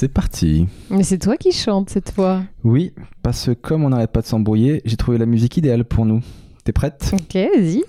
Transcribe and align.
C'est 0.00 0.08
parti. 0.08 0.66
Mais 0.88 1.02
c'est 1.02 1.18
toi 1.18 1.36
qui 1.36 1.52
chantes 1.52 1.90
cette 1.90 2.12
fois. 2.12 2.40
Oui, 2.64 2.94
parce 3.22 3.44
que 3.44 3.50
comme 3.50 3.84
on 3.84 3.90
n'arrête 3.90 4.10
pas 4.10 4.22
de 4.22 4.26
s'embrouiller, 4.26 4.80
j'ai 4.86 4.96
trouvé 4.96 5.18
la 5.18 5.26
musique 5.26 5.58
idéale 5.58 5.84
pour 5.84 6.06
nous. 6.06 6.22
T'es 6.64 6.72
prête? 6.72 7.10
Ok, 7.12 7.34
vas-y. 7.34 7.82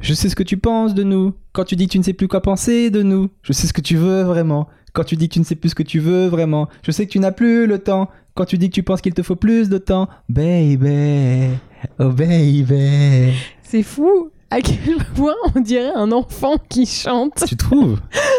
Je 0.00 0.12
sais 0.12 0.28
ce 0.28 0.36
que 0.36 0.42
tu 0.42 0.58
penses 0.58 0.92
de 0.92 1.02
nous. 1.02 1.32
Quand 1.54 1.64
tu 1.64 1.76
dis 1.76 1.86
que 1.86 1.92
tu 1.92 1.98
ne 1.98 2.02
sais 2.02 2.12
plus 2.12 2.28
quoi 2.28 2.42
penser 2.42 2.90
de 2.90 3.02
nous. 3.02 3.30
Je 3.40 3.54
sais 3.54 3.66
ce 3.66 3.72
que 3.72 3.80
tu 3.80 3.96
veux 3.96 4.20
vraiment. 4.24 4.68
Quand 4.92 5.04
tu 5.04 5.16
dis 5.16 5.30
que 5.30 5.32
tu 5.32 5.40
ne 5.40 5.46
sais 5.46 5.54
plus 5.54 5.70
ce 5.70 5.74
que 5.74 5.82
tu 5.82 5.98
veux 5.98 6.26
vraiment. 6.26 6.68
Je 6.82 6.90
sais 6.90 7.06
que 7.06 7.12
tu 7.12 7.18
n'as 7.20 7.32
plus 7.32 7.66
le 7.66 7.78
temps. 7.78 8.10
Quand 8.34 8.44
tu 8.44 8.58
dis 8.58 8.68
que 8.68 8.74
tu 8.74 8.82
penses 8.82 9.00
qu'il 9.00 9.14
te 9.14 9.22
faut 9.22 9.34
plus 9.34 9.70
de 9.70 9.78
temps. 9.78 10.10
Baby. 10.28 11.56
Oh 12.00 12.10
baby. 12.10 13.32
C'est 13.62 13.82
fou. 13.82 14.30
À 14.50 14.60
quel 14.60 14.98
point 15.16 15.34
on 15.54 15.60
dirait 15.60 15.94
un 15.94 16.12
enfant 16.12 16.56
qui 16.68 16.84
chante? 16.84 17.44
Tu 17.46 17.56
trouves? 17.56 17.98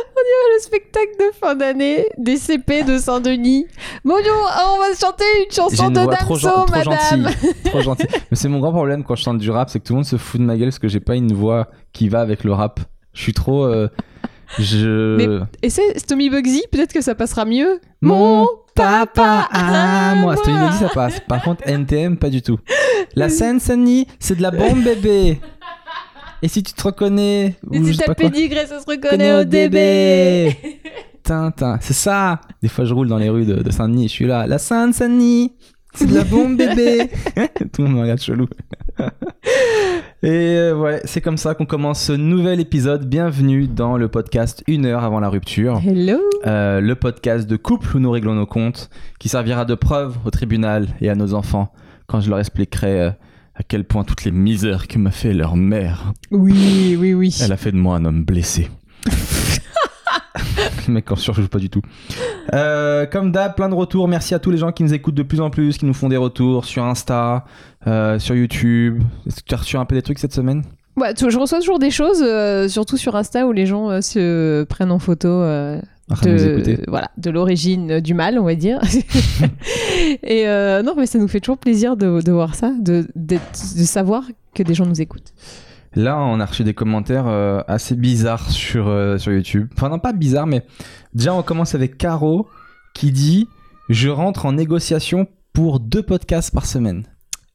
Le 0.53 0.59
spectacle 0.61 1.11
de 1.19 1.25
fin 1.39 1.53
d'année 1.55 2.05
des 2.17 2.37
CP 2.37 2.83
de 2.83 2.97
Saint-Denis. 2.97 3.67
Bonjour, 4.03 4.51
on 4.75 4.79
va 4.79 4.95
chanter 4.99 5.23
une 5.45 5.51
chanson 5.53 5.87
une 5.89 5.93
de 5.93 5.99
voix 5.99 6.15
trop, 6.15 6.35
gen- 6.35 6.49
Damso, 6.49 6.65
trop 6.65 6.75
madame. 6.75 7.29
gentille. 7.29 7.53
trop 7.65 7.81
gentille. 7.81 8.07
Mais 8.31 8.37
c'est 8.37 8.47
mon 8.47 8.59
grand 8.59 8.71
problème 8.71 9.03
quand 9.03 9.15
je 9.15 9.23
chante 9.23 9.37
du 9.37 9.51
rap, 9.51 9.69
c'est 9.69 9.79
que 9.79 9.85
tout 9.85 9.93
le 9.93 9.97
monde 9.97 10.05
se 10.05 10.17
fout 10.17 10.39
de 10.41 10.45
ma 10.45 10.55
gueule 10.57 10.69
parce 10.69 10.79
que 10.79 10.87
j'ai 10.87 10.99
pas 10.99 11.15
une 11.15 11.33
voix 11.33 11.67
qui 11.93 12.09
va 12.09 12.21
avec 12.21 12.43
le 12.43 12.53
rap. 12.53 12.79
Je 13.13 13.21
suis 13.21 13.33
trop. 13.33 13.65
euh, 13.65 13.87
je. 14.57 15.43
Et 15.61 15.69
c'est 15.69 15.93
Tommy 16.07 16.29
Bugsy, 16.29 16.63
peut-être 16.71 16.93
que 16.93 17.01
ça 17.01 17.13
passera 17.13 17.45
mieux. 17.45 17.79
Mon 18.01 18.47
papa 18.73 19.47
à 19.51 20.15
moi. 20.15 20.35
C'était 20.37 20.51
une 20.51 20.69
dit 20.69 20.77
ça 20.77 20.89
passe. 20.89 21.19
Par 21.27 21.43
contre, 21.43 21.67
NTM, 21.67 22.17
pas 22.17 22.29
du 22.29 22.41
tout. 22.41 22.57
La 23.15 23.29
Seine-Saint-Denis, 23.29 24.07
c'est 24.19 24.35
de 24.37 24.41
la 24.41 24.51
bombe 24.51 24.83
bébé. 24.83 25.39
Et 26.41 26.47
si 26.47 26.63
tu 26.63 26.73
te 26.73 26.83
reconnais. 26.83 27.55
Et 27.71 27.79
ou 27.79 27.85
si 27.85 27.93
sais 27.93 27.99
t'as 27.99 28.13
pas 28.13 28.15
quoi, 28.15 28.29
pédigré, 28.29 28.65
ça 28.65 28.79
se 28.79 28.85
reconnaît 28.85 29.33
au 29.33 29.43
DB. 29.43 30.55
Tintin, 31.23 31.79
c'est 31.81 31.93
ça. 31.93 32.41
Des 32.61 32.67
fois, 32.67 32.85
je 32.85 32.93
roule 32.93 33.07
dans 33.07 33.17
les 33.17 33.29
rues 33.29 33.45
de, 33.45 33.55
de 33.55 33.71
Saint-Denis, 33.71 34.09
je 34.09 34.13
suis 34.13 34.27
là. 34.27 34.45
La 34.45 34.59
Seine-Saint-Denis, 34.59 35.53
c'est 35.93 36.05
de 36.05 36.13
la 36.13 36.23
bombe 36.23 36.57
bébé. 36.57 37.09
Tout 37.73 37.81
le 37.81 37.85
monde 37.85 37.95
me 37.95 38.01
regarde 38.01 38.19
chelou. 38.19 38.47
Et 40.21 40.29
euh, 40.29 40.75
ouais, 40.75 41.01
c'est 41.05 41.21
comme 41.21 41.37
ça 41.37 41.55
qu'on 41.55 41.65
commence 41.65 42.01
ce 42.01 42.11
nouvel 42.13 42.59
épisode. 42.59 43.07
Bienvenue 43.07 43.67
dans 43.67 43.97
le 43.97 44.07
podcast 44.07 44.63
Une 44.67 44.85
heure 44.85 45.03
avant 45.03 45.19
la 45.19 45.29
rupture. 45.29 45.81
Hello. 45.85 46.19
Euh, 46.45 46.79
le 46.79 46.95
podcast 46.95 47.47
de 47.47 47.55
couple 47.57 47.95
où 47.95 47.99
nous 47.99 48.11
réglons 48.11 48.35
nos 48.35 48.45
comptes, 48.45 48.89
qui 49.19 49.29
servira 49.29 49.65
de 49.65 49.73
preuve 49.75 50.17
au 50.25 50.31
tribunal 50.31 50.87
et 51.01 51.09
à 51.09 51.15
nos 51.15 51.33
enfants 51.33 51.71
quand 52.07 52.21
je 52.21 52.29
leur 52.29 52.39
expliquerai 52.39 53.01
euh, 53.01 53.09
à 53.55 53.63
quel 53.63 53.83
point 53.85 54.03
toutes 54.03 54.23
les 54.25 54.31
misères 54.31 54.87
que 54.87 54.97
m'a 54.99 55.11
fait 55.11 55.33
leur 55.33 55.55
mère, 55.55 56.11
Oui, 56.31 56.95
oui, 56.99 57.13
oui. 57.13 57.35
elle 57.41 57.51
a 57.53 57.57
fait 57.57 57.71
de 57.71 57.77
moi 57.77 57.95
un 57.97 58.05
homme 58.05 58.23
blessé. 58.25 58.69
Le 60.87 60.93
mec 60.93 61.11
en 61.11 61.15
surjoue 61.15 61.47
pas 61.47 61.59
du 61.59 61.69
tout. 61.69 61.81
Euh, 62.53 63.05
comme 63.05 63.31
d'hab, 63.31 63.55
plein 63.55 63.69
de 63.69 63.73
retours. 63.75 64.07
Merci 64.07 64.33
à 64.35 64.39
tous 64.39 64.51
les 64.51 64.57
gens 64.57 64.71
qui 64.71 64.83
nous 64.83 64.93
écoutent 64.93 65.15
de 65.15 65.23
plus 65.23 65.41
en 65.41 65.49
plus, 65.49 65.77
qui 65.77 65.85
nous 65.85 65.93
font 65.93 66.09
des 66.09 66.17
retours 66.17 66.65
sur 66.65 66.83
Insta, 66.83 67.45
euh, 67.87 68.19
sur 68.19 68.35
YouTube. 68.35 69.01
Est-ce 69.25 69.37
que 69.37 69.47
tu 69.47 69.55
as 69.55 69.57
reçu 69.57 69.77
un 69.77 69.85
peu 69.85 69.95
des 69.95 70.01
trucs 70.01 70.19
cette 70.19 70.33
semaine? 70.33 70.63
Ouais, 70.97 71.13
tu- 71.13 71.29
je 71.29 71.37
reçois 71.37 71.59
toujours 71.59 71.79
des 71.79 71.91
choses, 71.91 72.21
euh, 72.21 72.67
surtout 72.67 72.97
sur 72.97 73.15
Insta, 73.15 73.45
où 73.47 73.51
les 73.51 73.65
gens 73.65 73.89
euh, 73.89 74.01
se 74.01 74.63
prennent 74.65 74.91
en 74.91 74.99
photo 74.99 75.27
euh, 75.27 75.81
de 76.09 76.79
voilà, 76.87 77.09
de 77.17 77.29
l'origine 77.31 77.91
euh, 77.93 77.99
du 78.01 78.13
mal, 78.13 78.37
on 78.39 78.43
va 78.43 78.55
dire. 78.55 78.79
Et 80.23 80.47
euh, 80.47 80.81
non, 80.83 80.93
mais 80.97 81.05
ça 81.05 81.17
nous 81.19 81.27
fait 81.27 81.39
toujours 81.39 81.57
plaisir 81.57 81.97
de, 81.97 82.21
de 82.21 82.31
voir 82.31 82.55
ça, 82.55 82.71
de, 82.79 83.07
d'être- 83.15 83.75
de 83.77 83.83
savoir 83.83 84.23
que 84.53 84.63
des 84.63 84.73
gens 84.73 84.85
nous 84.85 85.01
écoutent. 85.01 85.33
Là, 85.95 86.17
on 86.19 86.39
a 86.39 86.45
reçu 86.45 86.63
des 86.63 86.73
commentaires 86.73 87.27
euh, 87.27 87.61
assez 87.67 87.95
bizarres 87.95 88.49
sur, 88.51 88.87
euh, 88.87 89.17
sur 89.17 89.31
YouTube. 89.31 89.67
Enfin, 89.75 89.89
non, 89.89 89.97
pas 89.99 90.13
bizarres, 90.13 90.47
mais 90.47 90.63
déjà, 91.13 91.33
on 91.33 91.41
commence 91.41 91.73
avec 91.73 91.97
Caro 91.97 92.47
qui 92.93 93.11
dit 93.11 93.47
Je 93.89 94.09
rentre 94.09 94.45
en 94.45 94.53
négociation 94.53 95.27
pour 95.53 95.79
deux 95.79 96.03
podcasts 96.03 96.53
par 96.53 96.65
semaine. 96.65 97.03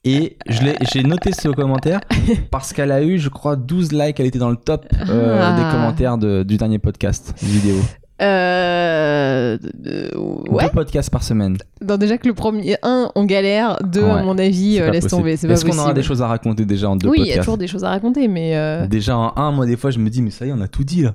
Et 0.04 0.38
je 0.48 0.62
l'ai- 0.62 0.76
j'ai 0.90 1.02
noté 1.02 1.32
ce 1.32 1.48
commentaire 1.50 2.00
parce 2.50 2.72
qu'elle 2.72 2.90
a 2.92 3.02
eu, 3.02 3.18
je 3.18 3.28
crois, 3.28 3.56
12 3.56 3.92
likes. 3.92 4.18
Elle 4.18 4.26
était 4.26 4.38
dans 4.38 4.48
le 4.48 4.56
top 4.56 4.86
euh, 5.10 5.38
Ah. 5.42 5.56
des 5.56 5.76
commentaires 5.76 6.16
de- 6.16 6.42
du 6.42 6.56
dernier 6.56 6.78
podcast 6.78 7.34
vidéo. 7.42 7.76
Euh, 8.20 9.58
euh, 9.86 10.08
ouais. 10.50 10.64
Deux 10.64 10.70
podcasts 10.70 11.10
par 11.10 11.22
semaine. 11.22 11.56
Non, 11.86 11.96
déjà 11.96 12.18
que 12.18 12.28
le 12.28 12.34
premier, 12.34 12.76
un, 12.82 13.10
on 13.14 13.24
galère. 13.24 13.78
Deux, 13.84 14.02
Ouais, 14.02 14.10
à 14.10 14.22
mon 14.22 14.38
avis, 14.38 14.78
euh, 14.80 14.90
laisse 14.90 15.06
tomber. 15.06 15.36
C'est 15.36 15.48
Est-ce 15.50 15.64
qu'on 15.64 15.78
aura 15.78 15.92
des 15.94 16.02
choses 16.02 16.22
à 16.22 16.26
raconter 16.26 16.64
déjà 16.64 16.88
en 16.90 16.96
deux 16.96 17.08
oui, 17.08 17.18
il 17.20 17.26
y 17.28 17.32
a 17.32 17.38
toujours 17.38 17.58
des 17.58 17.66
choses 17.66 17.84
à 17.84 17.90
raconter, 17.90 18.28
mais 18.28 18.56
euh, 18.56 18.86
Déjà 18.86 19.16
en 19.16 19.32
un, 19.36 19.50
moi 19.52 19.66
des 19.66 19.76
fois 19.76 19.90
je 19.90 19.98
me 19.98 20.08
dis 20.10 20.22
mais 20.22 20.30
ça 20.30 20.46
y 20.46 20.48
est 20.48 20.52
on 20.52 20.60
a 20.60 20.68
tout 20.68 20.84
dit 20.84 21.02
là. 21.02 21.14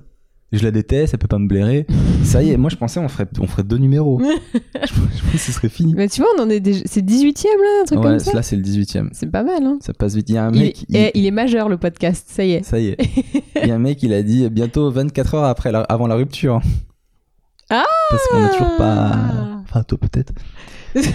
Je 0.51 0.63
la 0.63 0.71
déteste, 0.71 1.13
elle 1.13 1.19
peut 1.19 1.27
pas 1.27 1.39
me 1.39 1.47
blairer. 1.47 1.85
ça 2.23 2.41
y 2.41 2.51
est, 2.51 2.57
moi 2.57 2.69
je 2.69 2.75
pensais 2.77 2.99
on 2.99 3.07
ferait, 3.09 3.27
on 3.41 3.47
ferait 3.47 3.63
deux 3.63 3.77
numéros. 3.77 4.21
je, 4.53 4.59
je 4.87 4.93
pensais 4.93 5.31
que 5.33 5.37
ce 5.37 5.51
serait 5.51 5.69
fini. 5.69 5.93
mais 5.95 6.07
tu 6.07 6.21
vois, 6.21 6.29
on 6.37 6.43
en 6.43 6.49
est 6.49 6.59
déjà... 6.59 6.81
c'est 6.85 7.01
18ème 7.03 7.43
là, 7.45 7.81
un 7.81 7.85
truc 7.85 7.99
Ouais, 7.99 8.05
comme 8.05 8.19
ça. 8.19 8.33
là 8.33 8.41
c'est 8.41 8.55
le 8.55 8.61
18ème. 8.61 9.09
C'est 9.11 9.29
pas 9.29 9.43
mal, 9.43 9.63
hein. 9.63 9.77
Ça 9.81 9.91
passe 9.93 10.15
vite. 10.15 10.29
Il 10.29 10.35
y 10.35 10.37
a 10.37 10.45
un 10.45 10.51
mec, 10.51 10.85
il- 10.87 10.95
eh, 10.95 11.11
il 11.15 11.25
est 11.25 11.31
majeur 11.31 11.67
le 11.67 11.77
podcast, 11.77 12.27
ça 12.29 12.45
y 12.45 12.53
est. 12.53 12.63
ça 12.63 12.79
y 12.79 12.87
est. 12.89 12.97
Il 13.63 13.67
y 13.67 13.71
a 13.71 13.75
un 13.75 13.79
mec 13.79 14.01
il 14.03 14.13
a 14.13 14.21
dit 14.21 14.47
bientôt 14.49 14.89
24 14.91 15.33
heures 15.35 15.43
après 15.45 15.71
la- 15.71 15.81
avant 15.81 16.07
la 16.07 16.15
rupture. 16.15 16.61
Ah 17.69 17.83
Parce 18.09 18.27
qu'on 18.27 18.43
a 18.43 18.49
toujours 18.49 18.77
pas. 18.77 19.11
Enfin 19.63 19.83
toi 19.83 19.97
peut-être. 19.97 20.33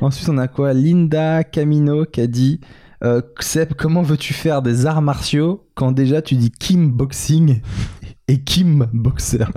Ensuite 0.00 0.28
on 0.28 0.38
a 0.38 0.48
quoi? 0.48 0.72
Linda 0.72 1.44
Camino 1.44 2.04
qui 2.06 2.20
a 2.20 2.26
dit 2.26 2.60
euh, 3.04 3.22
Seb, 3.40 3.74
comment 3.74 4.02
veux-tu 4.02 4.32
faire 4.34 4.62
des 4.62 4.86
arts 4.86 5.02
martiaux 5.02 5.66
quand 5.74 5.92
déjà 5.92 6.22
tu 6.22 6.34
dis 6.34 6.50
Kim 6.50 6.90
Boxing 6.90 7.60
et 8.28 8.42
Kim 8.42 8.88
Boxer? 8.92 9.46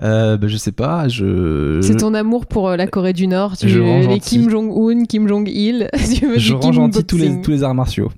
Euh, 0.00 0.36
bah, 0.36 0.46
Je 0.46 0.56
sais 0.56 0.70
pas, 0.70 1.08
je. 1.08 1.80
C'est 1.82 1.96
ton 1.96 2.14
amour 2.14 2.46
pour 2.46 2.68
euh, 2.68 2.76
la 2.76 2.86
Corée 2.86 3.12
du 3.12 3.26
Nord. 3.26 3.56
Tu 3.56 3.80
rends 3.80 4.08
les. 4.08 4.20
Kim 4.20 4.48
Jong-un, 4.48 5.04
Kim 5.06 5.26
Jong-il. 5.26 5.90
tu 6.14 6.26
veux 6.28 6.38
Je 6.38 6.54
Kim 6.54 6.90
tous 6.90 7.16
les, 7.16 7.26
boxing. 7.26 7.42
tous 7.42 7.50
les 7.50 7.62
arts 7.64 7.74
martiaux. 7.74 8.12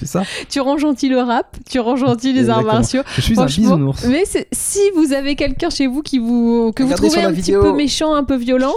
C'est 0.00 0.06
ça 0.06 0.22
Tu 0.48 0.60
rends 0.60 0.78
gentil 0.78 1.10
le 1.10 1.18
rap, 1.18 1.56
tu 1.68 1.78
rends 1.78 1.96
gentil 1.96 2.32
les 2.32 2.48
arts 2.48 2.64
martiaux. 2.64 3.02
Je 3.16 3.20
suis 3.20 3.38
un 3.38 3.44
bisounours. 3.44 4.06
Mais 4.06 4.24
si 4.50 4.78
vous 4.96 5.12
avez 5.12 5.36
quelqu'un 5.36 5.68
chez 5.70 5.86
vous 5.86 6.00
qui 6.02 6.18
vous 6.18 6.72
que 6.74 6.82
vous 6.82 6.94
trouvez 6.94 7.22
un 7.22 7.32
petit 7.34 7.52
peu 7.52 7.72
méchant, 7.74 8.14
un 8.14 8.24
peu 8.24 8.36
violent, 8.36 8.72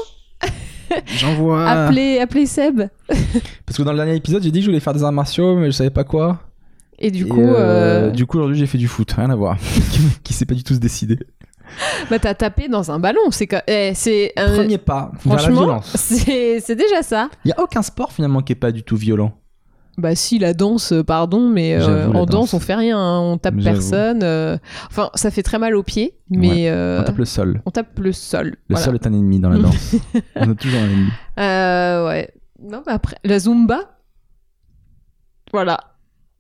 J'envoie. 1.17 1.65
appelez, 1.69 2.19
appelez 2.19 2.45
Seb. 2.45 2.81
Parce 3.65 3.77
que 3.77 3.83
dans 3.83 3.91
le 3.91 3.97
dernier 3.97 4.15
épisode, 4.15 4.43
j'ai 4.43 4.51
dit 4.51 4.59
que 4.59 4.65
je 4.65 4.69
voulais 4.69 4.79
faire 4.81 4.93
des 4.93 5.03
arts 5.03 5.11
martiaux, 5.13 5.55
mais 5.55 5.67
je 5.67 5.71
savais 5.71 5.89
pas 5.89 6.03
quoi. 6.03 6.39
Et 6.99 7.09
du 7.09 7.25
Et, 7.25 7.27
coup, 7.27 7.39
euh, 7.41 8.09
euh, 8.09 8.11
du 8.11 8.25
coup 8.25 8.37
aujourd'hui 8.37 8.57
j'ai 8.59 8.67
fait 8.67 8.77
du 8.77 8.87
foot, 8.87 9.11
rien 9.13 9.29
à 9.29 9.35
voir. 9.35 9.57
qui, 10.23 10.33
sait 10.33 10.45
pas 10.45 10.53
du 10.53 10.63
tout 10.63 10.73
se 10.73 10.79
décider. 10.79 11.17
bah 12.09 12.19
t'as 12.19 12.33
tapé 12.33 12.67
dans 12.67 12.91
un 12.91 12.99
ballon. 12.99 13.21
C'est 13.31 13.47
que- 13.47 13.55
eh, 13.67 13.93
c'est 13.95 14.33
un- 14.37 14.55
Premier 14.55 14.77
pas 14.77 15.11
vers 15.25 15.35
la 15.35 15.39
franchement, 15.39 15.61
violence. 15.61 15.95
c'est 15.97 16.59
c'est 16.59 16.75
déjà 16.75 17.01
ça. 17.01 17.29
Il 17.45 17.49
y 17.49 17.51
a 17.53 17.59
aucun 17.61 17.81
sport 17.81 18.11
finalement 18.11 18.41
qui 18.41 18.53
est 18.53 18.57
pas 18.57 18.71
du 18.71 18.83
tout 18.83 18.95
violent. 18.97 19.33
Bah 19.97 20.15
si 20.15 20.39
la 20.39 20.53
danse, 20.55 20.91
euh, 20.91 21.03
pardon, 21.03 21.49
mais 21.49 21.75
euh, 21.75 22.07
la 22.11 22.19
en 22.19 22.25
danse. 22.25 22.29
danse. 22.29 22.53
on 22.55 22.59
fait 22.59 22.73
rien, 22.73 22.97
hein, 22.97 23.19
on 23.19 23.37
tape 23.37 23.55
personne. 23.63 24.21
euh, 24.23 24.57
Enfin, 24.87 25.11
ça 25.13 25.29
fait 25.29 25.43
très 25.43 25.59
mal 25.59 25.75
aux 25.75 25.83
pieds, 25.83 26.17
mais 26.31 26.67
euh, 26.69 27.01
On 27.01 27.03
tape 27.03 27.17
le 27.19 27.25
sol. 27.25 27.61
on 27.65 27.69
tape 27.71 27.99
le 27.99 28.11
sol. 28.11 28.47
Le 28.47 28.55
voilà. 28.69 28.85
sol 28.85 28.95
est 28.95 29.05
un 29.05 29.13
ennemi 29.13 29.39
dans 29.39 29.49
la 29.49 29.59
danse. 29.59 29.95
On 30.35 30.49
a 30.51 30.55
toujours 30.55 30.79
un 30.79 30.85
ennemi. 30.89 31.09
Euh, 31.39 32.07
ouais. 32.07 32.33
Non, 32.59 32.81
mais 32.87 32.93
après 32.93 33.17
la 33.23 33.37
zumba, 33.37 33.81
voilà, 35.51 35.77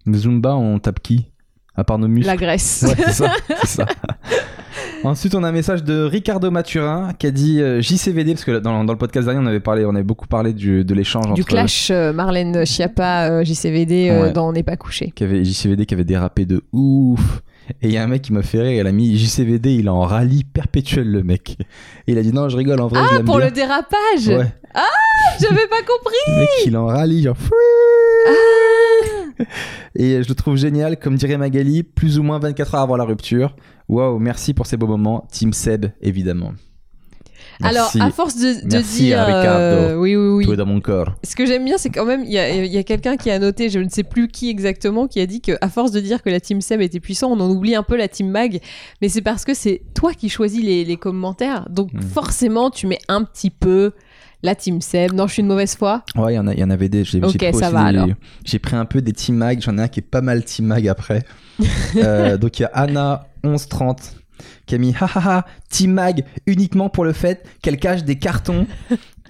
Le 0.07 0.17
Zumba, 0.17 0.55
on 0.55 0.79
tape 0.79 0.99
qui? 1.01 1.27
À 1.75 1.83
part 1.83 1.97
nos 1.99 2.07
muscles. 2.07 2.27
la 2.27 2.37
graisse. 2.37 2.85
Ouais, 2.87 2.95
c'est 3.07 3.65
ça. 3.67 3.85
Ensuite, 5.03 5.35
on 5.35 5.43
a 5.43 5.49
un 5.49 5.51
message 5.51 5.83
de 5.83 6.03
Ricardo 6.03 6.49
Maturin 6.49 7.11
qui 7.19 7.27
a 7.27 7.31
dit 7.31 7.61
euh, 7.61 7.81
JCVD, 7.81 8.33
parce 8.33 8.45
que 8.45 8.59
dans, 8.59 8.83
dans 8.85 8.93
le 8.93 8.97
podcast 8.97 9.25
dernier, 9.27 9.41
on 9.41 9.45
avait, 9.47 9.59
parlé, 9.59 9.83
on 9.85 9.89
avait 9.95 10.03
beaucoup 10.03 10.27
parlé 10.27 10.53
du- 10.53 10.85
de 10.85 10.93
l'échange 10.93 11.25
entre. 11.25 11.33
Du 11.33 11.43
clash 11.43 11.89
euh, 11.91 12.13
Marlène 12.13 12.65
Schiappa 12.65 13.29
euh, 13.29 13.43
JCVD 13.43 14.11
Ouais. 14.11 14.31
dans 14.31 14.47
On 14.47 14.53
n'est 14.53 14.63
pas 14.63 14.77
couché. 14.77 15.11
Qui 15.13 15.23
avait, 15.25 15.43
JCVD 15.43 15.85
qui 15.85 15.93
avait 15.93 16.05
dérapé 16.05 16.45
de 16.45 16.61
ouf. 16.71 17.41
Et 17.81 17.87
il 17.87 17.91
y 17.93 17.97
a 17.97 18.03
un 18.03 18.07
mec 18.07 18.21
qui 18.21 18.33
m'a 18.33 18.43
fait 18.43 18.61
rire, 18.61 18.81
il 18.81 18.87
a 18.87 18.91
mis 18.91 19.17
JCVD, 19.17 19.73
il 19.75 19.85
est 19.85 19.89
en 19.89 20.01
rallye 20.01 20.43
perpétuel, 20.43 21.09
le 21.09 21.23
mec. 21.23 21.57
Et 22.07 22.11
il 22.13 22.17
a 22.17 22.21
dit 22.21 22.31
non, 22.33 22.47
je 22.49 22.55
rigole, 22.57 22.79
en 22.81 22.87
vrai, 22.87 22.99
Ah, 23.03 23.19
pour 23.25 23.37
bien. 23.37 23.45
le 23.47 23.51
dérapage 23.51 24.27
Ouais, 24.27 24.53
J'avais 25.41 25.67
pas 25.67 25.79
compris 25.81 26.15
le 26.27 26.39
mec, 26.39 26.49
il 26.65 26.73
est 26.73 26.77
en 26.77 26.85
rallye, 26.87 27.23
genre. 27.23 27.37
Ah 28.27 28.31
Et 29.95 30.23
je 30.23 30.27
le 30.29 30.35
trouve 30.35 30.55
génial, 30.55 30.97
comme 30.97 31.15
dirait 31.15 31.37
Magali, 31.37 31.83
plus 31.83 32.19
ou 32.19 32.23
moins 32.23 32.39
24 32.39 32.75
heures 32.75 32.81
avant 32.81 32.97
la 32.97 33.03
rupture. 33.05 33.55
Waouh, 33.89 34.19
merci 34.19 34.53
pour 34.53 34.65
ces 34.65 34.77
beaux 34.77 34.87
moments. 34.87 35.27
Team 35.31 35.53
Seb, 35.53 35.87
évidemment. 36.01 36.53
Alors, 37.61 37.91
à 37.99 38.09
force 38.09 38.35
de, 38.35 38.81
dire. 38.81 39.23
euh, 39.27 39.95
oui, 39.95 40.15
oui, 40.15 40.27
oui. 40.37 40.45
Tout 40.45 40.53
est 40.53 40.57
dans 40.57 40.65
mon 40.65 40.81
corps. 40.81 41.13
Ce 41.23 41.35
que 41.35 41.45
j'aime 41.45 41.63
bien, 41.63 41.77
c'est 41.77 41.91
quand 41.91 42.03
même, 42.03 42.23
il 42.25 42.31
y 42.31 42.39
a, 42.39 42.49
il 42.65 42.71
y 42.71 42.77
a 42.79 42.83
quelqu'un 42.83 43.15
qui 43.15 43.29
a 43.29 43.37
noté, 43.37 43.69
je 43.69 43.77
ne 43.79 43.89
sais 43.89 44.03
plus 44.03 44.27
qui 44.27 44.49
exactement, 44.49 45.07
qui 45.07 45.19
a 45.21 45.27
dit 45.27 45.39
qu'à 45.39 45.69
force 45.69 45.91
de 45.91 45.99
dire 45.99 46.23
que 46.23 46.29
la 46.31 46.39
team 46.39 46.61
Seb 46.61 46.81
était 46.81 46.99
puissant, 46.99 47.31
on 47.31 47.39
en 47.39 47.49
oublie 47.49 47.75
un 47.75 47.83
peu 47.83 47.95
la 47.95 48.07
team 48.07 48.29
Mag. 48.29 48.59
Mais 49.01 49.07
c'est 49.09 49.21
parce 49.21 49.45
que 49.45 49.53
c'est 49.53 49.81
toi 49.93 50.13
qui 50.13 50.29
choisis 50.29 50.63
les, 50.63 50.83
les 50.83 50.97
commentaires. 50.97 51.67
Donc 51.69 51.93
Mhm. 51.93 52.01
forcément, 52.01 52.69
tu 52.71 52.87
mets 52.87 52.99
un 53.07 53.23
petit 53.23 53.51
peu 53.51 53.91
la 54.43 54.53
team 54.55 54.81
Seb. 54.81 55.13
Non, 55.13 55.25
je 55.27 55.33
suis 55.33 55.41
une 55.41 55.47
mauvaise 55.47 55.75
foi. 55.75 56.03
Ouais, 56.15 56.33
il 56.33 56.35
y, 56.35 56.39
en 56.39 56.45
a- 56.47 56.53
y 56.53 56.63
en 56.63 56.69
avait 56.69 56.89
des. 56.89 57.03
J'ai 57.03 57.19
pris 57.21 57.39
ça 57.39 57.49
aussi 57.49 57.59
va, 57.61 57.69
des- 57.91 57.97
alors. 57.97 58.07
J'ai 58.45 58.59
pris 58.59 58.75
un 58.75 58.85
peu 58.85 59.01
des 59.01 59.13
Team 59.13 59.35
Mag. 59.37 59.61
J'en 59.61 59.77
ai 59.77 59.81
un 59.81 59.87
qui 59.87 60.01
est 60.01 60.03
pas 60.03 60.21
mal 60.21 60.43
Team 60.43 60.65
Mag 60.67 60.87
après. 60.87 61.23
Euh, 61.95 62.37
donc 62.37 62.59
il 62.59 62.63
y 62.63 62.65
a 62.65 62.71
Anna 62.73 63.27
1130 63.43 64.15
qui 64.65 64.75
a 64.75 64.77
mis 64.77 64.93
hahaha 64.99 65.45
Team 65.69 65.93
Mag 65.93 66.25
uniquement 66.45 66.89
pour 66.89 67.05
le 67.05 67.13
fait 67.13 67.45
qu'elle 67.61 67.77
cache 67.77 68.03
des 68.03 68.17
cartons. 68.17 68.67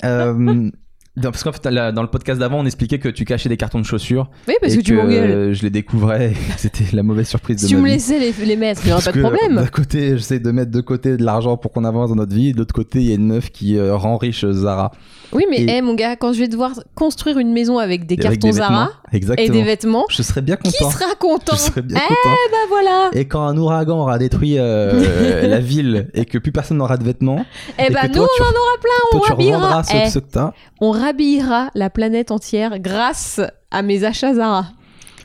Euh, 0.03 0.69
parce 1.21 1.43
qu'en 1.43 1.51
fait, 1.51 1.65
là, 1.69 1.91
dans 1.91 2.01
le 2.01 2.07
podcast 2.07 2.39
d'avant, 2.39 2.59
on 2.59 2.65
expliquait 2.65 2.97
que 2.97 3.09
tu 3.09 3.23
cachais 3.23 3.47
des 3.49 3.57
cartons 3.57 3.79
de 3.79 3.85
chaussures. 3.85 4.29
Oui, 4.47 4.55
parce 4.59 4.73
et 4.73 4.77
que 4.77 4.81
tu 4.81 4.97
euh, 4.99 5.53
je 5.53 5.61
les 5.61 5.69
découvrais 5.69 6.31
et 6.31 6.35
c'était 6.57 6.85
la 6.93 7.03
mauvaise 7.03 7.27
surprise 7.27 7.57
Si 7.59 7.65
de 7.65 7.69
tu 7.69 7.75
ma 7.75 7.81
me 7.81 7.87
vie. 7.87 7.93
laissais 7.93 8.17
les, 8.19 8.31
les 8.45 8.55
mettre, 8.55 8.81
il 8.83 8.87
n'y 8.87 8.93
aurait 8.93 9.03
Parce 9.03 9.05
pas 9.15 9.19
de 9.19 9.23
que, 9.23 9.35
problème. 9.35 9.55
D'un 9.63 9.67
côté, 9.67 10.17
j'essaie 10.17 10.39
de 10.39 10.51
mettre 10.51 10.71
de 10.71 10.81
côté 10.81 11.15
de 11.17 11.23
l'argent 11.23 11.55
pour 11.57 11.71
qu'on 11.71 11.83
avance 11.83 12.09
dans 12.09 12.15
notre 12.15 12.33
vie. 12.33 12.49
et 12.49 12.53
De 12.53 12.57
l'autre 12.57 12.73
côté, 12.73 12.99
il 12.99 13.05
y 13.09 13.11
a 13.11 13.15
une 13.15 13.27
meuf 13.27 13.51
qui 13.51 13.77
euh, 13.77 13.95
rend 13.95 14.17
riche 14.17 14.43
Zara. 14.49 14.91
Oui, 15.33 15.45
mais 15.49 15.57
Et- 15.61 15.69
hé, 15.77 15.81
mon 15.81 15.93
gars, 15.95 16.15
quand 16.15 16.33
je 16.33 16.39
vais 16.39 16.47
devoir 16.47 16.71
construire 16.95 17.37
une 17.39 17.53
maison 17.53 17.77
avec 17.79 18.05
des 18.07 18.15
avec 18.15 18.23
cartons 18.39 18.47
des 18.47 18.53
Zara 18.53 18.69
vêtements. 18.85 18.91
Exactement. 19.11 19.47
et 19.47 19.49
des 19.51 19.63
vêtements, 19.63 20.05
Je 20.09 20.21
serais 20.23 20.41
bien 20.41 20.55
qui 20.57 20.71
content. 20.77 20.91
sera 20.91 21.15
content 21.19 21.51
Je 21.55 21.61
serais 21.61 21.81
bien 21.83 21.97
Eh 22.03 22.07
content. 22.07 22.35
bah 22.51 22.57
voilà 22.69 23.09
Et 23.13 23.25
quand 23.25 23.41
un 23.45 23.57
ouragan 23.57 23.99
aura 23.99 24.17
détruit 24.19 24.57
euh, 24.59 25.47
la 25.47 25.59
ville 25.59 26.07
et 26.15 26.25
que 26.25 26.37
plus 26.39 26.51
personne 26.51 26.77
n'aura 26.77 26.97
de 26.97 27.03
vêtements, 27.03 27.45
Eh 27.79 27.83
et 27.87 27.89
bah 27.91 28.01
que 28.03 28.07
nous, 28.07 28.13
toi, 28.13 28.27
tu, 28.35 28.41
on 28.41 28.45
en 28.45 28.49
aura 28.49 28.77
plein, 28.81 28.91
on 29.11 29.17
toi, 29.19 29.27
tu 29.27 29.33
revendras 29.33 29.83
Eh, 29.93 30.09
ceux 30.09 30.19
que 30.21 30.31
t'as. 30.31 30.51
on 30.81 30.91
rhabillera 31.03 31.69
la 31.75 31.89
planète 31.89 32.31
entière 32.31 32.79
grâce 32.79 33.41
à 33.71 33.81
mes 33.81 34.03
achats 34.03 34.33
Zara. 34.35 34.67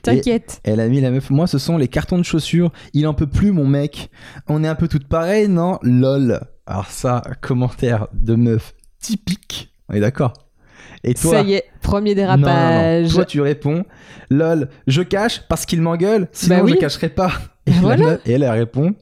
T'inquiète. 0.02 0.60
Elle 0.64 0.80
a 0.80 0.88
mis 0.88 1.00
la 1.00 1.10
meuf. 1.10 1.30
Moi, 1.30 1.46
ce 1.46 1.58
sont 1.58 1.76
les 1.76 1.88
cartons 1.88 2.18
de 2.18 2.22
chaussures. 2.24 2.70
Il 2.94 3.06
en 3.06 3.14
peut 3.14 3.26
plus, 3.26 3.52
mon 3.52 3.66
mec. 3.66 4.10
On 4.48 4.62
est 4.64 4.68
un 4.68 4.74
peu 4.74 4.88
toutes 4.88 5.08
pareilles, 5.08 5.48
non? 5.48 5.78
Lol. 5.82 6.40
Alors 6.66 6.86
ça, 6.90 7.22
commentaire 7.40 8.06
de 8.12 8.34
meuf 8.34 8.74
typique. 9.00 9.72
On 9.88 9.94
est 9.94 10.00
d'accord? 10.00 10.32
Et 11.04 11.14
toi? 11.14 11.30
Ça 11.32 11.40
y 11.42 11.54
est, 11.54 11.64
premier 11.82 12.14
Non, 12.14 12.22
non, 12.22 12.28
non. 12.32 12.36
dérapage. 12.42 13.12
Toi, 13.14 13.24
tu 13.24 13.40
réponds 13.40 13.84
Lol, 14.30 14.68
je 14.86 15.02
cache 15.02 15.42
parce 15.48 15.64
qu'il 15.66 15.80
m'engueule, 15.82 16.28
sinon 16.32 16.58
Bah 16.58 16.62
oui. 16.64 16.72
je 16.74 16.76
cacherai 16.76 17.08
pas. 17.08 17.32
Et, 17.66 17.70
Bah 17.70 17.76
la 17.76 17.80
voilà. 17.82 18.04
meuf- 18.06 18.20
et 18.26 18.32
elle, 18.32 18.42
elle 18.42 18.50
répond 18.50 18.94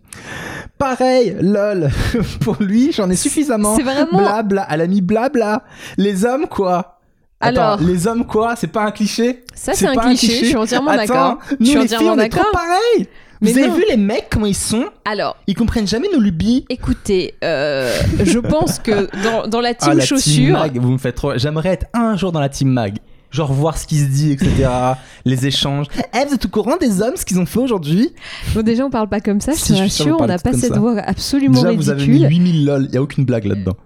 Pareil, 0.78 1.36
lol, 1.40 1.88
pour 2.40 2.56
lui, 2.60 2.92
j'en 2.92 3.08
ai 3.08 3.16
suffisamment. 3.16 3.76
C'est 3.76 3.82
vraiment. 3.82 4.18
Blabla, 4.18 4.66
elle 4.70 4.82
a 4.82 4.86
mis 4.86 5.00
blabla. 5.00 5.62
Les 5.96 6.24
hommes, 6.24 6.46
quoi 6.48 7.00
Attends, 7.40 7.60
Alors, 7.60 7.80
les 7.82 8.06
hommes, 8.06 8.26
quoi 8.26 8.56
C'est 8.56 8.66
pas 8.66 8.82
un 8.82 8.90
cliché 8.90 9.44
ça 9.54 9.72
c'est 9.74 9.86
un 9.86 9.94
cliché, 9.96 10.38
je 10.40 10.44
suis 10.46 10.56
entièrement 10.56 10.94
d'accord. 10.96 11.38
nous, 11.50 11.56
Je 11.60 11.64
suis 11.66 11.74
les 11.78 11.84
entièrement 11.84 12.12
filles, 12.12 12.20
on 12.20 12.24
est 12.24 12.28
trop 12.30 12.38
d'accord. 12.44 12.52
pareils 12.52 13.08
Mais 13.42 13.52
Vous 13.52 13.58
avez 13.58 13.68
non. 13.68 13.74
vu 13.74 13.84
les 13.90 13.96
mecs, 13.98 14.28
comment 14.30 14.46
ils 14.46 14.54
sont 14.54 14.84
Alors, 15.04 15.36
Ils 15.46 15.54
comprennent 15.54 15.86
jamais 15.86 16.08
nos 16.12 16.20
lubies. 16.20 16.64
écoutez, 16.70 17.34
euh, 17.44 17.94
je 18.24 18.38
pense 18.38 18.78
que 18.78 19.08
dans, 19.22 19.46
dans 19.48 19.60
la 19.60 19.74
team 19.74 19.88
Ah, 19.90 19.94
la 19.94 20.00
team 20.06 20.16
chaussures, 20.16 20.58
mag, 20.58 20.78
vous 20.78 20.90
me 20.92 20.98
faites 20.98 21.14
trop... 21.14 21.36
J'aimerais 21.36 21.70
être 21.70 21.86
un 21.92 22.16
jour 22.16 22.32
dans 22.32 22.40
la 22.40 22.48
team 22.48 22.68
mag. 22.68 22.96
Genre 23.36 23.52
voir 23.52 23.76
ce 23.76 23.86
qui 23.86 23.98
se 23.98 24.06
dit, 24.06 24.32
etc. 24.32 24.68
les 25.26 25.46
échanges. 25.46 25.86
Eh, 26.14 26.24
vous 26.26 26.34
êtes 26.34 26.44
au 26.46 26.48
courant 26.48 26.76
des 26.78 27.02
hommes, 27.02 27.16
ce 27.16 27.24
qu'ils 27.26 27.38
ont 27.38 27.44
fait 27.46 27.58
aujourd'hui? 27.60 28.10
Bon, 28.54 28.62
déjà 28.62 28.84
on 28.86 28.90
parle 28.90 29.08
pas 29.10 29.20
comme 29.20 29.40
ça, 29.40 29.52
je 29.52 29.58
Si, 29.58 29.72
te 29.74 29.78
je 29.78 29.82
suis 29.82 29.90
sûr, 29.90 30.04
rassure, 30.06 30.20
on 30.22 30.26
n'a 30.26 30.38
pas 30.38 30.52
cette 30.54 30.72
ça. 30.72 30.80
voix 30.80 30.98
absolument 31.00 31.62
Déjà, 31.62 31.72
vous 31.74 31.90
avez 31.90 32.06
mis 32.06 32.24
ridicule. 32.24 32.30
8000 32.30 32.64
lol. 32.64 32.88
Y 32.92 32.96
a 32.96 33.02
aucune 33.02 33.24
blague 33.26 33.44
là-dedans. 33.44 33.76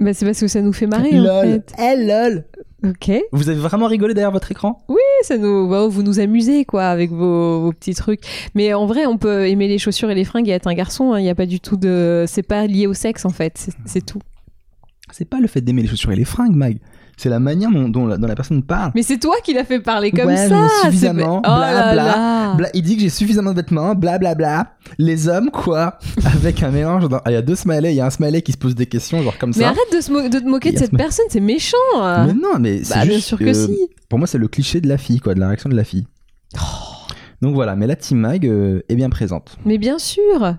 Bah, 0.00 0.14
c'est 0.14 0.24
parce 0.26 0.38
que 0.40 0.46
ça 0.48 0.60
nous 0.60 0.72
fait 0.72 0.86
marrer 0.86 1.18
en 1.18 1.22
lol. 1.24 1.62
fait. 1.68 1.72
Eh, 1.78 2.06
lol. 2.06 2.44
Ok. 2.84 3.10
Vous 3.32 3.48
avez 3.48 3.58
vraiment 3.58 3.86
rigolé 3.86 4.12
derrière 4.14 4.30
votre 4.32 4.50
écran? 4.52 4.84
Ça 5.22 5.38
nous, 5.38 5.68
bah, 5.68 5.86
vous 5.88 6.02
nous 6.02 6.20
amusez 6.20 6.64
quoi 6.66 6.84
avec 6.86 7.10
vos, 7.10 7.62
vos 7.62 7.72
petits 7.72 7.94
trucs. 7.94 8.20
Mais 8.54 8.74
en 8.74 8.86
vrai, 8.86 9.06
on 9.06 9.16
peut 9.16 9.48
aimer 9.48 9.68
les 9.68 9.78
chaussures 9.78 10.10
et 10.10 10.14
les 10.14 10.24
fringues 10.24 10.48
et 10.48 10.52
être 10.52 10.66
un 10.66 10.74
garçon. 10.74 11.16
Il 11.16 11.22
n'y 11.22 11.30
a 11.30 11.34
pas 11.34 11.46
du 11.46 11.60
tout 11.60 11.76
de, 11.78 12.24
c'est 12.28 12.42
pas 12.42 12.66
lié 12.66 12.86
au 12.86 12.92
sexe 12.94 13.24
en 13.24 13.30
fait. 13.30 13.54
C'est- 13.56 13.72
C'est 13.86 14.04
tout. 14.04 14.20
C'est 15.10 15.24
pas 15.28 15.38
le 15.40 15.46
fait 15.46 15.60
d'aimer 15.60 15.82
les 15.82 15.88
chaussures 15.88 16.12
et 16.12 16.16
les 16.16 16.24
fringues, 16.24 16.54
Mag. 16.56 16.78
C'est 17.16 17.28
la 17.28 17.38
manière 17.40 17.70
dont, 17.70 17.88
dont 17.88 18.06
la, 18.06 18.16
dont 18.16 18.26
la 18.26 18.34
personne 18.34 18.62
parle. 18.62 18.90
Mais 18.94 19.02
c'est 19.02 19.18
toi 19.18 19.36
qui 19.44 19.54
l'as 19.54 19.64
fait 19.64 19.80
parler 19.80 20.10
comme 20.10 20.26
Ouais, 20.26 20.48
ça. 20.48 20.66
suffisamment, 20.82 21.38
Oh 21.44 21.48
là 21.48 21.92
blabla, 21.92 21.94
là. 22.04 22.54
Bla- 22.54 22.68
il 22.74 22.82
dit 22.82 22.96
que 22.96 23.02
j'ai 23.02 23.08
suffisamment 23.08 23.50
de 23.50 23.56
vêtements, 23.56 23.94
blablabla. 23.94 24.72
Les 24.98 25.28
hommes, 25.28 25.50
quoi 25.50 25.98
Avec 26.24 26.62
un 26.62 26.70
mélange. 26.70 27.08
dans- 27.08 27.18
Ah, 27.24 27.30
Il 27.30 27.34
y 27.34 27.36
a 27.36 27.42
deux 27.42 27.54
smileys, 27.54 27.92
il 27.92 27.96
y 27.96 28.00
a 28.00 28.06
un 28.06 28.10
smiley 28.10 28.42
qui 28.42 28.52
se 28.52 28.58
pose 28.58 28.74
des 28.74 28.86
questions, 28.86 29.22
genre 29.22 29.36
comme 29.38 29.50
Mais 29.56 29.62
ça. 29.62 29.68
arrête 29.68 29.92
de, 29.92 30.00
se 30.00 30.12
mo- 30.12 30.28
de 30.28 30.38
te 30.38 30.44
moquer 30.44 30.72
de 30.72 30.78
cette 30.78 30.96
personne, 30.96 31.26
c'est 31.28 31.40
méchant. 31.40 31.76
Mais 32.26 32.32
non, 32.34 32.58
mais 32.58 32.82
c'est 32.84 32.94
bah, 32.94 33.04
bien 33.06 33.20
sûr 33.20 33.38
que 33.38 33.52
si. 33.52 33.78
Pour 34.08 34.18
moi, 34.18 34.26
c'est 34.28 34.38
le 34.38 34.48
cliché 34.48 34.80
de 34.80 34.88
la 34.88 34.98
fille, 34.98 35.20
quoi, 35.20 35.34
de 35.34 35.40
la 35.40 35.46
réaction 35.48 35.70
de 35.70 35.76
la 35.76 35.84
fille. 35.84 36.06
Donc 37.42 37.54
voilà, 37.54 37.76
mais 37.76 37.86
la 37.86 37.96
Team 37.96 38.18
Mag 38.18 38.46
euh, 38.46 38.80
est 38.88 38.94
bien 38.94 39.10
présente. 39.10 39.56
Mais 39.64 39.76
bien 39.78 39.98
sûr. 39.98 40.56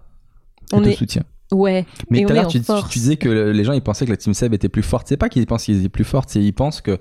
On 0.71 0.81
te 0.81 0.89
est, 0.89 0.93
soutiens. 0.93 1.23
Ouais. 1.51 1.85
Mais 2.09 2.23
tout 2.23 2.31
à 2.31 2.33
l'heure, 2.35 2.47
tu, 2.47 2.59
disais 2.93 3.17
que 3.17 3.29
le- 3.29 3.51
les 3.51 3.63
gens 3.63 3.73
ils 3.73 3.81
pensaient 3.81 4.05
que 4.05 4.11
la 4.11 4.17
Team 4.17 4.33
Seb 4.33 4.53
était 4.53 4.69
plus 4.69 4.83
forte. 4.83 5.07
C'est 5.07 5.17
pas 5.17 5.29
qu'ils 5.29 5.45
pensent 5.45 5.65
qu'ils 5.65 5.79
étaient 5.79 5.89
plus 5.89 6.03
fortes, 6.03 6.29
c'est 6.29 6.41
ils 6.41 6.53
pensent 6.53 6.81
que 6.81 6.97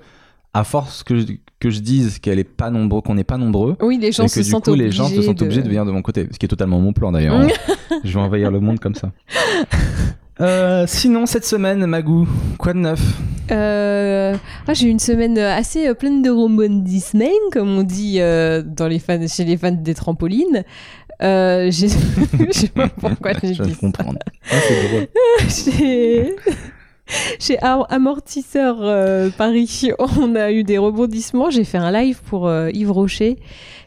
à 0.53 0.63
force 0.63 1.03
que 1.03 1.19
je, 1.19 1.25
que 1.59 1.69
je 1.69 1.79
dise 1.81 2.19
qu'elle 2.19 2.39
est 2.39 2.45
pas 2.45 2.69
nombreux, 2.69 3.01
qu'on 3.01 3.15
n'est 3.15 3.25
pas 3.25 3.37
nombreux, 3.37 3.75
Oui, 3.81 3.97
les 3.99 4.13
gens 4.13 4.23
et 4.23 4.27
se 4.29 4.39
que 4.39 4.45
du 4.45 4.49
sentent 4.49 4.65
coup 4.65 4.73
les 4.73 4.89
gens 4.89 5.09
se 5.09 5.21
sentent 5.21 5.41
obligés 5.41 5.61
de 5.61 5.67
venir 5.67 5.85
de 5.85 5.91
mon 5.91 6.01
côté, 6.01 6.27
ce 6.31 6.39
qui 6.39 6.45
est 6.45 6.49
totalement 6.49 6.79
mon 6.79 6.93
plan 6.93 7.11
d'ailleurs. 7.11 7.45
je 8.05 8.13
vais 8.13 8.19
envahir 8.23 8.51
le 8.51 8.59
monde 8.61 8.79
comme 8.79 8.95
ça. 8.95 9.11
Euh, 10.41 10.83
sinon 10.85 11.25
cette 11.25 11.45
semaine, 11.45 11.85
Magou, 11.85 12.27
quoi 12.57 12.73
de 12.73 12.79
neuf? 12.79 12.99
Euh, 13.51 14.35
ah, 14.67 14.73
j'ai 14.73 14.87
eu 14.87 14.89
une 14.89 14.99
semaine 14.99 15.37
assez 15.37 15.87
euh, 15.87 15.93
pleine 15.93 16.21
de 16.21 16.29
rebondissements, 16.29 17.25
comme 17.53 17.69
on 17.69 17.83
dit 17.83 18.19
euh, 18.19 18.61
dans 18.61 18.87
les 18.87 18.99
fans, 18.99 19.25
chez 19.27 19.45
les 19.45 19.55
fans 19.55 19.71
des 19.71 19.93
trampolines. 19.93 20.63
Euh, 21.21 21.65
je 21.71 21.87
sais 22.51 22.67
pas 22.67 22.89
pourquoi 22.89 23.31
j'ai 23.43 23.53
Je 23.53 23.63
dit 23.63 23.69
vais 23.69 23.75
comprendre. 23.75 24.19
Ah, 24.51 24.55
c'est 24.67 24.87
drôle. 24.89 25.07
ça. 25.47 25.71
Chez, 25.71 26.35
chez 27.39 27.59
Am- 27.59 27.85
Amortisseur 27.89 28.77
euh, 28.81 29.29
Paris, 29.37 29.89
on 30.17 30.35
a 30.35 30.51
eu 30.51 30.63
des 30.63 30.77
rebondissements. 30.77 31.49
J'ai 31.49 31.63
fait 31.63 31.77
un 31.77 31.91
live 31.91 32.21
pour 32.25 32.47
euh, 32.47 32.69
Yves 32.73 32.91
Rocher 32.91 33.37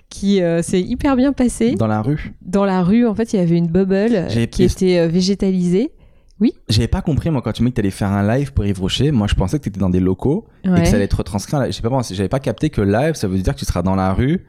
qui 0.08 0.40
euh, 0.42 0.62
s'est 0.62 0.80
hyper 0.80 1.16
bien 1.16 1.32
passé. 1.32 1.74
Dans 1.74 1.86
la 1.86 2.00
rue, 2.00 2.32
Dans 2.42 2.64
la 2.64 2.82
rue, 2.82 3.06
en 3.06 3.14
fait, 3.14 3.32
il 3.34 3.36
y 3.38 3.42
avait 3.42 3.56
une 3.58 3.66
bubble 3.68 4.26
qui 4.50 4.62
était 4.64 5.06
végétalisée. 5.08 5.90
j'avais 6.68 6.88
pas 6.88 7.02
compris 7.02 7.30
moi 7.30 7.42
quand 7.42 7.52
tu 7.52 7.62
m'as 7.62 7.68
dit 7.68 7.72
que 7.72 7.76
t'allais 7.76 7.90
faire 7.90 8.10
un 8.12 8.26
live 8.36 8.52
pour 8.52 8.64
Yves 8.64 8.80
Rocher. 8.80 9.10
Moi 9.10 9.26
je 9.28 9.34
pensais 9.34 9.58
que 9.58 9.64
t'étais 9.64 9.80
dans 9.80 9.90
des 9.90 10.00
locaux 10.00 10.46
et 10.64 10.68
que 10.68 10.84
ça 10.86 10.94
allait 10.94 11.04
être 11.04 11.18
retranscrit. 11.18 11.72
sais 11.72 11.82
pas, 11.82 12.00
j'avais 12.10 12.28
pas 12.28 12.38
capté 12.40 12.70
que 12.70 12.80
live 12.80 13.14
ça 13.14 13.26
veut 13.28 13.36
dire 13.38 13.54
que 13.54 13.58
tu 13.58 13.64
seras 13.66 13.82
dans 13.82 13.96
la 13.96 14.12
rue. 14.14 14.46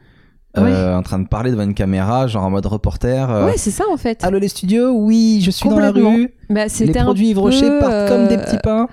Euh, 0.58 0.96
en 0.96 1.02
train 1.02 1.18
de 1.18 1.28
parler 1.28 1.50
devant 1.50 1.62
une 1.62 1.74
caméra, 1.74 2.26
genre 2.26 2.44
en 2.44 2.50
mode 2.50 2.66
reporter. 2.66 3.30
euh, 3.30 3.46
Ouais, 3.46 3.54
c'est 3.56 3.70
ça 3.70 3.84
en 3.92 3.96
fait. 3.96 4.24
Allô 4.24 4.38
les 4.38 4.48
studios, 4.48 4.90
oui, 4.92 5.40
je 5.44 5.50
suis 5.50 5.68
dans 5.68 5.78
la 5.78 5.90
rue. 5.92 6.32
Bah, 6.48 6.64
Les 6.80 6.92
produits 6.92 7.28
Yves 7.30 7.38
Rocher 7.38 7.70
partent 7.80 8.08
comme 8.08 8.26
des 8.28 8.36
euh, 8.36 8.44
petits 8.44 8.58
pains. 8.62 8.88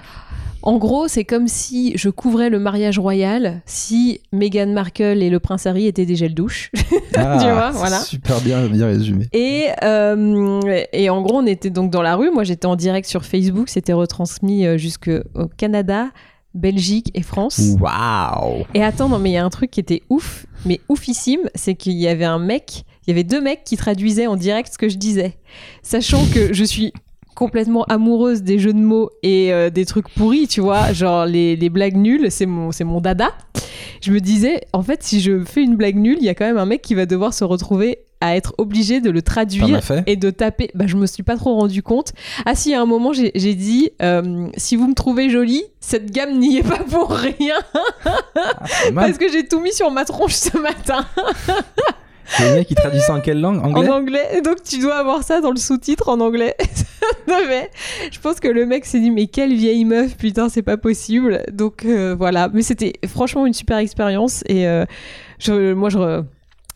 En 0.63 0.77
gros, 0.79 1.07
c'est 1.07 1.23
comme 1.23 1.47
si 1.47 1.93
je 1.97 2.09
couvrais 2.09 2.49
le 2.49 2.59
mariage 2.59 2.99
royal 2.99 3.61
si 3.65 4.19
Meghan 4.33 4.67
Markle 4.67 5.21
et 5.23 5.29
le 5.29 5.39
prince 5.39 5.65
Harry 5.65 5.87
étaient 5.87 6.05
des 6.05 6.15
gels 6.15 6.33
douches. 6.33 6.71
Ah, 7.19 7.37
vois, 7.39 7.71
voilà. 7.71 7.99
Super 7.99 8.39
bien, 8.41 8.67
bien 8.67 8.85
résumé. 8.85 9.27
Et, 9.33 9.67
euh, 9.83 10.59
et 10.93 11.09
en 11.09 11.21
gros, 11.23 11.37
on 11.37 11.45
était 11.47 11.71
donc 11.71 11.89
dans 11.89 12.03
la 12.03 12.15
rue. 12.15 12.29
Moi, 12.31 12.43
j'étais 12.43 12.67
en 12.67 12.75
direct 12.75 13.07
sur 13.07 13.25
Facebook. 13.25 13.69
C'était 13.69 13.93
retransmis 13.93 14.67
euh, 14.67 14.77
jusqu'au 14.77 15.21
Canada, 15.57 16.09
Belgique 16.57 17.11
et 17.13 17.21
France. 17.21 17.75
Waouh. 17.79 18.65
Et 18.73 18.83
attends, 18.83 19.09
non, 19.09 19.19
mais 19.19 19.31
il 19.31 19.33
y 19.33 19.37
a 19.37 19.45
un 19.45 19.49
truc 19.49 19.71
qui 19.71 19.79
était 19.79 20.03
ouf, 20.09 20.45
mais 20.65 20.81
oufissime, 20.89 21.49
c'est 21.55 21.75
qu'il 21.75 21.93
y 21.93 22.07
avait 22.07 22.25
un 22.25 22.39
mec, 22.39 22.83
il 23.05 23.11
y 23.11 23.13
avait 23.13 23.23
deux 23.23 23.41
mecs 23.41 23.63
qui 23.63 23.77
traduisaient 23.77 24.27
en 24.27 24.35
direct 24.35 24.73
ce 24.73 24.77
que 24.77 24.89
je 24.89 24.97
disais. 24.97 25.37
Sachant 25.83 26.25
que 26.33 26.53
je 26.53 26.63
suis 26.63 26.91
complètement 27.35 27.83
amoureuse 27.83 28.41
des 28.41 28.57
jeux 28.57 28.73
de 28.73 28.79
mots 28.79 29.11
et 29.21 29.53
euh, 29.53 29.69
des 29.69 29.85
trucs 29.85 30.09
pourris, 30.09 30.47
tu 30.47 30.59
vois, 30.59 30.91
genre 30.91 31.25
les, 31.27 31.55
les 31.55 31.69
blagues 31.69 31.95
nulles, 31.95 32.31
c'est 32.31 32.47
mon, 32.47 32.71
c'est 32.71 32.83
mon 32.83 32.99
dada. 32.99 33.29
Je 34.01 34.11
me 34.11 34.19
disais, 34.19 34.61
en 34.73 34.81
fait, 34.81 35.03
si 35.03 35.21
je 35.21 35.43
fais 35.43 35.61
une 35.61 35.75
blague 35.75 35.97
nulle, 35.97 36.17
il 36.19 36.25
y 36.25 36.29
a 36.29 36.35
quand 36.35 36.45
même 36.45 36.57
un 36.57 36.65
mec 36.65 36.81
qui 36.81 36.95
va 36.95 37.05
devoir 37.05 37.33
se 37.33 37.43
retrouver 37.43 37.99
à 38.21 38.35
être 38.35 38.53
obligé 38.57 39.01
de 39.01 39.09
le 39.09 39.21
traduire 39.21 39.79
et 40.05 40.15
de 40.15 40.29
taper. 40.29 40.69
Bah, 40.73 40.85
je 40.87 40.95
me 40.95 41.05
suis 41.05 41.23
pas 41.23 41.35
trop 41.35 41.55
rendu 41.55 41.83
compte. 41.83 42.13
Ah 42.45 42.55
si, 42.55 42.73
à 42.73 42.81
un 42.81 42.85
moment, 42.85 43.11
j'ai 43.13 43.55
dit, 43.55 43.91
euh, 44.01 44.47
si 44.57 44.75
vous 44.75 44.87
me 44.87 44.95
trouvez 44.95 45.29
jolie, 45.29 45.63
cette 45.79 46.11
gamme 46.11 46.37
n'y 46.37 46.57
est 46.57 46.67
pas 46.67 46.83
pour 46.89 47.11
rien. 47.11 47.57
Ah. 48.05 48.19
Parce 48.93 49.17
que 49.17 49.31
j'ai 49.31 49.47
tout 49.47 49.59
mis 49.59 49.73
sur 49.73 49.91
ma 49.91 50.05
tronche 50.05 50.33
ce 50.33 50.57
matin 50.57 51.05
Le 52.39 52.55
mec, 52.55 52.69
il 52.69 52.75
traduit 52.75 52.99
ça 52.99 53.13
en 53.13 53.21
quelle 53.21 53.39
langue? 53.39 53.63
Anglais 53.63 53.89
en 53.89 53.93
anglais? 53.93 54.41
Donc 54.43 54.63
tu 54.63 54.79
dois 54.79 54.95
avoir 54.95 55.23
ça 55.23 55.41
dans 55.41 55.51
le 55.51 55.57
sous-titre 55.57 56.09
en 56.09 56.19
anglais. 56.19 56.55
non 57.27 57.39
mais 57.47 57.69
je 58.11 58.19
pense 58.19 58.39
que 58.39 58.47
le 58.47 58.65
mec 58.65 58.85
s'est 58.85 58.99
dit 58.99 59.11
mais 59.11 59.27
quelle 59.27 59.53
vieille 59.53 59.85
meuf 59.85 60.17
putain 60.17 60.49
c'est 60.49 60.61
pas 60.61 60.77
possible. 60.77 61.43
Donc 61.51 61.85
euh, 61.85 62.15
voilà. 62.17 62.49
Mais 62.53 62.61
c'était 62.61 62.93
franchement 63.07 63.45
une 63.45 63.53
super 63.53 63.77
expérience 63.77 64.43
et 64.47 64.67
euh, 64.67 64.85
je, 65.39 65.73
moi 65.73 65.89
je 65.89 66.21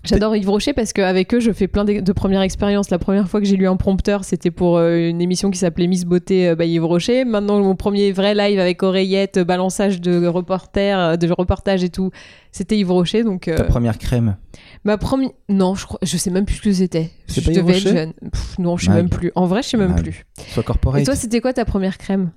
J'adore 0.03 0.35
Yves 0.35 0.49
Rocher 0.49 0.73
parce 0.73 0.93
qu'avec 0.93 1.31
eux, 1.35 1.39
je 1.39 1.51
fais 1.51 1.67
plein 1.67 1.85
de, 1.85 1.99
de 1.99 2.11
premières 2.13 2.41
expériences. 2.41 2.89
La 2.89 2.97
première 2.97 3.27
fois 3.29 3.39
que 3.39 3.45
j'ai 3.45 3.55
lu 3.55 3.67
un 3.67 3.75
prompteur, 3.75 4.23
c'était 4.23 4.49
pour 4.49 4.77
euh, 4.77 4.97
une 5.09 5.21
émission 5.21 5.51
qui 5.51 5.59
s'appelait 5.59 5.85
Miss 5.85 6.05
Beauté 6.05 6.49
euh, 6.49 6.55
by 6.55 6.65
Yves 6.67 6.85
Rocher. 6.85 7.23
Maintenant, 7.23 7.59
mon 7.59 7.75
premier 7.75 8.11
vrai 8.11 8.33
live 8.33 8.59
avec 8.59 8.81
oreillette, 8.81 9.37
euh, 9.37 9.43
balançage 9.43 10.01
de 10.01 10.25
reporter, 10.25 11.17
de 11.19 11.31
reportage 11.31 11.83
et 11.83 11.89
tout, 11.89 12.09
c'était 12.51 12.79
Yves 12.79 12.91
Rocher. 12.91 13.23
Donc, 13.23 13.47
euh, 13.47 13.55
Ta 13.57 13.63
première 13.63 13.99
crème. 13.99 14.37
Ma 14.85 14.97
première. 14.97 15.29
Non, 15.49 15.75
je, 15.75 15.85
crois... 15.85 15.99
je 16.01 16.17
sais 16.17 16.31
même 16.31 16.45
plus 16.45 16.55
ce 16.55 16.61
que 16.63 16.73
c'était. 16.73 17.11
Je 17.27 17.39
pas 17.41 17.51
Yves 17.51 17.57
devais 17.61 17.77
être 17.77 17.83
Rocher 17.83 17.95
jeune. 17.95 18.13
Pff, 18.31 18.57
non, 18.57 18.77
je 18.77 18.85
sais 18.85 18.89
Mag. 18.91 18.97
même 18.97 19.09
plus. 19.09 19.31
En 19.35 19.45
vrai, 19.45 19.61
je 19.61 19.67
sais 19.69 19.77
même 19.77 19.91
Mag. 19.91 20.01
plus. 20.01 20.25
Soit 20.47 20.63
corporate. 20.63 21.01
Et 21.01 21.03
toi, 21.05 21.15
c'était 21.15 21.41
quoi 21.41 21.53
ta 21.53 21.63
première 21.65 21.99
crème? 21.99 22.31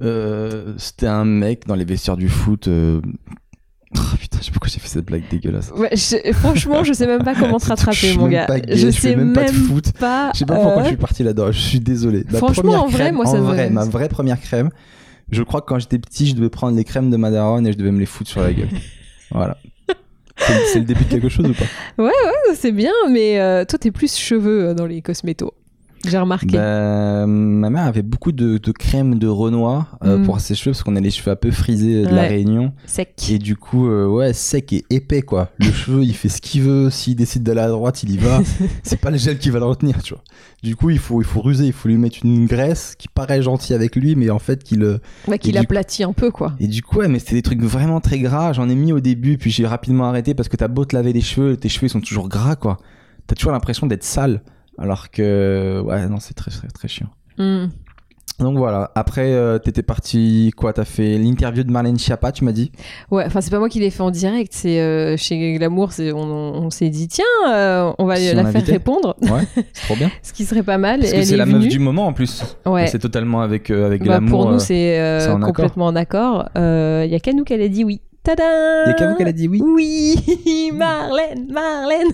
Euh, 0.00 0.72
C'était 0.78 1.08
un 1.08 1.26
mec 1.26 1.66
dans 1.66 1.74
les 1.74 1.84
vestiaires 1.84 2.16
du 2.16 2.30
foot. 2.30 2.68
euh, 2.68 3.02
Oh 3.94 4.00
putain, 4.18 4.38
je 4.40 4.44
sais 4.44 4.50
pas 4.50 4.54
pourquoi 4.54 4.68
j'ai 4.70 4.80
fait 4.80 4.88
cette 4.88 5.04
blague 5.04 5.22
dégueulasse. 5.30 5.70
Ouais, 5.76 5.90
je- 5.92 6.32
franchement, 6.32 6.82
je 6.84 6.92
sais 6.92 7.06
même 7.06 7.22
pas 7.22 7.34
comment 7.34 7.58
te 7.58 7.66
rattraper, 7.68 8.14
mon 8.16 8.28
gars. 8.28 8.46
pas 8.46 8.60
gay, 8.60 8.76
je 8.76 8.86
je 8.86 8.90
sais 8.90 9.14
même 9.16 9.32
pas 9.32 9.44
de 9.44 9.52
foot. 9.52 9.92
pas, 9.92 10.30
Je 10.34 10.38
sais 10.40 10.46
pas 10.46 10.54
pourquoi 10.54 10.80
euh, 10.80 10.84
je 10.84 10.88
suis 10.88 10.96
parti 10.96 11.22
là-dedans. 11.22 11.52
Je 11.52 11.58
suis 11.58 11.80
désolé. 11.80 12.24
Ma 12.30 12.38
Franchement, 12.38 12.84
en 12.84 12.88
vrai, 12.88 13.12
moi, 13.12 13.26
ça 13.26 13.32
en 13.32 13.42
vrai, 13.42 13.70
ma 13.70 13.84
vraie 13.84 14.08
première 14.08 14.40
crème. 14.40 14.70
Je 15.30 15.42
crois 15.42 15.60
que 15.60 15.66
quand 15.66 15.78
j'étais 15.78 15.98
petit, 15.98 16.26
je 16.26 16.34
devais 16.34 16.50
prendre 16.50 16.76
les 16.76 16.84
crèmes 16.84 17.10
de 17.10 17.16
Madaron 17.16 17.64
et 17.64 17.72
je 17.72 17.78
devais 17.78 17.90
me 17.92 17.98
les 18.00 18.06
foutre 18.06 18.30
sur 18.30 18.40
la 18.42 18.52
gueule. 18.52 18.68
voilà. 19.30 19.56
C'est 20.72 20.78
le 20.80 20.84
début 20.84 21.04
de 21.04 21.08
quelque 21.08 21.28
chose 21.28 21.46
ou 21.46 21.54
pas? 21.54 22.10
C'est 22.54 22.72
bien, 22.72 22.92
mais 23.10 23.38
euh, 23.40 23.64
toi, 23.64 23.78
t'es 23.78 23.90
plus 23.90 24.16
cheveux 24.16 24.68
euh, 24.70 24.74
dans 24.74 24.86
les 24.86 25.00
cosmétos. 25.02 25.54
J'ai 26.06 26.18
remarqué. 26.18 26.56
Bah, 26.56 27.26
Ma 27.26 27.70
mère 27.70 27.84
avait 27.84 28.02
beaucoup 28.02 28.32
de, 28.32 28.58
de 28.58 28.72
crème 28.72 29.18
de 29.18 29.26
Renoir 29.28 29.98
euh, 30.04 30.18
Mm. 30.18 30.24
pour 30.24 30.40
ses 30.40 30.54
cheveux 30.54 30.72
parce 30.72 30.82
qu'on 30.82 30.96
a 30.96 31.00
les 31.00 31.10
cheveux 31.10 31.30
un 31.30 31.36
peu 31.36 31.50
frisés 31.50 32.02
de 32.04 32.08
la. 32.14 32.22
Réunion. 32.22 32.72
Sec. 32.86 33.14
Et 33.30 33.38
du 33.38 33.56
coup, 33.56 33.88
euh, 33.88 34.06
ouais, 34.06 34.32
sec 34.32 34.72
et 34.72 34.84
épais 34.90 35.22
quoi. 35.22 35.50
Le 35.58 35.66
cheveu, 35.72 36.02
il 36.02 36.14
fait 36.14 36.28
ce 36.28 36.40
qu'il 36.40 36.62
veut. 36.62 36.90
S'il 36.90 37.14
décide 37.16 37.42
d'aller 37.42 37.60
à 37.60 37.68
droite, 37.68 38.02
il 38.02 38.10
y 38.10 38.16
va. 38.18 38.40
C'est 38.82 39.00
pas 39.00 39.10
le 39.10 39.16
gel 39.18 39.38
qui 39.38 39.50
va 39.50 39.58
le 39.58 39.64
retenir, 39.66 40.02
tu 40.02 40.14
vois. 40.14 40.22
Du 40.62 40.76
coup, 40.76 40.90
il 40.90 40.98
faut, 40.98 41.20
il 41.20 41.24
faut 41.24 41.40
ruser. 41.40 41.66
Il 41.66 41.72
faut 41.72 41.88
lui 41.88 41.96
mettre 41.98 42.18
une 42.24 42.46
graisse 42.46 42.94
qui 42.98 43.08
paraît 43.08 43.42
gentille 43.42 43.74
avec 43.74 43.96
lui, 43.96 44.14
mais 44.16 44.30
en 44.30 44.38
fait, 44.38 44.62
qu'il. 44.64 44.82
euh, 44.82 44.98
Ouais, 45.28 45.38
qu'il 45.38 45.56
aplatit 45.58 46.02
un 46.04 46.12
peu, 46.12 46.30
quoi. 46.30 46.54
Et 46.60 46.66
du 46.68 46.82
coup, 46.82 46.98
ouais, 46.98 47.08
mais 47.08 47.18
c'était 47.18 47.34
des 47.34 47.42
trucs 47.42 47.62
vraiment 47.62 48.00
très 48.00 48.18
gras. 48.18 48.52
J'en 48.52 48.68
ai 48.68 48.74
mis 48.74 48.92
au 48.92 49.00
début, 49.00 49.38
puis 49.38 49.50
j'ai 49.50 49.66
rapidement 49.66 50.04
arrêté 50.04 50.34
parce 50.34 50.48
que 50.48 50.56
t'as 50.56 50.68
beau 50.68 50.84
te 50.84 50.94
laver 50.96 51.12
les 51.12 51.20
cheveux, 51.20 51.56
tes 51.56 51.68
cheveux 51.68 51.86
ils 51.86 51.90
sont 51.90 52.00
toujours 52.00 52.28
gras, 52.28 52.56
quoi. 52.56 52.78
T'as 53.26 53.34
toujours 53.34 53.52
l'impression 53.52 53.86
d'être 53.86 54.04
sale. 54.04 54.42
Alors 54.78 55.10
que, 55.10 55.80
ouais, 55.84 56.08
non, 56.08 56.18
c'est 56.20 56.34
très, 56.34 56.50
très, 56.50 56.68
très 56.68 56.88
chiant. 56.88 57.08
Hmm. 57.38 57.66
Donc 58.38 58.56
voilà, 58.56 58.90
après, 58.94 59.32
euh, 59.34 59.58
t'étais 59.58 59.82
parti, 59.82 60.52
quoi 60.56 60.72
T'as 60.72 60.86
fait 60.86 61.16
l'interview 61.18 61.62
de 61.62 61.70
Marlène 61.70 61.98
Schiappa, 61.98 62.32
tu 62.32 62.44
m'as 62.44 62.50
dit? 62.52 62.72
Ouais, 63.10 63.24
enfin, 63.26 63.40
c'est 63.40 63.50
pas 63.50 63.58
moi 63.58 63.68
qui 63.68 63.78
l'ai 63.78 63.90
fait 63.90 64.02
en 64.02 64.10
direct. 64.10 64.52
C'est 64.52 64.80
euh, 64.80 65.16
chez 65.16 65.54
Glamour. 65.58 65.92
c'est- 65.92 66.12
On, 66.12 66.18
on 66.24 66.70
s'est 66.70 66.88
dit, 66.88 67.06
tiens, 67.08 67.24
euh, 67.48 67.92
on 67.98 68.06
va 68.06 68.16
Si 68.16 68.34
la 68.34 68.42
on 68.42 68.46
faire 68.46 68.64
répondre, 68.66 69.14
Ouais, 69.22 69.46
c'est 69.74 69.82
trop 69.84 69.94
bien. 69.96 70.10
ce 70.22 70.32
qui 70.32 70.44
serait 70.44 70.62
pas 70.62 70.78
mal. 70.78 71.00
Parce 71.00 71.12
que 71.12 71.22
c'est 71.22 71.34
est 71.34 71.36
la 71.36 71.44
venue. 71.44 71.58
meuf 71.58 71.68
du 71.68 71.78
moment 71.78 72.06
en 72.06 72.12
plus. 72.14 72.42
Ouais. 72.66 72.86
C'est 72.88 72.98
totalement 72.98 73.42
avec, 73.42 73.70
avec 73.70 74.02
Bah, 74.02 74.14
l'amour. 74.14 74.30
pour 74.44 74.50
nous, 74.52 74.58
c'est 74.58 75.28
complètement 75.44 75.86
en 75.86 75.94
accord. 75.96 76.48
Il 76.56 77.08
y 77.10 77.14
a 77.14 77.20
qu'à 77.22 77.34
nous 77.34 77.44
qu'elle 77.44 77.62
a 77.62 77.68
dit 77.68 77.84
oui. 77.84 78.00
Tada 78.24 78.84
Il 78.84 78.88
y 78.88 78.90
a 78.90 78.94
qu'à 78.94 79.08
vous 79.10 79.16
qu'elle 79.16 79.26
a 79.28 79.32
dit 79.32 79.48
oui. 79.48 79.60
Oui, 79.64 80.70
Marlène, 80.74 81.48
Marlène. 81.52 82.12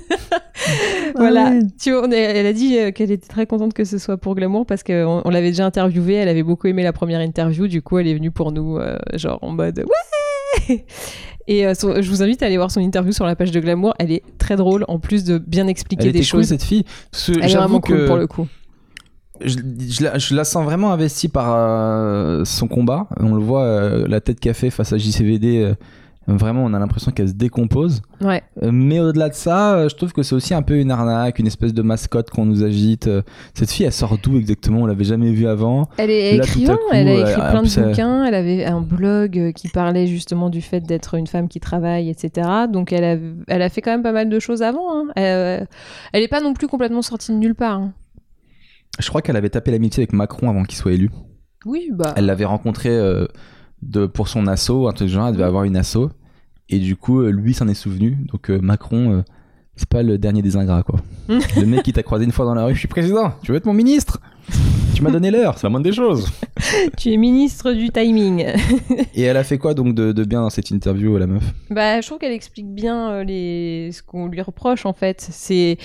voilà. 1.14 1.52
Tu 1.80 1.92
vois, 1.92 2.08
elle 2.10 2.46
a 2.46 2.52
dit 2.52 2.78
euh, 2.78 2.90
qu'elle 2.92 3.10
était 3.10 3.28
très 3.28 3.46
contente 3.46 3.74
que 3.74 3.84
ce 3.84 3.98
soit 3.98 4.16
pour 4.16 4.34
Glamour 4.34 4.64
parce 4.66 4.82
qu'on 4.82 5.20
on 5.24 5.30
l'avait 5.30 5.50
déjà 5.50 5.66
interviewée. 5.66 6.14
Elle 6.14 6.28
avait 6.28 6.42
beaucoup 6.42 6.66
aimé 6.66 6.82
la 6.82 6.92
première 6.92 7.20
interview. 7.20 7.66
Du 7.68 7.82
coup, 7.82 7.98
elle 7.98 8.06
est 8.06 8.14
venue 8.14 8.30
pour 8.30 8.52
nous, 8.52 8.78
euh, 8.78 8.96
genre 9.14 9.38
en 9.42 9.50
mode 9.50 9.84
ouais. 10.68 10.84
Et 11.46 11.66
euh, 11.66 11.74
son- 11.74 12.00
je 12.02 12.10
vous 12.10 12.22
invite 12.22 12.42
à 12.42 12.46
aller 12.46 12.56
voir 12.58 12.70
son 12.70 12.80
interview 12.80 13.12
sur 13.12 13.24
la 13.26 13.34
page 13.36 13.50
de 13.50 13.60
Glamour. 13.60 13.94
Elle 13.98 14.12
est 14.12 14.22
très 14.38 14.56
drôle 14.56 14.84
en 14.88 14.98
plus 14.98 15.24
de 15.24 15.38
bien 15.38 15.66
expliquer 15.66 16.06
Elle 16.06 16.12
des 16.12 16.18
était 16.20 16.30
cool 16.30 16.40
choses. 16.40 16.48
cette 16.48 16.62
fille. 16.62 16.84
Que 16.84 17.32
Elle 17.42 17.50
est 17.50 17.54
vraiment 17.54 17.80
cool 17.80 17.96
que 17.98 18.06
pour 18.06 18.16
le 18.16 18.26
coup. 18.26 18.46
je, 19.42 19.56
je 19.88 20.04
la, 20.04 20.18
je 20.18 20.34
la 20.34 20.44
sens 20.44 20.64
vraiment 20.64 20.92
investie 20.92 21.28
par 21.28 21.54
euh, 21.56 22.44
son 22.44 22.68
combat. 22.68 23.08
On 23.18 23.34
le 23.34 23.40
voit, 23.42 23.62
euh, 23.62 24.06
la 24.08 24.20
tête 24.20 24.38
fait 24.54 24.68
face 24.70 24.92
à 24.92 24.98
JCVD. 24.98 25.58
euh, 25.62 25.74
vraiment, 26.36 26.64
on 26.64 26.74
a 26.74 26.78
l'impression 26.78 27.10
qu'elle 27.10 27.28
se 27.28 27.34
décompose. 27.34 28.02
Ouais. 28.20 28.42
Euh, 28.62 28.70
Mais 28.72 29.00
au-delà 29.00 29.28
de 29.30 29.34
ça, 29.34 29.74
euh, 29.76 29.88
je 29.88 29.94
trouve 29.96 30.12
que 30.12 30.22
c'est 30.22 30.34
aussi 30.34 30.52
un 30.52 30.62
peu 30.62 30.78
une 30.78 30.90
arnaque, 30.90 31.38
une 31.38 31.46
espèce 31.46 31.72
de 31.72 31.80
mascotte 31.82 32.28
qu'on 32.30 32.44
nous 32.44 32.62
agite. 32.62 33.06
Euh, 33.06 33.22
Cette 33.54 33.70
fille, 33.70 33.86
elle 33.86 33.92
sort 33.92 34.18
d'où 34.22 34.36
exactement? 34.36 34.80
On 34.82 34.86
l'avait 34.86 35.04
jamais 35.04 35.32
vue 35.32 35.46
avant. 35.46 35.88
Elle 35.96 36.10
est 36.10 36.36
Là, 36.36 36.44
écrivain, 36.44 36.74
coup, 36.76 36.80
elle 36.92 37.08
a 37.08 37.20
écrit 37.30 37.40
plein 37.50 37.62
de 37.62 37.88
bouquins, 37.88 38.24
elle 38.24 38.34
avait 38.34 38.64
un 38.66 38.80
blog 38.80 39.52
qui 39.54 39.68
parlait 39.68 40.06
justement 40.06 40.50
du 40.50 40.60
fait 40.60 40.80
d'être 40.80 41.14
une 41.14 41.26
femme 41.26 41.48
qui 41.48 41.60
travaille, 41.60 42.10
etc. 42.10 42.46
Donc 42.70 42.92
elle 42.92 43.04
a, 43.04 43.16
elle 43.46 43.62
a 43.62 43.68
fait 43.70 43.80
quand 43.80 43.90
même 43.92 44.02
pas 44.02 44.12
mal 44.12 44.28
de 44.28 44.38
choses 44.38 44.62
avant. 44.62 44.94
hein. 44.94 45.06
Elle, 45.16 45.62
euh, 45.62 45.64
elle 46.12 46.22
est 46.22 46.28
pas 46.28 46.40
non 46.40 46.52
plus 46.52 46.66
complètement 46.68 47.02
sortie 47.02 47.32
de 47.32 47.36
nulle 47.38 47.54
part. 47.54 47.78
hein. 47.78 47.92
Je 48.98 49.08
crois 49.08 49.22
qu'elle 49.22 49.36
avait 49.36 49.48
tapé 49.50 49.70
l'amitié 49.70 50.02
avec 50.02 50.12
Macron 50.12 50.50
avant 50.50 50.64
qu'il 50.64 50.76
soit 50.76 50.92
élu. 50.92 51.10
Oui, 51.64 51.90
bah. 51.92 52.12
Elle 52.16 52.26
l'avait 52.26 52.44
rencontré 52.44 52.88
euh, 52.90 53.26
de, 53.82 54.06
pour 54.06 54.28
son 54.28 54.46
assaut, 54.46 54.88
un 54.88 54.92
truc 54.92 55.08
du 55.08 55.14
genre, 55.14 55.28
elle 55.28 55.34
devait 55.34 55.44
avoir 55.44 55.64
une 55.64 55.76
assaut. 55.76 56.10
Et 56.68 56.78
du 56.78 56.96
coup, 56.96 57.20
euh, 57.20 57.30
lui 57.30 57.54
s'en 57.54 57.68
est 57.68 57.74
souvenu. 57.74 58.18
Donc 58.30 58.50
euh, 58.50 58.58
Macron, 58.60 59.12
euh, 59.12 59.22
c'est 59.76 59.88
pas 59.88 60.02
le 60.02 60.18
dernier 60.18 60.42
des 60.42 60.56
ingrats, 60.56 60.82
quoi. 60.82 61.00
le 61.28 61.66
mec 61.66 61.82
qui 61.82 61.92
t'a 61.92 62.02
croisé 62.02 62.24
une 62.24 62.32
fois 62.32 62.44
dans 62.44 62.54
la 62.54 62.64
rue, 62.64 62.74
je 62.74 62.80
suis 62.80 62.88
président, 62.88 63.32
tu 63.42 63.52
veux 63.52 63.58
être 63.58 63.66
mon 63.66 63.74
ministre? 63.74 64.20
Tu 64.98 65.04
m'as 65.04 65.12
donné 65.12 65.30
l'heure, 65.30 65.56
c'est 65.56 65.62
la 65.62 65.70
moindre 65.70 65.84
des 65.84 65.92
choses. 65.92 66.28
Tu 66.96 67.12
es 67.12 67.16
ministre 67.16 67.70
du 67.70 67.90
timing. 67.90 68.44
Et 69.14 69.22
elle 69.22 69.36
a 69.36 69.44
fait 69.44 69.56
quoi 69.56 69.72
donc 69.72 69.94
de, 69.94 70.10
de 70.10 70.24
bien 70.24 70.40
dans 70.40 70.50
cette 70.50 70.70
interview, 70.70 71.16
la 71.18 71.28
meuf? 71.28 71.44
Bah, 71.70 72.00
je 72.00 72.06
trouve 72.08 72.18
qu'elle 72.18 72.32
explique 72.32 72.66
bien 72.66 73.12
euh, 73.12 73.22
les... 73.22 73.90
ce 73.92 74.02
qu'on 74.02 74.26
lui 74.26 74.40
reproche 74.40 74.86
en 74.86 74.92
fait. 74.92 75.24
C'est 75.30 75.78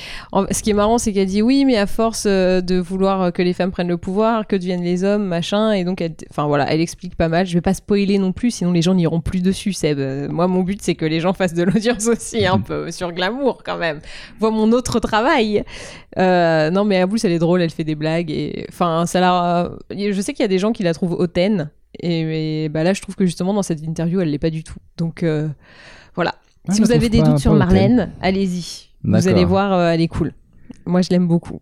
ce 0.49 0.63
qui 0.63 0.71
est 0.71 0.73
marrant, 0.73 0.97
c'est 0.97 1.13
qu'elle 1.13 1.27
dit 1.27 1.43
oui, 1.43 1.63
mais 1.63 1.77
à 1.77 1.85
force 1.85 2.23
euh, 2.25 2.61
de 2.61 2.79
vouloir 2.79 3.31
que 3.31 3.43
les 3.43 3.53
femmes 3.53 3.69
prennent 3.69 3.87
le 3.87 3.97
pouvoir, 3.97 4.47
que 4.47 4.55
deviennent 4.55 4.81
les 4.81 5.03
hommes, 5.03 5.27
machin. 5.27 5.73
Et 5.73 5.83
donc, 5.83 6.01
elle... 6.01 6.15
enfin 6.31 6.47
voilà, 6.47 6.73
elle 6.73 6.81
explique 6.81 7.15
pas 7.15 7.29
mal. 7.29 7.45
Je 7.45 7.53
vais 7.53 7.61
pas 7.61 7.75
spoiler 7.75 8.17
non 8.17 8.31
plus, 8.31 8.49
sinon 8.49 8.71
les 8.71 8.81
gens 8.81 8.95
n'iront 8.95 9.21
plus 9.21 9.43
dessus. 9.43 9.73
Seb. 9.73 9.99
Euh, 9.99 10.27
Moi, 10.27 10.47
mon 10.47 10.63
but, 10.63 10.81
c'est 10.81 10.95
que 10.95 11.05
les 11.05 11.19
gens 11.19 11.33
fassent 11.33 11.53
de 11.53 11.61
l'audience 11.61 12.07
aussi 12.07 12.47
un 12.47 12.59
peu 12.59 12.89
sur 12.89 13.11
Glamour 13.11 13.61
quand 13.63 13.77
même. 13.77 13.99
Vois 14.39 14.49
mon 14.49 14.71
autre 14.71 14.99
travail. 14.99 15.63
Euh, 16.17 16.69
non, 16.69 16.83
mais 16.83 17.03
en 17.03 17.07
plus, 17.07 17.23
elle 17.25 17.31
est 17.31 17.39
drôle, 17.39 17.61
elle 17.61 17.69
fait 17.69 17.83
des 17.83 17.95
blagues 17.95 18.31
et 18.31 18.65
enfin, 18.69 19.02
ça 19.05 19.19
la. 19.19 19.71
Je 19.91 20.19
sais 20.21 20.33
qu'il 20.33 20.43
y 20.43 20.45
a 20.45 20.49
des 20.49 20.59
gens 20.59 20.71
qui 20.71 20.83
la 20.83 20.93
trouvent 20.93 21.13
hautaine. 21.13 21.69
Et 21.99 22.23
mais, 22.25 22.69
bah 22.69 22.83
là, 22.83 22.93
je 22.93 23.01
trouve 23.01 23.15
que 23.15 23.25
justement 23.25 23.53
dans 23.53 23.61
cette 23.63 23.81
interview, 23.81 24.19
elle 24.21 24.31
l'est 24.31 24.39
pas 24.39 24.49
du 24.49 24.63
tout. 24.63 24.77
Donc 24.97 25.21
euh, 25.23 25.47
voilà. 26.15 26.35
Ah, 26.67 26.73
si 26.73 26.81
vous 26.81 26.91
avez 26.91 27.09
des 27.09 27.19
pas- 27.19 27.25
doutes 27.29 27.39
sur 27.39 27.53
Marlène, 27.53 28.11
allez-y. 28.21 28.89
Vous 29.03 29.27
allez 29.27 29.45
voir, 29.45 29.73
euh, 29.73 29.89
elle 29.91 30.01
est 30.01 30.07
cool. 30.07 30.33
Moi, 30.85 31.01
je 31.01 31.09
l'aime 31.09 31.27
beaucoup. 31.27 31.61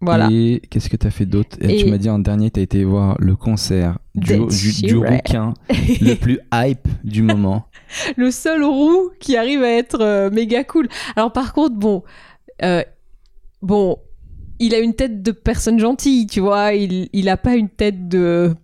Voilà. 0.00 0.28
Et 0.30 0.60
qu'est-ce 0.70 0.90
que 0.90 0.96
t'as 0.96 1.10
fait 1.10 1.24
d'autre? 1.24 1.56
Et 1.60 1.76
Tu 1.78 1.86
Et- 1.86 1.90
m'as 1.90 1.96
dit 1.98 2.10
en 2.10 2.18
dernier, 2.18 2.50
t'as 2.50 2.60
été 2.60 2.84
voir 2.84 3.16
le 3.20 3.36
concert 3.36 3.98
du, 4.14 4.28
D'Ed 4.38 4.48
du, 4.48 4.82
du 4.82 4.96
rouquin 4.96 5.54
le 5.70 6.14
plus 6.14 6.40
hype 6.52 6.88
du 7.04 7.22
moment. 7.22 7.66
Le 8.16 8.30
seul 8.30 8.64
roux 8.64 9.10
qui 9.20 9.36
arrive 9.36 9.62
à 9.62 9.70
être 9.70 10.00
euh, 10.00 10.28
méga 10.30 10.64
cool. 10.64 10.88
Alors 11.16 11.32
par 11.32 11.52
contre, 11.52 11.76
bon, 11.76 12.02
euh, 12.62 12.82
bon, 13.62 13.98
il 14.60 14.74
a 14.74 14.78
une 14.78 14.94
tête 14.94 15.22
de 15.22 15.32
personne 15.32 15.78
gentille, 15.78 16.26
tu 16.26 16.40
vois. 16.40 16.72
Il, 16.74 17.08
il 17.12 17.28
a 17.28 17.36
pas 17.36 17.54
une 17.54 17.68
tête 17.68 18.08
de 18.08 18.54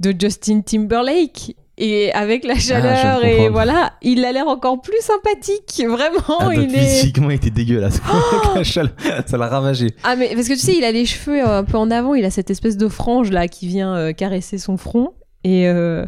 de 0.00 0.14
Justin 0.18 0.60
Timberlake. 0.60 1.56
Et 1.78 2.10
avec 2.14 2.44
la 2.44 2.54
chaleur 2.58 3.20
je 3.22 3.26
et 3.26 3.48
voilà, 3.50 3.92
il 4.00 4.24
a 4.24 4.32
l'air 4.32 4.48
encore 4.48 4.80
plus 4.80 4.98
sympathique. 5.00 5.84
Vraiment, 5.86 6.38
Ah, 6.40 6.54
il 6.54 6.74
est. 6.74 6.78
physiquement, 6.78 7.28
il 7.28 7.34
était 7.36 7.50
dégueulasse. 7.50 8.00
La 8.54 8.64
chaleur, 8.64 8.92
ça 9.26 9.36
l'a 9.36 9.46
ravagé. 9.46 9.88
Ah 10.02 10.16
mais 10.16 10.34
parce 10.34 10.48
que 10.48 10.54
tu 10.54 10.58
sais, 10.60 10.74
il 10.74 10.84
a 10.84 10.90
les 10.92 11.04
cheveux 11.04 11.46
un 11.46 11.64
peu 11.64 11.76
en 11.76 11.90
avant, 11.90 12.14
il 12.14 12.24
a 12.24 12.30
cette 12.30 12.50
espèce 12.50 12.78
de 12.78 12.88
frange 12.88 13.30
là 13.30 13.46
qui 13.46 13.66
vient 13.68 13.94
euh, 13.94 14.12
caresser 14.14 14.56
son 14.56 14.78
front 14.78 15.12
et 15.44 15.68
euh, 15.68 16.06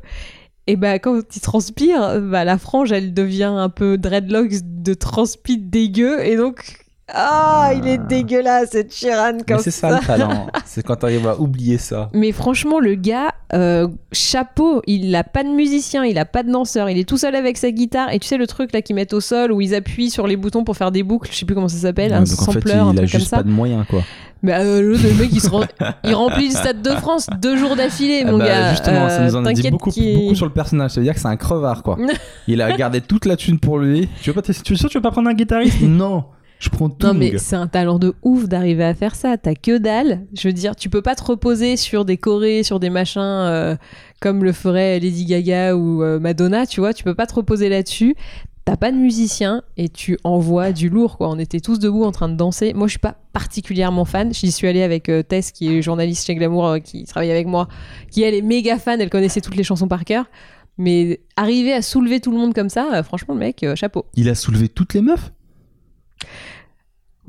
et 0.66 0.76
bah 0.76 0.99
quand 0.99 1.21
il 1.37 1.40
transpire, 1.42 2.18
bah 2.23 2.45
la 2.45 2.57
frange 2.57 2.90
elle 2.90 3.12
devient 3.12 3.52
un 3.54 3.68
peu 3.68 3.99
dreadlocks 3.99 4.61
de 4.62 4.95
transpi 4.95 5.59
dégueu 5.59 6.25
et 6.25 6.37
donc 6.37 6.87
ah, 7.14 7.70
il 7.74 7.88
est 7.88 7.98
dégueulasse 7.98 8.70
cette 8.72 8.92
Chiran 8.92 9.38
comme 9.46 9.58
c'est 9.60 9.70
ça 9.70 9.98
le 9.98 10.06
talent. 10.06 10.46
C'est 10.66 10.84
quand 10.84 10.96
t'arrives 10.96 11.26
à 11.26 11.40
oublier 11.40 11.78
ça. 11.78 12.10
Mais 12.12 12.32
franchement, 12.32 12.78
le 12.80 12.94
gars, 12.94 13.32
euh, 13.54 13.88
chapeau, 14.12 14.82
il 14.86 15.14
a 15.16 15.24
pas 15.24 15.42
de 15.42 15.48
musicien, 15.48 16.04
il 16.04 16.18
a 16.18 16.26
pas 16.26 16.42
de 16.42 16.52
danseur, 16.52 16.90
il 16.90 16.98
est 16.98 17.08
tout 17.08 17.16
seul 17.16 17.34
avec 17.34 17.56
sa 17.56 17.70
guitare. 17.70 18.12
Et 18.12 18.18
tu 18.18 18.28
sais, 18.28 18.36
le 18.36 18.46
truc 18.46 18.72
là 18.74 18.82
qu'ils 18.82 18.94
mettent 18.94 19.14
au 19.14 19.20
sol 19.20 19.52
où 19.52 19.60
ils 19.62 19.74
appuient 19.74 20.10
sur 20.10 20.26
les 20.26 20.36
boutons 20.36 20.64
pour 20.64 20.76
faire 20.76 20.90
des 20.90 21.02
boucles, 21.02 21.30
je 21.32 21.38
sais 21.38 21.46
plus 21.46 21.54
comment 21.54 21.68
ça 21.68 21.78
s'appelle, 21.78 22.12
un 22.12 22.24
Donc 22.24 22.42
en 22.42 22.52
fait, 22.52 22.52
sampler, 22.52 22.72
il, 22.74 22.78
un 22.78 22.90
a 22.90 22.94
truc 22.94 23.10
comme 23.10 23.20
juste 23.20 23.30
ça. 23.30 23.38
pas 23.38 23.42
de 23.42 23.50
moyens, 23.50 23.86
quoi. 23.88 24.02
Mais 24.42 24.52
euh, 24.52 24.82
le, 24.82 25.14
mec, 25.14 25.30
il, 25.32 25.40
se 25.40 25.48
rend- 25.48 25.64
il 26.04 26.14
remplit 26.14 26.48
le 26.48 26.54
stade 26.54 26.80
de 26.82 26.90
France 26.90 27.26
deux 27.40 27.56
jours 27.56 27.74
d'affilée, 27.74 28.22
Ah 28.26 28.30
mon 28.30 28.38
bah, 28.38 28.46
gars. 28.46 28.70
Justement, 28.70 29.08
ça 29.08 29.24
nous 29.24 29.34
en 29.34 29.44
a 29.44 29.52
dit 29.52 29.68
beaucoup, 29.70 29.90
beaucoup 29.90 30.34
sur 30.34 30.46
le 30.46 30.52
personnage. 30.52 30.92
Ça 30.92 31.00
veut 31.00 31.04
dire 31.04 31.14
que 31.14 31.20
c'est 31.20 31.26
un 31.26 31.36
crevard, 31.36 31.82
quoi. 31.82 31.96
Il 32.46 32.62
a 32.62 32.76
gardé 32.76 33.00
toute 33.00 33.24
la 33.24 33.36
thune 33.36 33.58
pour 33.58 33.78
lui. 33.78 34.08
Tu 34.22 34.30
veux 34.30 34.34
pas, 34.34 34.42
tu 34.42 34.50
es 34.52 34.76
sûr 34.76 34.88
que 34.88 34.92
tu 34.92 34.98
veux 34.98 35.02
pas 35.02 35.10
prendre 35.10 35.28
un 35.28 35.34
guitariste? 35.34 35.80
Non, 35.80 36.24
je 36.58 36.70
prends 36.70 36.88
tout. 36.88 37.06
Non 37.06 37.14
mais 37.14 37.38
c'est 37.38 37.56
un 37.56 37.68
talent 37.68 37.98
de 37.98 38.14
ouf 38.22 38.48
d'arriver 38.48 38.84
à 38.84 38.94
faire 38.94 39.14
ça. 39.14 39.36
T'as 39.38 39.54
que 39.54 39.78
dalle. 39.78 40.26
Je 40.36 40.48
veux 40.48 40.52
dire, 40.52 40.74
tu 40.74 40.90
peux 40.90 41.02
pas 41.02 41.14
te 41.14 41.22
reposer 41.22 41.76
sur 41.76 42.04
des 42.04 42.16
chorés, 42.16 42.62
sur 42.62 42.80
des 42.80 42.90
machins 42.90 43.20
euh, 43.22 43.76
comme 44.20 44.42
le 44.42 44.52
ferait 44.52 44.98
Lady 44.98 45.24
Gaga 45.24 45.76
ou 45.76 46.02
euh, 46.02 46.18
Madonna. 46.18 46.66
Tu 46.66 46.80
vois, 46.80 46.92
tu 46.92 47.04
peux 47.04 47.14
pas 47.14 47.26
te 47.26 47.34
reposer 47.34 47.68
là-dessus. 47.68 48.16
T'as 48.64 48.76
pas 48.76 48.90
de 48.90 48.96
musicien 48.96 49.62
et 49.76 49.88
tu 49.88 50.18
envoies 50.24 50.72
du 50.72 50.88
lourd. 50.88 51.16
Quoi. 51.16 51.30
On 51.30 51.38
était 51.38 51.60
tous 51.60 51.78
debout 51.78 52.04
en 52.04 52.12
train 52.12 52.28
de 52.28 52.34
danser. 52.34 52.74
Moi, 52.74 52.86
je 52.86 52.92
suis 52.92 52.98
pas 52.98 53.16
particulièrement 53.32 54.04
fan. 54.04 54.34
J'y 54.34 54.50
suis 54.50 54.66
allée 54.66 54.82
avec 54.82 55.08
euh, 55.08 55.22
Tess, 55.22 55.52
qui 55.52 55.68
est 55.74 55.80
journaliste 55.80 56.26
chez 56.26 56.34
Glamour, 56.34 56.78
qui 56.84 57.04
travaille 57.04 57.30
avec 57.30 57.46
moi, 57.46 57.68
qui 58.10 58.22
elle 58.22 58.34
est 58.34 58.42
méga 58.42 58.78
fan. 58.78 59.00
Elle 59.00 59.10
connaissait 59.10 59.40
toutes 59.40 59.56
les 59.56 59.62
chansons 59.62 59.88
par 59.88 60.04
cœur. 60.04 60.26
Mais 60.76 61.20
arriver 61.36 61.72
à 61.72 61.82
soulever 61.82 62.20
tout 62.20 62.30
le 62.30 62.36
monde 62.36 62.54
comme 62.54 62.68
ça, 62.68 63.02
franchement, 63.02 63.34
le 63.34 63.40
mec, 63.40 63.66
chapeau. 63.74 64.06
Il 64.14 64.28
a 64.28 64.36
soulevé 64.36 64.68
toutes 64.68 64.94
les 64.94 65.00
meufs? 65.00 65.32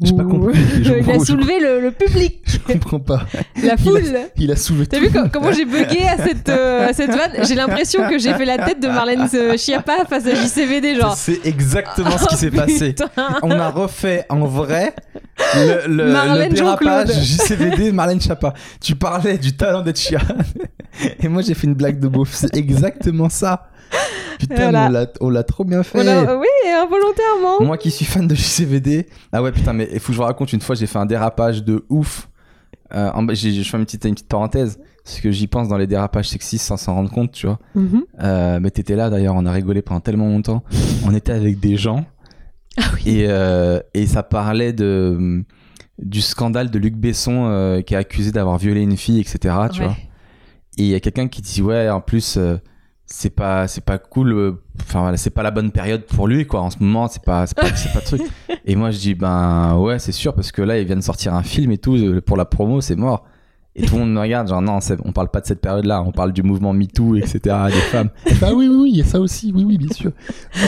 J'ai 0.01 0.13
pas 0.15 0.23
compris. 0.23 0.57
Il 0.81 1.11
a 1.11 1.19
soulevé 1.19 1.59
le, 1.59 1.81
le 1.81 1.91
public, 1.91 2.39
Je 2.45 2.57
comprends 2.59 3.01
pas. 3.01 3.25
la 3.61 3.75
foule. 3.75 4.01
Il 4.37 4.49
a 4.49 4.55
soulevé 4.55 4.87
T'as 4.87 4.97
tout 4.97 5.03
vu 5.03 5.29
comment 5.33 5.51
j'ai 5.51 5.65
bugué 5.65 6.03
à 6.07 6.15
cette, 6.25 6.47
euh, 6.47 6.87
à 6.87 6.93
cette 6.93 7.09
vanne? 7.09 7.33
J'ai 7.45 7.55
l'impression 7.55 8.07
que 8.07 8.17
j'ai 8.17 8.33
fait 8.33 8.45
la 8.45 8.57
tête 8.59 8.79
de 8.81 8.87
Marlène 8.87 9.27
euh, 9.33 9.57
Schiappa 9.57 10.05
face 10.05 10.25
à 10.25 10.35
JCVD, 10.35 10.95
genre. 10.95 11.15
C'est 11.17 11.45
exactement 11.45 12.17
ce 12.17 12.27
qui 12.27 12.37
s'est 12.37 12.49
Oh, 12.53 12.55
passé. 12.55 12.87
putain. 12.93 13.09
On 13.43 13.51
a 13.51 13.69
refait 13.69 14.25
en 14.29 14.45
vrai 14.45 14.93
le, 15.55 15.87
le, 15.87 16.53
dérapage. 16.53 17.09
JCVD 17.21 17.91
Marlène 17.91 18.21
Chapa. 18.21 18.53
Tu 18.79 18.95
parlais 18.95 19.37
du 19.37 19.57
talent 19.57 19.81
d'être 19.81 19.99
Chia. 19.99 20.21
Et 21.21 21.27
moi 21.27 21.41
j'ai 21.41 21.53
fait 21.55 21.67
une 21.67 21.73
blague 21.75 21.99
de 21.99 22.07
beauf. 22.07 22.29
C'est 22.33 22.55
exactement 22.55 23.27
ça. 23.27 23.67
Putain, 24.39 24.71
Voilà. 24.71 25.07
on 25.21 25.29
l'a- 25.29 25.43
trop 25.43 25.63
bien 25.65 25.83
fait. 25.83 25.99
A- 26.07 26.37
Oui, 26.37 26.47
involontairement. 26.71 27.61
Moi 27.65 27.77
qui 27.77 27.91
suis 27.91 28.05
fan 28.05 28.27
de 28.27 28.35
JCVD. 28.35 29.07
Ah 29.31 29.41
ouais, 29.43 29.51
putain, 29.51 29.73
mais 29.73 29.89
il 29.91 29.99
faut 29.99 30.07
que 30.07 30.13
je 30.13 30.17
vous 30.17 30.23
raconte 30.23 30.53
une 30.53 30.61
fois, 30.61 30.75
j'ai 30.75 30.87
fait 30.87 30.97
un 30.99 31.05
dérapage 31.05 31.63
de 31.63 31.85
ouf. 31.89 32.29
Euh, 32.93 33.11
je 33.33 33.63
fais 33.63 33.77
une 33.77 33.85
petite, 33.85 34.05
une 34.05 34.13
petite 34.15 34.27
parenthèse. 34.29 34.79
Parce 35.03 35.21
que 35.21 35.31
j'y 35.31 35.47
pense 35.47 35.67
dans 35.67 35.77
les 35.77 35.87
dérapages 35.87 36.29
sexistes 36.29 36.65
sans 36.65 36.77
s'en 36.77 36.93
rendre 36.93 37.09
compte, 37.09 37.31
tu 37.31 37.47
vois. 37.47 37.59
Mhm. 37.75 38.03
Euh, 38.21 38.59
mais 38.61 38.69
t'étais 38.69 38.95
là 38.95 39.09
d'ailleurs, 39.09 39.33
on 39.35 39.45
a 39.45 39.51
rigolé 39.51 39.81
pendant 39.81 40.01
tellement 40.01 40.27
longtemps. 40.27 40.63
On 41.05 41.13
était 41.15 41.31
avec 41.31 41.59
des 41.59 41.77
gens. 41.77 42.05
Ah 42.77 42.83
oui. 42.95 43.01
Et, 43.19 43.25
euh, 43.27 43.79
et 43.93 44.05
ça 44.05 44.21
parlait 44.23 44.71
de, 44.71 45.43
du 45.97 46.21
scandale 46.21 46.69
de 46.69 46.77
Luc 46.79 46.95
Besson 46.95 47.81
qui 47.85 47.93
est 47.95 47.97
accusé 47.97 48.31
d'avoir 48.31 48.57
violé 48.57 48.81
une 48.81 48.97
fille, 48.97 49.19
etc. 49.19 49.37
Tu 49.73 49.81
Ouais. 49.81 49.87
vois. 49.87 49.97
Et 50.77 50.83
il 50.83 50.87
y 50.87 50.95
a 50.95 50.99
quelqu'un 50.99 51.27
qui 51.27 51.41
dit 51.41 51.61
ouais, 51.61 51.89
en 51.89 52.01
plus 52.01 52.37
c'est 53.11 53.29
pas 53.31 53.67
c'est 53.67 53.83
pas 53.83 53.97
cool. 53.97 54.33
euh, 54.33 54.51
Enfin 54.81 55.13
c'est 55.17 55.29
pas 55.31 55.43
la 55.43 55.51
bonne 55.51 55.71
période 55.71 56.05
pour 56.05 56.27
lui 56.27 56.45
quoi. 56.47 56.61
En 56.61 56.69
ce 56.69 56.77
moment 56.79 57.07
c'est 57.07 57.23
pas 57.23 57.45
c'est 57.47 57.55
pas, 57.57 57.75
c'est 57.75 57.91
pas 57.91 57.99
le 57.99 58.05
truc. 58.05 58.21
Et 58.65 58.75
moi 58.75 58.91
je 58.91 58.99
dis 58.99 59.13
ben 59.15 59.77
ouais 59.77 59.99
c'est 59.99 60.11
sûr 60.13 60.33
parce 60.33 60.51
que 60.51 60.61
là 60.61 60.79
il 60.79 60.85
vient 60.85 60.95
de 60.95 61.01
sortir 61.01 61.33
un 61.33 61.43
film 61.43 61.71
et 61.71 61.77
tout 61.77 61.95
euh, 61.95 62.21
pour 62.21 62.37
la 62.37 62.45
promo 62.45 62.81
c'est 62.81 62.95
mort. 62.95 63.25
Et 63.75 63.85
tout 63.85 63.95
le 63.95 64.01
monde 64.01 64.13
me 64.13 64.19
regarde 64.19 64.47
genre 64.47 64.61
non 64.61 64.79
on 65.05 65.11
parle 65.11 65.29
pas 65.29 65.41
de 65.41 65.45
cette 65.45 65.61
période 65.61 65.85
là, 65.85 66.01
on 66.01 66.11
parle 66.11 66.33
du 66.33 66.43
mouvement 66.43 66.73
MeToo 66.73 67.15
etc. 67.15 67.39
des 67.67 67.71
femmes. 67.73 68.09
Ah 68.41 68.53
oui 68.53 68.67
oui 68.67 68.75
oui 68.75 68.89
il 68.93 68.97
y 68.97 69.01
a 69.01 69.05
ça 69.05 69.19
aussi 69.19 69.51
oui 69.55 69.63
oui 69.65 69.77
bien 69.77 69.91
sûr. 69.91 70.11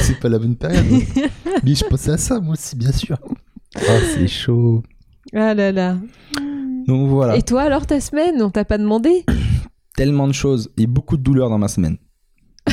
C'est 0.01 0.19
pas 0.19 0.29
la 0.29 0.37
bonne 0.39 0.55
période. 0.55 0.85
Mais 1.63 1.73
je 1.75 1.85
pensais 1.85 2.11
à 2.11 2.17
ça 2.17 2.39
moi 2.39 2.53
aussi 2.53 2.75
bien 2.75 2.91
sûr. 2.91 3.17
Oh 3.77 3.79
c'est 4.13 4.27
chaud. 4.27 4.83
Ah 5.33 5.53
là 5.53 5.71
là. 5.71 5.97
Donc 6.87 7.09
voilà. 7.09 7.37
Et 7.37 7.41
toi 7.43 7.61
alors 7.63 7.85
ta 7.85 7.99
semaine 8.01 8.41
On 8.41 8.49
t'a 8.49 8.65
pas 8.65 8.77
demandé? 8.77 9.25
Tellement 9.95 10.27
de 10.27 10.33
choses 10.33 10.69
et 10.77 10.87
beaucoup 10.87 11.17
de 11.17 11.23
douleurs 11.23 11.49
dans 11.49 11.57
ma 11.57 11.67
semaine. 11.67 11.97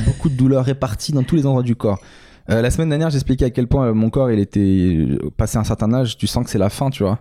Beaucoup 0.04 0.28
de 0.28 0.34
douleurs 0.34 0.64
réparties 0.64 1.12
dans 1.12 1.22
tous 1.22 1.36
les 1.36 1.46
endroits 1.46 1.62
du 1.62 1.76
corps. 1.76 2.00
Euh, 2.50 2.62
la 2.62 2.70
semaine 2.70 2.88
dernière, 2.88 3.10
j'expliquais 3.10 3.46
à 3.46 3.50
quel 3.50 3.66
point 3.66 3.88
euh, 3.88 3.94
mon 3.94 4.10
corps, 4.10 4.30
il 4.30 4.38
était 4.38 4.60
euh, 4.60 5.30
passé 5.36 5.58
un 5.58 5.64
certain 5.64 5.92
âge, 5.92 6.16
tu 6.16 6.26
sens 6.26 6.44
que 6.44 6.50
c'est 6.50 6.58
la 6.58 6.70
fin, 6.70 6.90
tu 6.90 7.02
vois. 7.02 7.20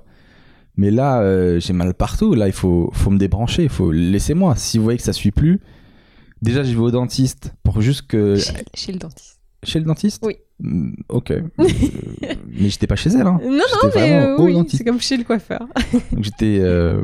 Mais 0.78 0.92
là, 0.92 1.22
euh, 1.22 1.60
j'ai 1.60 1.74
mal 1.74 1.94
partout. 1.96 2.36
Là, 2.36 2.48
il 2.48 2.54
faut, 2.54 2.90
faut 2.94 3.10
me 3.10 3.18
débrancher. 3.18 3.64
Il 3.64 3.70
faut 3.70 3.92
laisser-moi. 3.92 4.56
Si 4.56 4.78
vous 4.78 4.84
voyez 4.84 4.98
que 4.98 5.04
ça 5.04 5.12
suit 5.14 5.32
plus, 5.32 5.60
déjà, 6.42 6.64
je 6.64 6.72
vais 6.72 6.80
au 6.80 6.92
dentiste 6.92 7.54
pour 7.64 7.82
juste 7.82 8.04
que 8.08 8.36
chez, 8.36 8.54
chez 8.76 8.92
le 8.92 9.00
dentiste. 9.00 9.40
chez 9.64 9.80
le 9.80 9.86
dentiste. 9.86 10.24
Oui. 10.24 10.36
Mm, 10.60 10.92
ok. 11.10 11.34
Mais 11.58 12.70
j'étais 12.70 12.88
pas 12.88 12.96
chez 12.96 13.10
elle. 13.10 13.26
Hein. 13.26 13.40
Non, 13.44 13.52
non, 13.52 13.90
mais 13.96 14.14
euh, 14.14 14.38
oui, 14.40 14.58
c'est 14.70 14.84
comme 14.84 15.00
chez 15.02 15.18
le 15.18 15.24
coiffeur. 15.24 15.68
Donc, 16.12 16.24
j'étais 16.24 16.60
euh, 16.62 17.04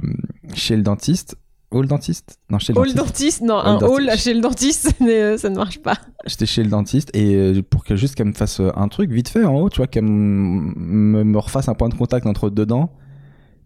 chez 0.53 0.75
le 0.75 0.81
dentiste. 0.83 1.35
Le 1.81 1.87
dentiste? 1.87 2.37
Non, 2.49 2.59
chez 2.59 2.73
le 2.73 2.79
Hall 2.79 2.93
dentiste. 2.93 3.41
dentiste, 3.41 3.41
non, 3.41 3.55
Hall 3.55 3.67
un 3.67 3.77
dentiste. 3.79 4.09
hall 4.09 4.17
chez 4.17 4.33
le 4.33 4.41
dentiste, 4.41 4.93
mais, 4.99 5.21
euh, 5.21 5.37
ça 5.37 5.49
ne 5.49 5.55
marche 5.55 5.79
pas. 5.79 5.97
J'étais 6.25 6.45
chez 6.45 6.63
le 6.63 6.69
dentiste 6.69 7.09
et 7.15 7.35
euh, 7.35 7.61
pour 7.67 7.83
que 7.83 7.95
juste 7.95 8.15
qu'elle 8.15 8.27
me 8.27 8.33
fasse 8.33 8.59
euh, 8.59 8.71
un 8.75 8.87
truc 8.87 9.11
vite 9.11 9.29
fait 9.29 9.43
en 9.43 9.55
haut, 9.55 9.69
tu 9.69 9.77
vois, 9.77 9.87
qu'elle 9.87 10.03
me, 10.05 11.23
me 11.23 11.37
refasse 11.39 11.67
un 11.67 11.73
point 11.73 11.89
de 11.89 11.95
contact 11.95 12.25
entre 12.27 12.49
deux 12.49 12.65
dents. 12.65 12.91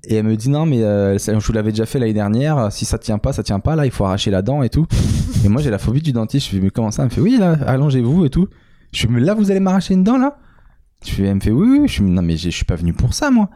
Et 0.09 0.15
elle 0.15 0.25
me 0.25 0.37
dit 0.37 0.49
non, 0.49 0.65
mais 0.65 0.83
euh, 0.83 1.17
ça, 1.17 1.37
je 1.37 1.45
vous 1.45 1.53
l'avais 1.53 1.71
déjà 1.71 1.85
fait 1.85 1.99
l'année 1.99 2.13
dernière. 2.13 2.71
Si 2.71 2.85
ça 2.85 2.97
tient 2.97 3.17
pas, 3.17 3.33
ça 3.33 3.43
tient 3.43 3.59
pas. 3.59 3.75
Là, 3.75 3.85
il 3.85 3.91
faut 3.91 4.05
arracher 4.05 4.31
la 4.31 4.41
dent 4.41 4.63
et 4.63 4.69
tout. 4.69 4.85
et 5.45 5.49
moi, 5.49 5.61
j'ai 5.61 5.69
la 5.69 5.79
phobie 5.79 6.01
du 6.01 6.13
dentiste. 6.13 6.47
Je 6.47 6.51
fais 6.51 6.61
mais 6.61 6.69
comment 6.69 6.91
ça? 6.91 7.03
Elle 7.03 7.09
me 7.09 7.13
fait 7.13 7.21
oui, 7.21 7.37
là, 7.37 7.57
allongez-vous 7.65 8.25
et 8.25 8.29
tout. 8.29 8.47
Je 8.93 9.07
mais 9.07 9.19
là, 9.19 9.33
vous 9.33 9.51
allez 9.51 9.59
m'arracher 9.59 9.95
une 9.95 10.03
dent 10.03 10.17
là? 10.17 10.37
Je 11.05 11.11
fais, 11.11 11.23
Elle 11.23 11.35
me 11.35 11.39
fait 11.41 11.51
oui, 11.51 11.79
oui. 11.79 11.87
Je 11.87 11.95
fais 11.95 12.03
non, 12.03 12.21
mais 12.21 12.37
je 12.37 12.49
suis 12.49 12.65
pas 12.65 12.75
venu 12.75 12.93
pour 12.93 13.13
ça 13.13 13.31
moi. 13.31 13.49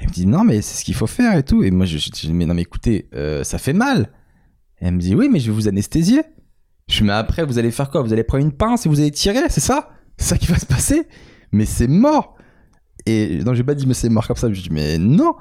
Elle 0.00 0.06
me 0.08 0.12
dit 0.12 0.26
non, 0.26 0.44
mais 0.44 0.62
c'est 0.62 0.80
ce 0.80 0.84
qu'il 0.84 0.94
faut 0.94 1.06
faire 1.06 1.36
et 1.36 1.42
tout. 1.42 1.62
Et 1.62 1.70
moi, 1.70 1.84
je, 1.86 1.98
je 1.98 2.10
dis 2.10 2.32
mais 2.32 2.46
non, 2.46 2.54
mais 2.54 2.62
écoutez, 2.62 3.08
euh, 3.14 3.44
ça 3.44 3.58
fait 3.58 3.74
mal. 3.74 4.10
Et 4.80 4.86
elle 4.86 4.94
me 4.94 5.00
dit 5.00 5.14
oui, 5.14 5.28
mais 5.30 5.38
je 5.40 5.50
vais 5.50 5.54
vous 5.54 5.68
anesthésier. 5.68 6.22
Je 6.88 6.94
suis 6.96 7.04
mais 7.04 7.12
après 7.12 7.44
vous 7.44 7.58
allez 7.58 7.70
faire 7.70 7.88
quoi? 7.90 8.02
Vous 8.02 8.12
allez 8.12 8.24
prendre 8.24 8.44
une 8.44 8.52
pince 8.52 8.86
et 8.86 8.88
vous 8.88 8.98
allez 8.98 9.10
tirer, 9.12 9.42
c'est 9.48 9.60
ça? 9.60 9.90
C'est 10.16 10.26
ça 10.30 10.38
qui 10.38 10.46
va 10.46 10.58
se 10.58 10.66
passer? 10.66 11.06
Mais 11.52 11.64
c'est 11.64 11.86
mort 11.86 12.34
Et 13.06 13.38
non, 13.44 13.54
j'ai 13.54 13.62
pas 13.62 13.74
dit 13.74 13.86
mais 13.86 13.94
c'est 13.94 14.08
mort 14.08 14.26
comme 14.26 14.36
ça, 14.36 14.52
je 14.52 14.60
dis 14.60 14.70
mais 14.72 14.98
non 14.98 15.34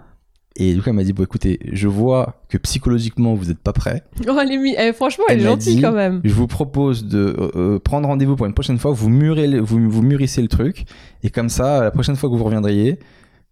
Et 0.58 0.74
du 0.76 0.82
coup 0.82 0.90
elle 0.90 0.96
m'a 0.96 1.04
dit 1.04 1.14
bon 1.14 1.24
écoutez, 1.24 1.58
je 1.72 1.88
vois 1.88 2.44
que 2.50 2.58
psychologiquement 2.60 3.34
vous 3.34 3.50
êtes 3.50 3.58
pas 3.60 3.74
prêt. 3.74 4.04
Oh, 4.28 4.38
elle 4.40 4.52
est 4.52 4.58
mi- 4.58 4.76
eh, 4.78 4.94
franchement, 4.94 5.24
elle, 5.30 5.40
Elle 5.40 5.46
est 5.46 5.50
gentille 5.50 5.76
dit- 5.78 5.82
quand 5.82 5.92
même. 5.94 6.22
Je 6.24 6.34
vous 6.34 6.48
propose 6.48 7.06
de 7.06 7.18
euh, 7.40 7.52
euh, 7.56 7.80
prendre 7.80 8.08
rendez-vous 8.08 8.36
pour 8.36 8.46
une 8.46 8.54
prochaine 8.54 8.78
fois, 8.78 8.92
vous, 8.92 9.10
murez 9.10 9.48
le- 9.48 9.60
vous, 9.62 9.90
vous 9.90 10.02
mûrissez 10.04 10.42
le 10.44 10.48
truc 10.50 10.86
et 11.24 11.30
comme 11.32 11.50
ça 11.50 11.82
la 11.84 11.92
prochaine 11.92 12.16
fois 12.16 12.30
que 12.30 12.36
vous 12.36 12.44
reviendriez, 12.44 13.00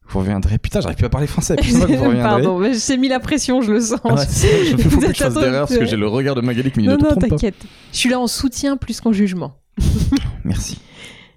vous 0.10 0.20
reviendrez. 0.20 0.58
Putain, 0.58 0.82
j'arrive 0.82 0.98
plus 0.98 1.06
à 1.06 1.10
parler 1.10 1.28
français. 1.28 1.56
Que 1.56 1.63
vous. 1.63 2.17
Pardon, 2.22 2.60
mais 2.60 2.74
j'ai 2.74 2.98
mis 2.98 3.08
la 3.08 3.20
pression, 3.20 3.62
je 3.62 3.74
le 3.74 3.82
sens. 3.82 4.00
Ah 4.06 4.15
je 4.26 4.78
faut 4.78 5.00
pas 5.00 5.08
que 5.08 5.13
je 5.13 5.24
fasse 5.24 5.34
d'erreur 5.34 5.67
parce 5.67 5.78
que 5.78 5.86
j'ai 5.86 5.98
le 5.98 6.08
regard 6.08 6.36
de 6.36 6.41
Magali 6.41 6.72
qui 6.72 6.80
me 6.80 6.84
dit 6.84 6.89
Non, 6.89 6.98
ne 6.98 7.04
non, 7.04 7.15
t'inquiète. 7.15 7.56
Je 7.91 7.98
suis 7.98 8.10
là 8.10 8.20
en 8.20 8.28
soutien 8.28 8.78
plus 8.78 9.02
qu'en 9.02 9.12
jugement. 9.12 9.56
Merci. 10.43 10.80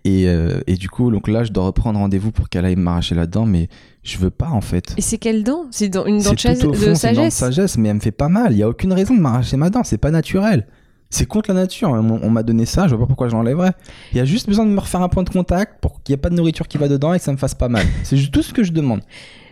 Et, 0.04 0.28
euh, 0.28 0.61
et 0.66 0.76
du 0.76 0.88
coup, 0.88 1.11
donc 1.11 1.28
là, 1.28 1.44
je 1.44 1.52
dois 1.52 1.64
reprendre 1.64 1.98
rendez-vous 1.98 2.33
pour 2.33 2.48
qu'elle 2.48 2.64
aille 2.64 2.76
m'arracher 2.76 3.14
la 3.14 3.26
dent, 3.26 3.44
mais 3.44 3.68
je 4.02 4.16
veux 4.16 4.30
pas 4.30 4.48
en 4.48 4.62
fait. 4.62 4.94
Et 4.96 5.02
c'est 5.02 5.18
quelle 5.18 5.44
dent? 5.44 5.66
C'est 5.70 5.90
dans 5.90 6.06
une 6.06 6.22
dent 6.22 6.33
de, 6.33 6.66
au 6.66 6.70
de 6.70 6.76
fond, 6.76 6.94
c'est 6.94 7.11
une 7.11 7.16
dent 7.16 7.24
de 7.24 7.30
sagesse? 7.30 7.35
sagesse, 7.35 7.76
mais 7.76 7.90
elle 7.90 7.96
me 7.96 8.00
fait 8.00 8.11
pas 8.11 8.28
mal. 8.28 8.52
Il 8.52 8.59
y 8.59 8.62
a 8.62 8.68
aucune 8.68 8.92
raison 8.94 9.14
de 9.14 9.20
m'arracher 9.20 9.59
ma 9.59 9.68
dent, 9.68 9.85
c'est 9.85 9.98
pas 9.98 10.11
naturel. 10.11 10.66
C'est 11.11 11.27
contre 11.27 11.51
la 11.53 11.55
nature. 11.61 11.90
On, 11.90 12.20
on 12.23 12.31
m'a 12.31 12.42
donné 12.42 12.66
ça, 12.66 12.87
je 12.87 12.94
vois 12.94 13.05
pas 13.05 13.09
pourquoi 13.09 13.29
je 13.29 13.35
l'enlèverais. 13.35 13.73
Il 14.12 14.18
y 14.18 14.20
a 14.20 14.25
juste 14.25 14.49
besoin 14.49 14.64
de 14.64 14.70
me 14.70 14.79
refaire 14.81 15.03
un 15.03 15.09
point 15.09 15.25
de 15.25 15.31
contact 15.31 15.81
pour 15.81 16.03
qu'il 16.03 16.12
y 16.12 16.14
ait 16.14 16.20
pas 16.20 16.31
de 16.31 16.35
nourriture 16.37 16.68
qui 16.68 16.79
va 16.79 16.88
dedans 16.88 17.12
et 17.12 17.18
que 17.18 17.25
ça 17.25 17.33
me 17.33 17.37
fasse 17.37 17.55
pas 17.55 17.68
mal. 17.68 17.85
C'est 18.05 18.16
tout 18.31 18.42
ce 18.42 18.53
que 18.53 18.62
je 18.62 18.73
demande. 18.73 19.01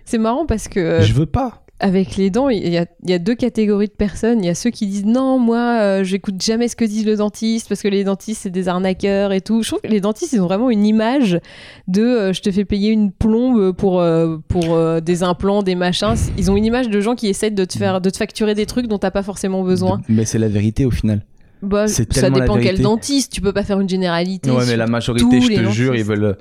C'est 0.04 0.18
marrant 0.18 0.46
parce 0.46 0.68
que 0.68 0.80
euh, 0.80 1.02
Je 1.02 1.12
veux 1.12 1.26
pas. 1.26 1.64
avec 1.80 2.16
les 2.16 2.30
dents, 2.30 2.48
il 2.48 2.66
y, 2.68 2.78
a, 2.78 2.86
il 3.04 3.10
y 3.10 3.12
a 3.12 3.18
deux 3.18 3.34
catégories 3.34 3.88
de 3.88 3.92
personnes. 3.92 4.42
Il 4.42 4.46
y 4.46 4.48
a 4.48 4.54
ceux 4.54 4.70
qui 4.70 4.86
disent 4.86 5.04
non, 5.04 5.38
moi, 5.38 5.80
euh, 5.80 6.04
j'écoute 6.04 6.40
jamais 6.40 6.68
ce 6.68 6.76
que 6.76 6.84
dit 6.84 7.04
le 7.04 7.16
dentiste 7.16 7.68
parce 7.68 7.82
que 7.82 7.88
les 7.88 8.04
dentistes 8.04 8.42
c'est 8.44 8.50
des 8.50 8.68
arnaqueurs 8.68 9.32
et 9.32 9.40
tout. 9.40 9.62
Je 9.62 9.68
trouve 9.68 9.80
que 9.80 9.88
les 9.88 10.00
dentistes 10.00 10.32
ils 10.32 10.40
ont 10.40 10.46
vraiment 10.46 10.70
une 10.70 10.86
image 10.86 11.40
de 11.88 12.02
euh, 12.02 12.32
je 12.32 12.40
te 12.40 12.50
fais 12.52 12.64
payer 12.64 12.90
une 12.90 13.10
plombe 13.12 13.72
pour 13.72 14.00
euh, 14.00 14.38
pour 14.48 14.78
des 15.02 15.22
implants, 15.24 15.62
des 15.64 15.74
machins. 15.74 16.14
Ils 16.38 16.50
ont 16.50 16.56
une 16.56 16.64
image 16.64 16.88
de 16.88 17.00
gens 17.00 17.14
qui 17.16 17.26
essaient 17.28 17.50
de 17.50 17.64
te 17.64 17.76
faire 17.76 18.00
de 18.00 18.10
te 18.10 18.16
facturer 18.16 18.54
des 18.54 18.64
trucs 18.66 18.86
dont 18.86 18.98
t'as 18.98 19.10
pas 19.10 19.22
forcément 19.24 19.62
besoin. 19.64 20.00
Mais 20.08 20.24
c'est 20.24 20.38
la 20.38 20.48
vérité 20.48 20.84
au 20.86 20.90
final. 20.90 21.22
Bah, 21.62 21.86
ça 22.20 22.30
dépend 22.40 22.54
quel 22.62 22.76
dentiste. 22.82 23.32
Tu 23.32 23.40
peux 23.40 23.52
pas 23.52 23.62
faire 23.64 23.80
une 23.80 23.88
généralité. 23.88 24.50
Ouais, 24.50 24.64
mais 24.66 24.76
la 24.76 24.86
majorité, 24.86 25.40
je 25.40 25.48
te 25.56 25.60
jure, 25.72 25.94
ils 25.94 26.04
veulent. 26.04 26.36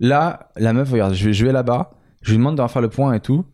Là, 0.00 0.50
la 0.56 0.72
meuf, 0.72 0.90
regarde, 0.90 1.14
je 1.14 1.24
vais, 1.26 1.32
je 1.32 1.46
vais 1.46 1.52
là-bas, 1.52 1.92
je 2.22 2.30
lui 2.32 2.38
demande 2.38 2.56
de 2.56 2.62
refaire 2.62 2.82
le 2.82 2.88
point 2.88 3.12
et 3.14 3.20
tout. 3.20 3.44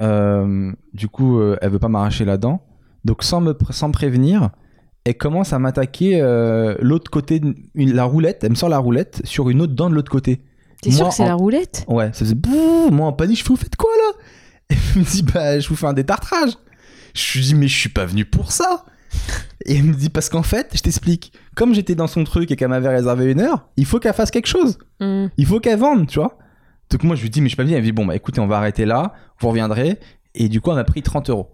Euh, 0.00 0.72
du 0.94 1.08
coup, 1.08 1.38
euh, 1.38 1.56
elle 1.60 1.70
veut 1.70 1.78
pas 1.78 1.88
m'arracher 1.88 2.24
la 2.24 2.36
dent. 2.36 2.62
Donc, 3.04 3.22
sans 3.22 3.40
me, 3.40 3.52
pr- 3.52 3.72
sans 3.72 3.90
prévenir, 3.90 4.50
elle 5.04 5.16
commence 5.16 5.52
à 5.52 5.58
m'attaquer 5.58 6.20
euh, 6.20 6.74
l'autre 6.80 7.10
côté, 7.10 7.40
de 7.40 7.54
une- 7.74 7.92
la 7.94 8.04
roulette. 8.04 8.44
Elle 8.44 8.50
me 8.50 8.54
sort 8.54 8.68
la 8.68 8.78
roulette 8.78 9.20
sur 9.24 9.50
une 9.50 9.60
autre 9.60 9.74
dent 9.74 9.90
de 9.90 9.94
l'autre 9.94 10.10
côté. 10.10 10.42
T'es 10.82 10.90
sûr 10.92 11.08
que 11.08 11.14
c'est 11.14 11.22
en- 11.24 11.26
la 11.26 11.34
roulette? 11.34 11.84
Ouais, 11.88 12.06
ça 12.12 12.20
faisait 12.20 12.34
bouh, 12.34 12.90
moi 12.90 13.06
en 13.08 13.12
panique, 13.12 13.38
je 13.38 13.42
fais, 13.42 13.48
vous 13.48 13.56
faites 13.56 13.76
quoi 13.76 13.90
là? 13.96 14.18
Elle 14.94 15.00
me 15.02 15.04
dit, 15.04 15.22
bah, 15.22 15.58
je 15.58 15.68
vous 15.68 15.76
fais 15.76 15.86
un 15.86 15.92
détartrage. 15.94 16.52
Je 17.14 17.38
lui 17.38 17.44
dis, 17.46 17.54
mais 17.54 17.66
je 17.68 17.76
suis 17.76 17.88
pas 17.88 18.04
venu 18.06 18.24
pour 18.24 18.52
ça. 18.52 18.84
Et 19.66 19.76
elle 19.76 19.84
me 19.84 19.94
dit, 19.94 20.08
parce 20.08 20.28
qu'en 20.28 20.42
fait, 20.42 20.70
je 20.74 20.80
t'explique, 20.80 21.32
comme 21.56 21.74
j'étais 21.74 21.94
dans 21.94 22.06
son 22.06 22.24
truc 22.24 22.50
et 22.50 22.56
qu'elle 22.56 22.68
m'avait 22.68 22.88
réservé 22.88 23.30
une 23.32 23.40
heure, 23.40 23.68
il 23.76 23.84
faut 23.86 23.98
qu'elle 23.98 24.14
fasse 24.14 24.30
quelque 24.30 24.46
chose. 24.48 24.78
Hmm. 25.00 25.26
Il 25.36 25.46
faut 25.46 25.60
qu'elle 25.60 25.78
vende, 25.78 26.06
tu 26.06 26.18
vois. 26.20 26.38
Donc 26.90 27.02
moi, 27.02 27.16
je 27.16 27.22
lui 27.22 27.30
dis, 27.30 27.40
mais 27.40 27.46
je 27.46 27.50
suis 27.50 27.56
pas 27.56 27.64
venu. 27.64 27.74
Elle 27.74 27.80
me 27.80 27.86
dit, 27.86 27.92
bon, 27.92 28.06
bah 28.06 28.16
écoutez, 28.16 28.40
on 28.40 28.46
va 28.46 28.56
arrêter 28.58 28.84
là, 28.86 29.12
vous 29.40 29.48
reviendrez. 29.48 29.98
Et 30.34 30.48
du 30.48 30.60
coup, 30.60 30.70
on 30.70 30.76
a 30.76 30.84
pris 30.84 31.02
30 31.02 31.28
euros. 31.30 31.50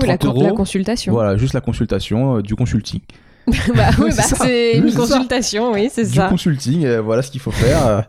Oui, 0.00 0.06
la, 0.08 0.16
30 0.16 0.34
con- 0.34 0.40
la 0.42 0.48
euros. 0.48 0.56
consultation. 0.56 1.12
Voilà, 1.12 1.36
juste 1.36 1.54
la 1.54 1.60
consultation, 1.60 2.36
euh, 2.36 2.42
du 2.42 2.54
consulting. 2.54 3.00
bah 3.74 3.88
oui, 3.98 4.12
C'est 4.12 4.16
bah, 4.30 4.36
c'est 4.44 4.72
une 4.78 4.90
ça. 4.90 4.98
consultation, 5.00 5.72
oui, 5.72 5.88
c'est 5.92 6.04
Du 6.04 6.14
ça. 6.14 6.28
consulting, 6.28 6.84
euh, 6.84 7.00
voilà 7.00 7.22
ce 7.22 7.30
qu'il 7.30 7.40
faut 7.40 7.50
faire. 7.50 7.86
euh, 7.86 8.00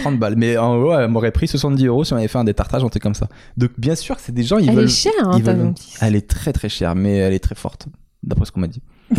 30 0.00 0.18
balles. 0.18 0.34
Mais 0.36 0.56
en 0.56 0.78
gros, 0.80 0.94
elle 0.98 1.08
m'aurait 1.08 1.30
pris 1.30 1.46
70 1.46 1.86
euros 1.86 2.04
si 2.04 2.12
on 2.12 2.16
avait 2.16 2.26
fait 2.28 2.38
un 2.38 2.44
détartrage, 2.44 2.82
un 2.82 2.88
truc 2.88 3.02
comme 3.02 3.14
ça. 3.14 3.28
Donc 3.56 3.70
bien 3.78 3.94
sûr 3.94 4.16
c'est 4.18 4.32
des 4.32 4.42
gens, 4.42 4.58
ils 4.58 4.68
Elle 4.70 4.74
veulent. 4.76 4.84
est 4.86 4.88
chère, 4.88 5.12
hein, 5.22 5.38
veulent-. 5.38 5.74
Elle 6.00 6.16
est 6.16 6.28
très 6.28 6.52
très 6.54 6.68
chère, 6.70 6.94
mais 6.94 7.16
elle 7.16 7.34
est 7.34 7.38
très 7.38 7.54
forte, 7.54 7.86
d'après 8.22 8.46
ce 8.46 8.52
qu'on 8.52 8.60
m'a 8.60 8.68
dit. 8.68 8.82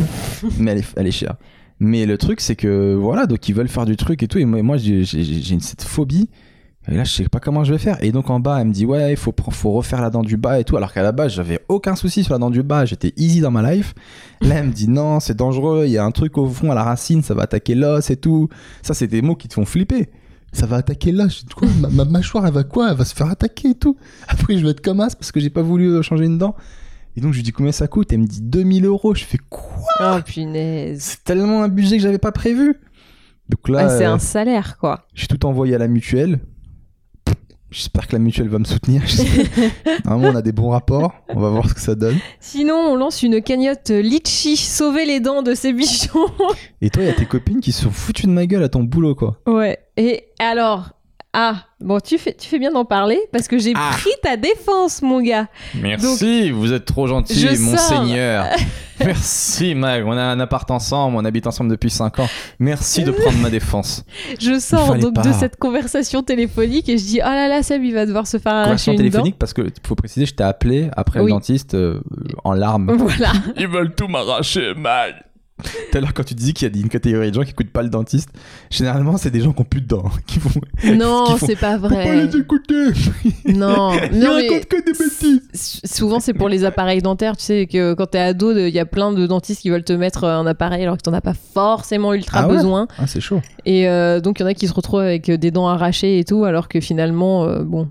mais 0.60 0.72
elle 0.72 0.78
est, 0.80 0.94
elle 0.96 1.08
est 1.08 1.12
chère. 1.12 1.36
Mais 1.80 2.06
le 2.06 2.18
truc, 2.18 2.42
c'est 2.42 2.56
que 2.56 2.94
voilà, 2.94 3.26
donc 3.26 3.48
ils 3.48 3.56
veulent 3.56 3.70
faire 3.70 3.86
du 3.86 3.96
truc 3.96 4.22
et 4.22 4.28
tout. 4.28 4.38
Et 4.38 4.46
moi, 4.46 4.62
moi, 4.62 4.78
j'ai 4.78 5.06
cette 5.06 5.84
phobie. 5.84 6.30
Et 6.88 6.96
là, 6.96 7.04
je 7.04 7.12
sais 7.12 7.30
pas 7.30 7.40
comment 7.40 7.64
je 7.64 7.72
vais 7.72 7.78
faire. 7.78 8.04
Et 8.04 8.12
donc 8.12 8.30
en 8.30 8.40
bas, 8.40 8.60
elle 8.60 8.68
me 8.68 8.74
dit 8.74 8.86
ouais, 8.86 9.12
il 9.12 9.18
faut, 9.18 9.34
faut 9.52 9.72
refaire 9.72 10.02
la 10.02 10.10
dent 10.10 10.24
du 10.24 10.38
bas 10.38 10.60
et 10.60 10.64
tout. 10.64 10.76
Alors 10.76 10.92
qu'à 10.92 11.04
la 11.04 11.12
base, 11.12 11.34
j'avais 11.34 11.60
aucun 11.68 11.96
souci 11.96 12.24
sur 12.24 12.34
la 12.34 12.40
dent 12.40 12.50
du 12.50 12.64
bas. 12.64 12.86
J'étais 12.86 13.14
easy 13.16 13.42
dans 13.42 13.52
ma 13.52 13.74
life. 13.74 13.94
Là, 14.42 14.56
elle 14.56 14.68
me 14.68 14.72
dit 14.72 14.88
non, 14.88 15.20
c'est 15.20 15.36
dangereux. 15.36 15.84
Il 15.86 15.92
y 15.92 15.98
a 15.98 16.04
un 16.04 16.12
truc 16.12 16.38
au 16.38 16.48
fond 16.48 16.72
à 16.72 16.76
la 16.76 16.84
racine, 16.84 17.22
ça 17.22 17.34
va 17.34 17.44
attaquer 17.44 17.76
l'os 17.76 18.10
et 18.10 18.16
tout. 18.16 18.50
Ça, 18.82 18.94
c'est 18.94 19.08
des 19.08 19.22
mots 19.22 19.36
qui 19.36 19.48
te 19.48 19.54
font 19.54 19.66
flipper. 19.66 20.10
ça 20.52 20.66
va 20.66 20.78
attaquer 20.78 21.12
dis, 21.12 21.46
quoi, 21.56 21.68
ma, 21.80 21.90
ma 21.90 22.06
mâchoire, 22.06 22.48
elle 22.48 22.54
va 22.54 22.64
quoi? 22.64 22.90
Elle 22.90 22.98
va 22.98 23.06
se 23.06 23.14
faire 23.14 23.28
attaquer 23.28 23.70
et 23.70 23.76
tout. 23.76 23.96
Après, 24.28 24.58
je 24.58 24.64
vais 24.64 24.72
être 24.72 24.82
comme 24.82 25.00
as 25.02 25.16
parce 25.16 25.32
que 25.32 25.40
j'ai 25.40 25.52
pas 25.52 25.62
voulu 25.62 26.02
changer 26.02 26.26
une 26.26 26.40
dent. 26.40 26.56
Et 27.16 27.22
donc, 27.22 27.32
je 27.34 27.38
lui 27.38 27.44
dis 27.44 27.52
combien 27.52 27.72
ça 27.72 27.88
coûte? 27.88 28.12
Elle 28.14 28.20
me 28.20 28.26
dit 28.28 28.42
2000 28.42 28.86
euros. 28.86 29.14
Je 29.16 29.24
fais 29.26 29.40
quoi? 29.50 29.64
Oh 30.02 30.18
punaise. 30.26 31.02
C'est 31.02 31.24
tellement 31.24 31.64
un 31.64 31.68
budget 31.68 31.98
que 31.98 32.04
j'avais 32.04 32.18
pas 32.20 32.32
prévu. 32.32 32.76
Donc 33.50 33.68
là, 33.68 33.86
Ah, 33.86 33.90
c'est 33.90 34.06
euh, 34.06 34.14
un 34.14 34.20
salaire, 34.20 34.78
quoi. 34.78 35.08
j'ai 35.14 35.28
tout 35.28 35.44
envoyé 35.46 35.76
à 35.76 35.78
la 35.80 35.88
mutuelle. 35.88 36.40
J'espère 37.72 38.08
que 38.08 38.14
la 38.14 38.20
mutuelle 38.20 38.48
va 38.48 38.58
me 38.58 38.64
soutenir. 38.64 39.04
Normalement, 40.06 40.34
on 40.34 40.36
a 40.40 40.42
des 40.42 40.52
bons 40.52 40.70
rapports. 40.70 41.14
On 41.30 41.40
va 41.40 41.50
voir 41.50 41.70
ce 41.70 41.76
que 41.76 41.82
ça 41.82 41.94
donne. 41.94 42.18
Sinon, 42.40 42.74
on 42.74 42.96
lance 42.96 43.22
une 43.22 43.44
cagnotte 43.44 43.92
litchi, 43.92 44.58
sauver 44.58 45.06
les 45.06 45.20
dents 45.20 45.44
de 45.44 45.54
ces 45.54 45.72
bichons. 45.72 46.32
Et 46.82 46.90
toi, 46.90 47.04
il 47.04 47.08
y 47.08 47.10
a 47.10 47.14
tes 47.14 47.28
copines 47.28 47.60
qui 47.60 47.72
se 47.72 47.84
sont 47.84 47.92
foutues 47.92 48.26
de 48.26 48.32
ma 48.32 48.48
gueule 48.48 48.64
à 48.64 48.70
ton 48.70 48.82
boulot, 48.84 49.14
quoi. 49.14 49.40
ouais. 49.46 49.78
Et 49.98 50.24
alors, 50.40 50.94
ah, 51.34 51.56
bon, 51.80 52.00
tu 52.00 52.18
fais, 52.18 52.34
tu 52.34 52.48
fais 52.50 52.58
bien 52.60 52.72
d'en 52.72 52.86
parler 52.86 53.20
parce 53.32 53.48
que 53.48 53.58
j'ai 53.60 53.74
Ah. 53.76 53.92
pris 53.94 54.10
ta 54.24 54.36
défense, 54.36 55.02
mon 55.02 55.22
gars. 55.22 55.48
Merci, 55.76 56.50
vous 56.52 56.74
êtes 56.74 56.86
trop 56.86 57.06
gentil, 57.08 57.46
monseigneur. 57.60 58.46
Merci, 59.00 59.76
Mag. 59.76 60.06
On 60.06 60.12
a 60.12 60.22
un 60.24 60.40
appart 60.42 60.70
ensemble, 60.72 61.16
on 61.16 61.24
habite 61.24 61.48
ensemble 61.48 61.70
depuis 61.72 61.90
5 61.90 62.20
ans. 62.20 62.28
Merci 62.60 63.04
de 63.04 63.12
prendre 63.12 63.38
ma 63.38 63.50
défense. 63.50 64.04
Je 64.42 64.60
sors 64.60 64.96
donc 64.98 65.16
pas. 65.16 65.22
de 65.22 65.32
cette 65.32 65.56
conversation 65.58 66.22
téléphonique 66.22 66.90
et 66.90 66.98
je 66.98 67.06
dis, 67.06 67.20
oh 67.24 67.28
là 67.30 67.48
là, 67.48 67.64
Seb, 67.64 67.82
il 67.84 67.94
va 67.94 68.06
devoir 68.06 68.28
se 68.28 68.38
faire 68.40 68.52
arracher 68.54 68.68
Conversation 68.68 68.92
une 68.94 68.98
dent. 68.98 69.04
téléphonique 69.04 69.38
parce 69.40 69.54
que 69.54 69.62
faut 69.88 69.96
préciser, 69.96 70.26
je 70.26 70.34
t'ai 70.34 70.44
appelé 70.44 70.90
après 70.98 71.20
Oui. 71.22 71.28
le 71.28 71.32
dentiste 71.32 71.76
euh, 71.76 72.02
en 72.44 72.52
larmes. 72.52 72.92
Voilà. 72.92 73.32
Ils 73.58 73.68
veulent 73.70 73.96
tout 73.96 74.08
m'arracher, 74.10 74.74
Mag. 74.76 75.16
Tout 75.92 75.98
à 75.98 76.02
l'heure, 76.02 76.14
quand 76.14 76.24
tu 76.24 76.34
disais 76.36 76.54
qu'il 76.54 76.68
y 76.74 76.78
a 76.78 76.82
une 76.82 76.90
catégorie 76.90 77.30
de 77.30 77.36
gens 77.36 77.44
qui 77.44 77.52
écoutent 77.52 77.70
pas 77.72 77.84
le 77.84 77.90
dentiste, 77.90 78.30
généralement, 78.70 79.18
c'est 79.18 79.30
des 79.32 79.42
gens 79.42 79.52
qui 79.54 79.62
ont 79.62 79.66
plus 79.66 79.82
de 79.82 79.88
dents. 79.88 80.04
Qui 80.28 80.40
vont. 80.40 80.50
Non, 80.96 81.38
c'est 81.38 81.56
pas 81.56 81.76
Faut 81.78 81.90
pas 81.90 81.96
vrai. 81.96 82.26
les 82.26 82.38
écouter 82.38 82.86
Non, 83.48 83.92
Ils 84.12 84.20
non 84.20 84.36
mais 84.38 84.48
racontent 84.48 84.68
que 84.70 84.86
des 84.86 84.92
bêtises 84.94 85.82
souvent 85.84 86.20
c'est 86.20 86.34
pour 86.34 86.50
les 86.50 86.64
appareils 86.66 87.02
dentaires. 87.02 87.36
Tu 87.38 87.44
sais 87.44 87.68
que 87.68 87.94
quand 87.94 88.08
t'es 88.08 88.20
ado, 88.20 88.52
il 88.58 88.70
y 88.70 88.80
a 88.80 88.86
plein 88.86 89.12
de 89.12 89.26
dentistes 89.28 89.62
qui 89.62 89.70
veulent 89.70 89.84
te 89.84 89.94
mettre 89.94 90.24
un 90.26 90.46
appareil 90.46 90.84
alors 90.84 90.98
que 90.98 91.02
t'en 91.04 91.14
as 91.14 91.22
pas 91.22 91.34
forcément 91.34 92.14
ultra 92.14 92.42
Ah 92.42 92.48
ouais? 92.48 92.56
besoin. 92.56 92.88
Ah, 92.98 93.08
c'est 93.08 93.22
chaud. 93.22 93.42
Et 93.66 93.88
euh, 93.90 94.20
donc 94.22 94.40
il 94.40 94.44
y 94.44 94.46
en 94.46 94.50
a 94.50 94.54
qui 94.54 94.68
se 94.68 94.74
retrouvent 94.74 95.00
avec 95.02 95.30
des 95.30 95.52
dents 95.52 95.68
arrachées 95.68 96.20
et 96.20 96.24
tout, 96.24 96.44
alors 96.46 96.68
que 96.68 96.80
finalement, 96.80 97.44
euh, 97.46 97.64
bon, 97.64 97.90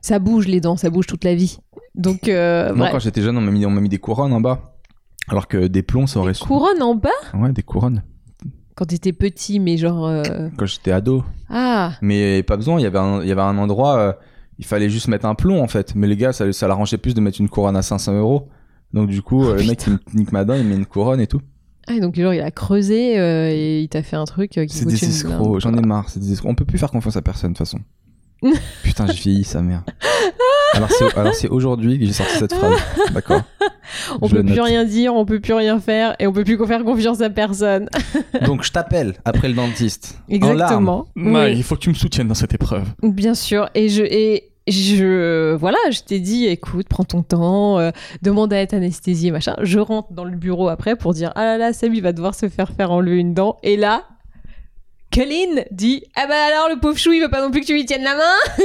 ça 0.00 0.18
bouge 0.18 0.46
les 0.46 0.60
dents, 0.60 0.76
ça 0.76 0.90
bouge 0.90 1.06
toute 1.06 1.24
la 1.24 1.34
vie. 1.34 1.58
Donc, 1.94 2.28
euh, 2.28 2.68
Moi, 2.70 2.76
bref. 2.78 2.92
quand 2.92 2.98
j'étais 2.98 3.22
jeune, 3.22 3.36
on 3.38 3.40
m'a 3.40 3.50
mis, 3.52 3.64
on 3.66 3.70
m'a 3.70 3.80
mis 3.80 3.88
des 3.88 3.98
couronnes 3.98 4.32
en 4.32 4.40
bas. 4.40 4.73
Alors 5.28 5.48
que 5.48 5.66
des 5.66 5.82
plombs, 5.82 6.06
ça 6.06 6.20
aurait 6.20 6.34
su. 6.34 6.44
Couronne 6.44 6.82
en 6.82 6.94
bas 6.94 7.08
Ouais, 7.34 7.52
des 7.52 7.62
couronnes. 7.62 8.02
quand 8.74 8.84
t'étais 8.86 9.12
petit, 9.12 9.58
mais 9.60 9.76
genre. 9.76 10.06
euh, 10.06 10.22
Quand 10.56 10.66
j'étais 10.66 10.92
ado. 10.92 11.24
Ah, 11.48 11.92
Mais 12.02 12.42
pas 12.42 12.56
besoin, 12.56 12.78
il 12.78 12.82
y 12.82 12.86
avait 12.86 12.98
un, 12.98 13.22
il 13.22 13.28
y 13.28 13.32
avait 13.32 13.40
un 13.42 13.56
endroit, 13.58 13.98
euh, 13.98 14.12
il 14.58 14.64
fallait 14.66 14.90
juste 14.90 15.08
mettre 15.08 15.26
un 15.26 15.34
plomb 15.34 15.62
en 15.62 15.68
fait. 15.68 15.94
Mais 15.94 16.06
les 16.06 16.16
gars, 16.16 16.32
ça, 16.32 16.52
ça 16.52 16.68
l'arrangeait 16.68 16.98
plus 16.98 17.14
de 17.14 17.20
mettre 17.20 17.40
une 17.40 17.48
couronne 17.48 17.76
à 17.76 17.82
500 17.82 18.18
euros. 18.18 18.48
Donc 18.92 19.08
du 19.08 19.22
coup, 19.22 19.44
euh, 19.44 19.56
le 19.56 19.64
mec, 19.66 19.82
il 19.86 19.92
me 19.94 19.98
nique 20.14 20.32
ma 20.32 20.44
dent, 20.44 20.54
il 20.54 20.64
met 20.66 20.76
une 20.76 20.86
couronne 20.86 21.20
et 21.20 21.26
tout. 21.26 21.40
Ah, 21.86 21.98
donc 22.00 22.14
genre 22.18 22.32
il 22.32 22.40
a 22.40 22.50
creusé 22.50 23.18
euh, 23.18 23.48
et 23.50 23.82
il 23.82 23.88
t'a 23.88 24.02
fait 24.02 24.16
un 24.16 24.24
truc 24.24 24.52
qui 24.52 24.68
C'est 24.68 24.86
des 24.86 25.04
escrocs, 25.04 25.60
j'en 25.60 25.74
ai 25.74 25.80
marre. 25.82 26.08
c'est 26.08 26.20
des 26.20 26.32
escrocs. 26.32 26.50
On 26.50 26.54
peut 26.54 26.64
plus 26.64 26.78
faire 26.78 26.90
confiance 26.90 27.16
à 27.16 27.22
personne 27.22 27.52
de 27.52 27.56
toute 27.58 27.66
façon. 27.66 27.78
Putain, 28.82 29.06
j'ai 29.06 29.12
vieilli, 29.14 29.44
sa 29.44 29.60
mère. 29.62 29.84
Alors 30.74 30.90
c'est, 30.90 31.16
alors 31.16 31.34
c'est 31.34 31.48
aujourd'hui 31.48 31.98
que 31.98 32.06
j'ai 32.06 32.12
sorti 32.12 32.36
cette 32.38 32.54
phrase. 32.54 32.78
D'accord. 33.12 33.42
On 34.20 34.28
Je 34.28 34.36
peut 34.36 34.44
plus 34.44 34.60
rien 34.60 34.84
dire, 34.84 35.14
on 35.14 35.24
peut 35.24 35.40
plus 35.40 35.52
rien 35.52 35.78
faire 35.78 36.16
et 36.18 36.26
on 36.26 36.32
peut 36.32 36.42
plus 36.42 36.58
faire 36.66 36.84
confiance 36.84 37.20
à 37.20 37.30
personne. 37.30 37.88
Donc 38.46 38.64
je 38.64 38.72
t'appelle 38.72 39.14
après 39.24 39.48
le 39.48 39.54
dentiste. 39.54 40.18
En 40.30 40.32
larmes. 40.38 40.52
Exactement. 40.52 41.06
Oui. 41.16 41.52
il 41.56 41.62
faut 41.62 41.74
que 41.76 41.80
tu 41.80 41.90
me 41.90 41.94
soutiennes 41.94 42.28
dans 42.28 42.34
cette 42.34 42.54
épreuve. 42.54 42.84
Bien 43.02 43.34
sûr. 43.34 43.68
Et 43.74 43.88
je 43.88 44.02
et 44.02 44.50
je 44.66 45.54
voilà, 45.54 45.78
je 45.90 46.00
t'ai 46.00 46.18
dit, 46.20 46.46
écoute, 46.46 46.86
prends 46.88 47.04
ton 47.04 47.22
temps, 47.22 47.78
euh, 47.78 47.90
demande 48.22 48.52
à 48.52 48.58
être 48.58 48.74
anesthésié, 48.74 49.30
machin. 49.30 49.54
Je 49.62 49.78
rentre 49.78 50.12
dans 50.12 50.24
le 50.24 50.36
bureau 50.36 50.68
après 50.68 50.96
pour 50.96 51.12
dire, 51.12 51.32
ah 51.36 51.44
là 51.44 51.58
là, 51.58 51.72
Seb, 51.72 51.94
il 51.94 52.02
va 52.02 52.12
devoir 52.12 52.34
se 52.34 52.48
faire 52.48 52.70
faire 52.70 52.90
enlever 52.90 53.18
une 53.18 53.34
dent. 53.34 53.58
Et 53.62 53.76
là, 53.76 54.04
Colin 55.14 55.62
dit, 55.70 56.02
ah 56.16 56.26
bah 56.26 56.34
alors 56.48 56.68
le 56.68 56.80
pauvre 56.80 56.98
chou, 56.98 57.12
il 57.12 57.20
veut 57.22 57.30
pas 57.30 57.40
non 57.40 57.50
plus 57.50 57.60
que 57.60 57.66
tu 57.66 57.74
lui 57.74 57.86
tiennes 57.86 58.02
la 58.04 58.16
main? 58.16 58.64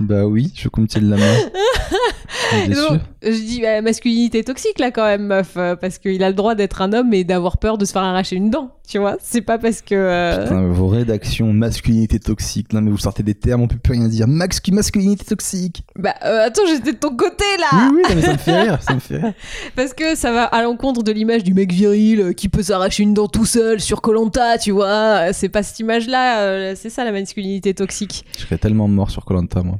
Bah 0.00 0.24
oui, 0.26 0.52
je 0.54 0.64
veux 0.64 0.70
qu'on 0.70 0.82
me 0.82 0.86
tienne 0.86 1.10
la 1.10 1.16
main. 1.16 1.36
Donc, 2.68 3.00
je 3.22 3.30
dis, 3.30 3.60
bah, 3.60 3.80
masculinité 3.82 4.44
toxique 4.44 4.78
là 4.78 4.90
quand 4.90 5.04
même, 5.04 5.26
meuf, 5.26 5.54
euh, 5.56 5.74
parce 5.74 5.98
qu'il 5.98 6.22
a 6.22 6.28
le 6.28 6.34
droit 6.34 6.54
d'être 6.54 6.80
un 6.82 6.92
homme 6.92 7.12
et 7.12 7.24
d'avoir 7.24 7.58
peur 7.58 7.76
de 7.78 7.84
se 7.84 7.92
faire 7.92 8.02
arracher 8.02 8.36
une 8.36 8.50
dent. 8.50 8.70
Tu 8.88 8.98
vois, 8.98 9.16
c'est 9.20 9.40
pas 9.40 9.58
parce 9.58 9.82
que. 9.82 9.94
euh, 9.96 10.42
Putain, 10.44 10.68
vos 10.68 10.86
rédactions, 10.86 11.52
masculinité 11.52 12.20
toxique. 12.20 12.72
Non, 12.72 12.80
mais 12.82 12.90
vous 12.92 12.98
sortez 12.98 13.24
des 13.24 13.34
termes, 13.34 13.62
on 13.62 13.68
peut 13.68 13.78
plus 13.82 13.94
rien 13.94 14.06
dire. 14.06 14.28
Max, 14.28 14.60
masculinité 14.70 15.24
toxique. 15.24 15.82
Bah 15.96 16.14
euh, 16.24 16.46
attends, 16.46 16.62
j'étais 16.68 16.92
de 16.92 16.98
ton 16.98 17.16
côté 17.16 17.44
là. 17.58 17.66
Oui, 17.90 17.96
oui, 17.96 18.14
mais 18.14 18.22
ça 18.22 18.32
me 18.34 18.38
fait 18.38 18.60
rire, 18.62 18.78
ça 18.82 18.94
me 18.94 19.00
fait 19.00 19.16
rire. 19.16 19.32
Parce 19.76 19.92
que 19.92 20.14
ça 20.14 20.30
va 20.30 20.44
à 20.44 20.62
l'encontre 20.62 21.02
de 21.02 21.10
l'image 21.10 21.42
du 21.42 21.52
mec 21.52 21.72
viril 21.72 22.20
euh, 22.20 22.32
qui 22.32 22.48
peut 22.48 22.62
s'arracher 22.62 23.02
une 23.02 23.12
dent 23.14 23.26
tout 23.26 23.44
seul 23.46 23.80
sur 23.80 24.00
Colanta, 24.02 24.56
tu 24.58 24.70
vois. 24.70 24.86
C'est 25.32 25.48
pas 25.48 25.62
cette 25.62 25.78
image-là, 25.80 26.40
euh, 26.40 26.74
c'est 26.76 26.90
ça 26.90 27.04
la 27.04 27.12
masculinité 27.12 27.74
toxique. 27.74 28.24
Je 28.36 28.42
serais 28.44 28.58
tellement 28.58 28.88
mort 28.88 29.10
sur 29.10 29.24
Colanta, 29.24 29.62
moi. 29.62 29.78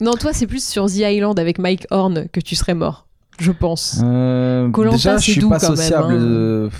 Non, 0.00 0.12
toi, 0.12 0.32
c'est 0.32 0.46
plus 0.46 0.64
sur 0.66 0.86
The 0.86 0.96
Island 0.98 1.38
avec 1.38 1.58
Mike 1.58 1.86
Horn 1.90 2.28
que 2.32 2.40
tu 2.40 2.54
serais 2.54 2.74
mort, 2.74 3.06
je 3.40 3.50
pense. 3.52 4.00
Euh, 4.04 4.70
Koh-Lanta, 4.70 4.96
déjà, 4.96 5.16
je 5.18 5.30
suis 5.32 5.40
doux 5.40 5.48
pas 5.48 5.58
quand 5.58 5.68
même, 5.70 5.76
sociable. 5.76 6.12
hein. 6.12 6.16
euh, 6.20 6.70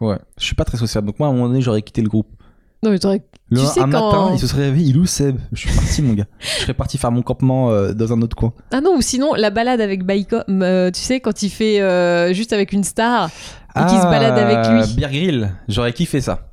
Ouais, 0.00 0.16
je 0.38 0.44
suis 0.44 0.54
pas 0.54 0.64
très 0.64 0.76
sociable. 0.76 1.06
Donc 1.08 1.18
moi, 1.18 1.28
à 1.28 1.30
un 1.30 1.34
moment 1.34 1.48
donné, 1.48 1.60
j'aurais 1.60 1.82
quitté 1.82 2.02
le 2.02 2.08
groupe. 2.08 2.28
Non, 2.84 2.90
mais 2.90 2.98
t'aurais- 3.00 3.22
Le, 3.50 3.60
Tu 3.60 3.66
sais 3.66 3.80
un 3.80 3.90
quand- 3.90 4.12
matin, 4.12 4.30
il 4.34 4.38
se 4.38 4.46
serait 4.46 4.66
réveillé, 4.66 4.90
il 4.90 4.98
où 4.98 5.06
Seb? 5.06 5.38
Je 5.52 5.66
suis 5.66 5.74
parti, 5.74 6.02
mon 6.02 6.12
gars. 6.12 6.26
Je 6.38 6.46
serais 6.62 6.74
parti 6.74 6.98
faire 6.98 7.10
mon 7.10 7.22
campement 7.22 7.70
euh, 7.70 7.92
dans 7.94 8.12
un 8.12 8.20
autre 8.22 8.36
coin. 8.36 8.52
Ah 8.70 8.80
non, 8.82 8.94
ou 8.96 9.00
sinon, 9.02 9.32
la 9.34 9.50
balade 9.50 9.80
avec 9.80 10.04
Baiko, 10.04 10.36
euh, 10.48 10.90
tu 10.92 11.00
sais, 11.00 11.18
quand 11.20 11.42
il 11.42 11.48
fait 11.50 11.80
euh, 11.80 12.32
juste 12.34 12.52
avec 12.52 12.72
une 12.72 12.84
star 12.84 13.30
et 13.74 13.80
qu'il 13.88 13.98
se 13.98 14.04
balade 14.04 14.38
avec 14.38 14.86
lui. 14.88 14.94
Beer 14.96 15.08
Grill, 15.10 15.50
j'aurais 15.66 15.92
kiffé 15.94 16.20
ça. 16.20 16.50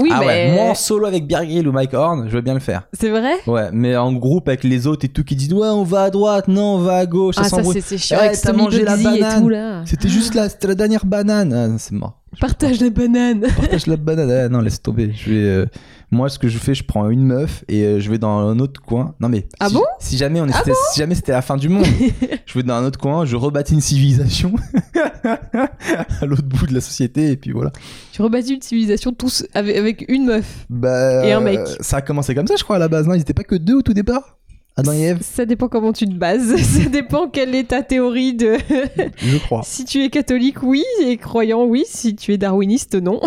Oui, 0.00 0.10
ah 0.12 0.20
mais. 0.20 0.26
ouais, 0.26 0.52
moi 0.54 0.64
en 0.70 0.74
solo 0.74 1.06
avec 1.06 1.26
Grill 1.26 1.66
ou 1.66 1.72
Mike 1.72 1.94
Horn, 1.94 2.26
je 2.28 2.34
veux 2.34 2.42
bien 2.42 2.52
le 2.52 2.60
faire. 2.60 2.82
C'est 2.92 3.08
vrai? 3.08 3.32
Ouais, 3.46 3.70
mais 3.72 3.96
en 3.96 4.12
groupe 4.12 4.46
avec 4.48 4.62
les 4.62 4.86
autres 4.86 5.06
et 5.06 5.08
tout 5.08 5.24
qui 5.24 5.34
disent 5.36 5.54
ouais, 5.54 5.68
on 5.68 5.84
va 5.84 6.02
à 6.02 6.10
droite, 6.10 6.48
non, 6.48 6.74
on 6.74 6.78
va 6.78 6.96
à 6.98 7.06
gauche, 7.06 7.36
ça 7.36 7.42
Ah, 7.42 7.48
ça, 7.48 7.56
s'embrouille. 7.56 7.80
c'est 7.82 7.96
chiant 7.96 8.18
Ouais, 8.18 8.32
t'as 8.36 8.52
mangé 8.52 8.82
la 8.84 8.96
banane. 8.96 9.84
C'était 9.86 10.08
juste 10.08 10.34
là, 10.34 10.48
c'était 10.50 10.68
la 10.68 10.74
dernière 10.74 11.06
banane. 11.06 11.52
Ah, 11.52 11.76
c'est 11.78 11.94
mort. 11.94 12.20
Partage 12.40 12.80
la 12.80 12.90
banane. 12.90 13.40
Partage 13.40 13.86
la 13.86 13.96
banane. 13.96 14.30
Ah, 14.30 14.48
non, 14.48 14.60
laisse 14.60 14.82
tomber. 14.82 15.12
Je 15.14 15.30
vais, 15.30 15.36
euh, 15.38 15.66
Moi, 16.10 16.28
ce 16.28 16.38
que 16.38 16.48
je 16.48 16.58
fais, 16.58 16.74
je 16.74 16.84
prends 16.84 17.08
une 17.10 17.24
meuf 17.24 17.64
et 17.68 17.82
euh, 17.84 18.00
je 18.00 18.10
vais 18.10 18.18
dans 18.18 18.38
un 18.38 18.58
autre 18.58 18.80
coin. 18.82 19.14
Non, 19.20 19.28
mais. 19.28 19.48
Ah 19.58 19.68
si, 19.68 19.74
bon? 19.74 19.82
Si 20.00 20.16
jamais, 20.16 20.40
on 20.40 20.46
Ah 20.52 20.60
était, 20.60 20.72
si 20.92 20.98
jamais 21.00 21.14
c'était 21.14 21.32
la 21.32 21.42
fin 21.42 21.56
du 21.56 21.68
monde, 21.68 21.86
je 22.46 22.54
vais 22.54 22.62
dans 22.62 22.74
un 22.74 22.84
autre 22.84 22.98
coin, 22.98 23.24
je 23.24 23.36
rebâtis 23.36 23.74
une 23.74 23.80
civilisation 23.80 24.52
à 25.24 26.26
l'autre 26.26 26.42
bout 26.44 26.66
de 26.66 26.74
la 26.74 26.80
société 26.80 27.30
et 27.30 27.36
puis 27.36 27.52
voilà. 27.52 27.72
tu 28.12 28.22
rebâtis 28.22 28.54
une 28.54 28.62
civilisation 28.62 29.12
tous 29.12 29.44
avec, 29.54 29.76
avec 29.76 30.04
une 30.08 30.26
meuf. 30.26 30.66
Bah, 30.70 31.26
Et 31.26 31.32
un 31.32 31.40
mec. 31.40 31.60
Ça 31.80 31.98
a 31.98 32.02
commencé 32.02 32.34
comme 32.34 32.46
ça, 32.46 32.54
je 32.56 32.64
crois, 32.64 32.76
à 32.76 32.80
la 32.80 32.88
base. 32.88 33.06
Non, 33.06 33.14
ils 33.14 33.20
étaient 33.20 33.34
pas 33.34 33.44
que 33.44 33.56
deux 33.56 33.74
au 33.76 33.82
tout 33.82 33.94
départ? 33.94 34.38
Adam 34.78 34.92
et 34.92 35.00
Ève, 35.00 35.18
Ça 35.22 35.46
dépend 35.46 35.68
comment 35.68 35.94
tu 35.94 36.06
te 36.06 36.14
bases. 36.14 36.54
Ça 36.62 36.88
dépend 36.90 37.28
quelle 37.28 37.54
est 37.54 37.68
ta 37.68 37.82
théorie 37.82 38.34
de. 38.34 38.56
je 39.16 39.38
crois. 39.38 39.62
si 39.64 39.86
tu 39.86 40.02
es 40.04 40.10
catholique, 40.10 40.62
oui. 40.62 40.84
Et 41.02 41.16
croyant, 41.16 41.64
oui. 41.64 41.84
Si 41.88 42.14
tu 42.14 42.34
es 42.34 42.38
darwiniste, 42.38 42.94
non. 42.94 43.20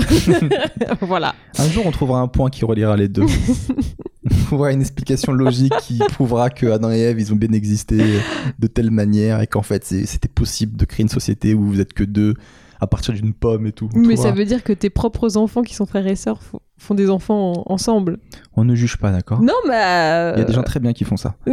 voilà. 1.01 1.33
Un 1.57 1.67
jour, 1.69 1.87
on 1.87 1.91
trouvera 1.91 2.19
un 2.19 2.27
point 2.27 2.51
qui 2.51 2.65
reliera 2.65 2.95
les 2.95 3.07
deux. 3.07 3.23
on 4.29 4.35
trouvera 4.45 4.71
une 4.71 4.81
explication 4.81 5.31
logique 5.31 5.73
qui 5.81 5.97
prouvera 5.97 6.51
que 6.51 6.67
Adam 6.67 6.91
et 6.91 6.99
Ève, 6.99 7.19
ils 7.19 7.33
ont 7.33 7.37
bien 7.37 7.51
existé 7.51 7.97
de 8.59 8.67
telle 8.67 8.91
manière 8.91 9.41
et 9.41 9.47
qu'en 9.47 9.63
fait, 9.63 9.83
c'était 9.83 10.27
possible 10.27 10.77
de 10.77 10.85
créer 10.85 11.01
une 11.01 11.09
société 11.09 11.55
où 11.55 11.63
vous 11.63 11.81
êtes 11.81 11.93
que 11.93 12.03
deux 12.03 12.35
à 12.79 12.87
partir 12.87 13.13
d'une 13.13 13.33
pomme 13.33 13.67
et 13.67 13.71
tout. 13.71 13.89
Mais 13.93 14.15
ça 14.15 14.31
veut 14.31 14.45
dire 14.45 14.63
que 14.63 14.73
tes 14.73 14.89
propres 14.89 15.37
enfants 15.37 15.61
qui 15.63 15.73
sont 15.75 15.85
frères 15.85 16.07
et 16.07 16.15
sœurs 16.15 16.39
fo- 16.41 16.59
font 16.77 16.95
des 16.95 17.09
enfants 17.09 17.53
en- 17.67 17.73
ensemble. 17.73 18.19
On 18.55 18.63
ne 18.63 18.73
juge 18.75 18.97
pas, 18.97 19.11
d'accord? 19.11 19.41
Non, 19.41 19.53
bah. 19.67 20.33
Il 20.35 20.39
y 20.39 20.41
a 20.41 20.45
des 20.45 20.53
gens 20.53 20.63
très 20.63 20.79
bien 20.79 20.93
qui 20.93 21.03
font 21.03 21.17
ça. 21.17 21.35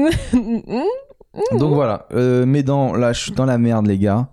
Donc 1.59 1.75
voilà, 1.75 2.07
euh, 2.15 2.47
mes 2.47 2.63
dents, 2.63 2.95
là, 2.95 3.13
je 3.13 3.21
suis 3.21 3.33
dans 3.33 3.45
la 3.45 3.59
merde, 3.59 3.87
les 3.87 3.99
gars. 3.99 4.29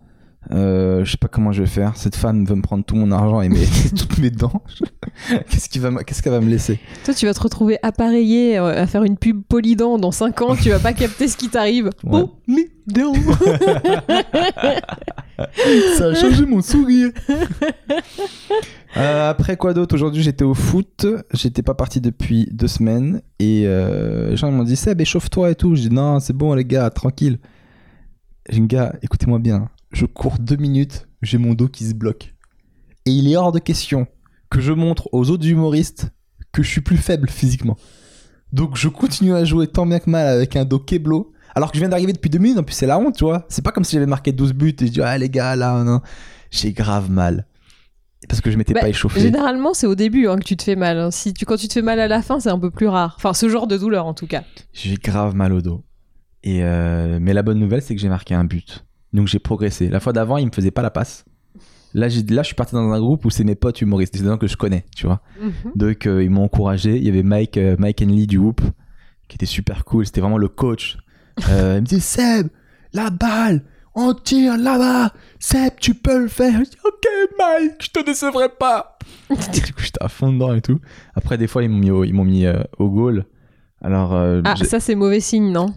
Euh, 0.51 1.05
je 1.05 1.11
sais 1.11 1.17
pas 1.17 1.27
comment 1.27 1.51
je 1.51 1.63
vais 1.63 1.69
faire. 1.69 1.95
Cette 1.95 2.15
femme 2.15 2.45
veut 2.45 2.55
me 2.55 2.61
prendre 2.61 2.83
tout 2.83 2.95
mon 2.95 3.11
argent 3.11 3.41
et 3.41 3.49
mes, 3.49 3.65
toutes 3.97 4.17
mes 4.19 4.29
dents. 4.29 4.61
Qu'est-ce 5.49 5.79
va 5.79 6.03
qu'elle 6.03 6.31
va 6.31 6.41
me 6.41 6.49
laisser? 6.49 6.79
Toi, 7.05 7.13
tu 7.13 7.25
vas 7.25 7.33
te 7.33 7.39
retrouver 7.39 7.77
appareillé 7.81 8.57
euh, 8.57 8.83
à 8.83 8.87
faire 8.87 9.03
une 9.03 9.17
pub 9.17 9.41
polydent 9.43 9.97
dans 9.97 10.11
5 10.11 10.41
ans. 10.41 10.55
tu 10.55 10.69
vas 10.69 10.79
pas 10.79 10.93
capter 10.93 11.27
ce 11.27 11.37
qui 11.37 11.49
t'arrive. 11.49 11.89
Ouais. 12.03 12.21
Oh, 12.21 12.35
mes 12.47 12.69
dents. 12.85 13.13
Ça 15.97 16.07
a 16.07 16.13
changé 16.13 16.45
mon 16.45 16.61
sourire. 16.61 17.11
Euh, 18.97 19.29
après 19.29 19.55
quoi 19.57 19.73
d'autre? 19.73 19.95
Aujourd'hui 19.95 20.21
j'étais 20.21 20.43
au 20.43 20.53
foot, 20.53 21.07
j'étais 21.33 21.61
pas 21.61 21.73
parti 21.75 22.01
depuis 22.01 22.47
deux 22.51 22.67
semaines 22.67 23.21
et 23.39 23.63
les 23.63 24.35
gens 24.35 24.51
m'ont 24.51 24.63
dit 24.63 24.75
Seb 24.75 24.99
échauffe-toi 24.99 25.51
et 25.51 25.55
tout. 25.55 25.75
J'ai 25.75 25.89
dit 25.89 25.95
non 25.95 26.19
c'est 26.19 26.33
bon 26.33 26.53
les 26.53 26.65
gars 26.65 26.89
tranquille. 26.89 27.39
J'ai 28.49 28.59
dit 28.59 28.67
gars 28.67 28.93
écoutez-moi 29.01 29.39
bien, 29.39 29.69
je 29.93 30.05
cours 30.05 30.37
deux 30.39 30.57
minutes, 30.57 31.07
j'ai 31.21 31.37
mon 31.37 31.53
dos 31.53 31.67
qui 31.69 31.85
se 31.85 31.93
bloque 31.93 32.33
et 33.05 33.11
il 33.11 33.31
est 33.31 33.35
hors 33.37 33.51
de 33.51 33.59
question 33.59 34.07
que 34.49 34.59
je 34.61 34.71
montre 34.73 35.09
aux 35.13 35.29
autres 35.29 35.47
humoristes 35.47 36.11
que 36.51 36.61
je 36.63 36.69
suis 36.69 36.81
plus 36.81 36.97
faible 36.97 37.29
physiquement. 37.29 37.77
Donc 38.51 38.75
je 38.77 38.87
continue 38.87 39.33
à 39.33 39.43
jouer 39.45 39.67
tant 39.67 39.85
bien 39.85 39.99
que 39.99 40.09
mal 40.09 40.27
avec 40.27 40.55
un 40.55 40.65
dos 40.65 40.79
keblo. 40.79 41.31
Alors 41.55 41.71
que 41.71 41.77
je 41.77 41.81
viens 41.81 41.89
d'arriver 41.89 42.13
depuis 42.13 42.29
deux 42.29 42.39
minutes, 42.39 42.59
en 42.59 42.63
plus 42.63 42.73
c'est 42.73 42.85
la 42.87 42.99
honte, 42.99 43.15
tu 43.15 43.23
vois. 43.23 43.45
C'est 43.49 43.63
pas 43.63 43.71
comme 43.71 43.83
si 43.83 43.93
j'avais 43.95 44.05
marqué 44.05 44.31
12 44.31 44.53
buts 44.53 44.75
et 44.79 44.87
je 44.87 44.91
dis, 44.91 45.01
ah 45.01 45.17
les 45.17 45.29
gars, 45.29 45.55
là, 45.55 45.83
non. 45.83 46.01
J'ai 46.51 46.71
grave 46.73 47.09
mal. 47.11 47.47
Parce 48.29 48.41
que 48.41 48.49
je 48.51 48.57
m'étais 48.57 48.73
Bah, 48.73 48.81
pas 48.81 48.89
échauffé. 48.89 49.19
Généralement, 49.19 49.73
c'est 49.73 49.85
au 49.87 49.95
début 49.95 50.27
hein, 50.27 50.37
que 50.37 50.43
tu 50.43 50.55
te 50.55 50.63
fais 50.63 50.75
mal. 50.75 50.97
hein. 50.99 51.11
Si 51.11 51.33
tu, 51.33 51.45
quand 51.45 51.57
tu 51.57 51.67
te 51.67 51.73
fais 51.73 51.81
mal 51.81 51.99
à 51.99 52.07
la 52.07 52.21
fin, 52.21 52.39
c'est 52.39 52.49
un 52.49 52.57
peu 52.59 52.69
plus 52.71 52.87
rare. 52.87 53.15
Enfin, 53.17 53.33
ce 53.33 53.49
genre 53.49 53.67
de 53.67 53.77
douleur, 53.77 54.05
en 54.05 54.13
tout 54.13 54.27
cas. 54.27 54.43
J'ai 54.71 54.95
grave 54.95 55.35
mal 55.35 55.51
au 55.53 55.61
dos. 55.61 55.83
Et 56.43 56.63
euh, 56.63 57.17
Mais 57.21 57.33
la 57.33 57.41
bonne 57.43 57.59
nouvelle, 57.59 57.81
c'est 57.81 57.95
que 57.95 58.01
j'ai 58.01 58.09
marqué 58.09 58.33
un 58.35 58.45
but. 58.45 58.85
Donc 59.13 59.27
j'ai 59.27 59.39
progressé. 59.39 59.89
La 59.89 59.99
fois 59.99 60.13
d'avant, 60.13 60.37
il 60.37 60.47
me 60.47 60.51
faisait 60.51 60.71
pas 60.71 60.81
la 60.81 60.89
passe. 60.91 61.25
Là, 61.93 62.09
j'ai- 62.09 62.23
là, 62.23 62.41
je 62.41 62.47
suis 62.47 62.55
parti 62.55 62.73
dans 62.73 62.91
un 62.91 62.99
groupe 62.99 63.23
où 63.25 63.29
c'est 63.29 63.43
mes 63.43 63.53
potes 63.55 63.79
humoristes, 63.81 64.15
c'est 64.15 64.23
des 64.23 64.29
gens 64.29 64.37
que 64.39 64.47
je 64.47 64.57
connais, 64.57 64.83
tu 64.95 65.05
vois. 65.05 65.21
Donc 65.75 66.07
euh, 66.07 66.23
ils 66.23 66.29
m'ont 66.31 66.43
encouragé. 66.43 66.97
Il 66.97 67.03
y 67.03 67.09
avait 67.09 67.21
Mike, 67.23 67.57
euh, 67.57 67.75
Mike 67.77 68.01
Henley 68.01 68.25
du 68.25 68.37
Whoop 68.39 68.61
qui 69.27 69.35
était 69.35 69.45
super 69.45 69.85
cool. 69.85 70.05
C'était 70.05 70.21
vraiment 70.21 70.39
le 70.39 70.47
coach. 70.47 70.97
Euh, 71.49 71.75
il 71.77 71.81
me 71.81 71.85
disait 71.85 72.01
Seb, 72.01 72.47
la 72.93 73.09
balle, 73.11 73.63
on 73.95 74.13
tire 74.15 74.57
là-bas. 74.57 75.13
Seb, 75.39 75.73
tu 75.79 75.93
peux 75.93 76.21
le 76.23 76.27
faire. 76.27 76.53
Je 76.65 76.69
dis, 76.71 76.77
ok 76.83 77.07
Mike, 77.37 77.73
je 77.79 77.89
te 77.91 78.03
décevrai 78.03 78.49
pas. 78.49 78.97
Du 79.29 79.61
coup 79.73 79.81
j'étais 79.81 80.01
à 80.03 80.09
fond 80.09 80.31
dedans 80.33 80.53
et 80.55 80.61
tout. 80.61 80.79
Après 81.15 81.37
des 81.37 81.47
fois 81.47 81.61
ils 81.63 81.69
m'ont 81.69 81.77
mis 81.77 81.91
au, 81.91 82.03
ils 82.03 82.13
m'ont 82.13 82.25
mis 82.25 82.45
euh, 82.47 82.61
au 82.79 82.89
goal. 82.89 83.25
Alors 83.81 84.13
Ah, 84.15 84.55
ça, 84.65 84.79
c'est 84.79 84.95
mauvais 84.95 85.19
signe, 85.19 85.51
non? 85.51 85.67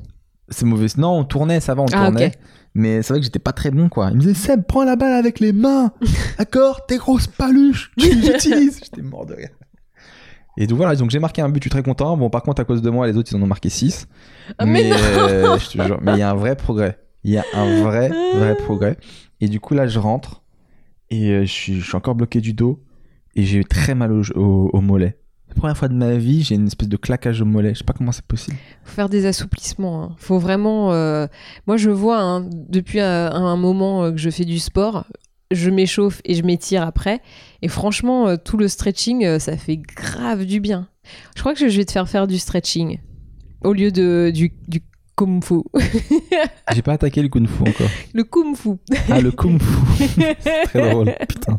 C'est 0.49 0.65
mauvais. 0.65 0.87
Non, 0.97 1.19
on 1.19 1.25
tournait, 1.25 1.61
ça 1.61 1.75
va, 1.75 1.83
on 1.83 1.87
Ah, 1.93 2.05
tournait. 2.07 2.33
Mais 2.79 3.01
c'est 3.01 3.15
vrai 3.15 3.21
que 3.21 3.25
j'étais 3.25 3.39
pas 3.39 3.55
très 3.55 3.71
bon, 3.71 3.89
quoi. 3.89 4.11
Il 4.11 4.17
me 4.17 4.21
disait, 4.21 4.35
Seb, 4.35 4.65
prends 4.67 4.85
la 4.85 4.97
balle 4.97 5.15
avec 5.15 5.41
les 5.41 5.55
mains. 5.55 5.93
D'accord? 6.39 6.85
Tes 6.85 6.99
grosses 6.99 7.27
paluches, 7.27 7.91
tu 7.97 8.15
les 8.15 8.29
utilises. 8.29 8.81
J'étais 8.85 9.01
mort 9.01 9.25
de 9.25 9.33
rire. 9.33 9.49
Et 10.59 10.67
donc 10.67 10.77
voilà, 10.77 10.95
donc 10.95 11.11
j'ai 11.11 11.19
marqué 11.19 11.41
un 11.41 11.49
but, 11.49 11.63
je 11.63 11.65
suis 11.65 11.71
très 11.71 11.83
content. 11.83 12.19
Bon, 12.19 12.29
par 12.29 12.43
contre, 12.43 12.61
à 12.61 12.67
cause 12.67 12.83
de 12.83 12.91
moi, 12.91 13.07
les 13.07 13.17
autres, 13.17 13.33
ils 13.33 13.37
en 13.37 13.41
ont 13.43 13.47
marqué 13.47 13.71
6. 13.71 14.09
Ah, 14.59 14.67
mais 14.67 14.93
euh, 14.93 15.59
je 15.59 15.71
te 15.71 15.83
jure, 15.83 15.99
mais 16.03 16.13
il 16.13 16.19
y 16.19 16.23
a 16.23 16.31
un 16.31 16.35
vrai 16.35 16.55
progrès. 16.55 16.99
Il 17.25 17.31
y 17.31 17.39
a 17.39 17.45
un 17.55 17.83
vrai, 17.83 18.11
vrai 18.35 18.55
progrès. 18.57 18.99
Et 19.41 19.49
du 19.49 19.59
coup, 19.59 19.73
là, 19.73 19.87
je 19.87 19.99
rentre. 19.99 20.43
Et 21.09 21.31
euh, 21.31 21.41
je, 21.47 21.53
suis, 21.53 21.81
je 21.81 21.87
suis 21.87 21.97
encore 21.97 22.15
bloqué 22.15 22.43
du 22.43 22.53
dos. 22.53 22.85
Et 23.37 23.45
j'ai 23.45 23.65
très 23.65 23.95
mal 23.95 24.13
au, 24.13 24.23
au, 24.35 24.71
au 24.75 24.81
mollet. 24.83 25.17
Première 25.57 25.77
fois 25.77 25.89
de 25.89 25.95
ma 25.95 26.17
vie, 26.17 26.43
j'ai 26.43 26.55
une 26.55 26.67
espèce 26.67 26.89
de 26.89 26.97
claquage 26.97 27.41
au 27.41 27.45
mollet. 27.45 27.73
Je 27.75 27.79
sais 27.79 27.85
pas 27.85 27.93
comment 27.95 28.13
c'est 28.13 28.25
possible. 28.25 28.57
Faut 28.85 28.95
faire 28.95 29.09
des 29.09 29.27
assouplissements. 29.27 30.03
hein. 30.05 30.17
Faut 30.19 30.39
vraiment. 30.39 30.93
euh, 30.93 31.27
Moi, 31.67 31.77
je 31.77 31.91
vois 31.91 32.21
hein, 32.21 32.47
depuis 32.69 33.01
un, 33.01 33.31
un 33.33 33.57
moment 33.57 34.05
euh, 34.05 34.11
que 34.13 34.19
je 34.19 34.31
fais 34.31 34.45
du 34.45 34.59
sport, 34.59 35.07
je 35.51 35.71
m'échauffe 35.71 36.21
et 36.25 36.35
je 36.35 36.43
m'étire 36.43 36.83
après. 36.83 37.21
Et 37.63 37.69
franchement, 37.69 38.29
euh, 38.29 38.37
tout 38.37 38.57
le 38.59 38.69
stretching, 38.69 39.25
euh, 39.25 39.39
ça 39.39 39.57
fait 39.57 39.77
grave 39.79 40.45
du 40.45 40.61
bien. 40.61 40.89
Je 41.37 41.41
crois 41.41 41.55
que 41.55 41.69
je 41.69 41.77
vais 41.77 41.85
te 41.85 41.93
faire 41.93 42.09
faire 42.09 42.27
du 42.27 42.37
stretching 42.39 42.99
au 43.65 43.73
lieu 43.73 43.91
de 43.93 44.31
du, 44.35 44.53
du 44.69 44.83
kung 45.17 45.43
fu. 45.43 45.55
J'ai 46.75 46.83
pas 46.83 46.93
attaqué 46.95 47.23
le 47.23 47.29
kung 47.29 47.47
fu 47.49 47.63
encore. 47.63 47.89
le 48.13 48.25
kung 48.25 48.55
fu. 48.57 48.71
Ah, 49.11 49.21
le 49.21 49.31
kung 49.31 49.59
fu. 49.61 50.07
Très 50.65 50.91
drôle, 50.91 51.15
putain. 51.29 51.59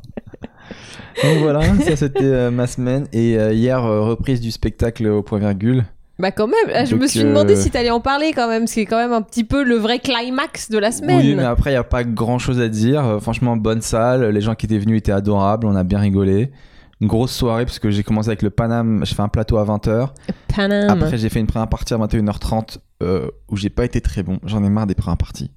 Donc 1.24 1.38
voilà, 1.40 1.62
ça 1.82 1.96
c'était 1.96 2.24
euh, 2.24 2.52
ma 2.52 2.68
semaine. 2.68 3.08
Et 3.14 3.38
euh, 3.38 3.54
hier, 3.54 3.84
euh, 3.84 4.02
reprise 4.02 4.42
du 4.42 4.52
spectacle 4.52 5.08
au 5.08 5.24
point 5.24 5.40
virgule. 5.40 5.86
Bah 6.20 6.32
quand 6.32 6.48
même, 6.48 6.74
ah, 6.74 6.84
je 6.86 6.92
Donc, 6.92 7.02
me 7.02 7.08
suis 7.08 7.22
demandé 7.22 7.56
si 7.56 7.70
t'allais 7.70 7.92
en 7.92 8.00
parler 8.00 8.34
quand 8.34 8.48
même, 8.48 8.66
c'est 8.66 8.88
quand 8.88 8.98
même 8.98 9.14
un 9.14 9.22
petit 9.22 9.44
peu 9.44 9.64
le 9.64 9.76
vrai 9.76 10.00
climax 10.00 10.72
de 10.72 10.80
la 10.80 10.92
semaine. 10.92 11.20
Oui, 11.20 11.36
mais 11.36 11.44
après, 11.44 11.70
il 11.70 11.74
n'y 11.74 11.80
a 11.80 11.84
pas 11.84 12.04
grand 12.04 12.40
chose 12.40 12.60
à 12.60 12.70
dire. 12.70 13.20
Franchement, 13.22 13.56
bonne 13.56 13.82
salle. 13.82 14.26
Les 14.30 14.42
gens 14.42 14.56
qui 14.56 14.66
étaient 14.66 14.80
venus 14.80 14.98
étaient 14.98 15.12
adorables. 15.12 15.68
On 15.68 15.76
a 15.76 15.84
bien 15.84 16.00
rigolé. 16.00 16.52
Une 17.00 17.08
grosse 17.08 17.32
soirée, 17.32 17.66
parce 17.66 17.78
que 17.78 17.92
j'ai 17.92 18.02
commencé 18.02 18.30
avec 18.30 18.42
le 18.42 18.50
Paname. 18.50 19.06
J'ai 19.06 19.14
fait 19.14 19.22
un 19.22 19.28
plateau 19.28 19.58
à 19.58 19.66
20h. 19.66 20.10
Paname. 20.56 20.90
Après, 20.90 21.18
j'ai 21.18 21.30
fait 21.30 21.40
une 21.40 21.46
première 21.46 21.70
partie 21.70 21.94
à 21.94 21.98
21h30 21.98 22.80
euh, 23.04 23.28
où 23.50 23.56
j'ai 23.56 23.70
pas 23.70 23.86
été 23.86 24.02
très 24.02 24.24
bon. 24.24 24.40
J'en 24.44 24.64
ai 24.64 24.70
marre 24.70 24.88
des 24.88 24.96
premières 24.96 25.18
parties. 25.18 25.52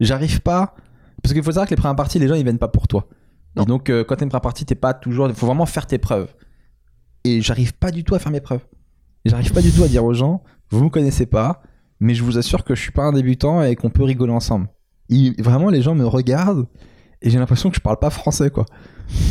J'arrive 0.00 0.42
pas. 0.42 0.74
Parce 1.22 1.32
qu'il 1.32 1.42
faut 1.42 1.52
savoir 1.52 1.66
que 1.66 1.70
les 1.70 1.76
premières 1.76 1.96
parties, 1.96 2.18
les 2.18 2.28
gens, 2.28 2.34
ils 2.34 2.42
viennent 2.42 2.58
pas 2.58 2.68
pour 2.68 2.88
toi. 2.88 3.06
Non. 3.56 3.64
Et 3.64 3.66
donc, 3.66 3.90
euh, 3.90 4.04
quand 4.04 4.16
t'es 4.16 4.24
une 4.24 4.30
première 4.30 4.42
partie, 4.42 4.64
t'es 4.64 4.74
pas 4.74 4.94
toujours. 4.94 5.28
Il 5.28 5.34
faut 5.34 5.46
vraiment 5.46 5.66
faire 5.66 5.86
tes 5.86 5.98
preuves. 5.98 6.34
Et 7.24 7.40
j'arrive 7.40 7.74
pas 7.74 7.90
du 7.90 8.04
tout 8.04 8.14
à 8.14 8.18
faire 8.18 8.32
mes 8.32 8.40
preuves. 8.40 8.64
J'arrive 9.24 9.52
pas 9.52 9.62
du 9.62 9.70
tout 9.70 9.84
à 9.84 9.88
dire 9.88 10.04
aux 10.04 10.14
gens, 10.14 10.42
vous 10.70 10.82
me 10.82 10.88
connaissez 10.88 11.26
pas, 11.26 11.62
mais 12.00 12.14
je 12.14 12.24
vous 12.24 12.38
assure 12.38 12.64
que 12.64 12.74
je 12.74 12.80
suis 12.82 12.90
pas 12.90 13.04
un 13.04 13.12
débutant 13.12 13.62
et 13.62 13.76
qu'on 13.76 13.90
peut 13.90 14.02
rigoler 14.02 14.32
ensemble. 14.32 14.68
Vraiment, 15.38 15.70
les 15.70 15.82
gens 15.82 15.94
me 15.94 16.06
regardent 16.06 16.66
et 17.20 17.30
j'ai 17.30 17.38
l'impression 17.38 17.70
que 17.70 17.76
je 17.76 17.80
parle 17.80 17.98
pas 17.98 18.10
français, 18.10 18.50
quoi. 18.50 18.66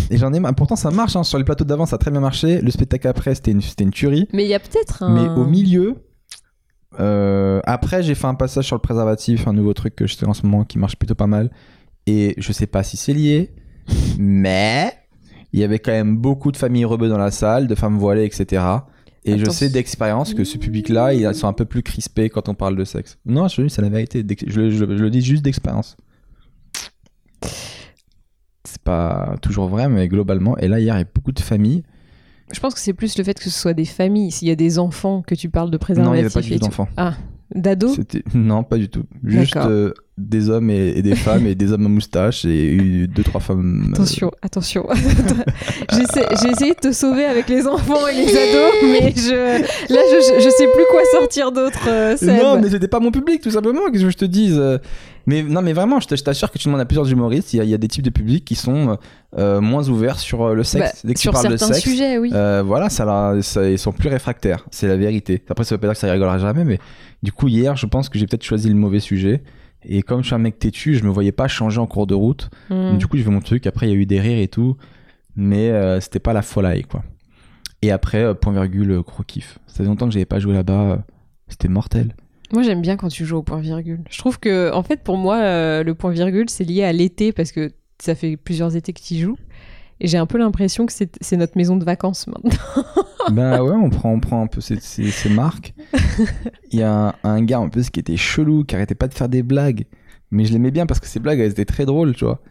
Et 0.10 0.18
j'en 0.18 0.32
ai 0.32 0.40
marre. 0.40 0.56
Pourtant, 0.56 0.78
ça 0.78 0.92
marche. 0.92 1.16
hein. 1.18 1.24
Sur 1.24 1.38
les 1.38 1.44
plateaux 1.44 1.66
d'avant, 1.66 1.86
ça 1.86 1.96
a 1.96 2.00
très 2.00 2.12
bien 2.12 2.22
marché. 2.22 2.62
Le 2.62 2.72
spectacle 2.72 3.08
après, 3.08 3.36
c'était 3.36 3.52
une, 3.52 3.92
tuerie. 3.92 4.28
Mais 4.32 4.46
il 4.46 4.50
y 4.50 4.54
a 4.54 4.60
peut-être 4.60 5.04
un... 5.04 5.10
Mais 5.10 5.28
au 5.28 5.46
milieu, 5.46 5.98
euh, 7.00 7.60
après, 7.66 8.04
j'ai 8.04 8.16
fait 8.16 8.28
un 8.28 8.36
passage 8.36 8.66
sur 8.66 8.76
le 8.76 8.82
préservatif, 8.82 9.48
un 9.48 9.54
nouveau 9.54 9.74
truc 9.74 9.96
que 9.96 10.08
je 10.08 10.16
fais 10.16 10.28
en 10.28 10.34
ce 10.34 10.46
moment 10.46 10.64
qui 10.64 10.78
marche 10.80 10.96
plutôt 10.96 11.16
pas 11.16 11.28
mal. 11.28 11.52
Et 12.08 12.36
je 12.38 12.52
sais 12.54 12.68
pas 12.68 12.84
si 12.84 12.96
c'est 12.96 13.14
lié, 13.14 13.54
mais 14.18 14.94
il 15.54 15.60
y 15.60 15.64
avait 15.64 15.80
quand 15.80 15.92
même 15.92 16.16
beaucoup 16.18 16.52
de 16.52 16.58
familles 16.58 16.86
rebeux 16.86 17.10
dans 17.10 17.18
la 17.18 17.32
salle, 17.32 17.68
de 17.68 17.76
femmes 17.76 17.98
voilées, 17.98 18.26
etc. 18.26 18.64
Et 19.24 19.38
je 19.38 19.50
sais 19.52 19.70
d'expérience 19.70 20.34
que 20.34 20.44
ce 20.44 20.58
public-là, 20.58 21.14
ils 21.14 21.36
sont 21.36 21.48
un 21.48 21.54
peu 21.54 21.66
plus 21.66 21.84
crispés 21.84 22.30
quand 22.30 22.50
on 22.50 22.56
parle 22.56 22.76
de 22.76 22.84
sexe. 22.86 23.18
Non, 23.26 23.48
je 23.48 23.68
c'est 23.68 23.82
la 23.82 23.90
vérité. 23.90 24.26
Je, 24.48 24.60
le- 24.62 24.70
je 24.72 24.86
le- 24.86 24.98
je 24.98 25.04
le 25.04 25.10
dis 25.10 25.22
juste 25.22 25.44
d'expérience. 25.44 25.96
C'est 28.64 28.82
pas 28.84 29.36
toujours 29.42 29.68
vrai, 29.68 29.90
mais 29.90 30.08
globalement. 30.08 30.58
Et 30.58 30.68
là, 30.68 30.80
hier, 30.80 30.96
il 30.96 31.00
y 31.00 31.02
a 31.02 31.06
beaucoup 31.14 31.32
de 31.32 31.40
familles. 31.40 31.84
Je 32.54 32.60
pense 32.60 32.74
que 32.74 32.80
c'est 32.80 32.94
plus 32.94 33.18
le 33.18 33.24
fait 33.24 33.34
que 33.38 33.44
ce 33.44 33.50
soit 33.50 33.74
des 33.74 33.86
familles. 33.86 34.32
S'il 34.32 34.48
y 34.48 34.52
a 34.52 34.56
des 34.56 34.78
enfants 34.80 35.22
que 35.22 35.36
tu 35.36 35.50
parles 35.50 35.72
de 35.72 35.78
Non, 35.78 36.14
il 36.14 36.18
n'y 36.18 36.20
avait 36.22 36.30
pas 36.30 36.42
d'enfants. 36.60 36.88
D'ados 36.98 37.16
C'était 37.90 38.24
non, 38.34 38.64
pas 38.64 38.78
du 38.78 38.88
tout. 38.90 39.04
Juste 39.24 39.56
euh, 39.58 39.92
des 40.18 40.50
hommes 40.50 40.70
et, 40.70 40.90
et 40.96 41.02
des 41.02 41.16
femmes 41.16 41.48
et 41.48 41.56
des 41.56 41.72
hommes 41.74 41.86
à 41.86 41.90
moustache 41.90 42.46
et 42.46 42.72
eu 42.74 43.08
deux 43.08 43.24
trois 43.24 43.42
femmes. 43.42 43.88
euh, 43.90 43.94
Attention, 43.94 44.32
attention. 44.42 44.88
J'ai 45.92 46.50
essayé 46.50 46.74
de 46.74 46.80
te 46.80 46.92
sauver 46.92 47.26
avec 47.26 47.50
les 47.50 47.68
enfants 47.68 48.08
et 48.08 48.16
les 48.16 48.30
ados, 48.30 48.74
mais 48.84 49.14
je, 49.16 49.94
là, 49.94 50.00
je, 50.12 50.42
je 50.44 50.50
sais 50.50 50.68
plus 50.74 50.84
quoi 50.92 51.02
sortir 51.20 51.52
d'autre, 51.52 51.80
euh. 51.88 52.16
Non, 52.22 52.60
mais 52.62 52.70
c'était 52.70 52.88
pas 52.88 53.00
mon 53.00 53.12
public, 53.12 53.42
tout 53.42 53.52
simplement. 53.52 53.82
Qu'est-ce 53.92 54.04
que 54.06 54.10
je 54.10 54.18
te 54.18 54.26
dise. 54.26 54.62
Mais 55.28 55.44
non, 55.44 55.62
mais 55.62 55.74
vraiment, 55.74 56.00
je 56.00 56.08
t'assure 56.16 56.52
que 56.52 56.58
tu 56.58 56.68
demandes 56.68 56.82
à 56.82 56.86
plusieurs 56.86 57.10
humoristes. 57.12 57.54
Il 57.54 57.58
y, 57.58 57.60
a- 57.60 57.64
il 57.64 57.70
y 57.70 57.74
a 57.76 57.78
des 57.78 57.88
types 57.88 58.04
de 58.04 58.10
publics 58.10 58.44
qui 58.44 58.56
sont 58.56 58.98
euh, 59.38 59.62
moins 59.62 59.88
ouverts 59.88 60.18
sur 60.20 60.56
le 60.56 60.64
sexe. 60.64 60.94
Bah, 60.96 61.00
Dès 61.04 61.14
que 61.14 61.20
sur 61.20 61.32
tu 61.32 61.34
parles 61.42 61.54
de 61.54 61.58
certains 61.58 61.74
sexe, 61.76 61.88
sujets, 61.88 62.18
oui. 62.18 62.32
euh, 62.34 62.64
voilà, 62.66 62.90
ça, 62.90 63.34
ils 63.70 63.78
sont 63.78 63.92
plus 63.92 64.10
réfractaires. 64.10 64.66
C'est 64.72 64.88
la 64.88 64.98
vérité. 64.98 65.44
Après, 65.50 65.64
ça 65.64 65.76
veut 65.76 65.80
pas 65.80 65.88
dire 65.88 65.94
que 65.94 66.00
ça 66.00 66.12
rigolera 66.12 66.40
jamais, 66.40 66.64
mais 66.64 66.80
du 67.24 67.32
coup, 67.32 67.48
hier, 67.48 67.76
je 67.76 67.86
pense 67.86 68.10
que 68.10 68.18
j'ai 68.18 68.26
peut-être 68.26 68.44
choisi 68.44 68.70
le 68.70 68.76
mauvais 68.76 69.00
sujet. 69.00 69.44
Et 69.84 70.04
comme 70.04 70.22
je 70.22 70.28
suis 70.28 70.36
un 70.36 70.40
mec 70.40 70.60
têtu, 70.60 70.96
je 70.96 71.04
me 71.04 71.10
voyais 71.10 71.32
pas 71.32 71.48
changer 71.48 71.80
en 71.80 71.88
cours 71.88 72.08
de 72.08 72.14
route. 72.14 72.50
Hmm. 72.70 72.98
Du 72.98 73.08
coup, 73.08 73.18
j'ai 73.18 73.24
fait 73.24 73.30
mon 73.30 73.40
truc. 73.40 73.66
Après, 73.68 73.88
il 73.88 73.90
y 73.90 73.94
a 73.94 73.98
eu 73.98 74.06
des 74.06 74.20
rires 74.20 74.40
et 74.40 74.48
tout. 74.48 74.78
Mais 75.36 75.70
euh, 75.72 76.00
c'était 76.00 76.20
pas 76.20 76.34
la 76.34 76.42
folie, 76.42 76.84
quoi. 76.84 77.04
Et 77.82 77.92
après, 77.92 78.24
euh, 78.24 78.34
point 78.34 78.54
virgule, 78.54 78.92
euh, 78.92 79.02
gros 79.02 79.24
kiff. 79.24 79.60
Ça 79.68 79.78
fait 79.78 79.86
longtemps 79.86 80.08
que 80.08 80.14
j'avais 80.14 80.26
pas 80.26 80.40
joué 80.40 80.54
là-bas. 80.54 81.04
C'était 81.48 81.68
mortel. 81.68 82.16
Moi, 82.54 82.64
j'aime 82.64 82.82
bien 82.82 82.98
quand 82.98 83.08
tu 83.08 83.26
joues 83.26 83.38
au 83.38 83.44
point 83.44 83.60
virgule. 83.60 84.02
Je 84.10 84.18
trouve 84.18 84.40
que, 84.40 84.74
en 84.74 84.84
fait, 84.84 85.02
pour 85.04 85.18
moi, 85.18 85.38
euh, 85.38 85.84
le 85.84 85.96
point 85.96 86.12
virgule, 86.12 86.50
c'est 86.50 86.64
lié 86.64 86.84
à 86.84 86.92
l'été 86.92 87.32
parce 87.32 87.52
que 87.52 87.72
ça 88.00 88.14
fait 88.14 88.36
plusieurs 88.38 88.76
étés 88.76 88.94
que 88.94 89.02
tu 89.02 89.16
y 89.16 89.20
joues. 89.20 89.38
Et 90.04 90.08
j'ai 90.08 90.18
un 90.18 90.26
peu 90.26 90.40
l'impression 90.40 90.88
que 90.88 90.92
c'est 90.94 91.38
notre 91.38 91.56
maison 91.56 91.78
de 91.78 91.86
vacances 91.86 92.26
maintenant. 92.26 92.84
bah 93.32 93.64
ouais, 93.64 93.76
on 93.76 93.92
prend, 93.92 94.12
on 94.12 94.20
prend 94.20 94.42
un 94.42 94.48
peu 94.48 94.60
ces, 94.60 94.78
ces- 94.80 95.12
ces 95.12 95.30
marques. 95.30 95.76
Il 96.72 96.80
y 96.80 96.84
a 96.84 97.10
un, 97.10 97.14
un 97.24 97.44
gars 97.44 97.60
un 97.60 97.70
peu 97.70 97.82
qui 97.84 98.00
était 98.00 98.18
chelou, 98.18 98.64
qui 98.64 98.74
arrêtait 98.76 98.96
pas 98.96 99.08
de 99.08 99.14
faire 99.14 99.30
des 99.30 99.44
blagues. 99.44 99.86
Mais 100.32 100.46
je 100.46 100.54
l'aimais 100.54 100.72
bien 100.72 100.88
parce 100.88 101.00
que 101.00 101.06
ces 101.08 101.20
blagues, 101.20 101.40
elles 101.40 101.52
étaient 101.52 101.66
très 101.66 101.86
drôles, 101.86 102.16
tu 102.16 102.26
vois. 102.26 102.42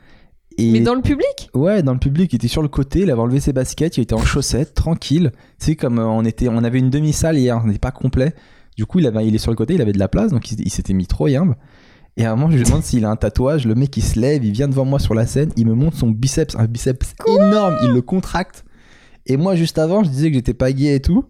Et 0.59 0.71
Mais 0.71 0.81
dans 0.81 0.95
le 0.95 1.03
public? 1.03 1.51
Ouais, 1.55 1.83
dans 1.83 1.93
le 1.93 1.99
public, 1.99 2.33
il 2.33 2.37
était 2.37 2.47
sur 2.49 2.63
le 2.63 2.69
côté, 2.69 3.01
il 3.01 3.11
avait 3.11 3.21
enlevé 3.21 3.41
ses 3.41 3.53
baskets, 3.53 3.97
il 3.97 4.03
était 4.03 4.15
en 4.15 4.25
chaussettes, 4.25 4.75
tranquille. 4.75 5.33
Tu 5.59 5.67
sais, 5.67 5.77
comme 5.77 5.99
euh, 5.99 6.07
on 6.07 6.25
était, 6.25 6.49
on 6.49 6.63
avait 6.63 6.79
une 6.79 6.91
demi-salle 6.91 7.37
hier, 7.37 7.61
on 7.63 7.67
n'était 7.67 7.79
pas 7.81 7.91
complet. 7.91 8.33
Du 8.77 8.87
coup, 8.87 9.01
il, 9.01 9.07
avait, 9.09 9.27
il 9.27 9.35
est 9.35 9.39
sur 9.39 9.51
le 9.51 9.57
côté, 9.57 9.75
il 9.75 9.83
avait 9.83 9.93
de 9.93 9.99
la 9.99 10.09
place, 10.09 10.31
donc 10.31 10.53
il, 10.53 10.61
il 10.61 10.71
s'était 10.71 10.93
mis 10.93 11.07
trop 11.07 11.27
humble. 11.27 11.57
Et 12.17 12.25
à 12.27 12.33
un 12.33 12.37
moment, 12.37 12.51
je 12.51 12.57
lui 12.57 12.65
demande 12.65 12.83
s'il 12.83 13.05
a 13.05 13.11
un 13.11 13.17
tatouage. 13.17 13.67
Le 13.67 13.75
mec, 13.75 13.97
il 13.97 14.03
se 14.03 14.19
lève, 14.19 14.45
il 14.45 14.53
vient 14.53 14.69
devant 14.69 14.85
moi 14.85 14.99
sur 14.99 15.15
la 15.15 15.27
scène, 15.27 15.51
il 15.57 15.67
me 15.67 15.75
montre 15.75 15.97
son 15.97 16.11
biceps, 16.11 16.55
un 16.57 16.67
biceps 16.67 17.15
énorme, 17.27 17.77
il 17.83 17.91
le 17.91 18.03
contracte. 18.03 18.65
Et 19.27 19.37
moi, 19.37 19.55
juste 19.55 19.79
avant, 19.79 20.03
je 20.05 20.11
disais 20.11 20.29
que 20.31 20.35
j'étais 20.37 20.55
pas 20.55 20.73
gay 20.73 20.95
et 20.97 21.01
tout. 21.01 21.25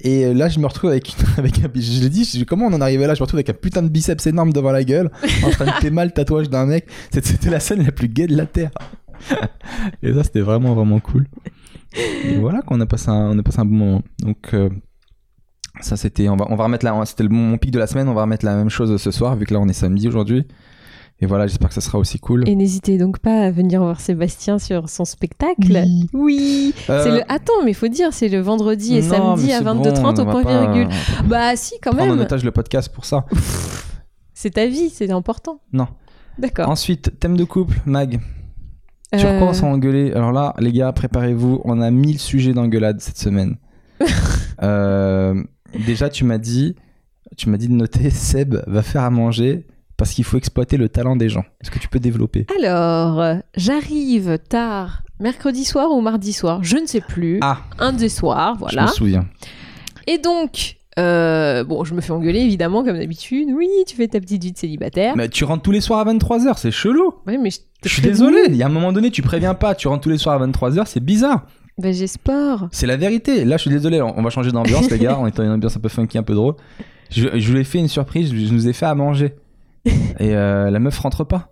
Et 0.00 0.32
là, 0.32 0.48
je 0.48 0.60
me 0.60 0.66
retrouve 0.66 0.90
avec, 0.90 1.08
une- 1.08 1.26
avec 1.38 1.58
un. 1.58 1.68
Je 1.74 2.02
l'ai 2.02 2.08
dit, 2.08 2.24
je 2.24 2.44
comment 2.44 2.66
on 2.66 2.72
en 2.72 2.80
arrivé 2.80 3.06
là? 3.06 3.14
Je 3.14 3.20
me 3.20 3.24
retrouve 3.24 3.38
avec 3.38 3.50
un 3.50 3.54
putain 3.54 3.82
de 3.82 3.88
biceps 3.88 4.26
énorme 4.26 4.52
devant 4.52 4.70
la 4.70 4.84
gueule, 4.84 5.10
en 5.44 5.50
train 5.50 5.64
de 5.82 5.90
mal 5.90 6.08
le 6.08 6.12
tatouage 6.12 6.48
d'un 6.50 6.66
mec. 6.66 6.86
C'était 7.12 7.28
c'était 7.28 7.50
la 7.50 7.58
scène 7.60 7.82
la 7.84 7.90
plus 7.90 8.08
gaie 8.08 8.26
de 8.28 8.36
la 8.36 8.46
Terre. 8.46 8.70
et 10.02 10.12
ça, 10.12 10.22
c'était 10.22 10.40
vraiment, 10.40 10.74
vraiment 10.74 11.00
cool. 11.00 11.26
Et 12.24 12.36
voilà, 12.36 12.60
qu'on 12.62 12.80
a 12.80 12.86
passé 12.86 13.08
un, 13.08 13.30
on 13.30 13.38
a 13.38 13.42
passé 13.42 13.58
un 13.60 13.64
bon 13.64 13.74
moment. 13.76 14.02
Donc, 14.20 14.36
euh, 14.54 14.68
ça, 15.80 15.96
c'était. 15.96 16.28
On 16.28 16.36
va, 16.36 16.46
on 16.50 16.56
va 16.56 16.64
remettre 16.64 16.84
là. 16.84 17.00
C'était 17.04 17.22
le- 17.22 17.28
mon 17.28 17.56
pic 17.58 17.70
de 17.70 17.78
la 17.78 17.86
semaine. 17.86 18.08
On 18.08 18.14
va 18.14 18.22
remettre 18.22 18.44
la 18.44 18.56
même 18.56 18.70
chose 18.70 19.00
ce 19.00 19.10
soir, 19.10 19.36
vu 19.36 19.46
que 19.46 19.54
là, 19.54 19.60
on 19.60 19.68
est 19.68 19.72
samedi 19.72 20.08
aujourd'hui. 20.08 20.46
Et 21.20 21.26
voilà, 21.26 21.48
j'espère 21.48 21.68
que 21.68 21.74
ça 21.74 21.80
sera 21.80 21.98
aussi 21.98 22.20
cool. 22.20 22.48
Et 22.48 22.54
n'hésitez 22.54 22.96
donc 22.96 23.18
pas 23.18 23.40
à 23.46 23.50
venir 23.50 23.80
voir 23.82 24.00
Sébastien 24.00 24.60
sur 24.60 24.88
son 24.88 25.04
spectacle. 25.04 25.82
Oui. 26.12 26.72
Euh, 26.88 27.02
C'est 27.02 27.10
le... 27.10 27.22
Attends, 27.32 27.64
mais 27.64 27.72
faut 27.72 27.88
dire, 27.88 28.12
c'est 28.12 28.28
le 28.28 28.38
vendredi 28.38 28.96
et 28.96 29.02
non, 29.02 29.08
samedi 29.36 29.52
à 29.52 29.58
c'est 29.58 29.64
22h30 29.64 30.00
bon, 30.02 30.10
au 30.10 30.20
on 30.20 30.30
point 30.30 30.42
pas 30.44 30.60
virgule. 30.72 30.88
Bah 31.26 31.56
si, 31.56 31.74
quand 31.82 31.92
même. 31.92 32.20
otage 32.20 32.44
le 32.44 32.52
podcast 32.52 32.92
pour 32.94 33.04
ça. 33.04 33.24
C'est 34.34 34.50
ta 34.50 34.66
vie, 34.66 34.88
c'est 34.90 35.10
important. 35.10 35.60
Non. 35.72 35.88
D'accord. 36.38 36.68
Ensuite, 36.68 37.18
thème 37.18 37.36
de 37.36 37.42
couple, 37.42 37.80
Mag. 37.86 38.20
Tu 39.12 39.18
Euh, 39.26 39.32
recommences 39.34 39.64
à 39.64 39.66
engueuler. 39.66 40.12
Alors 40.12 40.30
là, 40.30 40.54
les 40.60 40.70
gars, 40.70 40.92
préparez-vous. 40.92 41.60
On 41.64 41.80
a 41.80 41.90
1000 41.90 42.20
sujets 42.20 42.52
d'engueulade 42.52 43.00
cette 43.00 43.18
semaine. 43.18 43.56
Euh, 44.62 45.42
déjà, 45.86 46.08
tu 46.08 46.24
m'as 46.24 46.38
dit, 46.38 46.74
tu 47.36 47.48
m'as 47.48 47.56
dit 47.56 47.68
de 47.68 47.72
noter 47.74 48.10
Seb 48.10 48.56
va 48.66 48.82
faire 48.82 49.02
à 49.02 49.10
manger 49.10 49.66
parce 49.96 50.12
qu'il 50.12 50.24
faut 50.24 50.36
exploiter 50.36 50.76
le 50.76 50.88
talent 50.88 51.16
des 51.16 51.28
gens. 51.28 51.44
Est-ce 51.60 51.70
que 51.70 51.78
tu 51.78 51.88
peux 51.88 51.98
développer? 51.98 52.46
Alors, 52.62 53.36
j'arrive 53.56 54.38
tard, 54.48 55.02
mercredi 55.18 55.64
soir 55.64 55.90
ou 55.90 56.00
mardi 56.00 56.32
soir, 56.32 56.60
je 56.62 56.76
ne 56.76 56.86
sais 56.86 57.00
plus. 57.00 57.38
Ah, 57.42 57.62
Un 57.78 57.92
des 57.92 58.08
soirs, 58.08 58.54
je 58.54 58.60
voilà. 58.60 58.82
me 58.82 58.88
souviens. 58.88 59.26
Et 60.06 60.18
donc, 60.18 60.76
euh, 60.98 61.64
bon, 61.64 61.84
je 61.84 61.94
me 61.94 62.00
fais 62.00 62.12
engueuler 62.12 62.40
évidemment, 62.40 62.82
comme 62.84 62.96
d'habitude. 62.98 63.48
Oui, 63.52 63.68
tu 63.86 63.96
fais 63.96 64.08
ta 64.08 64.20
petite 64.20 64.42
vie 64.42 64.52
de 64.52 64.58
célibataire. 64.58 65.16
Mais 65.16 65.28
tu 65.28 65.44
rentres 65.44 65.62
tous 65.62 65.70
les 65.72 65.80
soirs 65.80 66.06
à 66.06 66.12
23h, 66.12 66.54
c'est 66.58 66.70
chelou. 66.70 67.12
Oui, 67.26 67.36
mais 67.38 67.50
je, 67.50 67.58
Je 67.84 67.88
suis 67.92 68.02
désolé, 68.02 68.38
il 68.48 68.56
y 68.56 68.62
a 68.62 68.66
un 68.66 68.70
moment 68.70 68.92
donné, 68.92 69.10
tu 69.10 69.22
préviens 69.22 69.54
pas, 69.54 69.74
tu 69.74 69.88
rentres 69.88 70.02
tous 70.02 70.10
les 70.10 70.18
soirs 70.18 70.40
à 70.40 70.46
23h, 70.46 70.86
c'est 70.86 71.00
bizarre. 71.04 71.44
Ben, 71.78 71.94
j'ai 71.94 72.06
sport. 72.08 72.68
C'est 72.72 72.86
la 72.86 72.96
vérité. 72.96 73.44
Là, 73.44 73.56
je 73.56 73.62
suis 73.62 73.70
désolé, 73.70 74.02
on 74.02 74.20
va 74.22 74.30
changer 74.30 74.50
d'ambiance, 74.50 74.90
les 74.90 74.98
gars. 74.98 75.16
On 75.20 75.26
est 75.26 75.36
dans 75.36 75.44
une 75.44 75.50
ambiance 75.52 75.76
un 75.76 75.80
peu 75.80 75.88
funky, 75.88 76.18
un 76.18 76.22
peu 76.24 76.34
drôle. 76.34 76.54
Je, 77.10 77.28
je 77.38 77.52
lui 77.52 77.60
ai 77.60 77.64
fait 77.64 77.78
une 77.78 77.88
surprise, 77.88 78.34
je 78.34 78.52
nous 78.52 78.68
ai 78.68 78.72
fait 78.72 78.86
à 78.86 78.94
manger. 78.94 79.34
Et 79.86 80.34
euh, 80.34 80.70
la 80.70 80.78
meuf 80.80 80.98
rentre 80.98 81.24
pas. 81.24 81.50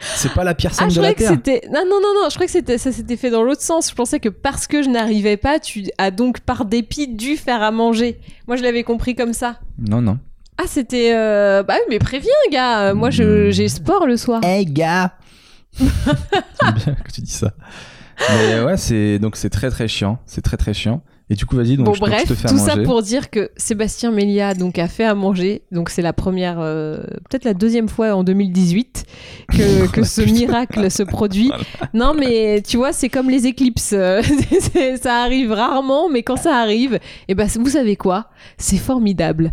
C'est 0.00 0.32
pas 0.32 0.44
la 0.44 0.54
pire 0.54 0.74
scène 0.74 0.86
Ah, 0.88 0.90
je 0.90 0.96
de 0.96 1.00
la 1.02 1.14
que 1.14 1.24
c'était. 1.24 1.62
Non, 1.72 1.80
non, 1.84 2.00
non, 2.00 2.22
non, 2.22 2.28
je 2.28 2.34
croyais 2.34 2.46
que 2.46 2.52
c'était... 2.52 2.78
ça 2.78 2.92
s'était 2.92 3.16
fait 3.16 3.30
dans 3.30 3.42
l'autre 3.42 3.62
sens. 3.62 3.90
Je 3.90 3.94
pensais 3.96 4.20
que 4.20 4.28
parce 4.28 4.66
que 4.68 4.82
je 4.82 4.88
n'arrivais 4.88 5.36
pas, 5.36 5.58
tu 5.58 5.86
as 5.98 6.10
donc 6.12 6.40
par 6.40 6.64
dépit 6.66 7.08
dû 7.08 7.36
faire 7.36 7.62
à 7.62 7.70
manger. 7.72 8.20
Moi, 8.46 8.56
je 8.56 8.62
l'avais 8.62 8.84
compris 8.84 9.16
comme 9.16 9.32
ça. 9.32 9.58
Non, 9.78 10.00
non. 10.00 10.18
Ah, 10.56 10.64
c'était. 10.66 11.12
euh, 11.14 11.62
Bah 11.64 11.74
oui, 11.76 11.82
mais 11.90 11.98
préviens, 11.98 12.30
gars. 12.52 12.94
Moi, 12.94 13.10
je... 13.10 13.48
Hmm. 13.48 13.50
j'ai 13.50 13.68
sport 13.68 14.06
le 14.06 14.16
soir. 14.16 14.40
Hey, 14.44 14.66
gars 14.66 15.14
J'aime 15.78 16.74
bien 16.76 16.94
que 17.04 17.12
tu 17.12 17.20
dis 17.20 17.30
ça. 17.32 17.52
Mais 18.30 18.60
ouais, 18.62 18.76
c'est 18.76 19.18
donc 19.18 19.36
c'est 19.36 19.50
très 19.50 19.70
très 19.70 19.88
chiant. 19.88 20.18
C'est 20.26 20.42
très 20.42 20.56
très 20.56 20.74
chiant. 20.74 21.02
Et 21.30 21.34
du 21.34 21.44
coup, 21.44 21.56
vas-y, 21.56 21.76
donc 21.76 21.84
bon, 21.84 21.94
je, 21.94 22.00
bref, 22.00 22.24
te 22.26 22.48
tout 22.48 22.56
ça 22.56 22.78
pour 22.78 23.02
dire 23.02 23.28
que 23.28 23.50
Sébastien 23.58 24.10
Mélia 24.10 24.54
donc, 24.54 24.78
a 24.78 24.88
fait 24.88 25.04
à 25.04 25.14
manger. 25.14 25.60
Donc, 25.72 25.90
c'est 25.90 26.00
la 26.00 26.14
première, 26.14 26.58
euh, 26.58 27.02
peut-être 27.28 27.44
la 27.44 27.52
deuxième 27.52 27.88
fois 27.88 28.14
en 28.14 28.24
2018 28.24 29.04
que, 29.50 29.86
que 29.92 30.04
ce 30.04 30.22
miracle 30.22 30.90
se 30.90 31.02
produit. 31.02 31.50
Non, 31.92 32.14
mais 32.14 32.62
tu 32.66 32.78
vois, 32.78 32.94
c'est 32.94 33.10
comme 33.10 33.28
les 33.28 33.46
éclipses. 33.46 33.94
Ça 35.02 35.22
arrive 35.22 35.52
rarement, 35.52 36.08
mais 36.08 36.22
quand 36.22 36.36
ça 36.36 36.56
arrive, 36.56 36.98
et 37.28 37.34
ben, 37.34 37.46
vous 37.46 37.70
savez 37.70 37.96
quoi? 37.96 38.28
C'est 38.56 38.78
formidable. 38.78 39.52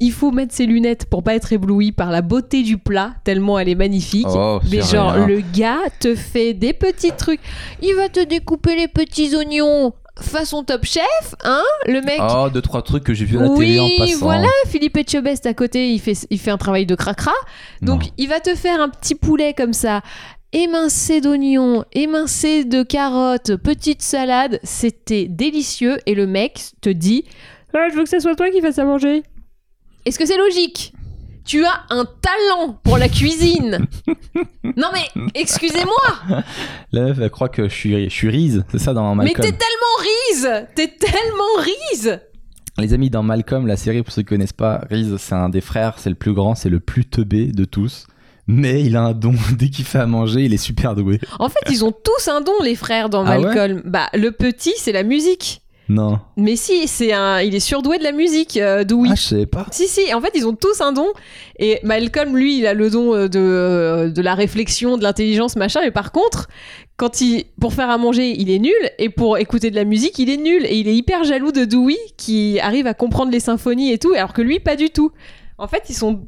Il 0.00 0.12
faut 0.12 0.30
mettre 0.30 0.54
ses 0.54 0.66
lunettes 0.66 1.06
pour 1.06 1.22
pas 1.22 1.34
être 1.34 1.52
ébloui 1.52 1.92
par 1.92 2.10
la 2.10 2.22
beauté 2.22 2.62
du 2.62 2.78
plat, 2.78 3.12
tellement 3.24 3.58
elle 3.58 3.68
est 3.68 3.74
magnifique. 3.74 4.26
Oh, 4.30 4.58
Mais 4.70 4.80
genre, 4.82 5.12
rien. 5.12 5.26
le 5.26 5.42
gars 5.52 5.80
te 6.00 6.14
fait 6.14 6.54
des 6.54 6.72
petits 6.72 7.12
trucs. 7.12 7.40
Il 7.82 7.94
va 7.96 8.08
te 8.08 8.24
découper 8.24 8.76
les 8.76 8.88
petits 8.88 9.34
oignons 9.36 9.92
façon 10.20 10.64
top 10.64 10.84
chef, 10.84 11.34
hein 11.44 11.62
Le 11.86 12.00
mec. 12.02 12.20
Oh, 12.20 12.48
deux 12.52 12.60
trois 12.60 12.82
trucs 12.82 13.04
que 13.04 13.14
j'ai 13.14 13.24
vu 13.24 13.38
à 13.38 13.42
la 13.42 13.48
oui, 13.50 13.58
télé 13.58 13.80
en 13.80 13.88
passant. 14.04 14.18
voilà, 14.20 14.48
Philippe 14.66 14.96
Etchebest 14.98 15.46
à 15.46 15.54
côté, 15.54 15.92
il 15.92 15.98
fait, 15.98 16.12
il 16.28 16.38
fait 16.38 16.50
un 16.50 16.58
travail 16.58 16.84
de 16.84 16.94
cracra. 16.94 17.32
Donc, 17.80 18.02
Non. 18.04 18.08
il 18.18 18.28
va 18.28 18.38
te 18.40 18.54
faire 18.54 18.80
un 18.82 18.90
petit 18.90 19.14
poulet 19.14 19.54
comme 19.54 19.72
ça, 19.72 20.02
émincé 20.52 21.20
d'oignons, 21.22 21.84
émincé 21.92 22.64
de 22.64 22.82
carottes, 22.82 23.56
petite 23.56 24.02
salade. 24.02 24.60
C'était 24.62 25.26
délicieux. 25.26 25.98
Et 26.06 26.14
le 26.14 26.26
mec 26.26 26.60
te 26.82 26.90
dit 26.90 27.24
Ah, 27.74 27.88
Je 27.90 27.96
veux 27.96 28.02
que 28.04 28.10
ce 28.10 28.20
soit 28.20 28.34
toi 28.36 28.50
qui 28.50 28.60
fasses 28.60 28.78
à 28.78 28.84
manger. 28.84 29.22
Est-ce 30.04 30.18
que 30.18 30.26
c'est 30.26 30.38
logique 30.38 30.92
tu 31.44 31.64
as 31.64 31.84
un 31.90 32.04
talent 32.04 32.78
pour 32.84 32.96
la 32.96 33.08
cuisine. 33.08 33.86
non 34.76 34.88
mais, 34.92 35.30
excusez-moi, 35.34 36.42
La 36.92 37.02
meuf, 37.02 37.18
elle 37.20 37.30
croit 37.30 37.48
que 37.48 37.68
je 37.68 37.74
suis, 37.74 38.04
je 38.04 38.14
suis 38.14 38.28
Reese, 38.28 38.62
c'est 38.70 38.78
ça 38.78 38.92
dans 38.92 39.14
mais 39.16 39.24
Malcolm. 39.24 39.50
t'es 39.50 39.56
tellement 39.56 39.96
rise, 39.98 40.66
t'es 40.76 40.88
tellement 40.88 41.64
rise. 41.90 42.20
Les 42.78 42.94
amis, 42.94 43.10
dans 43.10 43.22
Malcolm, 43.22 43.66
la 43.66 43.76
série, 43.76 44.02
pour 44.02 44.12
ceux 44.12 44.22
qui 44.22 44.28
connaissent 44.28 44.52
pas, 44.52 44.84
Reese, 44.90 45.16
c'est 45.18 45.34
un 45.34 45.48
des 45.48 45.60
frères, 45.60 45.94
c'est 45.98 46.08
le 46.10 46.14
plus 46.14 46.34
grand, 46.34 46.54
c'est 46.54 46.68
le 46.68 46.78
plus 46.78 47.04
teubé 47.04 47.46
de 47.46 47.64
tous. 47.64 48.06
Mais 48.46 48.82
il 48.84 48.96
a 48.96 49.02
un 49.02 49.12
don, 49.12 49.34
dès 49.58 49.70
qu'il 49.70 49.84
fait 49.84 49.98
à 49.98 50.06
manger, 50.06 50.44
il 50.44 50.54
est 50.54 50.58
super 50.58 50.94
doué. 50.94 51.20
En 51.38 51.48
fait, 51.48 51.60
ils 51.70 51.84
ont 51.84 51.92
tous 51.92 52.28
un 52.28 52.40
don, 52.42 52.52
les 52.62 52.76
frères, 52.76 53.08
dans 53.08 53.26
Ah 53.26 53.38
ouais 53.38 53.44
Malcolm. 53.46 53.82
bah, 53.84 54.08
le 54.14 54.30
petit, 54.30 54.74
c'est 54.76 54.92
la 54.92 55.02
musique. 55.02 55.62
Non. 55.92 56.20
Mais 56.36 56.54
si, 56.54 56.86
c'est 56.86 57.12
un, 57.12 57.40
il 57.40 57.54
est 57.54 57.58
surdoué 57.60 57.98
de 57.98 58.04
la 58.04 58.12
musique, 58.12 58.56
euh, 58.56 58.84
Dewey. 58.84 59.08
Ah, 59.10 59.14
je 59.16 59.22
savais 59.22 59.46
pas. 59.46 59.66
Si, 59.72 59.88
si, 59.88 60.14
en 60.14 60.20
fait, 60.20 60.30
ils 60.34 60.46
ont 60.46 60.54
tous 60.54 60.80
un 60.80 60.92
don. 60.92 61.08
Et 61.58 61.80
Malcolm, 61.82 62.36
lui, 62.36 62.58
il 62.58 62.66
a 62.66 62.74
le 62.74 62.90
don 62.90 63.12
euh, 63.14 63.26
de, 63.28 63.38
euh, 63.40 64.08
de 64.08 64.22
la 64.22 64.34
réflexion, 64.34 64.96
de 64.98 65.02
l'intelligence, 65.02 65.56
machin. 65.56 65.80
Mais 65.82 65.90
par 65.90 66.12
contre, 66.12 66.48
quand 66.96 67.20
il, 67.20 67.44
pour 67.60 67.72
faire 67.74 67.90
à 67.90 67.98
manger, 67.98 68.30
il 68.40 68.50
est 68.50 68.60
nul. 68.60 68.72
Et 68.98 69.08
pour 69.08 69.36
écouter 69.38 69.70
de 69.70 69.76
la 69.76 69.84
musique, 69.84 70.18
il 70.20 70.30
est 70.30 70.36
nul. 70.36 70.64
Et 70.64 70.76
il 70.78 70.86
est 70.86 70.94
hyper 70.94 71.24
jaloux 71.24 71.50
de 71.50 71.64
Dewey, 71.64 71.96
qui 72.16 72.60
arrive 72.60 72.86
à 72.86 72.94
comprendre 72.94 73.32
les 73.32 73.40
symphonies 73.40 73.90
et 73.92 73.98
tout, 73.98 74.12
alors 74.14 74.32
que 74.32 74.42
lui, 74.42 74.60
pas 74.60 74.76
du 74.76 74.90
tout. 74.90 75.10
En 75.58 75.66
fait, 75.66 75.82
ils 75.88 75.94
sont. 75.96 76.20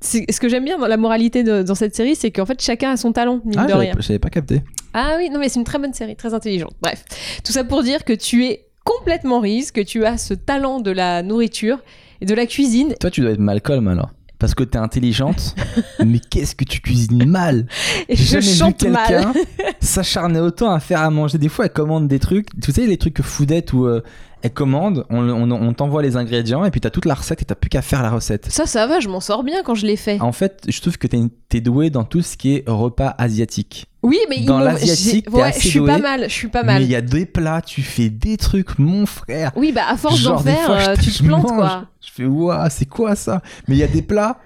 Ce 0.00 0.38
que 0.38 0.50
j'aime 0.50 0.64
bien 0.66 0.76
dans 0.76 0.86
la 0.88 0.98
moralité 0.98 1.42
de- 1.44 1.62
dans 1.62 1.74
cette 1.74 1.94
série, 1.96 2.14
c'est 2.14 2.30
qu'en 2.30 2.44
fait, 2.44 2.60
chacun 2.60 2.90
a 2.90 2.96
son 2.98 3.12
talent, 3.12 3.40
mine 3.46 3.54
Ah, 3.58 3.64
de 3.66 3.72
rien. 3.72 3.92
pas- 3.94 4.00
j'avais 4.02 4.18
pas 4.18 4.28
capté. 4.28 4.60
Ah 4.92 5.14
oui, 5.16 5.30
non 5.30 5.38
mais 5.40 5.48
c'est 5.48 5.58
une 5.58 5.64
très 5.64 5.78
bonne 5.78 5.94
série, 5.94 6.14
très 6.14 6.34
intelligente. 6.34 6.72
Bref, 6.82 7.04
tout 7.42 7.52
ça 7.52 7.64
pour 7.64 7.82
dire 7.82 8.04
que 8.04 8.12
tu 8.12 8.44
es 8.44 8.63
complètement 8.84 9.40
rise, 9.40 9.72
que 9.72 9.80
tu 9.80 10.04
as 10.04 10.18
ce 10.18 10.34
talent 10.34 10.80
de 10.80 10.90
la 10.90 11.22
nourriture 11.22 11.78
et 12.20 12.26
de 12.26 12.34
la 12.34 12.46
cuisine. 12.46 12.94
Toi, 13.00 13.10
tu 13.10 13.22
dois 13.22 13.30
être 13.30 13.38
Malcolm 13.38 13.88
alors. 13.88 14.10
Parce 14.38 14.54
que 14.54 14.64
t'es 14.64 14.78
intelligente, 14.78 15.54
mais 16.04 16.18
qu'est-ce 16.18 16.54
que 16.54 16.64
tu 16.64 16.80
cuisines 16.80 17.24
mal? 17.24 17.66
Et 18.08 18.16
je 18.16 18.24
jamais 18.24 18.46
vu 18.46 18.54
chante 18.54 18.76
quelqu'un 18.76 19.32
mal. 19.32 19.34
s'acharner 19.80 20.40
autant 20.40 20.70
à 20.70 20.80
faire 20.80 21.00
à 21.00 21.08
manger. 21.08 21.38
Des 21.38 21.48
fois, 21.48 21.66
elle 21.66 21.72
commande 21.72 22.08
des 22.08 22.18
trucs. 22.18 22.48
Tu 22.60 22.72
sais, 22.72 22.86
les 22.86 22.98
trucs 22.98 23.22
foodette 23.22 23.72
où 23.72 23.86
euh, 23.86 24.02
elle 24.44 24.52
commande, 24.52 25.06
on, 25.08 25.26
on- 25.28 25.50
on 25.50 25.72
t'envoie 25.72 26.02
les 26.02 26.16
ingrédients 26.16 26.66
et 26.66 26.70
puis 26.70 26.78
t'as 26.78 26.90
toute 26.90 27.06
la 27.06 27.14
recette 27.14 27.40
et 27.40 27.46
t'as 27.46 27.54
plus 27.54 27.70
qu'à 27.70 27.80
faire 27.80 28.02
la 28.02 28.10
recette. 28.10 28.46
Ça, 28.50 28.66
ça 28.66 28.86
va, 28.86 29.00
je 29.00 29.08
m'en 29.08 29.20
sors 29.20 29.42
bien 29.42 29.62
quand 29.64 29.74
je 29.74 29.86
l'ai 29.86 29.96
fait. 29.96 30.20
En 30.20 30.32
fait, 30.32 30.64
je 30.68 30.80
trouve 30.82 30.98
que 30.98 31.06
t'es 31.06 31.60
doué 31.62 31.88
dans 31.88 32.04
tout 32.04 32.20
ce 32.20 32.36
qui 32.36 32.56
est 32.56 32.64
repas 32.68 33.14
asiatique. 33.16 33.86
Oui, 34.02 34.18
mais 34.28 34.40
Dans 34.44 34.58
l'asiatique, 34.58 35.34
ouais, 35.34 35.50
je 35.56 35.66
suis 35.66 35.78
doué, 35.78 35.92
pas 35.92 35.98
mal, 35.98 36.24
je 36.24 36.34
suis 36.34 36.48
pas 36.48 36.60
Mais 36.62 36.74
mal. 36.74 36.82
il 36.82 36.90
y 36.90 36.94
a 36.94 37.00
des 37.00 37.24
plats, 37.24 37.62
tu 37.62 37.80
fais 37.80 38.10
des 38.10 38.36
trucs, 38.36 38.78
mon 38.78 39.06
frère. 39.06 39.50
Oui, 39.56 39.72
bah 39.72 39.84
à 39.88 39.96
force 39.96 40.22
d'en 40.24 40.36
faire, 40.36 40.66
fois, 40.66 40.76
euh, 40.90 40.96
tu 41.02 41.10
te 41.10 41.22
plantes 41.22 41.42
mange, 41.44 41.56
quoi. 41.56 41.84
Je 42.06 42.10
fais, 42.12 42.24
ouah, 42.26 42.68
c'est 42.68 42.84
quoi 42.84 43.16
ça? 43.16 43.40
Mais 43.66 43.76
il 43.76 43.78
y 43.78 43.82
a 43.82 43.86
des 43.88 44.02
plats, 44.02 44.36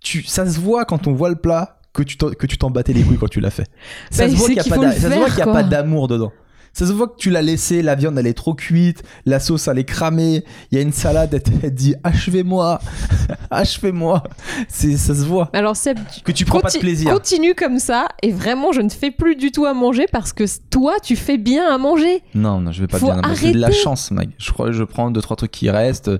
tu, 0.00 0.22
ça 0.22 0.48
se 0.48 0.60
voit 0.60 0.84
quand 0.84 1.08
on 1.08 1.14
voit 1.14 1.30
le 1.30 1.34
plat 1.34 1.80
que 1.92 2.04
tu 2.04 2.16
t'en- 2.16 2.30
que 2.30 2.46
tu 2.46 2.58
t'en 2.58 2.70
battais 2.70 2.92
les 2.92 3.02
couilles 3.02 3.18
quand 3.18 3.28
tu 3.28 3.40
l'as 3.40 3.50
fait. 3.50 3.66
Ça 4.12 4.26
Bah, 4.26 4.30
se 4.30 4.36
voit 4.36 4.46
qu'il 4.46 4.54
n'y 4.62 5.40
a, 5.42 5.46
pas 5.46 5.64
d'amour 5.64 6.06
dedans. 6.06 6.32
Ça 6.78 6.86
se 6.86 6.92
voit 6.92 7.08
que 7.08 7.16
tu 7.18 7.30
l'as 7.30 7.42
laissé, 7.42 7.82
la 7.82 7.96
viande 7.96 8.16
elle 8.18 8.28
est 8.28 8.34
trop 8.34 8.54
cuite, 8.54 9.02
la 9.26 9.40
sauce 9.40 9.66
elle 9.66 9.80
est 9.80 9.84
cramée, 9.84 10.44
il 10.70 10.76
y 10.76 10.78
a 10.78 10.80
une 10.80 10.92
salade, 10.92 11.34
elle 11.34 11.42
te 11.42 11.50
elle 11.60 11.74
dit 11.74 11.96
achevez-moi, 12.04 12.78
achevez-moi. 13.50 14.22
C'est, 14.68 14.96
ça 14.96 15.12
se 15.12 15.24
voit. 15.24 15.50
Alors 15.54 15.74
Seb, 15.74 15.98
Que 16.24 16.30
tu 16.30 16.44
prends 16.44 16.60
pas 16.60 16.70
de 16.70 16.78
plaisir. 16.78 17.12
continue 17.12 17.56
comme 17.56 17.80
ça 17.80 18.06
et 18.22 18.30
vraiment 18.30 18.70
je 18.70 18.80
ne 18.80 18.90
fais 18.90 19.10
plus 19.10 19.34
du 19.34 19.50
tout 19.50 19.66
à 19.66 19.74
manger 19.74 20.06
parce 20.12 20.32
que 20.32 20.44
toi 20.70 20.94
tu 21.02 21.16
fais 21.16 21.36
bien 21.36 21.66
à 21.68 21.78
manger. 21.78 22.22
Non, 22.36 22.60
non, 22.60 22.70
je 22.70 22.82
vais 22.82 22.86
pas 22.86 22.98
Faut 22.98 23.06
bien. 23.06 23.22
mais 23.28 23.34
C'est 23.34 23.50
de 23.50 23.58
la 23.58 23.72
chance, 23.72 24.12
Mag. 24.12 24.30
Je 24.38 24.52
crois 24.52 24.66
que 24.66 24.72
je 24.72 24.84
prends 24.84 25.10
deux, 25.10 25.20
trois 25.20 25.34
trucs 25.36 25.50
qui 25.50 25.70
restent. 25.70 26.12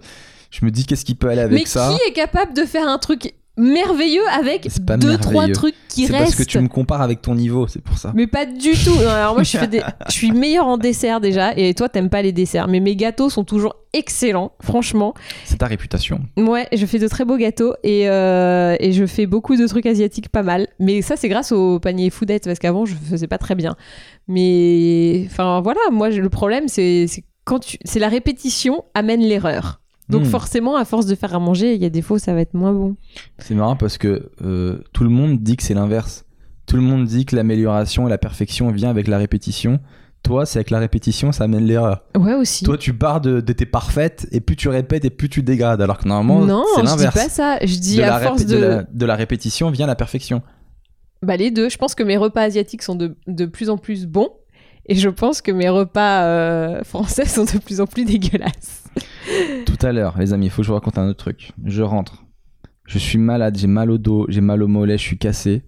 Je 0.50 0.64
me 0.64 0.72
dis 0.72 0.86
qu'est-ce 0.86 1.04
qui 1.04 1.14
peut 1.14 1.28
aller 1.28 1.42
avec 1.42 1.56
mais 1.56 1.66
ça. 1.66 1.92
qui 1.94 2.10
est 2.10 2.14
capable 2.14 2.52
de 2.54 2.64
faire 2.64 2.88
un 2.88 2.98
truc 2.98 3.32
merveilleux 3.58 4.26
avec 4.32 4.66
C'est 4.70 4.84
pas 4.84 4.96
deux 4.96 5.16
trois 5.18 5.32
merveilleux. 5.46 5.54
trucs 5.54 5.74
qui 5.88 6.06
C'est 6.06 6.12
restent 6.12 6.24
parce 6.24 6.36
que 6.36 6.42
tu 6.50 6.58
me 6.60 6.68
compares 6.68 7.02
avec 7.02 7.20
ton 7.20 7.34
niveau, 7.34 7.66
c'est 7.66 7.82
pour 7.82 7.98
ça. 7.98 8.12
mais 8.14 8.26
pas 8.26 8.46
du 8.46 8.72
tout. 8.72 8.94
Non, 8.94 9.08
alors 9.08 9.34
moi, 9.34 9.42
je, 9.42 9.58
fais 9.58 9.66
des... 9.66 9.82
je 10.08 10.12
suis 10.12 10.30
meilleure 10.32 10.66
en 10.66 10.78
dessert 10.78 11.20
déjà, 11.20 11.52
et 11.56 11.74
toi, 11.74 11.88
t'aimes 11.88 12.10
pas 12.10 12.22
les 12.22 12.32
desserts. 12.32 12.68
Mais 12.68 12.80
mes 12.80 12.96
gâteaux 12.96 13.28
sont 13.30 13.44
toujours 13.44 13.74
excellents, 13.92 14.52
franchement. 14.62 15.14
C'est 15.44 15.58
ta 15.58 15.66
réputation. 15.66 16.20
Ouais, 16.36 16.68
je 16.72 16.86
fais 16.86 16.98
de 16.98 17.08
très 17.08 17.24
beaux 17.24 17.36
gâteaux, 17.36 17.74
et, 17.82 18.08
euh, 18.08 18.76
et 18.80 18.92
je 18.92 19.06
fais 19.06 19.26
beaucoup 19.26 19.56
de 19.56 19.66
trucs 19.66 19.86
asiatiques 19.86 20.28
pas 20.28 20.42
mal. 20.42 20.68
Mais 20.78 21.02
ça, 21.02 21.16
c'est 21.16 21.28
grâce 21.28 21.52
au 21.52 21.80
panier 21.80 22.10
foodette, 22.10 22.44
parce 22.44 22.58
qu'avant, 22.58 22.84
je 22.86 22.94
faisais 22.94 23.26
pas 23.26 23.38
très 23.38 23.54
bien. 23.54 23.76
Mais 24.28 25.24
enfin, 25.26 25.60
voilà, 25.62 25.80
moi, 25.90 26.10
le 26.10 26.28
problème, 26.28 26.68
c'est 26.68 27.06
c'est 27.08 27.24
quand 27.44 27.60
tu... 27.60 27.78
c'est 27.84 27.98
la 27.98 28.08
répétition 28.08 28.84
amène 28.94 29.20
l'erreur. 29.22 29.80
Donc 30.08 30.22
Hmm. 30.22 30.26
forcément, 30.26 30.76
à 30.76 30.84
force 30.84 31.06
de 31.06 31.14
faire 31.14 31.34
à 31.34 31.38
manger, 31.38 31.74
il 31.74 31.82
y 31.82 31.84
a 31.84 31.90
des 31.90 32.02
fois, 32.02 32.18
ça 32.18 32.32
va 32.34 32.40
être 32.40 32.54
moins 32.54 32.72
bon. 32.72 32.96
C'est 33.38 33.54
marrant 33.54 33.76
parce 33.76 33.98
que 33.98 34.30
euh, 34.42 34.78
tout 34.92 35.04
le 35.04 35.10
monde 35.10 35.38
dit 35.42 35.56
que 35.56 35.62
c'est 35.62 35.74
l'inverse. 35.74 36.24
Tout 36.66 36.76
le 36.76 36.82
monde 36.82 37.04
dit 37.06 37.24
que 37.26 37.36
l'amélioration 37.36 38.06
et 38.06 38.10
la 38.10 38.18
perfection 38.18 38.70
vient 38.70 38.90
avec 38.90 39.06
la 39.08 39.18
répétition. 39.18 39.80
Toi, 40.22 40.46
c'est 40.46 40.58
avec 40.58 40.70
la 40.70 40.78
répétition, 40.80 41.30
ça 41.30 41.44
amène 41.44 41.64
l'erreur. 41.64 42.02
Ouais, 42.18 42.34
aussi. 42.34 42.64
Toi, 42.64 42.76
tu 42.76 42.92
pars 42.92 43.20
de, 43.20 43.40
de 43.40 43.52
t'es 43.52 43.66
parfaite 43.66 44.26
et 44.32 44.40
plus 44.40 44.56
tu 44.56 44.68
répètes 44.68 45.04
et 45.04 45.10
plus 45.10 45.28
tu 45.28 45.42
dégrades. 45.42 45.80
Alors 45.80 45.98
que 45.98 46.08
normalement, 46.08 46.44
non, 46.44 46.64
c'est 46.74 46.80
je 46.80 46.86
dis 46.86 46.90
l'inverse. 46.90 47.14
pas 47.14 47.28
ça. 47.28 47.58
Je 47.62 47.78
dis 47.78 47.96
de, 47.98 48.02
à 48.02 48.18
force 48.20 48.44
de... 48.44 48.56
de 48.56 48.60
la- 48.60 48.82
de 48.82 49.06
la 49.06 49.14
répétition 49.14 49.70
vient 49.70 49.86
la 49.86 49.94
perfection. 49.94 50.42
Bah 51.22 51.36
les 51.36 51.50
deux. 51.50 51.68
Je 51.68 51.78
pense 51.78 51.94
que 51.94 52.02
mes 52.02 52.16
repas 52.16 52.42
asiatiques 52.42 52.82
sont 52.82 52.94
de, 52.96 53.16
de 53.26 53.46
plus 53.46 53.70
en 53.70 53.78
plus 53.78 54.06
bons. 54.06 54.30
Et 54.86 54.94
je 54.94 55.08
pense 55.10 55.42
que 55.42 55.52
mes 55.52 55.68
repas 55.68 56.22
euh, 56.24 56.82
français 56.82 57.24
sont 57.26 57.44
de 57.44 57.58
plus 57.58 57.80
en 57.80 57.86
plus 57.86 58.04
dégueulasses. 58.04 58.84
Tout 59.66 59.86
à 59.86 59.92
l'heure, 59.92 60.16
les 60.18 60.32
amis, 60.32 60.46
il 60.46 60.50
faut 60.50 60.62
que 60.62 60.64
je 60.64 60.68
vous 60.68 60.74
raconte 60.74 60.98
un 60.98 61.08
autre 61.08 61.18
truc. 61.18 61.52
Je 61.64 61.82
rentre. 61.82 62.24
Je 62.86 62.98
suis 62.98 63.18
malade, 63.18 63.56
j'ai 63.58 63.66
mal 63.66 63.90
au 63.90 63.98
dos, 63.98 64.26
j'ai 64.28 64.40
mal 64.40 64.62
au 64.62 64.68
mollet, 64.68 64.96
je 64.98 65.02
suis 65.02 65.18
cassé. 65.18 65.62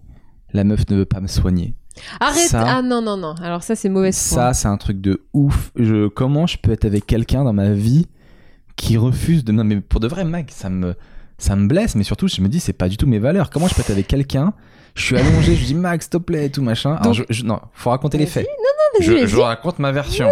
La 0.53 0.63
meuf 0.63 0.89
ne 0.89 0.95
veut 0.97 1.05
pas 1.05 1.21
me 1.21 1.27
soigner. 1.27 1.75
Arrête 2.19 2.47
Ça- 2.47 2.77
Ah 2.77 2.81
non, 2.81 3.01
non, 3.01 3.15
non. 3.17 3.35
Alors 3.43 3.63
ça, 3.63 3.75
c'est 3.75 3.89
mauvaise 3.89 4.17
foi. 4.17 4.37
Ça, 4.37 4.53
c'est 4.53 4.67
un 4.67 4.77
truc 4.77 4.99
de 5.01 5.25
ouf. 5.33 5.71
Je, 5.75 6.07
comment 6.07 6.47
je 6.47 6.57
peux 6.57 6.71
être 6.71 6.85
avec 6.85 7.05
quelqu'un 7.05 7.43
dans 7.43 7.53
ma 7.53 7.71
vie 7.71 8.07
qui 8.75 8.97
refuse 8.97 9.43
de. 9.43 9.51
Non, 9.51 9.63
mais 9.63 9.79
pour 9.81 9.99
de 9.99 10.07
vrai, 10.07 10.23
mec, 10.25 10.51
ça 10.51 10.69
me, 10.69 10.95
ça 11.37 11.55
me 11.55 11.67
blesse, 11.67 11.95
mais 11.95 12.03
surtout, 12.03 12.27
je 12.27 12.41
me 12.41 12.47
dis, 12.49 12.59
c'est 12.59 12.73
pas 12.73 12.89
du 12.89 12.97
tout 12.97 13.07
mes 13.07 13.19
valeurs. 13.19 13.49
Comment 13.49 13.67
je 13.67 13.75
peux 13.75 13.81
être 13.81 13.91
avec 13.91 14.07
quelqu'un 14.07 14.53
Je 14.95 15.03
suis 15.03 15.17
allongé, 15.17 15.55
je 15.55 15.65
dis, 15.65 15.75
Max, 15.75 16.05
s'il 16.05 16.11
te 16.11 16.17
plaît, 16.17 16.45
et 16.47 16.49
tout 16.51 16.61
machin. 16.61 16.95
Alors, 17.01 17.13
je, 17.13 17.23
je- 17.29 17.43
non, 17.43 17.59
faut 17.73 17.89
raconter 17.91 18.17
les 18.17 18.25
faits. 18.25 18.45
vas-y, 18.45 19.03
je, 19.05 19.11
vas-y. 19.13 19.27
je 19.27 19.37
raconte 19.37 19.79
ma 19.79 19.91
version. 19.91 20.29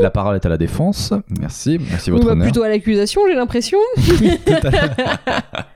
La 0.00 0.10
parole 0.10 0.34
est 0.34 0.44
à 0.44 0.48
la 0.48 0.56
défense. 0.56 1.12
Merci, 1.38 1.78
merci 1.90 2.10
On 2.10 2.14
votre 2.14 2.26
va 2.26 2.32
honneur. 2.32 2.44
plutôt 2.46 2.64
à 2.64 2.68
l'accusation, 2.68 3.20
j'ai 3.28 3.34
l'impression. 3.36 3.78
Oui, 4.20 4.40
tout 4.44 4.52
à 4.52 4.70
l'heure. 4.70 4.90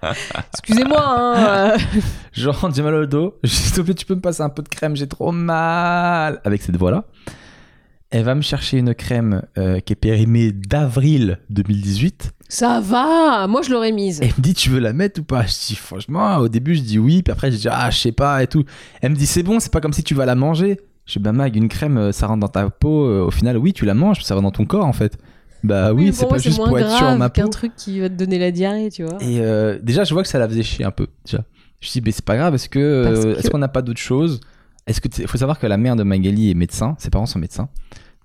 Excusez-moi. 0.53 1.01
Hein, 1.01 1.35
euh. 1.75 1.79
Je 2.33 2.49
rentre, 2.49 2.75
j'ai 2.75 2.83
mal 2.83 2.95
au 2.95 3.07
dos. 3.07 3.37
Je 3.45 3.49
dis, 3.51 3.55
s'il 3.57 3.73
te 3.77 3.81
plaît, 3.83 3.95
tu 3.95 4.07
peux 4.07 4.14
me 4.16 4.21
passer 4.21 4.43
un 4.43 4.49
peu 4.49 4.62
de 4.62 4.69
crème, 4.69 4.97
j'ai 4.97 5.07
trop 5.07 5.31
mal. 5.33 6.41
Avec 6.45 6.62
cette 6.62 6.77
voix-là. 6.77 7.05
Elle 8.11 8.25
va 8.25 8.35
me 8.35 8.41
chercher 8.41 8.79
une 8.79 8.95
crème 8.95 9.43
euh, 9.59 9.81
qui 9.81 9.93
est 9.93 9.97
périmée 9.97 10.51
d'avril 10.53 11.39
2018. 11.51 12.33
Ça 12.49 12.81
va. 12.81 13.47
Moi, 13.49 13.61
je 13.63 13.71
l'aurais 13.71 13.93
mise. 13.93 14.21
Elle 14.23 14.29
me 14.39 14.43
dit, 14.43 14.55
tu 14.55 14.71
veux 14.71 14.79
la 14.79 14.95
mettre 14.95 15.21
ou 15.21 15.25
pas? 15.25 15.43
Je 15.45 15.53
dis, 15.69 15.75
franchement, 15.77 16.39
au 16.39 16.49
début, 16.49 16.75
je 16.75 16.81
dis 16.81 16.99
oui. 16.99 17.23
Puis 17.23 17.31
après, 17.33 17.51
je 17.53 17.57
dis, 17.59 17.69
ah, 17.71 17.91
je 17.91 17.99
sais 17.99 18.13
pas 18.13 18.43
et 18.43 18.47
tout. 18.47 18.65
Elle 19.03 19.11
me 19.11 19.17
dit, 19.17 19.27
c'est 19.27 19.43
bon, 19.43 19.61
c'est 19.61 19.71
pas 19.73 19.81
comme 19.83 19.93
si 19.93 20.03
tu 20.03 20.15
vas 20.15 20.25
la 20.25 20.35
manger. 20.35 20.81
Je 21.05 21.15
dis, 21.15 21.19
bah, 21.19 21.33
Mag, 21.33 21.55
une 21.55 21.69
crème, 21.69 21.99
euh, 21.99 22.13
ça 22.13 22.27
rentre 22.27 22.41
dans 22.41 22.49
ta 22.49 22.71
peau. 22.71 23.05
euh, 23.07 23.27
Au 23.27 23.31
final, 23.31 23.59
oui, 23.59 23.75
tu 23.75 23.85
la 23.85 23.93
manges, 23.95 24.23
ça 24.25 24.35
va 24.35 24.41
dans 24.41 24.51
ton 24.53 24.65
corps, 24.65 24.87
en 24.87 24.93
fait. 24.95 25.19
Bah 25.65 25.93
oui, 25.93 26.13
c'est 26.15 26.29
pas 26.29 26.39
juste 26.39 26.57
moins 26.59 26.69
pour 26.69 26.79
être 26.79 26.89
sur 26.91 27.01
grave 27.01 27.19
ma 27.19 27.29
peau. 27.31 27.43
qu'un 27.43 27.49
truc 27.49 27.73
qui 27.77 27.99
va 27.99 28.09
te 28.09 28.15
donner 28.15 28.39
la 28.39 28.53
diarrhée, 28.53 28.91
tu 28.91 29.03
vois. 29.03 29.19
Et 29.21 29.41
euh, 29.41 29.77
déjà, 29.83 30.05
je 30.05 30.15
vois 30.15 30.23
que 30.23 30.29
ça 30.29 30.39
la 30.39 30.49
faisait 30.49 30.63
chier 30.63 30.85
un 30.85 30.93
peu. 30.93 31.09
Déjà. 31.27 31.43
Je 31.81 31.91
dis, 31.91 32.01
mais 32.01 32.13
c'est 32.13 32.25
pas 32.25 32.37
grave, 32.37 32.55
est-ce 32.55 32.69
que, 32.69 33.05
Parce 33.05 33.25
que- 33.25 33.39
est-ce 33.39 33.51
qu'on 33.51 33.59
n'a 33.59 33.67
pas 33.69 33.83
d'autre 33.83 34.01
chose? 34.01 34.41
Est-ce 34.89 35.01
que 35.01 35.09
il 35.18 35.28
faut 35.28 35.39
savoir 35.39 35.59
que 35.61 35.66
la 35.66 35.76
mère 35.76 35.95
de 35.97 36.03
Magali 36.03 36.51
est 36.51 36.55
médecin, 36.55 36.97
ses 36.99 37.11
parents 37.11 37.26
sont 37.26 37.39
médecins. 37.39 37.68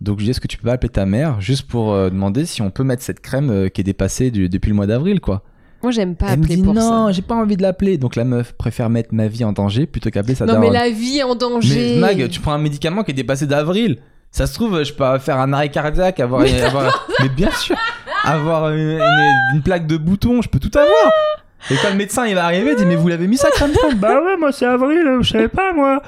Donc 0.01 0.20
je 0.20 0.26
dis, 0.26 0.32
est-ce 0.32 0.41
que 0.41 0.47
tu 0.47 0.57
peux 0.57 0.66
pas 0.68 0.74
appeler 0.74 0.89
ta 0.89 1.05
mère 1.05 1.39
juste 1.39 1.68
pour 1.68 1.93
euh, 1.93 2.09
demander 2.09 2.45
si 2.45 2.61
on 2.61 2.72
peut 2.72 2.84
mettre 2.84 3.03
cette 3.03 3.20
crème 3.22 3.49
euh, 3.51 3.70
qui 3.70 3.82
est 3.82 3.84
dépassée 3.84 4.32
du- 4.32 4.49
depuis 4.49 4.70
le 4.70 4.76
mois 4.76 4.88
d'avril, 4.88 5.20
quoi? 5.22 5.43
Moi, 5.82 5.91
j'aime 5.91 6.16
pas 6.16 6.28
Elle 6.32 6.39
me 6.39 6.43
appeler 6.45 6.55
dit 6.55 6.61
pour 6.64 6.74
non, 6.74 7.07
ça. 7.07 7.11
j'ai 7.11 7.22
pas 7.22 7.36
envie 7.36 7.57
de 7.57 7.61
l'appeler. 7.61 7.97
Donc 7.97 8.16
la 8.16 8.24
meuf 8.24 8.53
préfère 8.53 8.89
mettre 8.89 9.14
ma 9.14 9.28
vie 9.28 9.43
en 9.43 9.51
danger 9.51 9.86
plutôt 9.86 10.09
qu'appeler 10.09 10.34
sa 10.36 10.45
Non, 10.45 10.57
mais 10.59 10.70
la 10.70 10.89
vie 10.89 11.22
en 11.24 11.36
danger. 11.36 11.95
Mais 11.95 11.99
Mag, 11.99 12.30
tu 12.30 12.39
prends 12.39 12.53
un 12.53 12.57
médicament 12.57 13.03
qui 13.03 13.11
est 13.11 13.14
dépassé 13.14 13.45
d'avril. 13.45 13.97
Ça 14.32 14.47
se 14.47 14.53
trouve, 14.55 14.84
je 14.84 14.93
peux 14.93 15.20
faire 15.20 15.39
un 15.39 15.51
arrêt 15.53 15.70
cardiaque, 15.70 16.20
avoir, 16.22 16.41
avoir- 16.41 17.07
mais 17.22 17.30
bien 17.30 17.51
sûr, 17.51 17.76
avoir 18.24 18.72
une, 18.72 18.80
une- 18.99 19.55
une 19.55 19.61
plaque 19.61 19.86
de 19.86 19.97
bouton, 19.97 20.41
je 20.41 20.49
peux 20.49 20.59
tout 20.59 20.72
avoir. 20.74 21.11
Et 21.72 21.76
quand 21.82 21.89
le 21.89 21.95
médecin 21.95 22.26
il 22.28 22.36
va 22.36 22.45
arriver, 22.45 22.72
il 22.72 22.78
dit 22.78 22.86
mais 22.86 22.95
vous 22.95 23.07
l'avez 23.07 23.28
mis 23.28 23.38
ça 23.38 23.49
crème 23.51 23.72
fraîche 23.74 23.95
Bah 23.95 24.22
ouais, 24.24 24.38
moi 24.38 24.51
c'est 24.51 24.66
avril, 24.66 25.18
je 25.22 25.30
savais 25.30 25.47
pas 25.47 25.74
moi. 25.74 26.01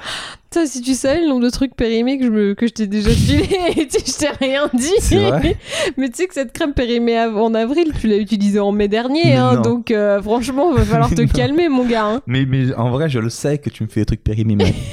Putain, 0.50 0.66
si 0.66 0.80
tu 0.80 0.94
savais 0.94 1.20
le 1.22 1.28
nombre 1.28 1.42
de 1.44 1.50
trucs 1.50 1.74
périmés 1.74 2.18
que 2.18 2.24
je, 2.26 2.30
me... 2.30 2.54
que 2.54 2.66
je 2.66 2.72
t'ai 2.72 2.86
déjà 2.86 3.10
filé, 3.10 3.48
et 3.76 3.86
tu- 3.88 3.98
je 4.06 4.16
t'ai 4.18 4.28
rien 4.40 4.68
dit. 4.72 4.92
Vrai 5.16 5.56
Mais 5.96 6.08
tu 6.08 6.16
sais 6.16 6.26
que 6.28 6.34
cette 6.34 6.52
crème 6.52 6.72
périmée 6.72 7.18
en 7.20 7.52
avril, 7.54 7.92
tu 8.00 8.06
l'as 8.06 8.16
utilisée 8.18 8.60
en 8.60 8.70
mai 8.72 8.86
dernier, 8.88 9.22
Mais 9.24 9.32
hein, 9.36 9.60
donc 9.60 9.90
euh, 9.90 10.22
franchement, 10.22 10.72
va 10.72 10.84
falloir 10.84 11.10
te 11.14 11.20
Mais 11.22 11.26
calmer, 11.26 11.68
mon 11.68 11.84
gars. 11.84 12.04
hein. 12.06 12.20
Mais, 12.26 12.46
mais 12.46 12.72
en 12.74 12.90
vrai, 12.90 13.08
je 13.08 13.18
le 13.18 13.28
sais 13.30 13.58
que 13.58 13.70
tu 13.70 13.82
me 13.82 13.88
fais 13.88 14.00
des 14.00 14.06
trucs 14.06 14.22
périmés, 14.24 14.56
mec. 14.56 14.74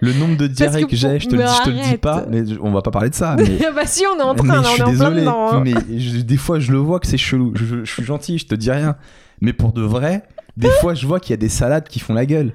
Le 0.00 0.12
nombre 0.14 0.36
de 0.36 0.48
diarrhées 0.48 0.82
que 0.82 0.88
que, 0.88 0.96
j'ai, 0.96 1.20
je 1.20 1.28
te 1.28 1.36
le 1.36 1.42
mais 1.42 1.44
dis, 1.46 1.52
je 1.58 1.62
te 1.62 1.68
le 1.68 1.74
dis 1.76 1.80
arrête. 1.82 2.00
pas. 2.00 2.24
Mais 2.28 2.42
on 2.60 2.72
va 2.72 2.82
pas 2.82 2.90
parler 2.90 3.08
de 3.10 3.14
ça. 3.14 3.36
Mais, 3.38 3.44
bah 3.72 3.82
si, 3.86 4.02
on 4.12 4.18
est 4.18 4.22
en 4.22 4.34
train, 4.34 4.46
mais 4.48 4.54
là, 4.54 4.62
je 4.64 4.68
on 4.68 4.72
suis 4.72 4.80
est 4.82 4.84
en 4.84 5.10
plein 5.10 5.10
dedans. 5.12 5.52
hein. 5.52 5.62
Mais 5.64 5.74
je- 5.96 6.22
des 6.22 6.36
fois, 6.36 6.58
je 6.58 6.72
le 6.72 6.78
vois 6.78 6.98
que 6.98 7.06
c'est 7.06 7.16
chelou. 7.18 7.52
Je, 7.54 7.64
je- 7.64 7.84
je 7.84 7.92
suis 7.92 8.02
gentil, 8.02 8.36
je 8.38 8.46
te 8.46 8.56
dis 8.56 8.72
rien. 8.72 8.96
Mais 9.42 9.52
pour 9.52 9.72
de 9.74 9.82
vrai, 9.82 10.22
des 10.56 10.70
fois, 10.80 10.94
je 10.94 11.06
vois 11.06 11.20
qu'il 11.20 11.32
y 11.32 11.34
a 11.34 11.36
des 11.36 11.50
salades 11.50 11.86
qui 11.88 11.98
font 12.00 12.14
la 12.14 12.24
gueule. 12.24 12.52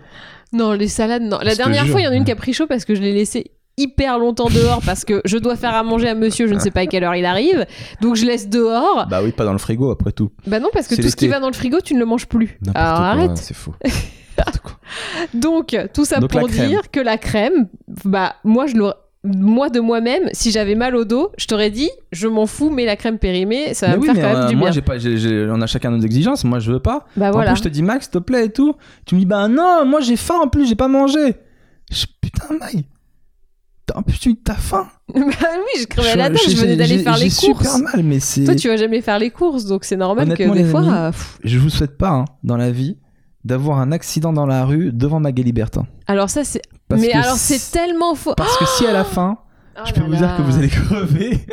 Non, 0.53 0.71
les 0.71 0.87
salades, 0.87 1.21
non. 1.21 1.37
La 1.43 1.51
Je 1.51 1.57
te 1.57 1.57
dernière 1.57 1.83
jure. 1.83 1.91
fois, 1.91 2.01
il 2.01 2.05
y 2.05 2.07
en 2.07 2.11
a 2.11 2.15
une 2.15 2.25
qui 2.25 2.31
a 2.31 2.35
pris 2.35 2.53
chaud 2.53 2.65
parce 2.67 2.85
que 2.85 2.95
je 2.95 3.01
l'ai 3.01 3.13
laissé 3.13 3.51
hyper 3.77 4.17
longtemps 4.17 4.49
dehors 4.49 4.81
parce 4.83 5.05
que 5.05 5.21
je 5.25 5.37
dois 5.37 5.55
faire 5.55 5.75
à 5.75 5.83
manger 5.83 6.07
à 6.09 6.15
monsieur, 6.15 6.47
je 6.47 6.53
ne 6.55 6.59
sais 6.59 6.71
pas 6.71 6.79
à 6.79 6.85
quelle 6.87 7.03
heure 7.03 7.13
il 7.15 7.25
arrive. 7.25 7.65
Donc 8.01 8.15
je 8.15 8.25
laisse 8.25 8.49
dehors. 8.49 9.05
Bah 9.09 9.19
oui, 9.23 9.31
pas 9.33 9.45
dans 9.45 9.51
le 9.51 9.57
frigo 9.59 9.91
après 9.91 10.11
tout. 10.13 10.31
Bah 10.47 10.59
non, 10.59 10.69
parce 10.73 10.87
que 10.87 10.95
C'est 10.95 11.01
tout 11.03 11.09
ce 11.09 11.15
qui 11.15 11.25
l'été. 11.25 11.35
va 11.35 11.39
dans 11.41 11.47
le 11.47 11.53
frigo, 11.53 11.79
tu 11.81 11.93
ne 11.93 11.99
le 11.99 12.05
manges 12.05 12.25
plus. 12.27 12.57
N'importe 12.65 12.77
Alors 12.77 12.97
quoi, 12.97 13.05
arrête. 13.07 13.37
C'est 13.37 13.53
faux. 13.53 13.75
N'importe 14.37 14.59
quoi. 14.59 14.71
Donc, 15.33 15.77
tout 15.93 16.05
ça 16.05 16.19
Donc, 16.19 16.31
pour 16.31 16.41
la 16.41 16.47
crème. 16.47 16.69
dire 16.69 16.89
que 16.91 16.99
la 16.99 17.17
crème, 17.17 17.67
bah, 18.05 18.35
moi, 18.43 18.65
je 18.67 18.75
l'aurais- 18.77 18.93
Moi 19.35 19.69
de 19.69 19.79
moi-même, 19.79 20.29
si 20.33 20.51
j'avais 20.51 20.75
mal 20.75 20.95
au 20.95 21.05
dos, 21.05 21.31
je 21.37 21.47
t'aurais 21.47 21.69
dit, 21.71 21.89
je 22.11 22.27
m'en 22.27 22.45
fous, 22.45 22.69
mais 22.69 22.85
la 22.85 22.95
crème 22.95 23.17
périmée, 23.19 23.73
ça 23.73 23.87
va 23.87 23.91
Mais 23.93 23.97
me 23.97 24.01
oui, 24.01 24.05
faire 24.07 24.15
mais 24.15 24.21
quand 24.21 24.33
même 24.33 24.43
euh, 24.45 24.47
du 24.49 24.55
moi, 24.55 24.67
bien. 24.69 24.73
j'ai 24.73 24.81
pas, 24.81 24.97
j'ai- 24.97 25.17
j'ai- 25.17 25.47
on 25.49 25.61
a 25.61 25.67
chacun 25.67 25.91
nos 25.91 26.01
exigences. 26.01 26.43
Moi, 26.43 26.59
je 26.59 26.71
veux 26.71 26.79
pas. 26.79 27.05
Bah 27.15 27.29
En 27.29 27.31
voilà. 27.31 27.51
plus, 27.51 27.59
je 27.59 27.63
te 27.63 27.69
dis, 27.69 27.83
Max, 27.83 28.05
s'il 28.05 28.11
te 28.13 28.17
plaît 28.19 28.45
et 28.45 28.51
tout. 28.51 28.75
Tu 29.05 29.15
me 29.15 29.19
dis, 29.19 29.25
bah 29.25 29.47
non, 29.47 29.85
moi 29.85 29.99
j'ai 30.01 30.15
faim 30.17 30.35
en 30.43 30.47
plus, 30.47 30.67
j'ai 30.67 30.75
pas 30.75 30.87
mangé. 30.87 31.35
Je, 31.91 32.05
putain. 32.21 32.47
T'as- 33.85 33.97
En 33.97 34.01
plus, 34.03 34.19
tu 34.19 34.35
t'as 34.35 34.53
faim. 34.55 34.87
bah 35.15 35.21
oui, 35.21 35.81
je 35.81 35.85
crevais 35.85 36.15
la 36.15 36.29
dalle, 36.29 36.37
je 36.47 36.57
venais 36.57 36.75
d'aller 36.75 36.99
faire 36.99 37.17
les 37.17 37.29
courses. 37.29 37.39
super 37.69 37.79
mal, 37.79 38.03
mais 38.03 38.19
c'est. 38.19 38.43
Toi, 38.43 38.55
tu 38.55 38.67
vas 38.67 38.75
jamais 38.77 39.01
faire 39.01 39.17
les 39.19 39.29
courses, 39.29 39.65
donc 39.65 39.85
c'est 39.85 39.95
normal 39.95 40.27
que 40.35 40.53
des 40.53 40.63
fois. 40.65 40.81
amis, 40.81 40.89
euh. 40.91 41.11
Je 41.43 41.57
vous 41.57 41.69
souhaite 41.69 41.97
pas, 41.97 42.09
hein, 42.09 42.25
dans 42.43 42.57
la 42.57 42.69
vie, 42.71 42.97
d'avoir 43.45 43.79
un 43.79 43.93
accident 43.93 44.33
dans 44.33 44.45
la 44.45 44.65
rue 44.65 44.91
devant 44.91 45.21
Magali 45.21 45.53
Bertin. 45.53 45.85
Alors 46.05 46.29
ça, 46.29 46.43
c'est. 46.43 46.61
Parce 46.87 47.01
Mais 47.01 47.11
alors, 47.13 47.35
c'est 47.35 47.71
tellement 47.71 48.15
faux. 48.15 48.33
Parce 48.35 48.57
que 48.57 48.65
si 48.65 48.85
à 48.85 48.93
la 48.93 49.03
fin, 49.03 49.37
Oh 49.77 49.81
je 49.85 49.93
peux 49.93 49.99
là 50.01 50.07
vous 50.07 50.15
dire 50.15 50.37
que 50.37 50.41
vous 50.41 50.57
allez 50.57 50.69
crever. 50.69 51.45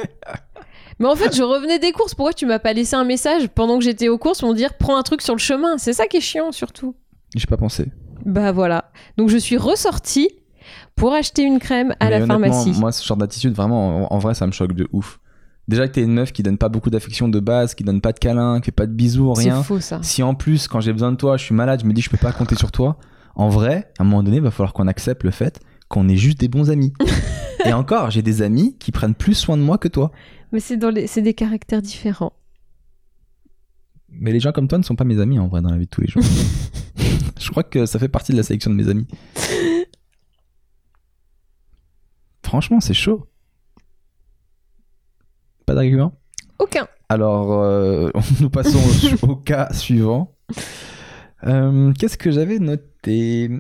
Mais 1.01 1.09
en 1.09 1.17
fait, 1.17 1.35
je 1.35 1.43
revenais 1.43 1.79
des 1.79 1.93
courses. 1.93 2.15
Pourquoi 2.15 2.33
tu 2.33 2.47
m'as 2.47 2.61
pas 2.61 2.73
laissé 2.73 2.95
un 2.95 3.05
message 3.05 3.49
pendant 3.49 3.79
que 3.79 3.85
j'étais 3.85 4.09
aux 4.09 4.17
courses 4.19 4.41
pour 4.41 4.51
me 4.51 4.55
dire 4.55 4.75
prends 4.79 4.97
un 4.97 5.03
truc 5.03 5.23
sur 5.23 5.35
le 5.35 5.41
chemin 5.41 5.77
C'est 5.77 5.93
ça 5.93 6.07
qui 6.07 6.19
est 6.19 6.21
chiant 6.21 6.53
surtout. 6.53 6.95
J'ai 7.35 7.47
pas 7.47 7.57
pensé. 7.57 7.91
Bah 8.25 8.53
voilà. 8.53 8.91
Donc 9.17 9.29
je 9.29 9.37
suis 9.37 9.57
ressortie 9.57 10.31
pour 10.95 11.13
acheter 11.13 11.43
une 11.43 11.59
crème 11.59 11.95
à 11.99 12.05
Mais 12.09 12.21
la 12.21 12.27
pharmacie. 12.27 12.73
Moi, 12.79 12.93
ce 12.93 13.05
genre 13.05 13.17
d'attitude, 13.17 13.53
vraiment, 13.55 14.11
en, 14.11 14.15
en 14.15 14.19
vrai, 14.19 14.35
ça 14.35 14.47
me 14.47 14.53
choque 14.53 14.73
de 14.73 14.87
ouf. 14.93 15.19
Déjà 15.67 15.89
que 15.89 15.93
t'es 15.95 16.03
une 16.03 16.13
meuf 16.13 16.33
qui 16.33 16.43
donne 16.43 16.59
pas 16.59 16.69
beaucoup 16.69 16.91
d'affection 16.91 17.29
de 17.29 17.41
base, 17.41 17.75
qui 17.75 17.83
donne 17.85 18.01
pas 18.01 18.13
de 18.13 18.19
câlins, 18.19 18.61
qui 18.61 18.67
fait 18.67 18.71
pas 18.73 18.87
de 18.87 18.93
bisous, 18.93 19.35
C'est 19.35 19.43
rien. 19.43 19.63
faux 19.63 19.81
ça. 19.81 19.99
Si 20.03 20.23
en 20.23 20.35
plus, 20.35 20.69
quand 20.69 20.81
j'ai 20.81 20.93
besoin 20.93 21.11
de 21.11 21.17
toi, 21.17 21.37
je 21.37 21.45
suis 21.45 21.55
malade, 21.55 21.81
je 21.83 21.87
me 21.87 21.93
dis 21.93 22.03
je 22.03 22.11
peux 22.11 22.17
pas 22.19 22.33
compter 22.33 22.55
sur 22.55 22.71
toi, 22.71 22.99
en 23.37 23.49
vrai, 23.49 23.93
à 23.99 24.03
un 24.03 24.05
moment 24.05 24.23
donné, 24.23 24.37
il 24.37 24.43
va 24.43 24.51
falloir 24.51 24.73
qu'on 24.73 24.87
accepte 24.87 25.25
le 25.25 25.31
fait 25.31 25.61
qu'on 25.89 26.09
est 26.09 26.17
juste 26.17 26.41
des 26.41 26.49
bons 26.49 26.71
amis. 26.71 26.93
Et 27.65 27.73
encore, 27.73 28.11
j'ai 28.11 28.23
des 28.23 28.43
amis 28.43 28.77
qui 28.79 28.93
prennent 28.93 29.15
plus 29.15 29.35
soin 29.35 29.57
de 29.57 29.63
moi 29.63 29.79
que 29.79 29.89
toi. 29.89 30.11
Mais 30.53 30.61
c'est 30.61 30.77
dans 30.77 30.91
les... 30.91 31.07
c'est 31.07 31.23
des 31.23 31.35
caractères 31.35 31.83
différents. 31.83 32.33
Mais 34.09 34.33
les 34.33 34.41
gens 34.41 34.53
comme 34.53 34.69
toi 34.69 34.79
ne 34.79 34.85
sont 34.85 34.97
pas 34.97 35.05
mes 35.05 35.21
amis 35.21 35.39
en 35.39 35.49
vrai 35.49 35.63
dans 35.63 35.71
la 35.71 35.77
vie 35.77 35.87
de 35.87 35.91
tous 35.91 36.01
les 36.01 36.09
jours. 36.09 36.23
je 37.41 37.51
crois 37.51 37.63
que 37.63 37.87
ça 37.87 37.99
fait 37.99 38.09
partie 38.09 38.33
de 38.33 38.37
la 38.37 38.43
sélection 38.43 38.71
de 38.71 38.77
mes 38.77 38.89
amis. 38.89 39.07
Franchement, 42.45 42.81
c'est 42.81 42.95
chaud. 42.95 43.27
Pas 45.67 45.75
d'argument? 45.75 46.13
Aucun. 46.59 46.87
Alors, 47.09 47.53
euh, 47.53 48.11
nous 48.41 48.51
passons 48.51 48.79
au, 49.23 49.31
au 49.31 49.37
cas 49.37 49.69
suivant. 49.73 50.37
Euh, 51.47 51.93
Qu'est-ce 51.99 52.17
que 52.19 52.31
j'avais 52.31 52.59
noté? 52.59 53.51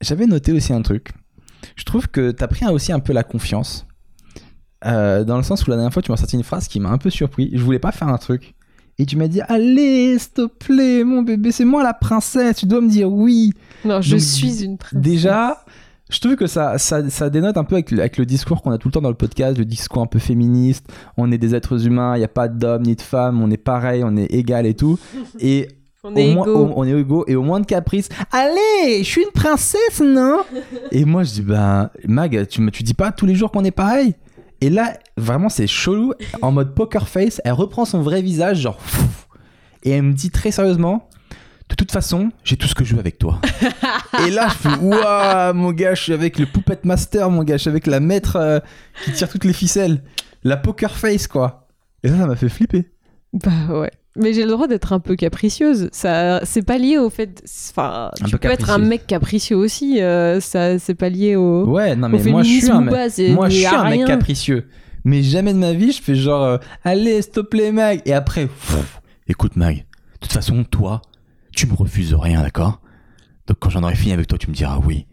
J'avais 0.00 0.26
noté 0.26 0.52
aussi 0.52 0.72
un 0.72 0.82
truc. 0.82 1.10
Je 1.74 1.84
trouve 1.84 2.08
que 2.08 2.30
tu 2.30 2.44
as 2.44 2.48
pris 2.48 2.66
aussi 2.66 2.92
un 2.92 3.00
peu 3.00 3.12
la 3.12 3.24
confiance. 3.24 3.86
Euh, 4.84 5.24
dans 5.24 5.36
le 5.38 5.42
sens 5.42 5.66
où 5.66 5.70
la 5.70 5.76
dernière 5.76 5.92
fois, 5.92 6.02
tu 6.02 6.10
m'as 6.10 6.16
sorti 6.16 6.36
une 6.36 6.44
phrase 6.44 6.68
qui 6.68 6.80
m'a 6.80 6.90
un 6.90 6.98
peu 6.98 7.10
surpris. 7.10 7.50
Je 7.52 7.62
voulais 7.62 7.78
pas 7.78 7.92
faire 7.92 8.08
un 8.08 8.18
truc. 8.18 8.54
Et 8.98 9.04
tu 9.06 9.16
m'as 9.16 9.28
dit 9.28 9.40
Allez, 9.48 10.18
s'il 10.18 10.32
te 10.32 10.46
plaît, 10.46 11.02
mon 11.04 11.22
bébé, 11.22 11.50
c'est 11.52 11.64
moi 11.64 11.82
la 11.82 11.94
princesse. 11.94 12.56
Tu 12.58 12.66
dois 12.66 12.80
me 12.80 12.88
dire 12.88 13.10
oui. 13.10 13.52
Non, 13.84 14.00
je 14.00 14.12
Donc, 14.12 14.20
suis 14.20 14.64
une 14.64 14.78
princesse. 14.78 15.00
Déjà, 15.02 15.64
je 16.08 16.20
trouve 16.20 16.36
que 16.36 16.46
ça, 16.46 16.78
ça, 16.78 17.08
ça 17.10 17.28
dénote 17.30 17.56
un 17.56 17.64
peu 17.64 17.74
avec, 17.74 17.90
le- 17.90 18.00
avec 18.00 18.16
le 18.16 18.24
discours 18.26 18.62
qu'on 18.62 18.70
a 18.70 18.78
tout 18.78 18.88
le 18.88 18.92
temps 18.92 19.02
dans 19.02 19.08
le 19.10 19.14
podcast, 19.16 19.58
le 19.58 19.64
discours 19.64 20.02
un 20.02 20.06
peu 20.06 20.18
féministe. 20.18 20.86
On 21.16 21.32
est 21.32 21.38
des 21.38 21.54
êtres 21.54 21.86
humains, 21.86 22.14
il 22.16 22.18
n'y 22.20 22.24
a 22.24 22.28
pas 22.28 22.48
d'hommes 22.48 22.84
ni 22.84 22.94
de 22.94 23.02
femmes, 23.02 23.42
on 23.42 23.50
est 23.50 23.56
pareil, 23.56 24.02
on 24.04 24.16
est 24.16 24.32
égal 24.32 24.66
et 24.66 24.74
tout. 24.74 24.98
Et 25.40 25.68
On 26.06 26.14
au 26.14 26.18
est 26.18 26.34
moins, 26.34 26.46
au- 26.46 26.72
on 26.76 26.84
est 26.84 26.92
égaux 26.98 27.24
et 27.26 27.34
au 27.36 27.42
moins 27.42 27.60
de 27.60 27.66
caprice. 27.66 28.08
Allez, 28.32 28.98
je 28.98 29.04
suis 29.04 29.22
une 29.22 29.30
princesse, 29.32 30.00
non? 30.00 30.38
Et 30.92 31.04
moi, 31.04 31.24
je 31.24 31.32
dis, 31.32 31.42
ben, 31.42 31.90
Mag, 32.06 32.46
tu, 32.48 32.60
me- 32.60 32.70
tu 32.70 32.82
dis 32.82 32.94
pas 32.94 33.12
tous 33.12 33.26
les 33.26 33.34
jours 33.34 33.50
qu'on 33.50 33.64
est 33.64 33.70
pareil? 33.70 34.14
Et 34.60 34.70
là, 34.70 34.94
vraiment, 35.16 35.48
c'est 35.48 35.66
chelou. 35.66 36.12
En 36.42 36.52
mode 36.52 36.74
poker 36.74 37.08
face, 37.08 37.40
elle 37.44 37.52
reprend 37.52 37.84
son 37.84 38.00
vrai 38.02 38.22
visage, 38.22 38.58
genre. 38.60 38.76
pfff, 38.78 39.26
et 39.82 39.90
elle 39.90 40.02
me 40.02 40.12
dit 40.12 40.30
très 40.30 40.50
sérieusement. 40.50 41.08
De 41.68 41.74
toute 41.74 41.90
façon, 41.90 42.30
j'ai 42.44 42.56
tout 42.56 42.68
ce 42.68 42.74
que 42.76 42.84
je 42.84 42.94
veux 42.94 43.00
avec 43.00 43.18
toi. 43.18 43.40
et 44.26 44.30
là, 44.30 44.46
je 44.48 44.54
fais 44.54 44.76
Waouh, 44.80 45.54
mon 45.54 45.72
gars, 45.72 45.94
je 45.94 46.02
suis 46.04 46.12
avec 46.12 46.38
le 46.38 46.46
Puppet 46.46 46.78
Master, 46.84 47.28
mon 47.28 47.42
gars, 47.42 47.56
je 47.56 47.62
suis 47.62 47.70
avec 47.70 47.88
la 47.88 47.98
maître 47.98 48.36
euh, 48.36 48.60
qui 49.04 49.12
tire 49.12 49.28
toutes 49.28 49.44
les 49.44 49.52
ficelles. 49.52 50.02
La 50.44 50.56
poker 50.56 50.96
face, 50.96 51.26
quoi. 51.26 51.66
Et 52.04 52.08
ça, 52.08 52.16
ça 52.18 52.26
m'a 52.26 52.36
fait 52.36 52.48
flipper. 52.48 52.88
Bah 53.32 53.50
ouais. 53.80 53.90
Mais 54.16 54.32
j'ai 54.32 54.44
le 54.44 54.50
droit 54.50 54.66
d'être 54.66 54.92
un 54.92 55.00
peu 55.00 55.14
capricieuse. 55.16 55.88
Ça, 55.92 56.40
c'est 56.44 56.62
pas 56.64 56.78
lié 56.78 56.98
au 56.98 57.10
fait. 57.10 57.42
Enfin, 57.70 58.10
Un 58.20 58.24
tu 58.24 58.32
peu 58.32 58.38
peux 58.38 58.50
être 58.50 58.70
un 58.70 58.78
mec 58.78 59.06
capricieux 59.06 59.56
aussi. 59.56 60.00
euh, 60.00 60.40
ça, 60.40 60.78
c'est 60.78 60.94
pas 60.94 61.08
lié 61.08 61.36
au. 61.36 61.64
Ouais, 61.66 61.94
non, 61.96 62.08
mais 62.08 62.22
moi 62.24 62.42
je 62.42 62.48
suis 62.48 62.70
un 62.70 62.80
mec. 62.80 62.94
pas, 62.94 63.08
Moi 63.34 63.48
je 63.48 63.56
suis 63.56 63.66
un 63.66 63.90
mec 63.90 64.04
capricieux. 64.06 64.66
Mais 65.04 65.22
jamais 65.22 65.52
de 65.52 65.58
ma 65.58 65.72
vie 65.72 65.92
je 65.92 66.02
fais 66.02 66.16
genre 66.16 66.42
euh, 66.42 66.58
allez 66.82 67.22
s'il 67.22 67.30
te 67.30 67.38
plaît 67.40 67.70
Mag 67.70 68.02
et 68.06 68.12
après 68.12 68.46
pff, 68.46 69.00
écoute 69.28 69.54
Mag, 69.54 69.76
de 69.76 69.82
toute 70.20 70.32
façon 70.32 70.64
toi 70.64 71.00
tu 71.54 71.68
me 71.68 71.74
refuses 71.74 72.12
rien 72.12 72.42
d'accord? 72.42 72.80
Donc 73.46 73.58
quand 73.60 73.70
j'en 73.70 73.84
aurai 73.84 73.94
fini 73.94 74.12
avec 74.12 74.26
toi 74.26 74.36
tu 74.36 74.50
me 74.50 74.54
diras 74.56 74.80
oui. 74.84 75.06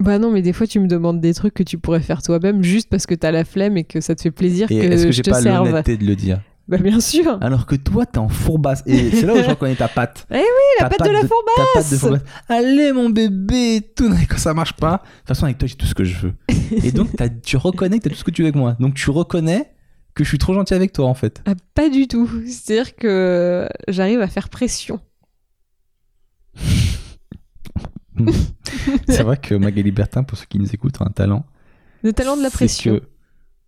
Bah 0.00 0.18
non, 0.18 0.30
mais 0.30 0.40
des 0.42 0.52
fois, 0.54 0.66
tu 0.66 0.80
me 0.80 0.86
demandes 0.86 1.20
des 1.20 1.34
trucs 1.34 1.52
que 1.52 1.62
tu 1.62 1.76
pourrais 1.76 2.00
faire 2.00 2.22
toi-même 2.22 2.62
juste 2.62 2.88
parce 2.88 3.04
que 3.06 3.14
t'as 3.14 3.30
la 3.30 3.44
flemme 3.44 3.76
et 3.76 3.84
que 3.84 4.00
ça 4.00 4.14
te 4.14 4.22
fait 4.22 4.30
plaisir 4.30 4.66
Et 4.70 4.78
que, 4.80 4.86
est-ce 4.86 5.04
que 5.06 5.12
je 5.12 5.16
j'ai 5.16 5.22
te 5.22 5.30
pas 5.30 5.42
serve. 5.42 5.66
l'honnêteté 5.68 5.98
de 5.98 6.04
le 6.06 6.16
dire? 6.16 6.40
Bah 6.70 6.78
bien 6.78 7.00
sûr. 7.00 7.36
Alors 7.40 7.66
que 7.66 7.74
toi 7.74 8.06
t'es 8.06 8.18
en 8.18 8.28
fourbasse 8.28 8.84
et 8.86 9.10
c'est 9.10 9.26
là 9.26 9.34
où 9.34 9.38
je 9.42 9.48
reconnais 9.50 9.74
ta 9.74 9.88
patte. 9.88 10.24
Eh 10.30 10.36
oui, 10.36 10.42
la 10.80 10.88
patte 10.88 11.00
de 11.04 11.12
la 11.12 11.22
Ta 11.22 11.26
patte 11.26 11.90
de 11.90 11.96
fourbasse. 11.96 11.98
fourbasse. 11.98 12.22
Allez 12.48 12.92
mon 12.92 13.10
bébé 13.10 13.80
tout 13.96 14.08
quand 14.28 14.38
ça 14.38 14.54
marche 14.54 14.74
pas. 14.74 15.02
De 15.02 15.18
toute 15.18 15.28
façon 15.28 15.44
avec 15.46 15.58
toi 15.58 15.66
j'ai 15.66 15.74
tout 15.74 15.86
ce 15.86 15.94
que 15.94 16.04
je 16.04 16.16
veux. 16.28 16.34
Et 16.84 16.92
donc 16.92 17.08
tu 17.42 17.56
reconnais 17.56 17.98
que 17.98 18.04
t'as 18.04 18.10
tout 18.10 18.16
ce 18.16 18.22
que 18.24 18.30
tu 18.30 18.42
veux 18.42 18.46
avec 18.46 18.54
moi. 18.56 18.76
Donc 18.78 18.94
tu 18.94 19.10
reconnais 19.10 19.72
que 20.14 20.22
je 20.22 20.28
suis 20.28 20.38
trop 20.38 20.54
gentil 20.54 20.74
avec 20.74 20.92
toi 20.92 21.06
en 21.06 21.14
fait. 21.14 21.42
Ah, 21.44 21.54
pas 21.74 21.88
du 21.88 22.06
tout. 22.06 22.30
C'est-à-dire 22.46 22.94
que 22.94 23.68
j'arrive 23.88 24.20
à 24.20 24.28
faire 24.28 24.48
pression. 24.48 25.00
C'est 29.08 29.22
vrai 29.22 29.36
que 29.38 29.54
Magali 29.54 29.90
Bertin, 29.90 30.22
pour 30.22 30.38
ceux 30.38 30.46
qui 30.48 30.58
nous 30.58 30.70
écoutent, 30.72 31.00
a 31.00 31.04
un 31.04 31.10
talent. 31.10 31.44
Le 32.02 32.12
talent 32.12 32.36
de 32.36 32.42
la 32.42 32.50
pression. 32.50 32.96
que 32.98 33.02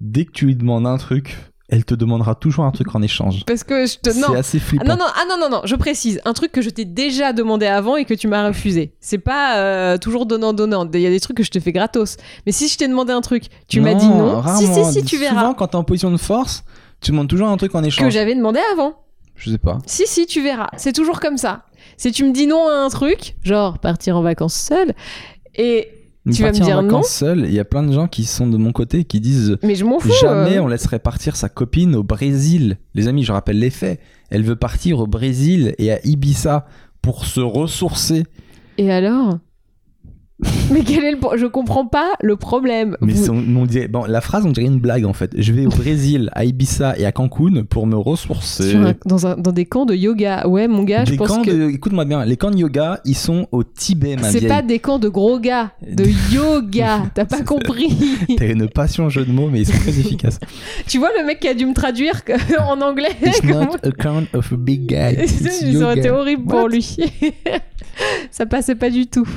dès 0.00 0.24
que 0.24 0.30
tu 0.32 0.46
lui 0.46 0.56
demandes 0.56 0.86
un 0.86 0.98
truc, 0.98 1.36
elle 1.74 1.84
te 1.86 1.94
demandera 1.94 2.34
toujours 2.34 2.64
un 2.66 2.70
truc 2.70 2.94
en 2.94 3.00
échange. 3.00 3.44
Parce 3.46 3.64
que 3.64 3.86
je 3.86 3.96
te. 3.98 4.10
C'est 4.10 4.20
Non. 4.20 4.34
assez 4.34 4.58
Ah, 4.58 4.66
flippant. 4.68 4.84
non, 4.84 4.96
non, 4.96 5.06
ah 5.08 5.24
non, 5.28 5.38
non, 5.38 5.48
non, 5.48 5.62
je 5.64 5.74
précise. 5.74 6.20
Un 6.26 6.34
truc 6.34 6.52
que 6.52 6.60
je 6.60 6.68
t'ai 6.68 6.84
déjà 6.84 7.32
demandé 7.32 7.64
avant 7.66 7.96
et 7.96 8.04
que 8.04 8.12
tu 8.12 8.28
m'as 8.28 8.46
refusé. 8.46 8.92
C'est 9.00 9.16
pas 9.18 9.56
euh, 9.56 9.96
toujours 9.96 10.26
donnant-donnant. 10.26 10.86
Il 10.92 11.00
y 11.00 11.06
a 11.06 11.10
des 11.10 11.18
trucs 11.20 11.38
que 11.38 11.42
je 11.42 11.50
te 11.50 11.58
fais 11.60 11.72
gratos. 11.72 12.18
Mais 12.44 12.52
si 12.52 12.68
je 12.68 12.76
t'ai 12.76 12.86
demandé 12.88 13.12
un 13.14 13.22
truc, 13.22 13.44
tu 13.68 13.80
m'as 13.80 13.94
dit 13.94 14.06
non. 14.06 14.42
Si, 14.42 14.66
rarement. 14.66 14.84
si, 14.92 15.00
si, 15.00 15.04
tu 15.04 15.16
verras. 15.16 15.40
Souvent, 15.40 15.54
quand 15.54 15.68
t'es 15.68 15.76
en 15.76 15.84
position 15.84 16.10
de 16.10 16.18
force, 16.18 16.62
tu 17.00 17.10
demandes 17.10 17.28
toujours 17.28 17.48
un 17.48 17.56
truc 17.56 17.74
en 17.74 17.80
Que 17.80 17.86
échange. 17.86 18.12
j'avais 18.12 18.34
demandé 18.34 18.60
avant. 18.72 18.94
Je 19.36 19.50
sais 19.50 19.58
pas. 19.58 19.78
Si, 19.86 20.04
si, 20.06 20.26
tu 20.26 20.42
verras. 20.42 20.68
C'est 20.76 20.92
toujours 20.92 21.20
comme 21.20 21.38
ça. 21.38 21.62
Si 21.96 22.12
tu 22.12 22.24
me 22.24 22.32
dis 22.32 22.46
non 22.46 22.68
à 22.68 22.74
un 22.74 22.90
truc, 22.90 23.34
genre 23.42 23.78
partir 23.78 24.16
en 24.18 24.22
vacances 24.22 24.54
seul, 24.54 24.92
et. 25.54 25.88
Tu 26.30 26.42
vas 26.42 26.52
me 26.52 26.58
partir 26.58 26.78
en 26.78 26.82
vacances 26.82 27.08
seul, 27.08 27.46
il 27.46 27.52
y 27.52 27.58
a 27.58 27.64
plein 27.64 27.82
de 27.82 27.92
gens 27.92 28.06
qui 28.06 28.24
sont 28.24 28.46
de 28.46 28.56
mon 28.56 28.70
côté 28.70 29.00
et 29.00 29.04
qui 29.04 29.20
disent 29.20 29.58
Mais 29.62 29.74
je 29.74 29.84
m'en 29.84 29.98
fous. 29.98 30.08
jamais 30.20 30.58
euh. 30.58 30.62
on 30.62 30.68
laisserait 30.68 31.00
partir 31.00 31.34
sa 31.34 31.48
copine 31.48 31.96
au 31.96 32.04
Brésil. 32.04 32.78
Les 32.94 33.08
amis, 33.08 33.24
je 33.24 33.32
rappelle 33.32 33.58
les 33.58 33.70
faits. 33.70 34.00
Elle 34.30 34.44
veut 34.44 34.54
partir 34.54 35.00
au 35.00 35.08
Brésil 35.08 35.74
et 35.78 35.90
à 35.90 35.98
Ibiza 36.06 36.66
pour 37.00 37.26
se 37.26 37.40
ressourcer. 37.40 38.24
Et 38.78 38.92
alors? 38.92 39.38
Mais 40.72 40.82
quel 40.82 41.04
est 41.04 41.12
le. 41.12 41.18
pro- 41.18 41.36
Je 41.36 41.46
comprends 41.46 41.86
pas 41.86 42.12
le 42.22 42.36
problème. 42.36 42.96
Mais 43.00 43.12
Vous- 43.12 43.30
on- 43.30 43.56
on 43.56 43.66
dirait- 43.66 43.88
bon, 43.88 44.04
la 44.04 44.20
phrase, 44.20 44.44
on 44.46 44.50
dirait 44.50 44.66
une 44.66 44.78
blague 44.80 45.04
en 45.04 45.12
fait. 45.12 45.30
Je 45.36 45.52
vais 45.52 45.66
au 45.66 45.70
Brésil, 45.70 46.30
à 46.32 46.44
Ibiza 46.44 46.98
et 46.98 47.04
à 47.06 47.12
Cancun 47.12 47.64
pour 47.68 47.86
me 47.86 47.96
ressourcer. 47.96 48.74
un- 48.76 48.94
dans, 49.06 49.26
un- 49.26 49.36
dans 49.36 49.52
des 49.52 49.64
camps 49.66 49.86
de 49.86 49.94
yoga. 49.94 50.46
Ouais, 50.48 50.68
mon 50.68 50.82
gars, 50.82 51.04
je 51.04 51.14
pense 51.14 51.28
camps 51.28 51.42
que. 51.42 51.50
de- 51.50 51.70
Écoute-moi 51.70 52.04
bien, 52.04 52.24
les 52.24 52.36
camps 52.36 52.50
de 52.50 52.56
yoga, 52.58 53.00
ils 53.04 53.16
sont 53.16 53.46
au 53.52 53.62
Tibet, 53.64 54.16
ma 54.16 54.30
C'est 54.30 54.46
pas 54.48 54.62
des 54.62 54.78
camps 54.78 54.98
de 54.98 55.08
gros 55.08 55.38
gars, 55.38 55.72
de 55.88 56.04
yoga. 56.34 57.02
T'as 57.14 57.24
pas 57.24 57.42
compris. 57.42 57.88
T'as 58.36 58.46
une 58.50 58.68
passion 58.68 59.08
jeu 59.08 59.24
de 59.24 59.32
mots, 59.32 59.48
mais 59.50 59.60
ils 59.60 59.66
sont 59.66 59.78
très 59.78 59.98
efficaces. 59.98 60.38
tu 60.86 60.98
vois 60.98 61.10
le 61.18 61.26
mec 61.26 61.40
qui 61.40 61.48
a 61.48 61.54
dû 61.54 61.66
me 61.66 61.74
traduire 61.74 62.22
en 62.68 62.80
anglais 62.80 63.10
It's 63.24 63.42
not 63.44 63.76
a 63.82 63.90
count 63.92 64.24
of 64.34 64.52
a 64.52 64.56
big 64.56 64.86
guy. 64.86 65.22
It's 65.22 65.78
Ça 65.78 65.84
aurait 65.84 65.98
été 65.98 66.10
horrible 66.10 66.44
pour 66.46 66.68
lui. 66.68 66.96
ça 68.30 68.46
passait 68.46 68.74
pas 68.74 68.90
du 68.90 69.06
tout. 69.06 69.28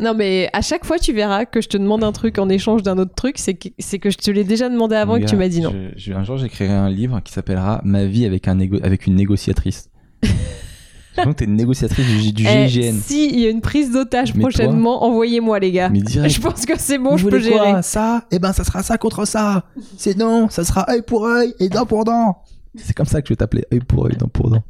Non, 0.00 0.12
mais 0.14 0.50
à 0.52 0.60
chaque 0.60 0.84
fois, 0.84 0.98
tu 0.98 1.12
verras 1.12 1.44
que 1.44 1.60
je 1.60 1.68
te 1.68 1.76
demande 1.76 2.02
un 2.02 2.12
truc 2.12 2.38
en 2.38 2.48
échange 2.48 2.82
d'un 2.82 2.98
autre 2.98 3.14
truc, 3.14 3.38
c'est 3.38 3.54
que, 3.54 3.68
c'est 3.78 3.98
que 3.98 4.10
je 4.10 4.18
te 4.18 4.30
l'ai 4.30 4.42
déjà 4.44 4.68
demandé 4.68 4.96
avant 4.96 5.16
et 5.16 5.20
que 5.20 5.26
tu 5.26 5.36
m'as 5.36 5.48
dit 5.48 5.60
non. 5.60 5.70
Je- 5.72 5.92
je- 5.96 6.12
un 6.12 6.24
jour, 6.24 6.36
j'écrirai 6.36 6.72
un 6.72 6.90
livre 6.90 7.20
qui 7.20 7.32
s'appellera 7.32 7.80
Ma 7.84 8.04
vie 8.04 8.26
avec, 8.26 8.48
un 8.48 8.56
négo- 8.56 8.82
avec 8.82 9.06
une 9.06 9.14
négociatrice. 9.14 9.88
Donc, 11.24 11.36
t'es 11.36 11.44
une 11.44 11.54
négociatrice 11.54 12.04
du, 12.08 12.32
du 12.32 12.44
Eh, 12.44 12.66
GIGN. 12.66 12.96
si 13.00 13.28
il 13.28 13.38
y 13.38 13.46
a 13.46 13.50
une 13.50 13.60
prise 13.60 13.92
d'otage 13.92 14.34
prochainement, 14.34 15.04
envoyez-moi 15.04 15.60
les 15.60 15.70
gars. 15.70 15.88
Mais 15.88 16.00
direct. 16.00 16.34
Je 16.34 16.40
pense 16.40 16.66
que 16.66 16.76
c'est 16.76 16.98
bon, 16.98 17.12
Vous 17.12 17.18
je 17.18 17.26
peux 17.28 17.38
voulez 17.38 17.52
quoi, 17.52 17.66
gérer. 17.68 17.82
Ça? 17.84 18.24
Eh 18.32 18.40
ben, 18.40 18.52
ça 18.52 18.64
sera 18.64 18.82
ça 18.82 18.98
contre 18.98 19.24
ça. 19.24 19.62
C'est 19.96 20.16
non, 20.18 20.48
ça 20.48 20.64
sera 20.64 20.90
œil 20.90 21.02
pour 21.06 21.24
œil 21.26 21.54
et 21.60 21.68
dent 21.68 21.86
pour 21.86 22.02
dent. 22.04 22.38
C'est 22.74 22.94
comme 22.96 23.06
ça 23.06 23.22
que 23.22 23.28
je 23.28 23.32
vais 23.34 23.36
t'appeler 23.36 23.64
œil 23.72 23.78
pour 23.78 24.06
œil, 24.06 24.16
dent 24.16 24.26
pour 24.26 24.50
dent. 24.50 24.64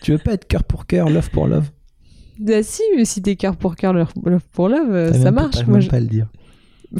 tu 0.00 0.12
veux 0.12 0.18
pas 0.18 0.34
être 0.34 0.46
cœur 0.46 0.62
pour 0.62 0.86
cœur, 0.86 1.10
love 1.10 1.28
pour 1.30 1.48
love? 1.48 1.64
Bah 2.38 2.62
si, 2.62 2.82
mais 2.96 3.04
si 3.04 3.22
t'es 3.22 3.36
cœur 3.36 3.56
pour 3.56 3.76
cœur, 3.76 3.92
love 3.92 4.08
love 4.24 4.42
pour 4.52 4.68
love, 4.68 4.90
euh, 4.92 5.12
ça 5.12 5.18
même 5.18 5.24
pas- 5.24 5.42
marche. 5.42 5.54
t'as 5.56 5.64
Moi, 5.64 5.72
même 5.74 5.80
je- 5.82 5.88
pas 5.90 5.96
à 5.96 6.00
le 6.00 6.06
dire. 6.06 6.26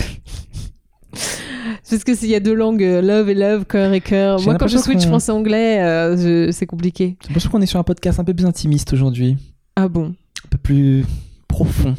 Parce 1.90 2.02
que 2.02 2.14
s'il 2.14 2.28
y 2.28 2.34
a 2.34 2.40
deux 2.40 2.54
langues, 2.54 2.82
euh, 2.82 3.00
love 3.02 3.28
et 3.28 3.34
love, 3.34 3.66
cœur 3.66 3.92
et 3.92 4.00
cœur. 4.00 4.40
Moi, 4.42 4.56
quand 4.56 4.66
je 4.66 4.78
switch 4.78 5.06
français-anglais, 5.06 5.80
euh, 5.82 6.16
je- 6.16 6.50
c'est 6.50 6.66
compliqué. 6.66 7.16
Pour 7.32 7.40
ça 7.40 7.48
qu'on 7.48 7.60
est 7.60 7.66
sur 7.66 7.78
un 7.78 7.84
podcast 7.84 8.18
un 8.18 8.24
peu 8.24 8.34
plus 8.34 8.46
intimiste 8.46 8.92
aujourd'hui. 8.92 9.36
Ah 9.76 9.88
bon? 9.88 10.14
Un 10.44 10.48
peu 10.50 10.58
plus 10.58 11.04
profond 11.46 11.94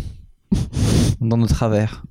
dans 1.21 1.37
nos 1.37 1.47
travers. 1.47 2.03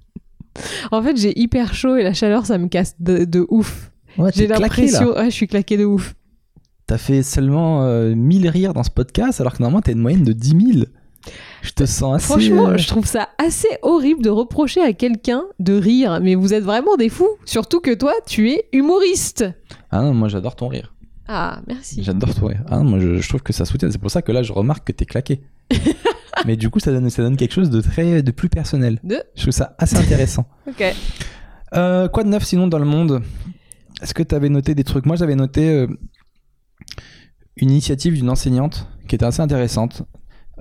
En 0.92 1.02
fait, 1.02 1.16
j'ai 1.16 1.38
hyper 1.38 1.74
chaud 1.74 1.96
et 1.96 2.02
la 2.04 2.14
chaleur, 2.14 2.46
ça 2.46 2.56
me 2.58 2.68
casse 2.68 2.94
de, 3.00 3.24
de 3.24 3.44
ouf. 3.50 3.90
Ouais, 4.16 4.30
J'ai 4.34 4.46
l'impression. 4.46 5.12
Ouais, 5.14 5.26
je 5.26 5.34
suis 5.34 5.48
claqué 5.48 5.76
de 5.76 5.84
ouf. 5.84 6.14
T'as 6.86 6.98
fait 6.98 7.22
seulement 7.22 7.82
euh, 7.84 8.14
1000 8.14 8.48
rires 8.48 8.72
dans 8.74 8.82
ce 8.84 8.90
podcast 8.90 9.40
alors 9.40 9.54
que 9.54 9.62
normalement 9.62 9.80
t'as 9.82 9.92
une 9.92 9.98
moyenne 10.00 10.22
de 10.22 10.32
10 10.32 10.48
000. 10.74 10.84
Je 11.62 11.70
te 11.72 11.86
sens 11.86 12.16
assez. 12.16 12.26
Franchement, 12.26 12.68
euh, 12.68 12.76
je 12.76 12.86
trouve 12.86 13.06
ça 13.06 13.28
assez 13.38 13.68
horrible 13.82 14.22
de 14.22 14.30
reprocher 14.30 14.80
à 14.80 14.92
quelqu'un 14.92 15.42
de 15.58 15.72
rire. 15.74 16.20
Mais 16.22 16.34
vous 16.34 16.52
êtes 16.52 16.64
vraiment 16.64 16.96
des 16.96 17.08
fous. 17.08 17.30
Surtout 17.44 17.80
que 17.80 17.94
toi, 17.94 18.12
tu 18.26 18.50
es 18.50 18.68
humoriste. 18.72 19.44
Ah 19.90 20.02
non, 20.02 20.14
moi 20.14 20.28
j'adore 20.28 20.56
ton 20.56 20.68
rire. 20.68 20.94
Ah, 21.26 21.60
merci. 21.66 22.02
J'adore 22.02 22.34
ton 22.34 22.46
rire. 22.48 22.62
Ah 22.68 22.78
non, 22.78 22.84
moi 22.84 22.98
je, 23.00 23.16
je 23.16 23.28
trouve 23.28 23.42
que 23.42 23.52
ça 23.52 23.64
soutient. 23.64 23.90
C'est 23.90 23.98
pour 24.00 24.10
ça 24.10 24.20
que 24.22 24.32
là 24.32 24.42
je 24.42 24.52
remarque 24.52 24.86
que 24.86 24.92
t'es 24.92 25.06
claqué. 25.06 25.40
Mais 26.46 26.56
du 26.56 26.68
coup, 26.68 26.80
ça 26.80 26.92
donne, 26.92 27.08
ça 27.10 27.22
donne 27.22 27.36
quelque 27.36 27.54
chose 27.54 27.70
de 27.70 27.80
très, 27.80 28.22
de 28.22 28.30
plus 28.30 28.48
personnel. 28.48 28.98
De 29.04 29.22
Je 29.34 29.42
trouve 29.42 29.52
ça 29.54 29.74
assez 29.78 29.96
intéressant. 29.96 30.46
Ok. 30.68 30.84
Euh, 31.74 32.06
quoi 32.08 32.22
de 32.22 32.28
neuf 32.28 32.44
sinon 32.44 32.68
dans 32.68 32.78
le 32.78 32.84
monde? 32.84 33.22
Est-ce 34.00 34.14
que 34.14 34.22
tu 34.22 34.34
avais 34.34 34.48
noté 34.48 34.74
des 34.74 34.84
trucs? 34.84 35.06
Moi 35.06 35.16
j'avais 35.16 35.34
noté 35.34 35.70
euh, 35.70 35.86
une 37.56 37.70
initiative 37.70 38.14
d'une 38.14 38.30
enseignante 38.30 38.86
qui 39.08 39.14
était 39.16 39.24
assez 39.24 39.40
intéressante. 39.40 40.02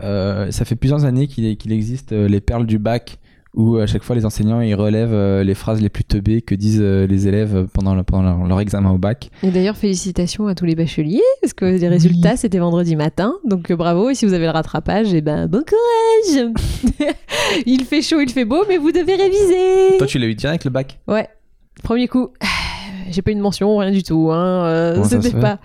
Euh, 0.01 0.49
ça 0.51 0.65
fait 0.65 0.75
plusieurs 0.75 1.05
années 1.05 1.27
qu'il 1.27 1.71
existe 1.71 2.13
euh, 2.13 2.27
les 2.27 2.41
perles 2.41 2.65
du 2.65 2.79
bac 2.79 3.17
où 3.55 3.77
à 3.77 3.85
chaque 3.85 4.01
fois 4.01 4.15
les 4.15 4.25
enseignants 4.25 4.61
ils 4.61 4.73
relèvent 4.73 5.13
euh, 5.13 5.43
les 5.43 5.53
phrases 5.53 5.79
les 5.79 5.89
plus 5.89 6.03
teubées 6.03 6.41
que 6.41 6.55
disent 6.55 6.79
euh, 6.81 7.05
les 7.05 7.27
élèves 7.27 7.67
pendant, 7.71 7.93
le- 7.93 8.01
pendant 8.01 8.23
leur, 8.23 8.47
leur 8.47 8.59
examen 8.59 8.89
au 8.89 8.97
bac. 8.97 9.29
Et 9.43 9.51
d'ailleurs, 9.51 9.77
félicitations 9.77 10.47
à 10.47 10.55
tous 10.55 10.65
les 10.65 10.73
bacheliers, 10.73 11.21
parce 11.41 11.53
que 11.53 11.65
les 11.65 11.87
résultats, 11.87 12.35
c'était 12.35 12.57
vendredi 12.57 12.95
matin. 12.95 13.35
Donc 13.45 13.69
euh, 13.69 13.75
bravo, 13.75 14.09
et 14.09 14.15
si 14.15 14.25
vous 14.25 14.33
avez 14.33 14.45
le 14.45 14.51
rattrapage, 14.51 15.13
et 15.13 15.21
ben 15.21 15.45
bon 15.45 15.63
courage 15.63 16.49
Il 17.67 17.85
fait 17.85 18.01
chaud, 18.01 18.21
il 18.21 18.31
fait 18.31 18.45
beau, 18.45 18.63
mais 18.67 18.77
vous 18.77 18.91
devez 18.91 19.13
réviser 19.15 19.97
Toi 19.99 20.07
tu 20.07 20.17
l'as 20.17 20.25
eu 20.25 20.33
direct 20.33 20.65
le 20.65 20.71
bac? 20.71 20.99
Ouais, 21.07 21.27
premier 21.83 22.07
coup. 22.07 22.29
J'ai 23.13 23.21
pas 23.21 23.31
eu 23.31 23.35
de 23.35 23.41
mention, 23.41 23.77
rien 23.77 23.91
du 23.91 24.03
tout. 24.03 24.29
Hein. 24.31 24.65
euh, 24.65 24.95
C'était 25.21 25.29
pas. 25.41 25.59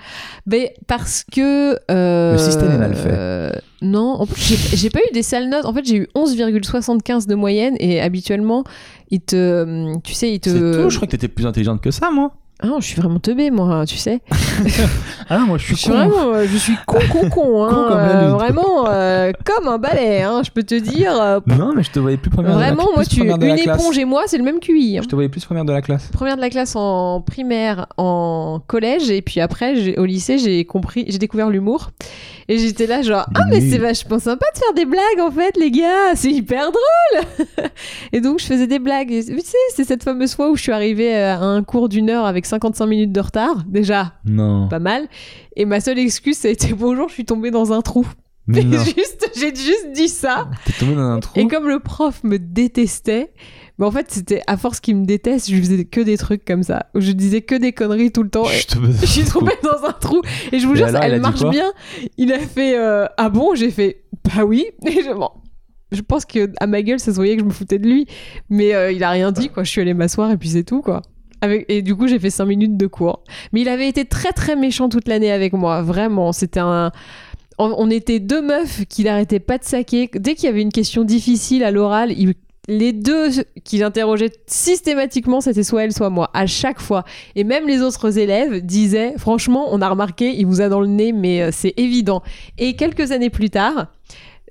Mais 0.46 0.74
parce 0.86 1.24
que. 1.24 1.76
euh, 1.90 2.32
Le 2.32 2.38
système 2.38 2.70
est 2.72 2.78
mal 2.78 2.94
fait. 2.94 3.08
euh, 3.10 3.50
non, 3.82 4.16
en 4.20 4.26
plus, 4.26 4.40
j'ai- 4.40 4.76
j'ai 4.76 4.90
pas 4.90 5.00
eu 5.00 5.12
des 5.12 5.22
sales 5.22 5.48
notes. 5.48 5.64
En 5.64 5.72
fait, 5.72 5.84
j'ai 5.84 5.96
eu 5.96 6.08
11,75 6.14 7.26
de 7.26 7.34
moyenne 7.34 7.74
et 7.80 8.00
habituellement, 8.00 8.64
il 9.10 9.20
te. 9.20 9.96
Tu 10.04 10.14
sais, 10.14 10.32
il 10.34 10.40
te. 10.40 10.50
C'est 10.50 10.58
tout 10.82 10.90
Je 10.90 10.96
crois 10.96 11.06
que 11.06 11.12
t'étais 11.12 11.28
plus 11.28 11.46
intelligente 11.46 11.80
que 11.80 11.90
ça 11.90 12.10
moi. 12.10 12.32
Ah 12.60 12.66
non, 12.66 12.80
je 12.80 12.86
suis 12.86 13.00
vraiment 13.00 13.20
teubée, 13.20 13.50
moi, 13.50 13.84
tu 13.86 13.96
sais. 13.96 14.20
Ah 15.30 15.38
non, 15.38 15.46
moi 15.46 15.58
je 15.58 15.62
Je 15.62 15.66
suis 15.74 15.76
suis 15.76 15.90
con. 15.90 15.96
vraiment, 15.96 16.32
euh, 16.34 16.46
je 16.50 16.56
suis 16.56 16.74
con, 16.86 16.98
con, 17.12 17.28
con, 17.28 17.64
hein, 17.66 17.68
Con 17.68 17.82
comme 17.88 17.98
la 17.98 18.22
euh, 18.24 18.32
vraiment 18.32 18.86
euh, 18.88 19.30
comme 19.44 19.68
un 19.68 19.76
balai, 19.78 20.22
hein, 20.22 20.40
je 20.42 20.50
peux 20.50 20.62
te 20.62 20.74
dire. 20.74 21.12
euh, 21.20 21.38
Non, 21.46 21.74
mais 21.76 21.82
je 21.82 21.90
te 21.90 21.98
voyais 21.98 22.16
plus 22.16 22.30
première 22.30 22.54
de 22.56 22.60
la, 22.60 22.68
vraiment, 22.68 22.88
moi, 22.94 23.04
tu, 23.04 23.20
de 23.20 23.24
une 23.26 23.36
la 23.36 23.74
éponge 23.74 23.98
et 23.98 24.06
moi, 24.06 24.22
c'est 24.26 24.38
le 24.38 24.44
même 24.44 24.58
QI. 24.58 24.96
hein. 24.98 25.02
Je 25.04 25.08
te 25.08 25.14
voyais 25.14 25.28
plus 25.28 25.44
première 25.44 25.66
de 25.66 25.72
la 25.72 25.82
classe. 25.82 26.08
Première 26.12 26.36
de 26.36 26.40
la 26.40 26.48
classe 26.50 26.74
en 26.76 27.20
primaire, 27.20 27.86
en 27.98 28.60
collège, 28.66 29.10
et 29.10 29.20
puis 29.22 29.40
après, 29.40 29.96
au 29.98 30.04
lycée, 30.06 30.38
j'ai 30.38 30.64
compris, 30.64 31.04
j'ai 31.08 31.18
découvert 31.18 31.50
l'humour. 31.50 31.90
Et 32.50 32.56
j'étais 32.56 32.86
là, 32.86 33.02
genre, 33.02 33.26
ah, 33.34 33.40
mais 33.50 33.60
c'est 33.60 33.76
vachement 33.76 34.18
sympa 34.18 34.46
de 34.54 34.58
faire 34.58 34.72
des 34.74 34.86
blagues, 34.86 35.20
en 35.20 35.30
fait, 35.30 35.54
les 35.58 35.70
gars, 35.70 36.14
c'est 36.14 36.30
hyper 36.30 36.70
drôle. 36.72 37.26
et 38.14 38.22
donc, 38.22 38.40
je 38.40 38.46
faisais 38.46 38.66
des 38.66 38.78
blagues. 38.78 39.12
Et, 39.12 39.22
tu 39.22 39.38
sais, 39.42 39.56
c'est 39.76 39.84
cette 39.84 40.02
fameuse 40.02 40.34
fois 40.34 40.48
où 40.50 40.56
je 40.56 40.62
suis 40.62 40.72
arrivée 40.72 41.14
à 41.14 41.38
un 41.40 41.62
cours 41.62 41.90
d'une 41.90 42.08
heure 42.08 42.24
avec 42.24 42.46
55 42.48 42.86
minutes 42.86 43.12
de 43.12 43.20
retard, 43.20 43.64
déjà, 43.68 44.14
Non. 44.24 44.68
pas 44.68 44.78
mal. 44.80 45.06
Et 45.56 45.64
ma 45.64 45.80
seule 45.80 45.98
excuse, 45.98 46.36
ça 46.38 46.48
a 46.48 46.50
été 46.50 46.72
bonjour, 46.74 47.08
je 47.08 47.14
suis 47.14 47.24
tombée 47.24 47.50
dans 47.50 47.72
un 47.72 47.82
trou. 47.82 48.06
Mais 48.46 48.62
juste, 48.84 49.30
j'ai 49.38 49.54
juste 49.54 49.92
dit 49.94 50.08
ça. 50.08 50.48
T'es 50.78 50.86
dans 50.86 50.98
un 50.98 51.20
trou. 51.20 51.38
Et 51.38 51.46
comme 51.48 51.68
le 51.68 51.80
prof 51.80 52.24
me 52.24 52.38
détestait, 52.38 53.30
Mais 53.78 53.84
en 53.86 53.90
fait, 53.90 54.06
c'était 54.10 54.40
à 54.46 54.56
force 54.56 54.80
qu'il 54.80 54.96
me 54.96 55.04
déteste, 55.04 55.50
je 55.50 55.56
faisais 55.56 55.84
que 55.84 56.00
des 56.00 56.16
trucs 56.16 56.44
comme 56.46 56.62
ça. 56.62 56.86
Où 56.94 57.00
je 57.00 57.12
disais 57.12 57.42
que 57.42 57.54
des 57.54 57.72
conneries 57.72 58.10
tout 58.10 58.22
le 58.22 58.30
temps. 58.30 58.46
et 58.48 58.62
je 59.02 59.06
suis 59.06 59.24
tombée 59.32 59.52
dans 59.62 59.86
un 59.86 59.92
trou. 59.92 60.22
Et 60.50 60.58
je 60.60 60.66
vous 60.66 60.72
Et 60.72 60.76
jure, 60.78 60.86
alors, 60.86 61.02
ça, 61.02 61.06
elle 61.08 61.20
marche 61.20 61.44
bien. 61.50 61.70
Il 62.16 62.32
a 62.32 62.38
fait 62.38 62.76
euh, 62.78 63.06
Ah 63.18 63.28
bon? 63.28 63.54
J'ai 63.54 63.70
fait 63.70 64.04
Bah 64.24 64.44
oui. 64.46 64.64
Et 64.86 65.02
je, 65.02 65.12
bon, 65.14 65.28
je 65.92 66.00
pense 66.00 66.24
que 66.24 66.50
à 66.58 66.66
ma 66.66 66.80
gueule, 66.82 66.98
ça 67.00 67.10
se 67.12 67.16
voyait 67.16 67.36
que 67.36 67.42
je 67.42 67.46
me 67.46 67.52
foutais 67.52 67.78
de 67.78 67.86
lui. 67.86 68.06
Mais 68.48 68.74
euh, 68.74 68.90
il 68.90 69.04
a 69.04 69.10
rien 69.10 69.30
dit, 69.30 69.50
quoi. 69.50 69.62
Je 69.62 69.70
suis 69.70 69.82
allée 69.82 69.92
m'asseoir 69.94 70.30
et 70.30 70.38
puis 70.38 70.48
c'est 70.48 70.64
tout, 70.64 70.80
quoi. 70.80 71.02
Et 71.68 71.82
du 71.82 71.94
coup, 71.94 72.08
j'ai 72.08 72.18
fait 72.18 72.30
5 72.30 72.44
minutes 72.46 72.76
de 72.76 72.86
cours. 72.86 73.22
Mais 73.52 73.60
il 73.60 73.68
avait 73.68 73.88
été 73.88 74.04
très 74.04 74.32
très 74.32 74.56
méchant 74.56 74.88
toute 74.88 75.08
l'année 75.08 75.30
avec 75.30 75.52
moi. 75.52 75.82
Vraiment. 75.82 76.32
C'était 76.32 76.60
un. 76.60 76.90
On, 77.60 77.90
était 77.90 78.20
deux 78.20 78.40
meufs 78.40 78.84
qu'il 78.88 79.08
arrêtait 79.08 79.40
pas 79.40 79.58
de 79.58 79.64
saquer. 79.64 80.08
Dès 80.14 80.36
qu'il 80.36 80.44
y 80.44 80.48
avait 80.48 80.62
une 80.62 80.72
question 80.72 81.02
difficile 81.02 81.64
à 81.64 81.72
l'oral, 81.72 82.12
les 82.68 82.92
deux 82.92 83.30
qu'il 83.64 83.82
interrogeait 83.82 84.30
systématiquement, 84.46 85.40
c'était 85.40 85.64
soit 85.64 85.84
elle, 85.84 85.92
soit 85.92 86.10
moi, 86.10 86.30
à 86.34 86.46
chaque 86.46 86.80
fois. 86.80 87.04
Et 87.34 87.42
même 87.42 87.66
les 87.66 87.80
autres 87.80 88.18
élèves 88.18 88.64
disaient, 88.64 89.14
franchement, 89.16 89.68
on 89.72 89.80
a 89.80 89.88
remarqué, 89.88 90.38
il 90.38 90.46
vous 90.46 90.60
a 90.60 90.68
dans 90.68 90.80
le 90.80 90.86
nez, 90.86 91.12
mais 91.12 91.42
euh, 91.42 91.50
c'est 91.50 91.74
évident. 91.78 92.22
Et 92.58 92.76
quelques 92.76 93.10
années 93.10 93.30
plus 93.30 93.50
tard, 93.50 93.86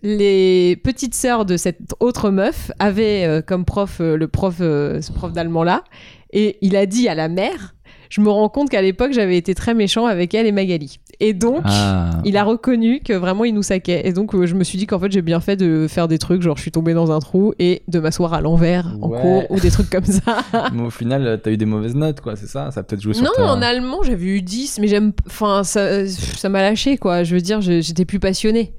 les 0.02 0.76
petites 0.84 1.16
sœurs 1.16 1.46
de 1.46 1.58
cette 1.58 1.80
autre 2.00 2.30
meuf 2.32 2.72
avaient 2.80 3.26
euh, 3.26 3.42
comme 3.42 3.66
prof 3.66 4.00
euh, 4.02 4.18
le 4.18 4.28
prof, 4.28 4.58
ce 4.58 5.12
prof 5.12 5.32
d'allemand 5.32 5.64
là, 5.64 5.84
et 6.32 6.58
il 6.62 6.76
a 6.76 6.86
dit 6.86 7.08
à 7.08 7.16
la 7.16 7.28
mère, 7.30 7.76
je 8.10 8.22
me 8.22 8.30
rends 8.30 8.48
compte 8.50 8.70
qu'à 8.70 8.82
l'époque 8.82 9.12
j'avais 9.14 9.38
été 9.38 9.54
très 9.54 9.74
méchant 9.74 10.06
avec 10.06 10.34
elle 10.34 10.46
et 10.48 10.52
Magali. 10.52 11.00
Et 11.20 11.34
donc, 11.34 11.62
Ah. 11.66 12.12
il 12.26 12.38
a 12.38 12.44
reconnu 12.44 13.00
que 13.04 13.12
vraiment 13.14 13.44
il 13.44 13.54
nous 13.56 13.64
saquait. 13.64 14.08
Et 14.08 14.14
donc, 14.14 14.36
euh, 14.36 14.46
je 14.46 14.54
me 14.54 14.64
suis 14.64 14.78
dit 14.78 14.86
qu'en 14.86 15.00
fait, 15.00 15.12
j'ai 15.12 15.24
bien 15.24 15.40
fait 15.40 15.56
de 15.56 15.88
faire 15.90 16.08
des 16.08 16.20
trucs, 16.20 16.44
genre 16.44 16.56
je 16.58 16.62
suis 16.62 16.70
tombée 16.72 16.94
dans 16.94 17.12
un 17.12 17.18
trou 17.20 17.54
et 17.58 17.82
de 17.88 18.00
m'asseoir 18.00 18.36
à 18.36 18.42
l'envers 18.42 18.96
en 19.02 19.10
cours 19.10 19.50
ou 19.50 19.60
des 19.60 19.72
trucs 19.72 19.90
comme 19.90 20.06
ça. 20.06 20.38
Mais 20.76 20.84
au 20.84 20.92
final, 20.92 21.26
euh, 21.26 21.38
t'as 21.38 21.50
eu 21.50 21.58
des 21.58 21.66
mauvaises 21.66 21.96
notes, 21.96 22.22
quoi, 22.22 22.36
c'est 22.36 22.46
ça? 22.46 22.70
Ça 22.70 22.82
a 22.82 22.84
peut-être 22.84 23.02
joué 23.02 23.16
sur 23.16 23.24
non, 23.24 23.32
ta- 23.36 23.52
en 23.52 23.62
allemand, 23.64 24.04
j'avais 24.04 24.26
eu 24.28 24.42
10, 24.44 24.78
mais 24.80 24.88
j'aime. 24.88 25.12
Enfin, 25.26 25.64
ça 25.64 26.08
ça 26.08 26.50
m'a 26.50 26.62
lâché, 26.62 26.98
quoi. 26.98 27.24
Je 27.24 27.34
veux 27.34 27.42
dire, 27.42 27.62
j'étais 27.62 28.06
plus 28.06 28.20
passionnée. 28.20 28.74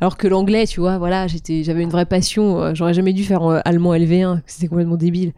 Alors 0.00 0.16
que 0.16 0.26
l'anglais, 0.26 0.66
tu 0.66 0.80
vois, 0.80 0.98
voilà, 0.98 1.28
j'étais, 1.28 1.62
j'avais 1.62 1.84
une 1.84 1.90
vraie 1.90 2.06
passion. 2.06 2.60
Euh, 2.60 2.74
J'aurais 2.74 2.94
jamais 2.94 3.12
dû 3.12 3.22
faire 3.22 3.44
euh, 3.48 3.60
allemand 3.64 3.94
LV1, 3.94 4.40
c'était 4.46 4.66
complètement 4.66 4.96
débile. 4.96 5.32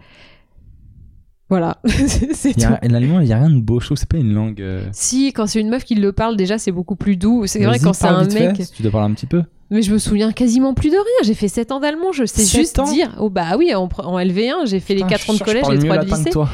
Voilà, 1.49 1.79
c'est 2.33 2.57
L'allemand, 2.83 3.21
il 3.21 3.29
y 3.29 3.33
a 3.33 3.39
rien 3.39 3.51
de 3.51 3.61
beau. 3.61 3.79
Je 3.79 3.87
trouve 3.87 3.97
c'est 3.97 4.09
pas 4.09 4.17
une 4.17 4.33
langue. 4.35 4.61
euh, 4.61 4.89
Si, 4.93 5.33
quand 5.33 5.47
c'est 5.47 5.61
une 5.61 5.69
meuf 5.69 5.85
qui 5.85 5.95
le 5.95 6.11
parle, 6.13 6.37
déjà, 6.37 6.59
c'est 6.59 6.73
beaucoup 6.73 6.97
plus 6.97 7.17
doux. 7.17 7.47
C'est 7.47 7.63
vrai 7.65 7.79
quand 7.79 7.93
c'est 7.93 8.07
un 8.07 8.29
fait, 8.29 8.49
mec. 8.49 8.63
si 8.65 8.73
tu 8.73 8.83
dois 8.83 8.91
parler 8.91 9.11
un 9.13 9.15
petit 9.15 9.27
peu. 9.27 9.43
Mais 9.71 9.83
je 9.83 9.93
me 9.93 9.99
souviens 9.99 10.33
quasiment 10.33 10.75
plus 10.75 10.91
de 10.91 10.97
rien. 10.97 11.05
J'ai 11.25 11.35
fait 11.35 11.49
7 11.49 11.71
ans 11.73 11.79
d'allemand, 11.81 12.11
je 12.13 12.25
sais 12.25 12.45
juste 12.45 12.81
dire. 12.93 13.15
Oh 13.21 13.31
bah 13.31 13.57
oui, 13.57 13.73
en, 13.75 13.87
pre- 13.87 14.05
en 14.05 14.19
LV1, 14.19 14.67
j'ai 14.67 14.81
fait 14.81 14.95
les 14.95 15.03
Putain, 15.03 15.11
4 15.17 15.25
je 15.27 15.31
ans 15.31 15.35
de 15.35 15.39
collège, 15.43 15.65
les 15.71 15.77
mieux 15.79 15.85
3 15.85 15.99
de 15.99 16.11
lycée. 16.11 16.31
toi. 16.31 16.49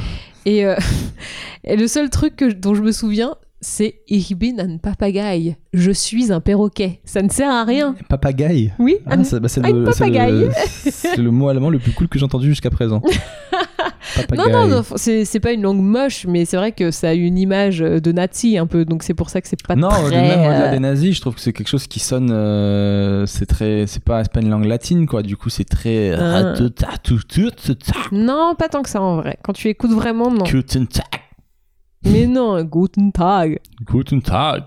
Et, 0.45 0.65
euh, 0.67 0.77
et 1.65 1.77
le 1.77 1.87
seul 1.89 2.11
truc 2.11 2.37
que, 2.37 2.51
dont 2.53 2.75
je 2.75 2.83
me 2.83 2.93
souviens, 2.93 3.35
c'est 3.61 4.01
Ich 4.09 4.35
bin 4.37 4.59
ein 4.59 4.79
Papagei. 4.79 5.57
Je 5.73 5.91
suis 5.93 6.33
un 6.33 6.41
perroquet. 6.41 7.01
Ça 7.05 7.23
ne 7.23 7.29
sert 7.29 7.49
à 7.51 7.65
rien. 7.65 7.95
Papagaï? 8.09 8.73
Oui, 8.79 8.97
Ah, 9.07 9.15
un- 9.15 9.19
bah, 9.19 9.25
le, 9.71 9.85
le- 10.47 10.51
c'est 10.91 11.17
le 11.17 11.31
mot 11.31 11.49
allemand 11.49 11.71
le 11.71 11.79
plus 11.79 11.93
cool 11.93 12.09
que 12.09 12.19
j'ai 12.19 12.25
entendu 12.25 12.49
jusqu'à 12.49 12.71
présent. 12.71 13.01
Non, 14.37 14.51
non, 14.51 14.67
non, 14.69 14.83
c'est 14.97 15.41
pas 15.41 15.53
une 15.53 15.63
langue 15.63 15.81
moche, 15.81 16.27
mais 16.27 16.45
c'est 16.45 16.57
vrai 16.57 16.73
que 16.73 16.91
ça 16.91 17.11
a 17.11 17.15
une 17.15 17.39
image 17.39 17.79
de 17.79 18.13
nazi 18.13 18.59
un 18.59 18.67
peu, 18.67 18.85
donc 18.85 19.03
c'est 19.03 19.15
pour 19.15 19.31
ça 19.31 19.41
que 19.41 19.49
c'est 19.49 19.61
pas 19.67 19.77
non, 19.77 19.89
très... 19.89 20.11
même 20.11 20.41
au-delà 20.41 20.69
euh, 20.69 20.71
des 20.73 20.79
nazis, 20.79 21.17
je 21.17 21.21
trouve 21.21 21.35
que 21.35 21.41
c'est 21.41 21.53
quelque 21.53 21.69
chose 21.69 21.87
qui 21.87 22.01
sonne. 22.01 22.31
euh, 22.31 23.27
c'est 23.27 23.47
très, 23.47 23.87
c'est 23.87 24.03
pas, 24.03 24.23
une 24.37 24.51
langue 24.51 24.65
latine, 24.65 25.07
quoi. 25.07 25.23
Du 25.23 25.37
coup, 25.37 25.49
c'est 25.51 25.65
très. 25.65 26.13
Ah. 26.13 26.55
Non, 28.13 28.55
pas 28.59 28.69
tant 28.69 28.83
que 28.83 28.89
ça 28.89 29.01
en 29.01 29.17
vrai. 29.17 29.39
Quand 29.43 29.53
tu 29.53 29.69
écoutes 29.69 29.93
vraiment, 29.93 30.31
non. 30.31 30.45
Guten 30.45 30.87
Tag. 30.87 31.05
Mais 32.05 32.27
non, 32.27 32.63
Guten 32.63 33.13
Tag. 33.13 33.61
Guten 33.85 34.23
Tag. 34.23 34.65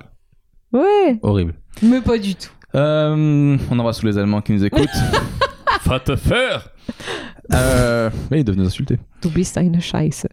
Ouais, 0.72 1.20
Horrible. 1.22 1.54
mais 1.82 2.02
pas 2.02 2.18
du 2.18 2.36
tout. 2.36 2.50
Euh, 2.76 3.58
on 3.72 3.80
embrasse 3.80 4.00
tous 4.00 4.06
les 4.06 4.18
Allemands 4.18 4.42
qui 4.42 4.52
nous 4.52 4.66
écoutent. 4.66 4.90
Va 5.86 6.00
te 6.00 6.16
faire. 6.16 6.70
Euh, 7.54 8.10
mais 8.32 8.40
ils 8.40 8.44
doivent 8.44 8.58
nous 8.58 8.66
insulter. 8.66 8.98
Du 9.22 9.30
bist 9.30 9.58
eine 9.58 9.80
Scheiße. 9.80 10.28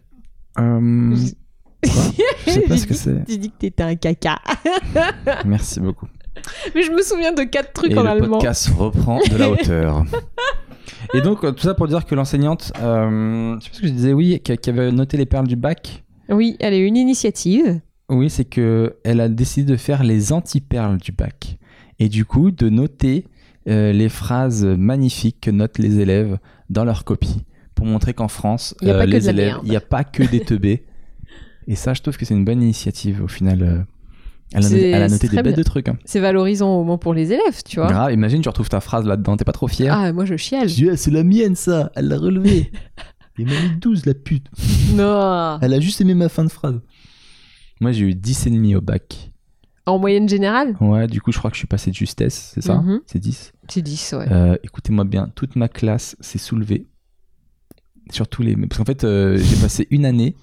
Euh, 0.59 1.15
je 1.83 2.51
sais 2.51 2.61
pas 2.61 2.77
ce 2.77 2.87
que 2.87 2.93
c'est. 2.93 3.23
J'ai 3.27 3.37
dit 3.37 3.49
que 3.49 3.57
t'étais 3.57 3.83
un 3.83 3.95
caca. 3.95 4.39
Merci 5.45 5.79
beaucoup. 5.79 6.07
Mais 6.73 6.81
je 6.81 6.91
me 6.91 7.01
souviens 7.01 7.31
de 7.31 7.43
quatre 7.43 7.73
trucs 7.73 7.91
Et 7.91 7.97
en 7.97 8.03
le 8.03 8.09
allemand. 8.09 8.39
podcast 8.39 8.69
reprend 8.69 9.19
de 9.19 9.37
la 9.37 9.49
hauteur. 9.49 10.03
Et 11.13 11.21
donc, 11.21 11.43
euh, 11.43 11.51
tout 11.51 11.63
ça 11.63 11.73
pour 11.73 11.87
dire 11.87 12.05
que 12.05 12.15
l'enseignante, 12.15 12.71
euh, 12.81 13.55
je 13.59 13.63
sais 13.63 13.69
pas 13.69 13.75
ce 13.75 13.81
que 13.81 13.87
je 13.87 13.93
disais, 13.93 14.13
oui, 14.13 14.39
qui, 14.39 14.69
avait 14.69 14.91
noté 14.91 15.17
les 15.17 15.25
perles 15.25 15.47
du 15.47 15.55
bac. 15.55 16.03
Oui, 16.29 16.55
elle 16.59 16.73
a 16.73 16.77
eu 16.77 16.85
une 16.85 16.97
initiative. 16.97 17.79
Oui, 18.09 18.29
c'est 18.29 18.45
que 18.45 18.95
elle 19.03 19.21
a 19.21 19.29
décidé 19.29 19.71
de 19.71 19.77
faire 19.77 20.03
les 20.03 20.33
anti-perles 20.33 20.97
du 20.97 21.11
bac. 21.11 21.57
Et 21.99 22.09
du 22.09 22.25
coup, 22.25 22.51
de 22.51 22.69
noter 22.69 23.25
euh, 23.27 23.29
les 23.65 24.09
phrases 24.09 24.63
magnifiques 24.65 25.37
que 25.41 25.51
notent 25.51 25.77
les 25.79 25.99
élèves 25.99 26.37
dans 26.69 26.83
leur 26.85 27.03
copie. 27.05 27.43
Pour 27.75 27.85
montrer 27.85 28.13
qu'en 28.13 28.27
France, 28.27 28.75
Il 28.81 28.89
que 28.89 29.03
les 29.05 29.29
élèves, 29.29 29.57
il 29.63 29.69
n'y 29.69 29.75
a 29.75 29.81
pas 29.81 30.03
que 30.03 30.23
des 30.23 30.41
teubés. 30.41 30.85
Et 31.67 31.75
ça, 31.75 31.93
je 31.93 32.01
trouve 32.01 32.17
que 32.17 32.25
c'est 32.25 32.33
une 32.33 32.45
bonne 32.45 32.61
initiative 32.61 33.21
au 33.23 33.27
final. 33.27 33.63
euh, 33.63 33.79
Elle 34.53 34.65
a, 34.65 34.69
noté- 34.69 34.89
elle 34.91 35.01
a 35.03 35.07
c'est 35.09 35.13
noté 35.15 35.27
des 35.27 35.33
très 35.33 35.43
bêtes 35.43 35.55
bien. 35.55 35.63
de 35.63 35.67
trucs. 35.67 35.87
hein. 35.87 35.97
C'est 36.05 36.19
valorisant 36.19 36.75
au 36.75 36.83
moins 36.83 36.97
pour 36.97 37.13
les 37.13 37.31
élèves, 37.31 37.63
tu 37.65 37.77
vois. 37.79 37.87
Grave, 37.87 38.11
imagine, 38.13 38.41
tu 38.41 38.49
retrouves 38.49 38.69
ta 38.69 38.81
phrase 38.81 39.05
là-dedans, 39.05 39.37
t'es 39.37 39.45
pas 39.45 39.53
trop 39.53 39.67
fier. 39.67 39.93
Ah, 39.97 40.11
moi 40.13 40.25
je 40.25 40.35
chiale. 40.35 40.67
Je 40.69 40.75
dis, 40.75 40.89
Ah, 40.89 40.97
c'est 40.97 41.09
la 41.11 41.23
mienne 41.23 41.55
ça, 41.55 41.91
elle 41.95 42.09
l'a 42.09 42.17
relevée. 42.17 42.71
Il 43.39 43.45
m'a 43.47 43.53
mis 43.61 43.75
12 43.79 44.05
la 44.05 44.13
pute. 44.13 44.45
Non. 44.93 45.57
Elle 45.61 45.73
a 45.73 45.79
juste 45.79 45.99
aimé 46.01 46.13
ma 46.13 46.29
fin 46.29 46.43
de 46.43 46.49
phrase. 46.51 46.79
Moi 47.81 47.91
j'ai 47.91 48.05
eu 48.05 48.13
10 48.13 48.45
et 48.47 48.49
demi 48.51 48.75
au 48.75 48.81
bac. 48.81 49.31
En 49.85 49.99
moyenne 49.99 50.29
générale, 50.29 50.75
Ouais, 50.79 51.07
du 51.07 51.19
coup 51.21 51.31
je 51.33 51.37
crois 51.37 51.49
que 51.51 51.55
je 51.55 51.59
suis 51.59 51.67
passé 51.67 51.91
de 51.91 51.95
justesse, 51.95 52.51
c'est 52.53 52.61
ça 52.61 52.75
Mhm. 52.77 53.01
C'est 53.05 53.19
10. 53.19 53.51
c'est 53.67 53.81
10, 53.81 54.13
ouais. 54.17 54.31
Euh, 54.31 54.55
Écoutez-moi 54.63 55.03
bien, 55.03 55.29
toute 55.35 55.55
ma 55.57 55.67
classe 55.67 56.15
s'est 56.21 56.37
soulevée. 56.37 56.87
Sur 58.09 58.27
tous 58.27 58.43
les... 58.43 58.55
Parce 58.55 58.77
qu'en 58.77 58.85
fait 58.85 59.03
euh, 59.03 59.37
j'ai 59.37 59.55
passé 59.61 59.87
une 59.91 60.05
année 60.05 60.35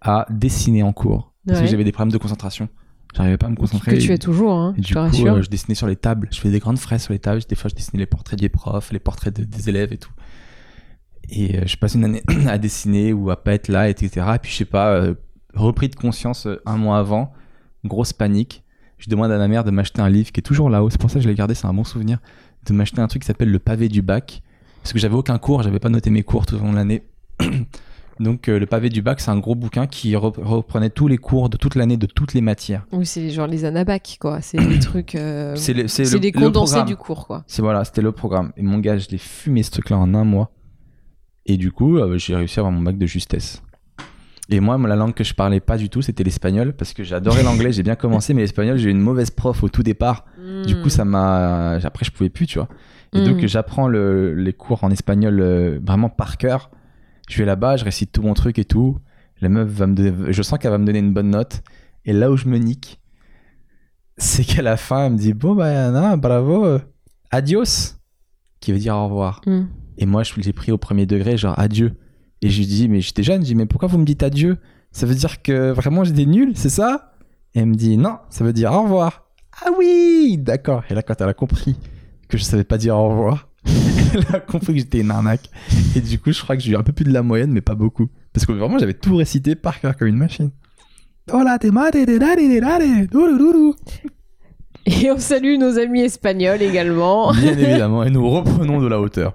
à 0.00 0.26
dessiner 0.30 0.82
en 0.82 0.92
cours. 0.92 1.32
Parce 1.46 1.58
Ouais. 1.58 1.64
que 1.66 1.70
j'avais 1.70 1.84
des 1.84 1.92
problèmes 1.92 2.12
de 2.12 2.18
concentration. 2.18 2.68
J'arrivais 3.16 3.36
pas 3.36 3.46
à 3.46 3.50
me 3.50 3.56
concentrer. 3.56 3.92
que 3.92 3.96
tu 3.98 4.04
et- 4.04 4.06
fais 4.08 4.18
toujours, 4.18 4.52
hein, 4.54 4.74
Et 4.78 4.82
je 4.82 4.86
du 4.88 4.94
te 4.94 4.98
coup, 4.98 5.26
euh, 5.28 5.42
je 5.42 5.48
dessinais 5.50 5.74
sur 5.74 5.86
les 5.86 5.94
tables. 5.96 6.28
Je 6.32 6.38
faisais 6.40 6.52
des 6.52 6.58
grandes 6.58 6.78
fraises 6.78 7.02
sur 7.02 7.12
les 7.12 7.18
tables. 7.20 7.40
Des 7.48 7.54
fois, 7.54 7.68
je 7.70 7.74
dessinais 7.76 8.00
les 8.00 8.06
portraits 8.06 8.38
des 8.38 8.48
profs, 8.48 8.90
les 8.92 8.98
portraits 8.98 9.34
de- 9.38 9.44
des 9.44 9.68
élèves 9.68 9.92
et 9.92 9.98
tout. 9.98 10.10
Et 11.28 11.66
je 11.66 11.76
passe 11.76 11.94
une 11.94 12.04
année 12.04 12.22
à 12.48 12.58
dessiner 12.58 13.12
ou 13.12 13.30
à 13.30 13.42
pas 13.42 13.52
être 13.54 13.68
là, 13.68 13.88
etc. 13.88 14.26
Et 14.34 14.38
puis, 14.38 14.50
je 14.52 14.56
sais 14.56 14.64
pas, 14.64 15.04
repris 15.54 15.88
de 15.88 15.94
conscience 15.96 16.48
un 16.66 16.76
mois 16.76 16.98
avant, 16.98 17.32
grosse 17.84 18.12
panique. 18.12 18.63
Je 19.04 19.10
demande 19.10 19.30
à 19.30 19.36
ma 19.36 19.48
mère 19.48 19.64
de 19.64 19.70
m'acheter 19.70 20.00
un 20.00 20.08
livre 20.08 20.32
qui 20.32 20.40
est 20.40 20.42
toujours 20.42 20.70
là-haut. 20.70 20.88
C'est 20.88 20.98
pour 21.00 21.10
ça 21.10 21.16
que 21.18 21.24
je 21.24 21.28
l'ai 21.28 21.34
gardé, 21.34 21.54
c'est 21.54 21.66
un 21.66 21.74
bon 21.74 21.84
souvenir. 21.84 22.20
De 22.66 22.72
m'acheter 22.72 23.02
un 23.02 23.06
truc 23.06 23.20
qui 23.20 23.26
s'appelle 23.26 23.50
Le 23.50 23.58
pavé 23.58 23.88
du 23.90 24.00
bac. 24.00 24.42
Parce 24.82 24.94
que 24.94 24.98
j'avais 24.98 25.14
aucun 25.14 25.36
cours, 25.36 25.62
j'avais 25.62 25.78
pas 25.78 25.90
noté 25.90 26.08
mes 26.08 26.22
cours 26.22 26.46
tout 26.46 26.54
au 26.54 26.58
long 26.60 26.70
de 26.70 26.76
l'année. 26.76 27.02
Donc, 28.20 28.48
euh, 28.48 28.58
Le 28.58 28.64
pavé 28.66 28.88
du 28.88 29.02
bac, 29.02 29.20
c'est 29.20 29.30
un 29.30 29.38
gros 29.38 29.54
bouquin 29.56 29.86
qui 29.86 30.14
rep- 30.14 30.38
reprenait 30.40 30.88
tous 30.88 31.08
les 31.08 31.18
cours 31.18 31.50
de 31.50 31.56
toute 31.56 31.74
l'année, 31.74 31.96
de 31.96 32.06
toutes 32.06 32.32
les 32.32 32.40
matières. 32.40 32.86
Oui, 32.92 33.04
c'est 33.04 33.28
genre 33.30 33.46
les 33.48 33.64
anabacs, 33.66 34.16
quoi. 34.20 34.40
C'est 34.40 34.56
des 34.58 34.78
trucs. 34.80 35.16
euh, 35.16 35.54
C'est 35.56 35.74
le- 35.74 35.88
c'est 35.88 36.04
C'est 36.06 36.14
le- 36.14 36.20
des 36.20 36.30
le 36.30 36.40
condensés 36.40 36.82
du 36.84 36.96
cours, 36.96 37.26
quoi. 37.26 37.44
C'est 37.46 37.60
voilà, 37.60 37.84
c'était 37.84 38.02
le 38.02 38.12
programme. 38.12 38.52
Et 38.56 38.62
mon 38.62 38.78
gars, 38.78 38.96
je 38.96 39.08
l'ai 39.10 39.18
fumé 39.18 39.62
ce 39.64 39.70
truc-là 39.72 39.98
en 39.98 40.14
un 40.14 40.24
mois. 40.24 40.50
Et 41.44 41.56
du 41.58 41.72
coup, 41.72 41.98
euh, 41.98 42.16
j'ai 42.16 42.36
réussi 42.36 42.58
à 42.58 42.62
avoir 42.62 42.72
mon 42.72 42.80
bac 42.82 42.96
de 42.96 43.04
justesse. 43.06 43.62
Et 44.50 44.60
moi, 44.60 44.76
la 44.76 44.94
langue 44.96 45.14
que 45.14 45.24
je 45.24 45.32
parlais 45.34 45.60
pas 45.60 45.78
du 45.78 45.88
tout, 45.88 46.02
c'était 46.02 46.22
l'espagnol, 46.22 46.74
parce 46.74 46.92
que 46.92 47.02
j'adorais 47.02 47.42
l'anglais, 47.42 47.72
j'ai 47.72 47.82
bien 47.82 47.94
commencé, 47.94 48.34
mais 48.34 48.42
l'espagnol, 48.42 48.76
j'ai 48.76 48.88
eu 48.88 48.92
une 48.92 49.00
mauvaise 49.00 49.30
prof 49.30 49.62
au 49.62 49.68
tout 49.70 49.82
départ. 49.82 50.26
Du 50.66 50.76
coup, 50.82 50.90
ça 50.90 51.04
m'a. 51.06 51.72
Après, 51.82 52.04
je 52.04 52.10
pouvais 52.10 52.28
plus, 52.28 52.46
tu 52.46 52.58
vois. 52.58 52.68
Et 53.14 53.20
Mm. 53.20 53.24
donc, 53.24 53.46
j'apprends 53.46 53.88
le- 53.88 54.34
les 54.34 54.52
cours 54.52 54.84
en 54.84 54.90
espagnol 54.90 55.40
euh, 55.40 55.78
vraiment 55.82 56.10
par 56.10 56.36
cœur. 56.36 56.70
Je 57.28 57.38
vais 57.38 57.46
là-bas, 57.46 57.76
je 57.78 57.84
récite 57.84 58.12
tout 58.12 58.20
mon 58.22 58.34
truc 58.34 58.58
et 58.58 58.64
tout. 58.66 58.98
La 59.40 59.48
meuf 59.48 59.68
va 59.68 59.86
me 59.86 59.94
donner. 59.94 60.12
Je 60.32 60.42
sens 60.42 60.58
qu'elle 60.58 60.72
va 60.72 60.78
me 60.78 60.84
donner 60.84 60.98
une 60.98 61.14
bonne 61.14 61.30
note. 61.30 61.62
Et 62.04 62.12
là 62.12 62.30
où 62.30 62.36
je 62.36 62.46
me 62.48 62.58
nique, 62.58 63.00
c'est 64.18 64.44
qu'à 64.44 64.62
la 64.62 64.76
fin, 64.76 65.06
elle 65.06 65.12
me 65.12 65.18
dit 65.18 65.32
Bon, 65.32 65.54
bah, 65.54 65.70
Yana, 65.72 66.16
bravo, 66.16 66.66
euh, 66.66 66.78
adios, 67.30 67.96
qui 68.60 68.72
veut 68.72 68.78
dire 68.78 68.94
au 68.96 69.04
revoir. 69.04 69.40
Mm. 69.46 69.62
Et 69.98 70.06
moi, 70.06 70.22
je 70.22 70.34
l'ai 70.40 70.52
pris 70.52 70.70
au 70.72 70.76
premier 70.78 71.06
degré, 71.06 71.36
genre 71.38 71.58
adieu. 71.58 71.94
Et 72.44 72.50
je 72.50 72.58
lui 72.58 72.66
dis, 72.66 72.90
mais 72.90 73.00
j'étais 73.00 73.22
jeune, 73.22 73.40
je 73.40 73.46
dis, 73.46 73.54
mais 73.54 73.64
pourquoi 73.64 73.88
vous 73.88 73.96
me 73.96 74.04
dites 74.04 74.22
adieu 74.22 74.58
Ça 74.92 75.06
veut 75.06 75.14
dire 75.14 75.40
que 75.40 75.70
vraiment 75.70 76.04
j'étais 76.04 76.26
nul, 76.26 76.52
c'est 76.54 76.68
ça 76.68 77.14
Et 77.54 77.60
elle 77.60 77.66
me 77.68 77.74
dit, 77.74 77.96
non, 77.96 78.18
ça 78.28 78.44
veut 78.44 78.52
dire 78.52 78.70
au 78.70 78.82
revoir. 78.82 79.30
Ah 79.64 79.70
oui, 79.78 80.36
d'accord. 80.38 80.82
Et 80.90 80.94
là, 80.94 81.00
quand 81.02 81.18
elle 81.22 81.28
a 81.30 81.32
compris 81.32 81.74
que 82.28 82.36
je 82.36 82.42
savais 82.42 82.64
pas 82.64 82.76
dire 82.76 82.98
au 82.98 83.08
revoir, 83.08 83.48
elle 83.64 84.26
a 84.36 84.40
compris 84.40 84.74
que 84.74 84.78
j'étais 84.80 85.00
une 85.00 85.10
arnaque. 85.10 85.48
Et 85.96 86.02
du 86.02 86.18
coup, 86.18 86.32
je 86.32 86.42
crois 86.42 86.54
que 86.54 86.62
j'ai 86.62 86.72
eu 86.72 86.76
un 86.76 86.82
peu 86.82 86.92
plus 86.92 87.06
de 87.06 87.12
la 87.14 87.22
moyenne, 87.22 87.50
mais 87.50 87.62
pas 87.62 87.74
beaucoup. 87.74 88.08
Parce 88.34 88.44
que 88.44 88.52
vraiment, 88.52 88.76
j'avais 88.76 88.92
tout 88.92 89.16
récité 89.16 89.54
par 89.54 89.80
cœur 89.80 89.96
comme 89.96 90.08
une 90.08 90.18
machine. 90.18 90.50
Et 94.86 95.10
on 95.10 95.18
salue 95.18 95.56
nos 95.58 95.78
amis 95.78 96.00
espagnols 96.02 96.60
également. 96.62 97.32
Bien 97.32 97.52
évidemment, 97.58 98.04
et 98.04 98.10
nous 98.10 98.28
reprenons 98.28 98.80
de 98.82 98.86
la 98.86 99.00
hauteur. 99.00 99.34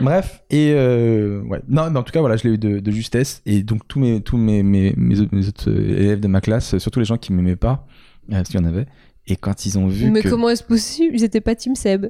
Bref, 0.00 0.42
et 0.50 0.72
euh, 0.74 1.42
ouais. 1.42 1.60
Non, 1.68 1.90
mais 1.90 1.98
en 1.98 2.02
tout 2.02 2.12
cas, 2.12 2.20
voilà, 2.20 2.36
je 2.36 2.44
l'ai 2.48 2.54
eu 2.54 2.58
de, 2.58 2.78
de 2.80 2.90
justesse. 2.90 3.42
Et 3.46 3.62
donc, 3.62 3.86
tous 3.88 3.98
mes, 4.00 4.20
tous 4.20 4.36
mes, 4.36 4.62
mes, 4.62 4.94
mes 4.96 5.20
autres, 5.20 5.34
mes 5.34 5.46
autres, 5.48 5.70
euh, 5.70 5.98
élèves 6.00 6.20
de 6.20 6.28
ma 6.28 6.40
classe, 6.40 6.74
euh, 6.74 6.78
surtout 6.78 6.98
les 6.98 7.04
gens 7.04 7.18
qui 7.18 7.32
m'aimaient 7.32 7.56
pas, 7.56 7.86
parce 8.30 8.48
qu'il 8.48 8.60
y 8.60 8.62
en 8.62 8.66
avait, 8.66 8.86
et 9.26 9.36
quand 9.36 9.66
ils 9.66 9.78
ont 9.78 9.86
vu 9.88 10.10
Mais 10.10 10.22
que. 10.22 10.28
comment 10.28 10.48
est-ce 10.48 10.64
possible? 10.64 11.14
Ils 11.14 11.24
étaient 11.24 11.40
pas 11.40 11.54
Team 11.54 11.74
Seb. 11.74 12.06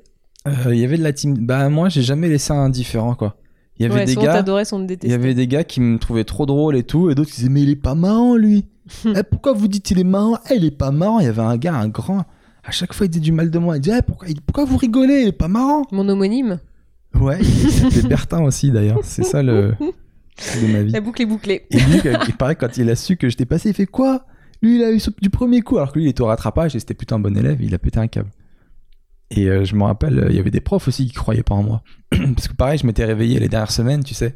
euh, 0.47 0.53
Il 0.75 0.79
y 0.79 0.85
avait 0.85 0.99
de 0.99 1.03
la 1.03 1.13
team. 1.13 1.35
Bah, 1.39 1.69
moi, 1.69 1.89
j'ai 1.89 2.03
jamais 2.03 2.29
laissé 2.29 2.53
un 2.53 2.57
indifférent, 2.59 3.15
quoi. 3.15 3.37
Il 3.79 3.83
y 3.83 3.87
avait 3.87 4.01
Ouais, 4.01 4.05
des 4.07 4.15
gars. 4.17 4.45
Il 5.05 5.11
y 5.11 5.13
avait 5.15 5.35
des 5.35 5.47
gars 5.47 5.63
qui 5.65 5.81
me 5.81 5.99
trouvaient 5.99 6.25
trop 6.25 6.47
drôle 6.47 6.77
et 6.77 6.83
tout, 6.83 7.11
et 7.11 7.15
d'autres 7.15 7.31
qui 7.31 7.37
disaient 7.37 7.49
mais 7.49 7.63
il 7.63 7.71
est 7.71 7.77
pas 7.77 7.95
marrant 7.95 8.37
lui. 8.37 8.65
Eh, 9.05 9.23
pourquoi 9.23 9.53
vous 9.53 9.69
dites 9.69 9.91
il 9.91 9.99
est 10.01 10.05
marrant? 10.05 10.39
Eh, 10.51 10.55
il 10.57 10.65
est 10.65 10.71
pas 10.71 10.91
marrant. 10.91 11.21
Il 11.21 11.27
y 11.27 11.29
avait 11.29 11.43
un 11.43 11.57
gars, 11.59 11.75
un 11.75 11.89
grand. 11.89 12.25
À 12.65 12.71
chaque 12.71 12.93
fois 12.93 13.07
il 13.07 13.11
disait 13.11 13.23
du 13.23 13.33
mal 13.33 13.51
de 13.51 13.59
moi. 13.59 13.77
Il 13.77 13.81
disait 13.81 13.99
Eh, 13.99 14.03
pourquoi, 14.03 14.29
pourquoi 14.47 14.65
vous 14.65 14.77
rigolez? 14.77 15.23
Il 15.23 15.29
est 15.29 15.33
pas 15.33 15.49
marrant. 15.49 15.85
Mon 15.93 16.09
homonyme. 16.09 16.61
Ouais. 17.15 17.43
S'appelait 17.43 18.09
Bertin 18.09 18.43
aussi 18.43 18.71
d'ailleurs. 18.71 19.01
C'est 19.03 19.25
ça 19.25 19.43
le 19.43 19.75
c'est 20.37 20.63
de 20.67 20.73
ma 20.73 20.83
vie. 20.83 20.93
La 20.93 21.01
boucle 21.01 21.23
est 21.23 21.27
bouclée. 21.27 21.67
Et 21.71 21.79
lui, 21.79 22.01
il 22.29 22.35
paraît 22.35 22.55
quand 22.55 22.77
il 22.77 22.89
a 22.91 22.97
su 22.97 23.17
que 23.17 23.29
j'étais 23.29 23.47
passé, 23.47 23.71
il 23.71 23.75
fait 23.75 23.87
quoi? 23.87 24.25
Lui 24.63 24.77
il 24.77 24.85
a 24.85 24.91
eu 24.91 25.01
du 25.21 25.31
premier 25.31 25.61
coup 25.63 25.77
alors 25.77 25.93
que 25.93 25.99
lui 25.99 26.07
il 26.07 26.09
était 26.09 26.21
au 26.21 26.27
rattrapage 26.27 26.75
et 26.75 26.81
c'était 26.81 26.95
plutôt 26.95 27.15
un 27.15 27.21
bon 27.21 27.37
élève. 27.37 27.63
Il 27.63 27.75
a 27.75 27.79
pété 27.79 27.99
un 28.01 28.09
câble. 28.09 28.31
Et 29.31 29.49
euh, 29.49 29.65
je 29.65 29.75
me 29.75 29.85
rappelle, 29.85 30.19
euh, 30.19 30.27
il 30.31 30.37
y 30.37 30.39
avait 30.39 30.51
des 30.51 30.61
profs 30.61 30.89
aussi 30.89 31.07
qui 31.07 31.13
croyaient 31.13 31.43
pas 31.43 31.55
en 31.55 31.63
moi. 31.63 31.83
Parce 32.11 32.49
que 32.49 32.55
pareil, 32.55 32.79
je 32.79 32.87
m'étais 32.87 33.05
réveillé 33.05 33.39
les 33.39 33.49
dernières 33.49 33.71
semaines, 33.71 34.03
tu 34.03 34.15
sais. 34.15 34.35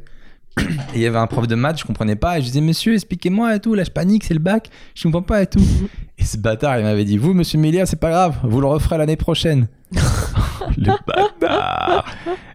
Et 0.59 0.97
il 0.97 1.01
y 1.01 1.07
avait 1.07 1.17
un 1.17 1.27
prof 1.27 1.47
de 1.47 1.55
maths, 1.55 1.79
je 1.79 1.83
comprenais 1.83 2.15
pas. 2.15 2.37
Et 2.37 2.41
je 2.41 2.47
disais, 2.47 2.61
monsieur, 2.61 2.93
expliquez-moi 2.93 3.55
et 3.55 3.59
tout. 3.59 3.73
Là, 3.73 3.83
je 3.83 3.91
panique, 3.91 4.23
c'est 4.23 4.33
le 4.33 4.39
bac. 4.39 4.69
Je 4.95 5.03
comprends 5.03 5.21
pas 5.21 5.41
et 5.41 5.47
tout. 5.47 5.59
Et 6.17 6.23
ce 6.23 6.37
bâtard, 6.37 6.77
il 6.77 6.83
m'avait 6.83 7.05
dit, 7.05 7.17
vous, 7.17 7.33
monsieur 7.33 7.57
Mélia, 7.57 7.87
c'est 7.87 7.99
pas 7.99 8.11
grave. 8.11 8.37
Vous 8.43 8.61
le 8.61 8.67
referez 8.67 8.99
l'année 8.99 9.15
prochaine. 9.15 9.67
le 10.77 10.91
bâtard. 11.07 12.05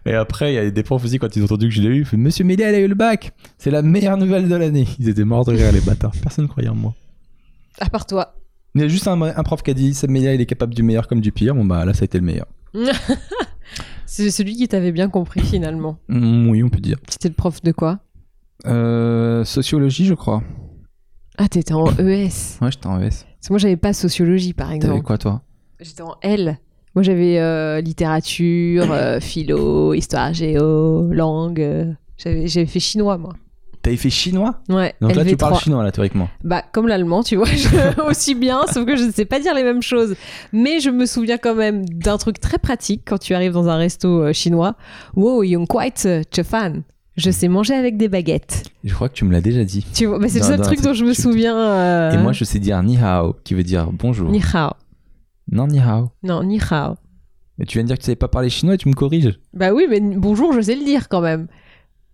Et 0.05 0.13
après, 0.13 0.53
il 0.53 0.55
y 0.55 0.57
a 0.59 0.71
des 0.71 0.81
profs 0.81 1.03
aussi, 1.03 1.19
quand 1.19 1.35
ils 1.35 1.41
ont 1.41 1.45
entendu 1.45 1.67
que 1.67 1.75
je 1.75 1.81
l'ai 1.81 1.89
eu, 1.89 2.07
ils 2.11 2.17
monsieur 2.17 2.45
Mélia, 2.45 2.69
elle 2.69 2.75
a 2.75 2.79
eu 2.79 2.87
le 2.87 2.95
bac. 2.95 3.33
C'est 3.57 3.69
la 3.69 3.81
meilleure 3.81 4.15
nouvelle 4.15 4.47
de 4.47 4.55
l'année. 4.55 4.87
Ils 4.97 5.09
étaient 5.09 5.25
morts 5.25 5.43
de 5.43 5.51
rire, 5.51 5.73
les 5.73 5.81
bâtards. 5.81 6.13
Personne 6.23 6.45
ne 6.45 6.49
croyait 6.49 6.69
en 6.69 6.75
moi. 6.75 6.95
À 7.79 7.89
part 7.89 8.05
toi. 8.05 8.33
Il 8.75 8.81
y 8.81 8.83
a 8.85 8.87
juste 8.87 9.07
un, 9.09 9.21
un 9.21 9.43
prof 9.43 9.61
qui 9.61 9.71
a 9.71 9.73
dit, 9.73 9.93
Mélia, 10.07 10.33
il 10.33 10.39
est 10.39 10.45
capable 10.45 10.73
du 10.73 10.81
meilleur 10.81 11.07
comme 11.07 11.19
du 11.19 11.33
pire. 11.33 11.53
Bon, 11.53 11.65
bah 11.65 11.83
là, 11.83 11.93
ça 11.93 12.03
a 12.03 12.05
été 12.05 12.17
le 12.17 12.25
meilleur. 12.25 12.47
C'est 14.11 14.31
celui 14.31 14.55
qui 14.55 14.67
t'avait 14.67 14.91
bien 14.91 15.07
compris 15.07 15.41
finalement. 15.41 15.99
Mm, 16.07 16.49
oui, 16.49 16.63
on 16.63 16.69
peut 16.69 16.79
dire. 16.79 16.97
C'était 17.07 17.27
le 17.27 17.35
prof 17.35 17.61
de 17.61 17.71
quoi? 17.71 17.99
Euh, 18.65 19.45
sociologie, 19.45 20.05
je 20.07 20.15
crois. 20.15 20.41
Ah, 21.37 21.47
t'étais 21.47 21.75
en 21.75 21.85
ES. 21.99 22.57
Ouais, 22.59 22.71
j'étais 22.71 22.87
en 22.87 22.99
ES. 22.99 23.09
Parce 23.09 23.47
que 23.47 23.53
moi, 23.53 23.59
j'avais 23.59 23.77
pas 23.77 23.93
sociologie 23.93 24.53
par 24.53 24.67
T'avais 24.69 24.77
exemple. 24.77 25.03
quoi, 25.03 25.19
toi? 25.19 25.43
J'étais 25.79 26.01
en 26.01 26.15
L. 26.23 26.57
Moi, 26.95 27.03
j'avais 27.03 27.37
euh, 27.37 27.81
littérature, 27.81 28.91
euh, 28.91 29.19
philo, 29.19 29.93
histoire, 29.93 30.33
géo, 30.33 31.13
langue. 31.13 31.95
j'avais 32.17 32.65
fait 32.65 32.79
chinois, 32.79 33.19
moi. 33.19 33.35
T'avais 33.81 33.95
fait 33.97 34.09
chinois 34.09 34.59
Ouais. 34.67 34.93
Donc 34.99 35.15
là, 35.15 35.23
tu 35.23 35.31
LV3. 35.35 35.37
parles 35.37 35.55
chinois, 35.59 35.83
là, 35.83 35.91
théoriquement. 35.91 36.27
Bah, 36.43 36.63
comme 36.73 36.87
l'allemand, 36.87 37.23
tu 37.23 37.37
vois, 37.37 37.45
je- 37.49 38.01
aussi 38.09 38.35
bien, 38.35 38.61
sauf 38.73 38.85
que 38.85 38.95
je 38.97 39.05
ne 39.05 39.11
sais 39.11 39.23
pas 39.25 39.39
dire 39.39 39.53
les 39.53 39.63
mêmes 39.63 39.81
choses. 39.81 40.15
Mais 40.51 40.79
je 40.81 40.89
me 40.89 41.05
souviens 41.05 41.37
quand 41.37 41.55
même 41.55 41.85
d'un 41.85 42.17
truc 42.17 42.39
très 42.41 42.57
pratique 42.57 43.03
quand 43.07 43.17
tu 43.17 43.33
arrives 43.33 43.53
dans 43.53 43.69
un 43.69 43.77
resto 43.77 44.21
euh, 44.23 44.33
chinois. 44.33 44.75
Wow, 45.15 45.43
yung 45.43 45.65
quite 45.67 46.07
chefan. 46.35 46.81
Je 47.15 47.31
sais 47.31 47.47
manger 47.47 47.73
avec 47.73 47.97
des 47.97 48.07
baguettes. 48.09 48.63
Je 48.83 48.93
crois 48.93 49.09
que 49.09 49.13
tu 49.13 49.25
me 49.25 49.31
l'as 49.31 49.41
déjà 49.41 49.63
dit. 49.65 49.85
Tu 49.93 50.05
vois, 50.05 50.19
bah, 50.19 50.27
c'est 50.29 50.39
le 50.39 50.45
seul 50.45 50.61
truc 50.61 50.81
dont 50.81 50.93
je 50.93 51.03
me 51.05 51.13
souviens. 51.13 51.57
euh, 51.57 52.11
Et 52.11 52.17
moi, 52.17 52.31
je 52.33 52.43
sais 52.43 52.59
dire 52.59 52.81
ni 52.83 52.97
hao, 52.97 53.35
qui 53.43 53.53
veut 53.55 53.63
dire 53.63 53.89
bonjour. 53.91 54.29
Ni 54.29 54.41
hao. 54.53 54.71
Non, 55.51 55.67
ni 55.67 55.79
hao. 55.79 56.11
Non, 56.23 56.43
ni 56.43 56.59
hao. 56.69 56.95
Et 57.61 57.65
tu 57.65 57.77
viens 57.77 57.83
de 57.83 57.87
dire 57.87 57.95
que 57.97 58.01
tu 58.01 58.05
savais 58.05 58.15
pas 58.15 58.27
parler 58.29 58.49
chinois 58.49 58.75
et 58.75 58.77
tu 58.77 58.87
me 58.87 58.93
corriges. 58.93 59.37
Bah 59.53 59.71
oui, 59.73 59.85
mais 59.89 59.99
bonjour, 59.99 60.53
je 60.53 60.61
sais 60.61 60.75
le 60.75 60.83
dire 60.85 61.09
quand 61.09 61.19
même. 61.21 61.47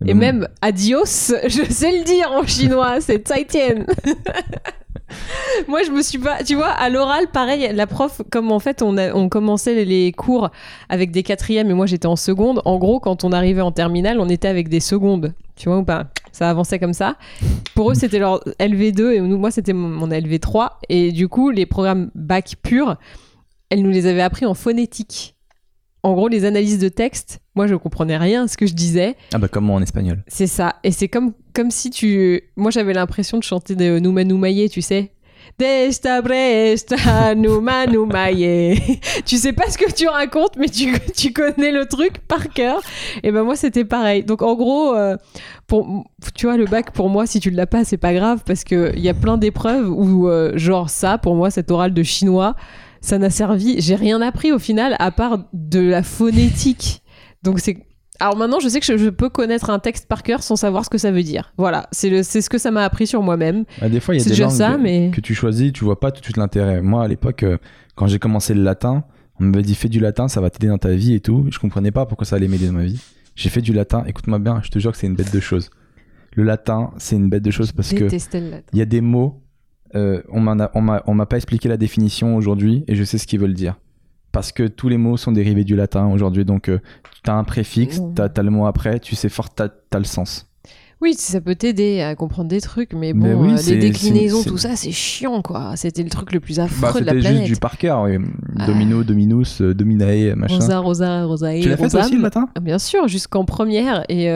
Et 0.06 0.14
Mm. 0.14 0.18
même 0.18 0.48
adios, 0.62 1.06
je 1.48 1.64
sais 1.70 1.92
le 2.00 2.04
dire 2.04 2.32
en 2.32 2.46
chinois, 2.46 3.00
c'est 3.02 3.28
Zaitian. 3.28 3.86
Moi, 5.68 5.84
je 5.84 5.92
me 5.92 6.02
suis 6.02 6.18
pas. 6.18 6.44
Tu 6.44 6.56
vois, 6.56 6.68
à 6.70 6.90
l'oral, 6.90 7.28
pareil, 7.32 7.70
la 7.74 7.88
prof, 7.88 8.22
comme 8.32 8.52
en 8.52 8.60
fait, 8.60 8.82
on, 8.82 8.98
a- 8.98 9.14
on 9.14 9.30
commençait 9.30 9.86
les- 9.86 10.12
cours 10.12 10.50
avec 10.90 11.12
des 11.12 11.24
quatrièmes 11.24 11.70
et 11.70 11.74
moi 11.74 11.86
j'étais 11.86 12.08
en 12.08 12.16
seconde. 12.16 12.62
En 12.66 12.78
gros, 12.78 13.00
quand 13.00 13.24
on 13.24 13.32
arrivait 13.32 13.62
en 13.62 13.72
terminale, 13.72 14.20
on 14.20 14.28
était 14.30 14.48
avec 14.48 14.68
des 14.68 14.80
secondes. 14.80 15.34
Tu 15.56 15.70
vois 15.70 15.78
ou 15.78 15.84
pas? 15.86 16.08
Ça 16.32 16.50
avançait 16.50 16.80
comme 16.80 16.94
ça. 16.94 17.16
Pour 17.76 17.92
eux, 17.92 17.94
c'était 17.96 18.20
leur 18.20 18.42
LV2 18.60 19.12
et 19.14 19.20
nous, 19.22 19.38
moi, 19.38 19.52
c'était 19.52 19.74
mon, 19.74 19.88
mon 19.88 20.08
LV3. 20.08 20.70
Et 20.90 21.12
du 21.12 21.28
coup, 21.30 21.50
les 21.52 21.66
programmes 21.66 22.10
bac 22.16 22.56
pur, 22.62 22.96
elle 23.70 23.84
nous 23.84 23.92
les 23.92 24.08
avait 24.08 24.22
appris 24.24 24.46
en 24.46 24.54
phonétique. 24.56 25.35
En 26.06 26.14
gros, 26.14 26.28
les 26.28 26.46
analyses 26.46 26.78
de 26.78 26.88
texte, 26.88 27.40
moi, 27.56 27.66
je 27.66 27.74
comprenais 27.74 28.16
rien 28.16 28.44
à 28.44 28.48
ce 28.48 28.58
que 28.58 28.68
je 28.68 28.76
disais. 28.76 29.16
Ah 29.34 29.40
bah 29.40 29.48
comme 29.48 29.66
moi 29.66 29.76
en 29.76 29.82
espagnol. 29.82 30.24
C'est 30.28 30.46
ça. 30.46 30.76
Et 30.84 30.92
c'est 30.92 31.08
comme, 31.08 31.34
comme 31.52 31.72
si 31.72 31.90
tu. 31.90 32.44
Moi, 32.56 32.70
j'avais 32.70 32.94
l'impression 32.94 33.40
de 33.40 33.44
chanter 33.44 33.74
de 33.74 33.98
Nouma 33.98 34.24
Noumaye, 34.24 34.70
tu 34.70 34.84
sais. 34.84 35.10
Desta 35.58 36.22
bresta 36.22 37.34
Nouma 37.34 37.88
Noumaye. 37.88 39.00
tu 39.26 39.38
sais 39.38 39.52
pas 39.52 39.68
ce 39.68 39.80
que 39.80 39.92
tu 39.92 40.08
racontes, 40.08 40.58
mais 40.58 40.70
tu, 40.70 40.94
tu 41.18 41.34
connais 41.34 41.72
le 41.72 41.88
truc 41.88 42.20
par 42.20 42.50
cœur. 42.50 42.82
Et 43.24 43.32
ben 43.32 43.42
moi, 43.42 43.56
c'était 43.56 43.84
pareil. 43.84 44.24
Donc, 44.24 44.44
en 44.44 44.54
gros, 44.54 44.94
euh, 44.94 45.18
pour, 45.66 46.06
tu 46.36 46.46
vois, 46.46 46.58
le 46.58 46.66
bac, 46.66 46.92
pour 46.92 47.10
moi, 47.10 47.26
si 47.26 47.40
tu 47.40 47.50
l'as 47.50 47.66
pas, 47.66 47.84
c'est 47.84 47.98
pas 47.98 48.14
grave, 48.14 48.44
parce 48.46 48.64
qu'il 48.64 49.00
y 49.00 49.10
a 49.10 49.16
plein 49.16 49.38
d'épreuves 49.38 49.90
où, 49.90 50.28
euh, 50.28 50.56
genre, 50.56 50.92
ça, 50.92 51.18
pour 51.18 51.34
moi, 51.34 51.50
cet 51.50 51.72
oral 51.72 51.96
de 51.96 52.04
chinois, 52.04 52.56
ça 53.06 53.18
n'a 53.18 53.30
servi. 53.30 53.80
J'ai 53.80 53.96
rien 53.96 54.22
appris 54.22 54.52
au 54.52 54.60
final, 54.60 54.96
à 55.00 55.12
part 55.12 55.46
de 55.54 55.80
la 55.80 56.04
phonétique. 56.04 57.02
Donc, 57.44 57.60
c'est 57.60 57.78
alors 58.22 58.38
maintenant, 58.38 58.62
je 58.62 58.70
sais 58.70 58.80
que 58.80 58.86
je, 58.86 58.96
je 58.98 59.10
peux 59.10 59.28
connaître 59.28 59.70
un 59.70 59.78
texte 59.80 60.08
par 60.08 60.24
cœur 60.24 60.42
sans 60.42 60.56
savoir 60.56 60.86
ce 60.86 60.90
que 60.90 60.98
ça 60.98 61.12
veut 61.12 61.22
dire. 61.24 61.54
Voilà, 61.58 61.88
c'est 61.92 62.10
le- 62.10 62.24
c'est 62.24 62.40
ce 62.40 62.50
que 62.50 62.58
ça 62.58 62.72
m'a 62.72 62.84
appris 62.86 63.08
sur 63.08 63.22
moi-même. 63.22 63.66
Ah, 63.82 63.90
des 63.90 64.00
fois, 64.00 64.16
il 64.16 64.20
y 64.20 64.22
a 64.22 64.24
C'est 64.24 64.30
des 64.30 64.42
langues 64.42 64.52
ça, 64.52 64.78
mais- 64.78 65.12
que 65.14 65.20
tu 65.20 65.36
choisis, 65.36 65.74
tu 65.74 65.84
vois 65.84 66.00
pas 66.00 66.12
tout 66.12 66.22
de 66.22 66.26
suite 66.26 66.38
l'intérêt. 66.38 66.82
Moi, 66.82 67.04
à 67.04 67.08
l'époque, 67.10 67.44
euh, 67.44 67.58
quand 67.96 68.08
j'ai 68.08 68.18
commencé 68.18 68.54
le 68.54 68.64
latin, 68.64 69.04
on 69.42 69.44
m'avait 69.44 69.64
dit 69.64 69.76
fais 69.76 69.90
du 69.90 70.00
latin, 70.00 70.30
ça 70.30 70.40
va 70.40 70.50
t'aider 70.50 70.68
dans 70.70 70.78
ta 70.78 70.92
vie 70.94 71.14
et 71.14 71.20
tout. 71.20 71.46
Je 71.52 71.60
comprenais 71.60 71.92
pas 71.92 72.06
pourquoi 72.06 72.26
ça 72.26 72.38
allait 72.38 72.48
m'aider 72.48 72.68
dans 72.68 72.74
ma 72.74 72.86
vie. 72.86 73.02
J'ai 73.36 73.50
fait 73.50 73.62
du 73.62 73.74
latin, 73.74 74.06
écoute-moi 74.08 74.40
bien, 74.40 74.62
je 74.64 74.70
te 74.70 74.80
jure 74.80 74.94
que 74.94 74.98
c'est 74.98 75.08
une 75.08 75.16
bête 75.16 75.34
de 75.34 75.42
choses. 75.42 75.70
Le 76.38 76.44
latin, 76.44 76.92
c'est 76.98 77.18
une 77.18 77.28
bête 77.30 77.44
de 77.44 77.52
choses 77.52 77.74
parce 77.74 77.90
que 77.98 78.06
il 78.72 78.80
y 78.80 78.82
a 78.82 78.86
des 78.86 79.02
mots, 79.02 79.42
euh, 79.94 80.22
on 80.32 80.40
m'a 80.42 81.26
pas 81.26 81.36
expliqué 81.38 81.70
la 81.70 81.78
définition 81.78 82.36
aujourd'hui 82.36 82.84
et 82.88 82.96
je 82.96 83.04
sais 83.04 83.18
ce 83.18 83.28
qu'ils 83.28 83.40
veulent 83.40 83.54
dire. 83.54 83.76
Parce 84.32 84.52
que 84.52 84.64
tous 84.68 84.90
les 84.90 84.98
mots 84.98 85.16
sont 85.16 85.32
dérivés 85.32 85.64
du 85.64 85.76
latin 85.78 86.08
aujourd'hui, 86.08 86.44
donc 86.44 86.68
euh, 86.68 86.80
tu 87.24 87.30
as 87.30 87.36
un 87.36 87.46
préfixe, 87.46 88.00
Non. 88.00 88.14
tu 88.14 88.22
as, 88.22 88.44
le 88.44 88.50
mot 88.50 88.66
après, 88.66 89.00
tu 89.00 89.16
sais 89.16 89.30
fort, 89.30 89.54
tu 89.56 89.64
as, 89.64 89.98
le 89.98 90.04
sens. 90.04 90.48
Oui, 91.02 91.14
ça 91.14 91.40
peut 91.40 91.56
t'aider 91.56 92.02
à 92.02 92.16
comprendre 92.16 92.50
des 92.50 92.60
trucs, 92.60 92.94
mais 92.94 93.14
bon, 93.14 93.28
Mais 93.28 93.34
oui, 93.34 93.54
euh, 93.54 93.70
les 93.70 93.78
déclinaisons, 93.78 94.44
tout 94.44 94.58
ça, 94.58 94.76
c'est 94.76 94.92
chiant, 94.92 95.42
quoi. 95.42 95.74
C'était 95.78 96.04
le 96.04 96.10
truc 96.10 96.34
le 96.34 96.40
plus 96.42 96.58
Bah, 96.58 96.64
affreux 96.64 97.00
de 97.02 97.06
la 97.06 97.12
C'était 97.14 97.22
planète. 97.22 97.42
juste 97.46 97.54
du 97.54 97.60
par 97.60 97.78
cœur, 97.78 98.02
oui. 98.04 98.18
Ah. 98.58 98.66
Domino, 98.66 99.04
Dominus, 99.04 99.62
euh, 99.62 99.74
Dominae, 99.74 100.36
machin. 100.36 100.56
Rosa, 100.56 100.80
Rosa, 100.80 101.24
Rosae, 101.26 101.60
tu 101.62 101.70
l'as 101.70 101.78
fait 101.78 101.96
aussi 101.96 102.16
le 102.16 102.22
matin? 102.22 102.50
Ah, 102.56 102.60
Bien 102.60 102.80
sûr, 102.80 103.08
jusqu'en 103.08 103.46
première. 103.46 104.04
Et 104.10 104.30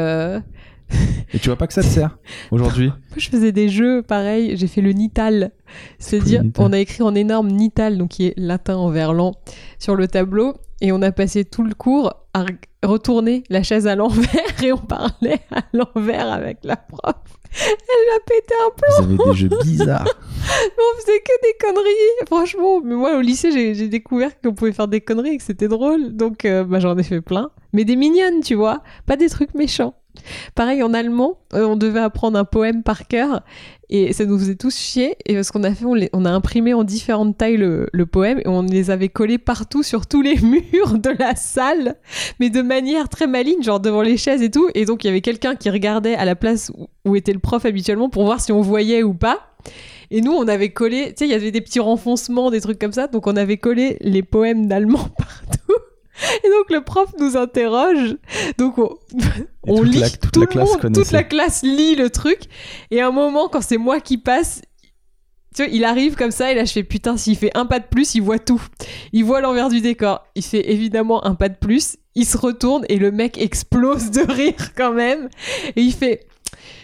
Et 1.33 1.39
tu 1.39 1.49
vois 1.49 1.57
pas 1.57 1.67
que 1.67 1.73
ça 1.73 1.81
te 1.83 1.87
sert 1.87 2.17
aujourd'hui? 2.51 2.87
Moi, 2.87 2.97
je 3.17 3.29
faisais 3.29 3.51
des 3.51 3.69
jeux, 3.69 4.01
pareil. 4.01 4.57
J'ai 4.57 4.67
fait 4.67 4.81
le 4.81 4.91
Nital. 4.93 5.51
C'est-à-dire, 5.99 6.41
on 6.57 6.73
a 6.73 6.79
écrit 6.79 7.03
en 7.03 7.13
énorme 7.13 7.47
Nital, 7.49 7.97
donc 7.97 8.09
qui 8.09 8.25
est 8.27 8.33
latin 8.37 8.75
en 8.77 8.89
verlan, 8.89 9.33
sur 9.77 9.95
le 9.95 10.07
tableau. 10.07 10.55
Et 10.81 10.91
on 10.91 11.01
a 11.01 11.11
passé 11.11 11.45
tout 11.45 11.63
le 11.63 11.73
cours 11.75 12.13
à 12.33 12.45
re- 12.45 12.55
retourner 12.83 13.43
la 13.49 13.61
chaise 13.63 13.85
à 13.85 13.95
l'envers 13.95 14.27
et 14.63 14.71
on 14.71 14.77
parlait 14.77 15.39
à 15.51 15.61
l'envers 15.73 16.31
avec 16.31 16.59
la 16.63 16.77
prof. 16.77 17.15
Elle 17.61 18.15
a 18.15 18.19
pété 18.25 18.53
un 18.65 18.69
plomb. 18.69 19.15
Vous 19.17 19.23
avez 19.23 19.31
des 19.31 19.37
jeux 19.37 19.49
bizarres. 19.63 20.05
On 20.47 20.99
faisait 20.99 21.19
que 21.19 21.41
des 21.43 21.57
conneries, 21.59 22.25
franchement. 22.27 22.81
Mais 22.83 22.95
moi, 22.95 23.17
au 23.17 23.21
lycée, 23.21 23.51
j'ai 23.51 23.73
j'ai 23.75 23.87
découvert 23.87 24.39
qu'on 24.41 24.53
pouvait 24.53 24.71
faire 24.71 24.87
des 24.87 25.01
conneries 25.01 25.31
et 25.31 25.37
que 25.37 25.43
c'était 25.43 25.67
drôle. 25.67 26.15
Donc, 26.15 26.45
euh, 26.45 26.63
bah, 26.63 26.79
j'en 26.79 26.97
ai 26.97 27.03
fait 27.03 27.21
plein. 27.21 27.49
Mais 27.73 27.85
des 27.85 27.95
mignonnes, 27.95 28.41
tu 28.41 28.55
vois. 28.55 28.81
Pas 29.05 29.15
des 29.15 29.29
trucs 29.29 29.53
méchants. 29.53 29.95
Pareil, 30.55 30.83
en 30.83 30.93
allemand, 30.93 31.39
euh, 31.53 31.65
on 31.65 31.75
devait 31.75 31.99
apprendre 31.99 32.37
un 32.37 32.45
poème 32.45 32.83
par 32.83 33.07
cœur. 33.07 33.41
Et 33.89 34.13
ça 34.13 34.25
nous 34.25 34.37
faisait 34.37 34.55
tous 34.55 34.77
chier. 34.77 35.15
Et 35.25 35.41
ce 35.41 35.51
qu'on 35.51 35.63
a 35.63 35.73
fait, 35.73 35.85
on, 36.13 36.25
a 36.25 36.29
imprimé 36.29 36.73
en 36.73 36.83
différentes 36.83 37.37
tailles 37.37 37.57
le, 37.57 37.87
le 37.91 38.05
poème. 38.05 38.39
Et 38.39 38.47
on 38.47 38.61
les 38.61 38.91
avait 38.91 39.09
collés 39.09 39.37
partout 39.37 39.81
sur 39.81 40.05
tous 40.05 40.21
les 40.21 40.35
murs 40.41 40.99
de 40.99 41.09
la 41.17 41.35
salle. 41.35 41.95
Mais 42.39 42.49
de 42.49 42.61
manière 42.61 43.09
très 43.09 43.27
maligne, 43.27 43.63
genre 43.63 43.79
devant 43.79 44.01
les 44.01 44.17
chaises 44.17 44.43
et 44.43 44.51
tout. 44.51 44.69
Et 44.75 44.85
donc, 44.85 45.03
il 45.03 45.07
y 45.07 45.09
avait 45.09 45.21
quelqu'un 45.21 45.55
qui 45.55 45.69
regardait 45.69 46.15
à 46.15 46.25
la 46.25 46.35
place 46.35 46.71
où, 46.77 46.87
où 47.05 47.15
était 47.15 47.33
le 47.33 47.39
prof 47.39 47.65
habituellement 47.65 48.09
pour 48.09 48.25
voir 48.25 48.39
si 48.39 48.51
on 48.51 48.61
voyait 48.61 49.03
ou 49.03 49.13
pas. 49.13 49.49
Et 50.11 50.21
nous, 50.21 50.31
on 50.31 50.47
avait 50.47 50.69
collé, 50.69 51.09
tu 51.09 51.13
sais, 51.17 51.25
il 51.25 51.31
y 51.31 51.35
avait 51.35 51.51
des 51.51 51.61
petits 51.61 51.79
renfoncements, 51.79 52.49
des 52.49 52.61
trucs 52.61 52.79
comme 52.79 52.93
ça, 52.93 53.07
donc 53.07 53.27
on 53.27 53.35
avait 53.35 53.57
collé 53.57 53.97
les 54.01 54.23
poèmes 54.23 54.67
d'allemand 54.67 55.07
partout. 55.17 55.88
Et 56.43 56.47
donc 56.49 56.69
le 56.69 56.81
prof 56.83 57.09
nous 57.19 57.37
interroge, 57.37 58.17
donc 58.57 58.77
on, 58.77 58.97
on 59.67 59.77
toute 59.77 59.87
lit, 59.87 59.99
la- 59.99 60.09
toute 60.09 60.31
tout 60.31 60.39
la 60.41 60.45
le 60.45 60.51
classe 60.51 60.69
monde, 60.83 60.93
toute 60.93 61.11
la 61.11 61.23
classe 61.23 61.61
lit 61.63 61.95
le 61.95 62.09
truc, 62.09 62.39
et 62.91 63.01
à 63.01 63.07
un 63.07 63.11
moment, 63.11 63.47
quand 63.47 63.61
c'est 63.61 63.77
moi 63.77 63.99
qui 63.99 64.17
passe, 64.17 64.61
tu 65.55 65.63
vois, 65.63 65.71
il 65.73 65.83
arrive 65.83 66.15
comme 66.15 66.31
ça 66.31 66.51
et 66.51 66.55
là 66.55 66.63
je 66.65 66.71
fais 66.71 66.83
putain, 66.83 67.17
s'il 67.17 67.35
fait 67.35 67.51
un 67.55 67.65
pas 67.65 67.79
de 67.79 67.85
plus, 67.85 68.13
il 68.15 68.21
voit 68.21 68.37
tout. 68.39 68.61
Il 69.13 69.25
voit 69.25 69.41
l'envers 69.41 69.69
du 69.69 69.81
décor. 69.81 70.23
Il 70.35 70.43
fait 70.43 70.71
évidemment 70.71 71.25
un 71.25 71.33
pas 71.33 71.49
de 71.49 71.55
plus, 71.55 71.97
il 72.13 72.25
se 72.25 72.37
retourne 72.37 72.85
et 72.87 72.97
le 72.97 73.11
mec 73.11 73.37
explose 73.39 74.11
de 74.11 74.21
rire 74.31 74.73
quand 74.77 74.93
même. 74.93 75.27
Et 75.75 75.81
il 75.81 75.93
fait 75.93 76.27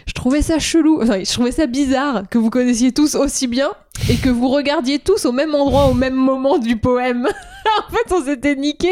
je 0.06 0.12
trouvais 0.12 0.42
ça 0.42 0.58
chelou, 0.58 1.00
enfin, 1.02 1.18
je 1.20 1.32
trouvais 1.32 1.52
ça 1.52 1.66
bizarre 1.66 2.22
que 2.30 2.38
vous 2.38 2.50
connaissiez 2.50 2.92
tous 2.92 3.14
aussi 3.14 3.46
bien 3.46 3.70
et 4.08 4.16
que 4.16 4.28
vous 4.28 4.48
regardiez 4.48 4.98
tous 4.98 5.24
au 5.24 5.32
même 5.32 5.54
endroit 5.54 5.86
au 5.86 5.94
même 5.94 6.14
moment 6.14 6.58
du 6.58 6.76
poème. 6.76 7.26
en 7.88 7.92
fait, 7.92 8.14
on 8.14 8.24
s'était 8.24 8.54
niqué 8.54 8.90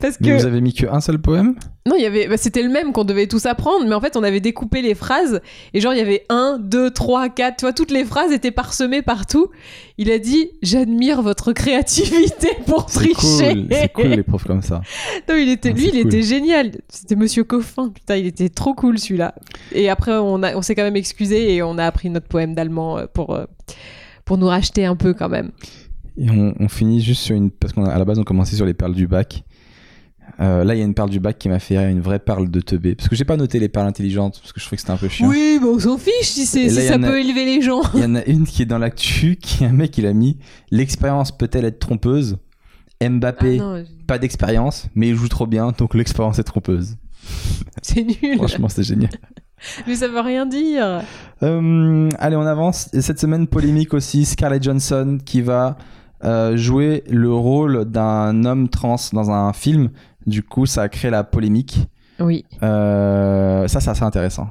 parce 0.00 0.16
que 0.16 0.38
vous 0.38 0.46
avez 0.46 0.60
mis 0.60 0.72
qu'un 0.72 1.00
seul 1.00 1.20
poème? 1.20 1.54
Non, 1.86 1.96
il 1.98 2.02
y 2.02 2.06
avait, 2.06 2.28
bah, 2.28 2.38
c'était 2.38 2.62
le 2.62 2.70
même 2.70 2.92
qu'on 2.92 3.04
devait 3.04 3.26
tous 3.26 3.44
apprendre, 3.44 3.86
mais 3.86 3.94
en 3.94 4.00
fait, 4.00 4.16
on 4.16 4.22
avait 4.22 4.40
découpé 4.40 4.80
les 4.80 4.94
phrases 4.94 5.42
et 5.74 5.80
genre 5.80 5.92
il 5.92 5.98
y 5.98 6.00
avait 6.00 6.24
un, 6.30 6.58
deux, 6.58 6.90
trois, 6.90 7.28
quatre, 7.28 7.58
tu 7.58 7.64
vois, 7.66 7.74
toutes 7.74 7.90
les 7.90 8.06
phrases 8.06 8.32
étaient 8.32 8.50
parsemées 8.50 9.02
partout. 9.02 9.48
Il 9.98 10.10
a 10.10 10.18
dit 10.18 10.48
j'admire 10.62 11.20
votre 11.20 11.52
créativité 11.52 12.48
pour 12.66 12.86
tricher. 12.86 13.14
cool, 13.52 13.66
c'est 13.70 13.92
cool 13.92 14.06
les 14.06 14.22
profs 14.22 14.44
comme 14.44 14.62
ça. 14.62 14.80
Non, 15.28 15.34
il 15.36 15.50
était, 15.50 15.70
Ah, 15.70 15.72
lui, 15.76 15.84
il 15.86 15.90
cool. 15.90 16.00
était 16.06 16.22
génial. 16.22 16.72
C'était 16.88 17.16
Monsieur 17.16 17.44
Coffin. 17.44 17.90
Putain, 17.90 18.16
il 18.16 18.26
était 18.26 18.48
trop 18.48 18.72
cool 18.74 18.98
celui-là. 18.98 19.34
Et 19.72 19.90
après, 19.90 20.12
on, 20.12 20.42
a, 20.42 20.56
on 20.56 20.62
s'est 20.62 20.74
quand 20.74 20.84
même 20.84 20.96
excusé 20.96 21.54
et 21.54 21.62
on 21.62 21.76
a 21.76 21.84
appris 21.84 22.08
notre 22.08 22.28
poème 22.28 22.54
d'allemand 22.54 22.96
euh, 22.96 23.06
pour, 23.12 23.34
euh, 23.34 23.44
pour 24.24 24.38
nous 24.38 24.46
racheter 24.46 24.86
un 24.86 24.96
peu 24.96 25.12
quand 25.12 25.28
même. 25.28 25.50
Et 26.16 26.30
on, 26.30 26.54
on 26.58 26.68
finit 26.68 27.02
juste 27.02 27.20
sur 27.22 27.36
une. 27.36 27.50
Parce 27.50 27.72
qu'à 27.74 27.82
la 27.98 28.04
base, 28.06 28.18
on 28.18 28.24
commençait 28.24 28.56
sur 28.56 28.64
les 28.66 28.74
perles 28.74 28.94
du 28.94 29.06
bac. 29.06 29.44
Euh, 30.40 30.64
là, 30.64 30.74
il 30.74 30.78
y 30.78 30.82
a 30.82 30.84
une 30.84 30.94
perle 30.94 31.10
du 31.10 31.20
bac 31.20 31.38
qui 31.38 31.48
m'a 31.48 31.58
fait 31.60 31.76
une 31.90 32.00
vraie 32.00 32.18
perle 32.18 32.50
de 32.50 32.60
teubé. 32.60 32.94
Parce 32.94 33.08
que 33.08 33.14
j'ai 33.14 33.24
pas 33.24 33.36
noté 33.36 33.58
les 33.60 33.68
perles 33.68 33.86
intelligentes, 33.86 34.40
parce 34.40 34.52
que 34.52 34.60
je 34.60 34.64
trouvais 34.64 34.76
que 34.76 34.80
c'était 34.82 34.92
un 34.92 34.96
peu 34.96 35.08
chiant. 35.08 35.28
Oui, 35.28 35.58
mais 35.60 35.68
on 35.68 35.78
s'en 35.78 35.96
fiche 35.98 36.22
si, 36.22 36.68
là, 36.68 36.82
ça 36.82 36.94
a- 36.94 36.98
peut 36.98 37.20
élever 37.20 37.44
les 37.44 37.62
gens. 37.62 37.82
Il 37.94 38.00
y 38.00 38.04
en 38.04 38.14
a 38.16 38.24
une 38.24 38.44
qui 38.44 38.62
est 38.62 38.66
dans 38.66 38.78
l'actu, 38.78 39.36
qui 39.40 39.64
est 39.64 39.66
un 39.68 39.72
mec, 39.72 39.96
il 39.98 40.06
a 40.06 40.12
mis 40.12 40.38
L'expérience 40.70 41.30
peut-elle 41.30 41.64
être 41.64 41.78
trompeuse? 41.78 42.36
Mbappé, 43.02 43.58
Ah 43.60 43.62
non, 43.64 43.84
pas 44.06 44.18
d'expérience, 44.18 44.86
mais 44.94 45.08
il 45.08 45.14
joue 45.16 45.28
trop 45.28 45.46
bien, 45.46 45.72
donc 45.76 45.94
l'expérience 45.94 46.38
est 46.38 46.44
trompeuse. 46.44 46.96
c'est 47.82 48.02
nul. 48.02 48.36
Franchement, 48.36 48.68
c'est 48.68 48.82
génial. 48.84 49.10
Mais 49.86 49.94
ça 49.94 50.08
veut 50.08 50.20
rien 50.20 50.44
dire. 50.44 51.00
Euh, 51.42 52.08
allez, 52.18 52.36
on 52.36 52.42
avance. 52.42 52.90
Et 52.92 53.00
cette 53.00 53.18
semaine, 53.18 53.46
polémique 53.46 53.94
aussi, 53.94 54.26
Scarlett 54.26 54.62
Johansson 54.62 55.18
qui 55.24 55.40
va 55.40 55.78
euh, 56.22 56.54
jouer 56.56 57.02
le 57.08 57.32
rôle 57.32 57.86
d'un 57.86 58.44
homme 58.44 58.68
trans 58.68 58.96
dans 59.14 59.30
un 59.30 59.52
film. 59.54 59.88
Du 60.26 60.42
coup, 60.42 60.66
ça 60.66 60.82
a 60.82 60.88
créé 60.88 61.10
la 61.10 61.24
polémique. 61.24 61.86
Oui. 62.20 62.44
Euh, 62.62 63.66
ça, 63.68 63.80
c'est 63.80 63.90
assez 63.90 64.02
intéressant. 64.02 64.48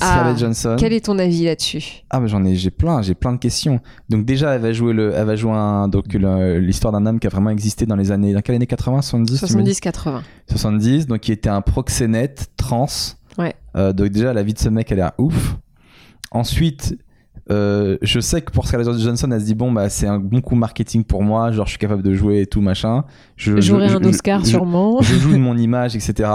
Ah, 0.00 0.34
Johansson. 0.34 0.76
Quel 0.78 0.94
est 0.94 1.04
ton 1.04 1.18
avis 1.18 1.44
là-dessus? 1.44 2.02
Ah, 2.08 2.18
mais 2.20 2.28
j'en 2.28 2.42
ai, 2.44 2.56
j'ai 2.56 2.70
plein, 2.70 3.02
j'ai 3.02 3.14
plein 3.14 3.32
de 3.32 3.36
questions. 3.36 3.80
Donc 4.08 4.24
déjà, 4.24 4.54
elle 4.54 4.62
va 4.62 4.72
jouer 4.72 4.94
le, 4.94 5.12
elle 5.14 5.26
va 5.26 5.36
jouer 5.36 5.52
un, 5.52 5.86
donc 5.88 6.14
l'histoire 6.14 6.92
d'un 6.92 7.04
homme 7.04 7.20
qui 7.20 7.26
a 7.26 7.30
vraiment 7.30 7.50
existé 7.50 7.84
dans 7.84 7.96
les 7.96 8.10
années, 8.10 8.32
dans 8.32 8.40
quelle 8.40 8.54
année? 8.54 8.66
80, 8.66 9.02
70, 9.02 9.44
tu 9.44 9.56
m'as 9.56 9.62
dit? 9.62 9.70
70-80. 9.72 10.20
70, 10.50 11.06
donc 11.06 11.20
qui 11.20 11.32
était 11.32 11.50
un 11.50 11.60
proxénète 11.60 12.52
trans. 12.56 12.86
Ouais. 13.36 13.54
Euh, 13.76 13.92
donc 13.92 14.08
déjà, 14.08 14.32
la 14.32 14.42
vie 14.42 14.54
de 14.54 14.58
ce 14.58 14.70
mec, 14.70 14.90
elle 14.92 15.00
est 15.00 15.10
ouf. 15.18 15.56
Ensuite, 16.30 16.96
euh, 17.50 17.98
je 18.02 18.20
sais 18.20 18.40
que 18.40 18.52
pour 18.52 18.66
Scarlett 18.66 18.88
Johansson, 18.98 19.30
elle 19.30 19.40
se 19.40 19.46
dit 19.46 19.54
bon 19.54 19.72
bah 19.72 19.88
c'est 19.88 20.06
un 20.06 20.18
bon 20.18 20.40
coup 20.40 20.54
marketing 20.54 21.02
pour 21.04 21.22
moi, 21.22 21.50
genre 21.50 21.66
je 21.66 21.70
suis 21.70 21.78
capable 21.78 22.02
de 22.02 22.14
jouer 22.14 22.40
et 22.42 22.46
tout 22.46 22.60
machin. 22.60 23.04
Je 23.36 23.60
J'aurai 23.60 23.88
je- 23.88 23.96
un 23.96 24.02
je- 24.02 24.08
Oscar 24.08 24.40
je- 24.44 24.50
sûrement. 24.50 25.00
Je 25.02 25.14
joue 25.16 25.32
de 25.32 25.38
mon 25.38 25.56
image, 25.58 25.96
etc. 25.96 26.30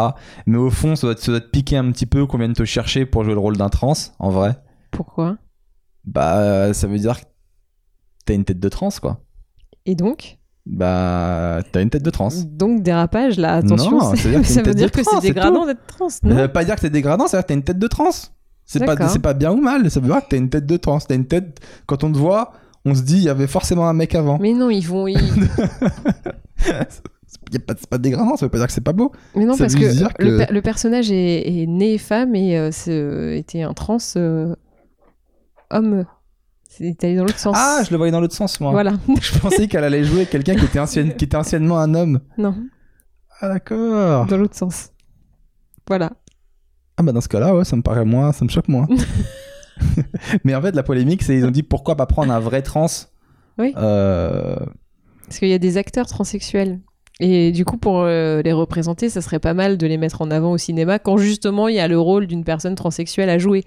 Mais 0.45 0.57
au 0.57 0.69
fond, 0.69 0.95
ça 0.95 1.07
doit, 1.07 1.15
te, 1.15 1.21
ça 1.21 1.31
doit 1.31 1.39
te 1.41 1.49
piquer 1.49 1.77
un 1.77 1.89
petit 1.91 2.05
peu 2.05 2.25
qu'on 2.25 2.37
vienne 2.37 2.53
te 2.53 2.65
chercher 2.65 3.05
pour 3.05 3.23
jouer 3.23 3.33
le 3.33 3.39
rôle 3.39 3.55
d'un 3.57 3.69
trans, 3.69 3.93
en 4.19 4.29
vrai. 4.29 4.57
Pourquoi? 4.91 5.37
Bah 6.05 6.73
ça 6.73 6.87
veut 6.87 6.97
dire 6.99 7.19
que 7.21 7.25
t'as 8.25 8.33
une 8.33 8.43
tête 8.45 8.59
de 8.59 8.69
trans 8.69 8.89
quoi. 9.01 9.19
Et 9.85 9.95
donc? 9.95 10.37
Bah 10.65 11.61
t'as 11.71 11.81
une 11.81 11.89
tête 11.89 12.03
de 12.03 12.09
trans. 12.09 12.27
Donc 12.45 12.83
dérapage 12.83 13.37
là, 13.37 13.53
attention. 13.55 13.91
Non, 13.91 14.15
ça 14.43 14.61
veut 14.61 14.73
dire 14.73 14.91
que 14.91 15.03
ça 15.03 15.11
c'est 15.21 15.27
dégradant 15.29 15.65
d'être 15.65 15.85
trans, 15.87 16.09
Ça 16.09 16.19
non? 16.23 16.35
Veut 16.35 16.47
pas 16.49 16.65
dire 16.65 16.75
que 16.75 16.81
c'est 16.81 16.89
dégradant, 16.89 17.27
ça 17.27 17.37
veut 17.37 17.41
dire 17.41 17.45
que 17.45 17.47
t'as 17.47 17.53
une 17.53 17.63
tête 17.63 17.79
de 17.79 17.87
trans. 17.87 18.09
C'est 18.69 18.85
pas, 18.85 19.07
c'est 19.07 19.19
pas 19.19 19.33
bien 19.33 19.51
ou 19.53 19.61
mal, 19.61 19.89
ça 19.89 19.99
veut 20.01 20.07
dire 20.07 20.17
que 20.21 20.27
t'as 20.29 20.37
une 20.37 20.49
tête 20.49 20.65
de 20.65 20.75
trans. 20.77 20.99
T'as 20.99 21.15
une 21.15 21.25
tête, 21.25 21.59
quand 21.85 22.03
on 22.03 22.11
te 22.11 22.17
voit, 22.17 22.51
on 22.85 22.93
se 22.93 23.01
dit 23.01 23.15
il 23.15 23.23
y 23.23 23.29
avait 23.29 23.47
forcément 23.47 23.87
un 23.87 23.93
mec 23.93 24.13
avant. 24.13 24.37
Mais 24.39 24.53
non, 24.53 24.69
ils 24.69 24.85
vont. 24.85 25.07
ils- 25.07 25.17
a 26.67 27.59
pas- 27.65 27.73
C'est 27.77 27.89
pas 27.89 27.97
dégradant, 27.97 28.35
ça 28.35 28.45
veut 28.45 28.49
pas 28.49 28.57
dire 28.57 28.67
que 28.67 28.73
c'est 28.73 28.81
pas 28.81 28.93
beau. 28.93 29.11
Mais 29.35 29.45
non, 29.45 29.53
Ça 29.53 29.63
parce 29.65 29.75
que, 29.75 29.79
Le, 29.85 30.07
que- 30.09 30.37
per- 30.45 30.53
le 30.53 30.61
personnage 30.61 31.11
est, 31.11 31.61
est 31.61 31.65
né 31.65 31.97
femme 31.97 32.35
et 32.35 32.57
euh, 32.57 32.69
c'est- 32.71 33.37
était 33.39 33.61
un 33.61 33.73
trans 33.73 33.97
euh, 34.17 34.53
homme. 35.71 36.05
C'est 36.69 37.03
allé 37.03 37.15
dans 37.15 37.23
l'autre 37.23 37.39
sens. 37.39 37.55
Ah, 37.57 37.81
je 37.85 37.91
le 37.91 37.97
voyais 37.97 38.11
dans 38.11 38.19
l'autre 38.21 38.35
sens, 38.35 38.59
moi. 38.59 38.71
Voilà. 38.71 38.93
Je 39.21 39.39
pensais 39.39 39.67
qu'elle 39.67 39.83
allait 39.83 40.03
jouer 40.03 40.25
quelqu'un 40.25 40.55
qui, 40.55 40.65
était 40.65 40.79
ancienne- 40.79 41.15
qui 41.15 41.25
était 41.25 41.37
anciennement 41.37 41.79
un 41.79 41.95
homme. 41.95 42.19
non, 42.37 42.53
Ah, 43.39 43.47
d'accord. 43.49 44.25
dans 44.27 44.37
l'autre 44.37 44.55
sens. 44.55 44.89
Voilà. 45.87 46.11
Ah, 46.97 47.03
bah 47.03 47.11
dans 47.11 47.21
ce 47.21 47.29
cas-là, 47.29 47.55
ouais, 47.55 47.63
ça 47.63 47.75
me 47.75 47.81
paraît 47.81 48.05
moins, 48.05 48.31
ça 48.31 48.43
me 48.43 48.49
choque 48.49 48.67
moins. 48.67 48.87
Mais 50.43 50.55
en 50.55 50.61
fait, 50.61 50.75
la 50.75 50.83
polémique, 50.83 51.23
c'est 51.23 51.35
ils 51.35 51.45
ont 51.45 51.51
dit 51.51 51.63
pourquoi 51.63 51.95
pas 51.95 52.05
prendre 52.05 52.31
un 52.33 52.39
vrai 52.39 52.61
trans 52.61 52.87
Oui. 53.57 53.73
Euh, 53.77 54.55
Parce 55.27 55.39
qu'il 55.39 55.49
y 55.49 55.53
a 55.53 55.59
des 55.59 55.77
acteurs 55.77 56.07
transsexuels. 56.07 56.79
Et 57.19 57.51
du 57.51 57.65
coup, 57.65 57.77
pour 57.77 58.01
euh, 58.01 58.41
les 58.43 58.53
représenter, 58.53 59.09
ça 59.09 59.21
serait 59.21 59.39
pas 59.39 59.55
mal 59.55 59.77
de 59.77 59.87
les 59.87 59.97
mettre 59.97 60.21
en 60.21 60.29
avant 60.29 60.51
au 60.51 60.57
cinéma 60.57 60.99
quand 60.99 61.17
justement 61.17 61.67
il 61.67 61.75
y 61.75 61.79
a 61.79 61.87
le 61.87 61.99
rôle 61.99 62.27
d'une 62.27 62.43
personne 62.43 62.75
transsexuelle 62.75 63.29
à 63.29 63.39
jouer. 63.39 63.63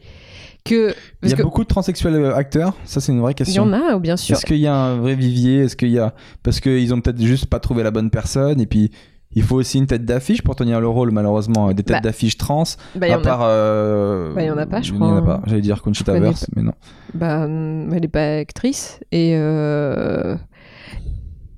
Que, 0.64 0.94
Il 1.22 1.30
y 1.30 1.32
a 1.32 1.36
que 1.36 1.42
beaucoup 1.42 1.62
de 1.62 1.68
transsexuels 1.68 2.14
euh, 2.14 2.36
acteurs, 2.36 2.76
ça 2.84 3.00
c'est 3.00 3.12
une 3.12 3.20
vraie 3.20 3.32
il 3.32 3.34
y 3.34 3.36
question. 3.36 3.62
en 3.64 3.72
a, 3.72 3.98
bien 3.98 4.16
sûr. 4.16 4.36
Est-ce 4.36 4.44
qu'il 4.44 4.58
y 4.58 4.66
a 4.66 4.74
un 4.74 4.98
vrai 4.98 5.14
vivier? 5.14 5.60
Est-ce 5.60 5.74
qu'il 5.74 5.88
y 5.88 5.98
a 5.98 6.14
parce 6.42 6.60
qu'ils 6.60 6.92
ont 6.92 7.00
peut-être 7.00 7.20
juste 7.20 7.46
pas 7.46 7.60
trouvé 7.60 7.82
la 7.82 7.90
bonne 7.90 8.10
personne 8.10 8.60
et 8.60 8.66
puis 8.66 8.90
il 9.32 9.42
faut 9.42 9.56
aussi 9.56 9.78
une 9.78 9.86
tête 9.86 10.04
d'affiche 10.04 10.42
pour 10.42 10.56
tenir 10.56 10.80
le 10.80 10.88
rôle 10.88 11.10
malheureusement. 11.12 11.68
Des 11.72 11.82
têtes 11.82 11.96
Bah, 11.96 12.00
d'affiche 12.00 12.36
trans 12.36 12.64
Bah, 12.94 13.06
il 13.06 13.10
y 13.10 13.12
à 13.12 13.16
en 13.16 13.20
a- 13.20 13.24
part 13.24 13.40
euh, 13.44 14.34
Bah, 14.34 14.42
il 14.42 14.46
y 14.46 14.50
en 14.50 14.58
a 14.58 14.66
pas, 14.66 14.80
je 14.82 14.90
il 14.90 14.94
y 14.94 14.96
crois, 14.96 15.08
en 15.08 15.16
a 15.16 15.22
pas. 15.22 15.40
J'allais 15.46 15.60
dire 15.62 15.82
Conchita 15.82 16.14
Wurst 16.14 16.48
mais 16.56 16.62
non. 16.62 16.72
Bah, 17.14 17.44
hum, 17.44 17.92
elle 17.92 18.04
est 18.04 18.08
pas 18.08 18.38
actrice 18.38 19.00
et 19.12 19.34
euh... 19.36 20.36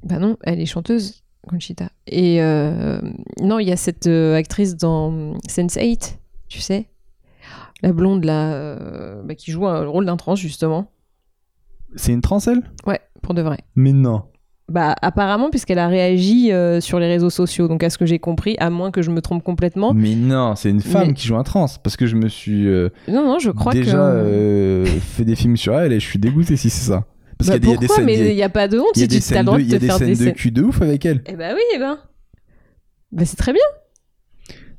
bah 0.05 0.19
non, 0.19 0.37
elle 0.43 0.61
est 0.61 0.67
chanteuse, 0.67 1.23
Conchita. 1.49 1.89
Et 2.07 2.43
euh, 2.43 3.01
non, 3.41 3.59
il 3.59 3.69
y 3.69 3.73
a 3.73 3.77
cette 3.77 4.07
euh, 4.07 4.35
actrice 4.37 4.77
dans 4.77 5.35
Sense8, 5.49 6.19
tu 6.49 6.61
sais, 6.61 6.87
la 7.83 7.93
blonde 7.93 8.25
là, 8.25 8.53
euh, 8.53 9.23
bah, 9.25 9.35
qui 9.35 9.51
joue 9.51 9.67
un- 9.67 9.83
le 9.83 9.89
rôle 9.89 10.07
d'un 10.07 10.17
trans 10.17 10.35
justement. 10.37 10.91
c'est 11.97 12.13
une 12.13 12.21
trans 12.21 12.39
elle? 12.41 12.63
Ouais, 12.87 13.01
pour 13.23 13.35
de 13.35 13.43
vrai. 13.43 13.59
mais 13.77 13.93
non 13.93 14.25
Bah 14.73 14.95
apparemment 15.03 15.51
puisqu'elle 15.51 15.79
a 15.79 15.87
réagi 15.89 16.51
euh, 16.51 16.81
sur 16.81 16.99
les 16.99 17.07
réseaux 17.07 17.29
sociaux, 17.29 17.69
donc 17.69 17.83
à 17.85 17.91
ce 17.91 17.99
que 17.99 18.07
j'ai 18.07 18.19
compris, 18.19 18.57
à 18.59 18.71
moins 18.71 18.91
que 18.91 19.03
je 19.03 19.11
me 19.11 19.21
trompe 19.21 19.43
complètement. 19.45 19.93
mais 19.93 20.15
non 20.15 20.55
c'est 20.57 20.71
une 20.71 20.81
femme 20.81 21.09
Mais- 21.09 21.13
qui 21.15 21.27
joue 21.27 21.37
un 21.37 21.43
trans 21.43 21.67
parce 21.83 21.97
que 21.97 22.07
je 22.07 22.17
me 22.17 22.29
suis 22.29 22.67
euh, 22.67 22.89
Non 23.09 23.23
non, 23.23 23.39
je 23.39 23.51
crois 23.51 23.75
déjà 23.75 23.93
que. 23.93 23.97
euh, 23.99 24.85
fait 25.01 25.25
des 25.25 25.35
films 25.37 25.57
sur 25.59 25.79
elle 25.79 25.93
et 25.93 26.01
je 26.01 26.07
suis 26.07 26.19
dégoûté 26.19 26.57
si 26.57 26.71
c'est 26.71 26.87
ça 26.91 27.05
parce 27.39 27.51
Bah, 27.51 27.59
qu'il 27.59 27.69
y 27.69 27.73
des- 27.73 27.77
a 27.77 27.81
des 27.81 27.89
scènes 27.89 28.05
Mais 28.07 28.19
il 28.19 28.31
a- 28.31 28.35
n'y 28.35 28.43
a 28.43 28.49
pas 28.49 28.67
de 28.69 28.79
honte 28.79 28.87
si 28.95 29.07
des 29.07 29.21
tu 29.21 29.35
as 29.35 29.39
le 29.41 29.45
droit 29.45 29.59
de 29.59 29.63
de 29.63 29.67
il 29.69 29.73
y 29.73 29.75
a 29.75 29.77
te 29.77 29.81
des 29.83 29.87
faire 29.89 29.97
scènes 29.99 30.15
des 30.15 30.25
de 30.27 30.31
cul 30.31 30.51
de 30.53 30.63
ouf 30.63 30.81
avec 30.81 31.05
elle 31.05 31.23
Eh 31.27 31.37
bah 31.37 31.51
oui, 31.55 31.61
eh 31.75 31.79
ben. 31.79 31.99
Bah 33.13 33.25
c'est 33.27 33.37
très 33.37 33.53
bien. 33.53 33.61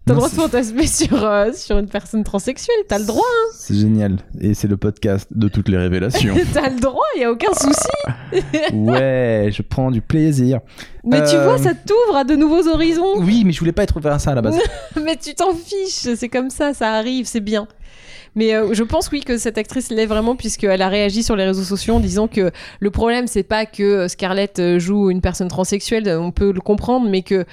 T'as 0.05 0.13
le 0.13 0.17
droit 0.17 0.29
de 0.29 0.33
fantasmer 0.35 0.85
sur, 0.87 1.23
euh, 1.23 1.51
sur 1.53 1.77
une 1.77 1.87
personne 1.87 2.23
transsexuelle, 2.25 2.75
t'as 2.89 2.99
le 2.99 3.05
droit. 3.05 3.23
c'est 3.57 3.73
génial 3.75 4.17
et 4.41 4.53
c'est 4.53 4.67
le 4.67 4.75
podcast 4.75 5.29
de 5.31 5.47
toutes 5.47 5.69
les 5.69 5.77
révélations 5.77 6.35
T'as 6.53 6.69
le 6.69 6.79
droit, 6.79 7.05
y 7.17 7.23
a 7.23 7.31
aucun 7.31 7.53
souci. 7.53 8.41
ouais 8.73 9.49
je 9.51 9.61
prends 9.61 9.91
du 9.91 10.01
plaisir 10.01 10.59
Mais 11.05 11.23
tu 11.23 11.35
Euh, 11.35 11.43
vois, 11.45 11.57
ça 11.57 11.73
t'ouvre 11.73 12.17
à 12.17 12.23
de 12.25 12.35
nouveaux 12.35 12.67
horizons. 12.67 13.17
oui 13.17 13.43
mais 13.45 13.53
je 13.53 13.59
voulais 13.59 13.71
pas 13.71 13.83
être 13.83 13.95
ouvert 13.95 14.13
à 14.13 14.19
ça 14.19 14.31
à 14.31 14.35
la 14.35 14.41
base 14.41 14.57
Mais 15.01 15.15
tu 15.15 15.33
t'en 15.35 15.53
fiches, 15.53 16.15
c'est 16.17 16.29
comme 16.29 16.49
ça, 16.49 16.73
ça 16.73 16.91
arrive, 16.93 17.25
c'est 17.25 17.39
bien. 17.39 17.67
Mais 18.35 18.55
euh, 18.55 18.73
je 18.73 18.83
pense 18.83 19.11
oui 19.11 19.21
que 19.21 19.37
cette 19.37 19.59
actrice 19.59 19.89
l'est 19.91 20.07
vraiment 20.07 20.35
puisqu'elle 20.35 20.81
a 20.81 20.89
réagi 20.89 21.21
sur 21.21 21.35
les 21.35 21.45
réseaux 21.45 21.61
sociaux 21.63 21.93
en 21.93 21.99
disant 21.99 22.27
que 22.27 22.51
le 22.79 22.89
problème 22.89 23.27
c'est 23.27 23.43
pas 23.43 23.65
que 23.67 24.07
Scarlett 24.07 24.57
euh, 24.59 24.79
joue 24.79 25.11
une 25.11 25.21
personne 25.21 25.47
transsexuelle, 25.49 26.09
on 26.19 26.31
peut 26.31 26.51
le 26.51 26.59
comprendre, 26.59 27.07
mais 27.09 27.21
que 27.21 27.45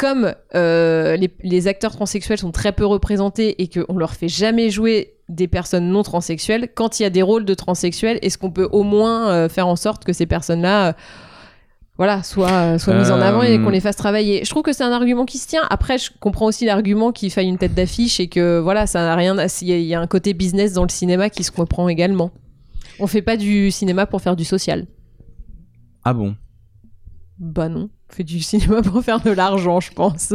comme 0.00 0.34
euh, 0.54 1.14
les, 1.16 1.30
les 1.42 1.68
acteurs 1.68 1.92
transsexuels 1.92 2.38
sont 2.38 2.52
très 2.52 2.72
peu 2.72 2.86
représentés 2.86 3.60
et 3.62 3.68
qu'on 3.68 3.98
leur 3.98 4.14
fait 4.14 4.28
jamais 4.28 4.70
jouer 4.70 5.12
des 5.28 5.46
personnes 5.46 5.90
non 5.90 6.02
transsexuelles, 6.02 6.70
quand 6.74 6.98
il 6.98 7.02
y 7.02 7.06
a 7.06 7.10
des 7.10 7.20
rôles 7.20 7.44
de 7.44 7.52
transsexuels, 7.52 8.18
est-ce 8.22 8.38
qu'on 8.38 8.50
peut 8.50 8.66
au 8.72 8.82
moins 8.82 9.30
euh, 9.30 9.50
faire 9.50 9.66
en 9.66 9.76
sorte 9.76 10.06
que 10.06 10.14
ces 10.14 10.24
personnes-là 10.24 10.88
euh, 10.88 10.92
voilà, 11.98 12.22
soient, 12.22 12.78
soient 12.78 12.94
mises 12.94 13.10
en 13.10 13.20
avant 13.20 13.42
et 13.42 13.58
qu'on 13.58 13.68
les 13.68 13.80
fasse 13.80 13.96
travailler? 13.96 14.42
Je 14.42 14.48
trouve 14.48 14.62
que 14.62 14.72
c'est 14.72 14.84
un 14.84 14.90
argument 14.90 15.26
qui 15.26 15.36
se 15.36 15.46
tient. 15.46 15.66
Après, 15.68 15.98
je 15.98 16.10
comprends 16.18 16.46
aussi 16.46 16.64
l'argument 16.64 17.12
qu'il 17.12 17.30
faille 17.30 17.48
une 17.48 17.58
tête 17.58 17.74
d'affiche 17.74 18.20
et 18.20 18.28
que 18.28 18.58
voilà, 18.58 18.86
ça 18.86 19.00
n'a 19.00 19.14
rien. 19.16 19.36
Il 19.60 19.68
y, 19.68 19.82
y 19.82 19.94
a 19.94 20.00
un 20.00 20.06
côté 20.06 20.32
business 20.32 20.72
dans 20.72 20.84
le 20.84 20.88
cinéma 20.88 21.28
qui 21.28 21.44
se 21.44 21.50
comprend 21.50 21.90
également. 21.90 22.30
On 23.00 23.06
fait 23.06 23.20
pas 23.20 23.36
du 23.36 23.70
cinéma 23.70 24.06
pour 24.06 24.22
faire 24.22 24.34
du 24.34 24.46
social. 24.46 24.86
ah 26.04 26.14
bon? 26.14 26.36
Bah 27.38 27.68
non, 27.68 27.90
on 27.90 27.99
fait 28.12 28.24
du 28.24 28.40
cinéma 28.40 28.82
pour 28.82 29.02
faire 29.02 29.20
de 29.20 29.30
l'argent, 29.30 29.80
je 29.80 29.92
pense. 29.92 30.34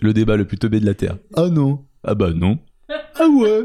le 0.00 0.12
débat 0.12 0.36
le 0.36 0.46
plus 0.46 0.58
teubé 0.58 0.80
de 0.80 0.86
la 0.86 0.94
Terre. 0.94 1.16
Ah 1.36 1.48
non. 1.48 1.84
Ah 2.04 2.14
bah 2.14 2.30
non. 2.34 2.58
Ah 2.88 3.26
ouais. 3.28 3.64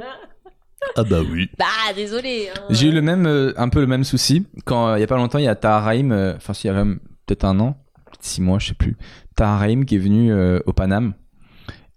Ah 0.96 1.04
bah 1.04 1.22
oui. 1.30 1.50
Bah, 1.58 1.66
désolé. 1.96 2.50
hein. 2.50 2.62
J'ai 2.70 2.88
eu 2.90 2.92
le 2.92 3.02
même, 3.02 3.26
euh, 3.26 3.54
un 3.58 3.70
peu 3.70 3.80
le 3.82 3.88
même 3.88 4.04
souci 4.04 4.46
quand 4.66 4.88
euh, 4.90 4.98
il 4.98 5.02
y 5.02 5.04
a 5.04 5.08
pas 5.08 5.18
longtemps 5.18 5.40
il 5.40 5.46
y 5.46 5.48
a 5.48 5.56
Tahar 5.56 5.84
Rahim, 5.84 6.12
euh, 6.12 6.36
enfin 6.36 6.54
s'il 6.54 6.68
y 6.70 6.72
a 6.72 6.76
même 6.76 7.00
peut-être 7.26 7.44
un 7.46 7.60
an, 7.60 7.78
peut-être 8.06 8.24
six 8.24 8.42
mois, 8.42 8.60
je 8.60 8.68
sais 8.68 8.74
plus. 8.76 8.96
Tahar 9.36 9.60
Rahim 9.60 9.86
qui 9.86 9.96
est 9.96 10.00
venu 10.00 10.32
euh, 10.32 10.60
au 10.66 10.74
Paname 10.74 11.14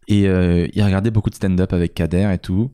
et 0.09 0.27
euh, 0.27 0.67
il 0.73 0.83
regardait 0.83 1.11
beaucoup 1.11 1.29
de 1.31 1.35
stand-up 1.35 1.73
avec 1.73 1.95
Kader 1.95 2.31
et 2.33 2.39
tout. 2.39 2.71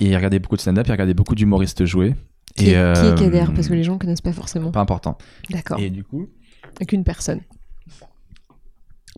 Et 0.00 0.06
il 0.06 0.16
regardait 0.16 0.40
beaucoup 0.40 0.56
de 0.56 0.60
stand-up, 0.60 0.86
il 0.88 0.90
regardait 0.90 1.14
beaucoup 1.14 1.36
d'humoristes 1.36 1.84
jouer. 1.84 2.16
Qui, 2.56 2.64
et, 2.64 2.68
qui 2.70 2.74
euh, 2.74 3.14
est 3.14 3.18
Kader 3.18 3.44
Parce 3.54 3.68
que 3.68 3.74
les 3.74 3.84
gens 3.84 3.96
connaissent 3.96 4.20
pas 4.20 4.32
forcément. 4.32 4.72
Pas 4.72 4.80
important. 4.80 5.16
D'accord. 5.50 5.78
Et 5.78 5.88
du 5.90 6.02
coup, 6.02 6.26
Avec 6.76 6.92
une 6.92 7.04
personne. 7.04 7.40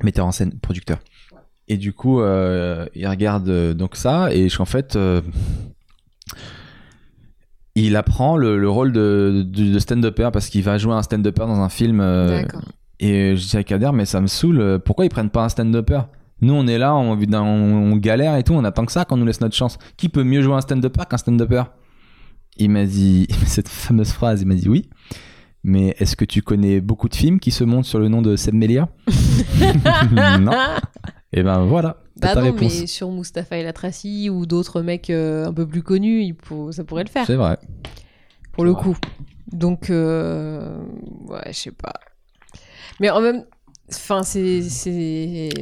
Metteur 0.03 0.27
en 0.27 0.33
scène, 0.33 0.59
producteur. 0.61 0.99
Et 1.69 1.77
du 1.77 1.93
coup, 1.93 2.21
euh, 2.21 2.87
il 2.95 3.07
regarde 3.09 3.49
euh, 3.49 3.75
donc 3.75 3.97
ça, 3.97 4.33
et 4.33 4.49
en 4.59 4.65
fait, 4.65 4.95
euh, 4.95 5.21
il 7.75 7.97
apprend 7.97 8.37
le, 8.37 8.59
le 8.59 8.71
rôle 8.71 8.93
de, 8.93 9.45
de, 9.47 9.73
de 9.73 9.79
stand-upper 9.79 10.31
parce 10.33 10.49
qu'il 10.49 10.63
va 10.63 10.79
jouer 10.79 10.95
un 10.95 11.03
stand-upper 11.03 11.47
dans 11.47 11.61
un 11.61 11.69
film. 11.69 12.01
et 13.01 13.37
je 13.37 13.49
dis 13.49 13.57
à 13.57 13.65
Kader, 13.65 13.91
mais 13.93 14.05
ça 14.05 14.21
me 14.21 14.27
saoule, 14.29 14.81
pourquoi 14.85 15.05
ils 15.05 15.11
prennent 15.11 15.31
pas 15.31 15.45
un 15.45 15.49
stand-upper? 15.49 16.03
Nous, 16.43 16.53
on 16.53 16.67
est 16.67 16.79
là, 16.79 16.95
on, 16.95 17.19
on, 17.19 17.93
on 17.93 17.97
galère 17.97 18.37
et 18.37 18.43
tout, 18.43 18.53
on 18.53 18.65
attend 18.65 18.85
que 18.85 18.93
ça 18.93 19.05
qu'on 19.05 19.17
nous 19.17 19.25
laisse 19.25 19.41
notre 19.41 19.57
chance. 19.57 19.79
Qui 19.97 20.09
peut 20.09 20.23
mieux 20.23 20.43
jouer 20.43 20.55
un 20.55 20.61
stand-upper 20.61 21.05
qu'un 21.09 21.17
stand-upper? 21.17 21.65
Il 22.59 22.71
m'a 22.71 22.85
dit, 22.85 23.27
cette 23.47 23.69
fameuse 23.69 24.13
phrase, 24.13 24.43
il 24.43 24.49
m'a 24.49 24.55
dit 24.55 24.69
oui. 24.69 24.89
Mais 25.69 25.97
est-ce 25.99 26.15
que 26.15 26.25
tu 26.25 26.43
connais 26.43 26.81
beaucoup 26.81 27.09
de 27.09 27.17
films 27.17 27.41
qui 27.41 27.51
se 27.51 27.65
montent 27.65 27.87
sur 27.87 27.99
le 27.99 28.07
nom 28.09 28.23
de 28.23 28.37
Seb 28.37 28.55
Melia 28.55 28.89
Non. 30.41 30.53
Et 31.33 31.43
ben 31.43 31.65
voilà, 31.65 31.97
Bah 32.21 32.35
ta 32.35 32.41
non, 32.41 32.53
réponse. 32.53 32.81
mais 32.81 32.87
sur 32.87 33.11
Mustapha 33.11 33.57
El 33.59 33.67
Atrassi 33.67 34.31
ou 34.31 34.47
d'autres 34.47 34.81
mecs 34.83 35.11
euh, 35.11 35.45
un 35.47 35.53
peu 35.53 35.67
plus 35.67 35.83
connus, 35.83 36.23
il 36.23 36.35
pour- 36.35 36.73
ça 36.73 36.85
pourrait 36.85 37.03
le 37.03 37.11
faire, 37.11 37.27
C'est 37.27 37.35
vrai. 37.35 37.59
pour 38.53 38.65
le 38.65 38.71
vrai. 38.71 38.83
coup. 38.83 38.97
Donc, 39.51 39.91
euh, 39.91 40.79
ouais, 41.29 41.41
je 41.49 41.53
sais 41.53 41.73
pas. 41.73 41.95
Mais 43.01 43.11
en 43.11 43.21
même... 43.21 43.45
Enfin, 43.93 44.23
c'est... 44.23 44.63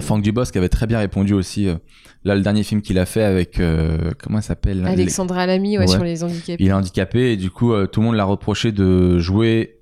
Franck 0.00 0.22
Dubosc 0.22 0.54
avait 0.56 0.68
très 0.68 0.86
bien 0.86 0.98
répondu 0.98 1.32
aussi. 1.34 1.66
euh, 1.68 1.76
Là, 2.24 2.34
le 2.34 2.40
dernier 2.42 2.62
film 2.62 2.80
qu'il 2.82 2.98
a 2.98 3.06
fait 3.06 3.22
avec. 3.24 3.58
euh, 3.58 4.10
comment 4.22 4.38
il 4.38 4.42
s'appelle 4.42 4.84
Alexandra 4.86 5.46
Lamy, 5.46 5.78
ouais, 5.78 5.84
Ouais. 5.84 5.86
sur 5.88 6.04
les 6.04 6.22
handicapés. 6.24 6.62
Il 6.62 6.68
est 6.68 6.72
handicapé 6.72 7.32
et 7.32 7.36
du 7.36 7.50
coup, 7.50 7.72
euh, 7.72 7.86
tout 7.86 8.00
le 8.00 8.06
monde 8.06 8.16
l'a 8.16 8.24
reproché 8.24 8.70
de 8.72 9.18
jouer. 9.18 9.80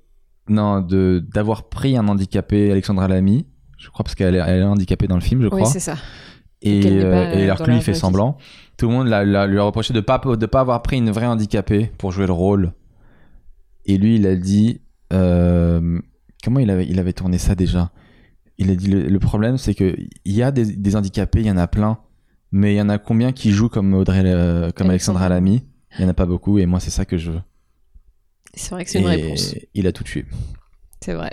Non, 0.49 0.81
de 0.81 1.23
d'avoir 1.33 1.69
pris 1.69 1.95
un 1.97 2.07
handicapé, 2.07 2.71
Alexandra 2.71 3.07
Lamy. 3.07 3.45
Je 3.77 3.89
crois 3.89 4.03
parce 4.03 4.15
qu'elle 4.15 4.35
est, 4.35 4.39
elle 4.45 4.59
est 4.61 4.63
handicapée 4.63 5.07
dans 5.07 5.15
le 5.15 5.21
film, 5.21 5.41
je 5.41 5.47
Oui, 5.47 5.51
crois. 5.51 5.65
c'est 5.65 5.79
ça. 5.79 5.95
et, 6.61 6.81
euh, 6.85 7.33
et 7.33 7.43
alors 7.43 7.57
que 7.59 7.69
lui, 7.69 7.75
il 7.77 7.81
fait 7.81 7.93
semblant. 7.93 8.37
Tout 8.77 8.87
le 8.87 8.93
monde 8.93 9.07
l'a- 9.07 9.23
l'a- 9.25 9.45
lui 9.47 9.59
a 9.59 9.63
reproché 9.63 9.93
de 9.93 9.99
pas 10.01 10.19
de 10.19 10.45
pas 10.45 10.61
avoir 10.61 10.81
pris 10.81 10.97
une 10.97 11.11
vraie 11.11 11.25
handicapée 11.27 11.91
pour 11.97 12.11
jouer 12.11 12.25
le 12.27 12.33
rôle. 12.33 12.73
Et 13.85 13.97
lui, 13.97 14.15
il 14.15 14.25
a 14.27 14.35
dit 14.35 14.81
euh, 15.11 15.99
comment 16.43 16.59
il 16.59 16.69
avait 16.69 16.87
il 16.87 16.99
avait 16.99 17.13
tourné 17.13 17.37
ça 17.37 17.55
déjà? 17.55 17.91
Il 18.57 18.69
a 18.71 18.75
dit 18.75 18.87
le, 18.87 19.03
le 19.07 19.19
problème, 19.19 19.57
c'est 19.57 19.73
que 19.73 19.95
il 20.25 20.33
y 20.33 20.43
a 20.43 20.51
des, 20.51 20.65
des 20.65 20.95
handicapés, 20.95 21.39
il 21.41 21.45
y 21.47 21.51
en 21.51 21.57
a 21.57 21.67
plein, 21.67 21.97
mais 22.51 22.73
il 22.73 22.77
y 22.77 22.81
en 22.81 22.89
a 22.89 22.97
combien 22.97 23.31
qui 23.31 23.51
jouent 23.51 23.69
comme 23.69 23.93
Audrey, 23.93 24.21
euh, 24.25 24.71
comme 24.71 24.89
Alexandra 24.89 25.25
Alexandra. 25.25 25.29
Lamy 25.29 25.63
Il 25.97 26.03
y 26.03 26.05
en 26.05 26.09
a 26.09 26.13
pas 26.13 26.25
beaucoup, 26.25 26.57
et 26.59 26.65
moi, 26.65 26.79
c'est 26.79 26.91
ça 26.91 27.03
que 27.05 27.17
je 27.17 27.31
veux. 27.31 27.41
C'est 28.53 28.71
vrai 28.71 28.85
que 28.85 28.89
c'est 28.91 28.99
une 28.99 29.07
réponse. 29.07 29.55
Il 29.73 29.87
a 29.87 29.91
tout 29.91 30.03
tué. 30.03 30.25
C'est 31.01 31.13
vrai. 31.13 31.31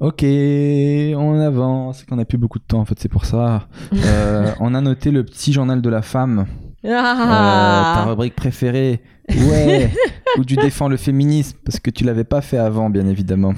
Ok, 0.00 0.22
on 0.22 1.38
avance. 1.40 1.98
C'est 1.98 2.06
qu'on 2.08 2.18
a 2.18 2.24
plus 2.24 2.38
beaucoup 2.38 2.58
de 2.58 2.64
temps, 2.64 2.80
en 2.80 2.84
fait, 2.86 2.98
c'est 2.98 3.08
pour 3.10 3.24
ça. 3.26 3.68
Euh, 3.92 4.52
on 4.60 4.74
a 4.74 4.80
noté 4.80 5.10
le 5.10 5.24
petit 5.24 5.52
journal 5.52 5.82
de 5.82 5.90
la 5.90 6.00
femme. 6.00 6.46
Euh, 6.84 6.88
ta 6.88 7.02
Ah 7.02 8.04
rubrique 8.08 8.34
préférée. 8.34 9.02
Ouais. 9.28 9.92
où 10.38 10.44
tu 10.44 10.56
défends 10.56 10.88
le 10.88 10.96
féminisme 10.96 11.58
parce 11.64 11.78
que 11.78 11.90
tu 11.90 12.04
l'avais 12.04 12.24
pas 12.24 12.40
fait 12.40 12.56
avant, 12.56 12.88
bien 12.88 13.06
évidemment. 13.06 13.52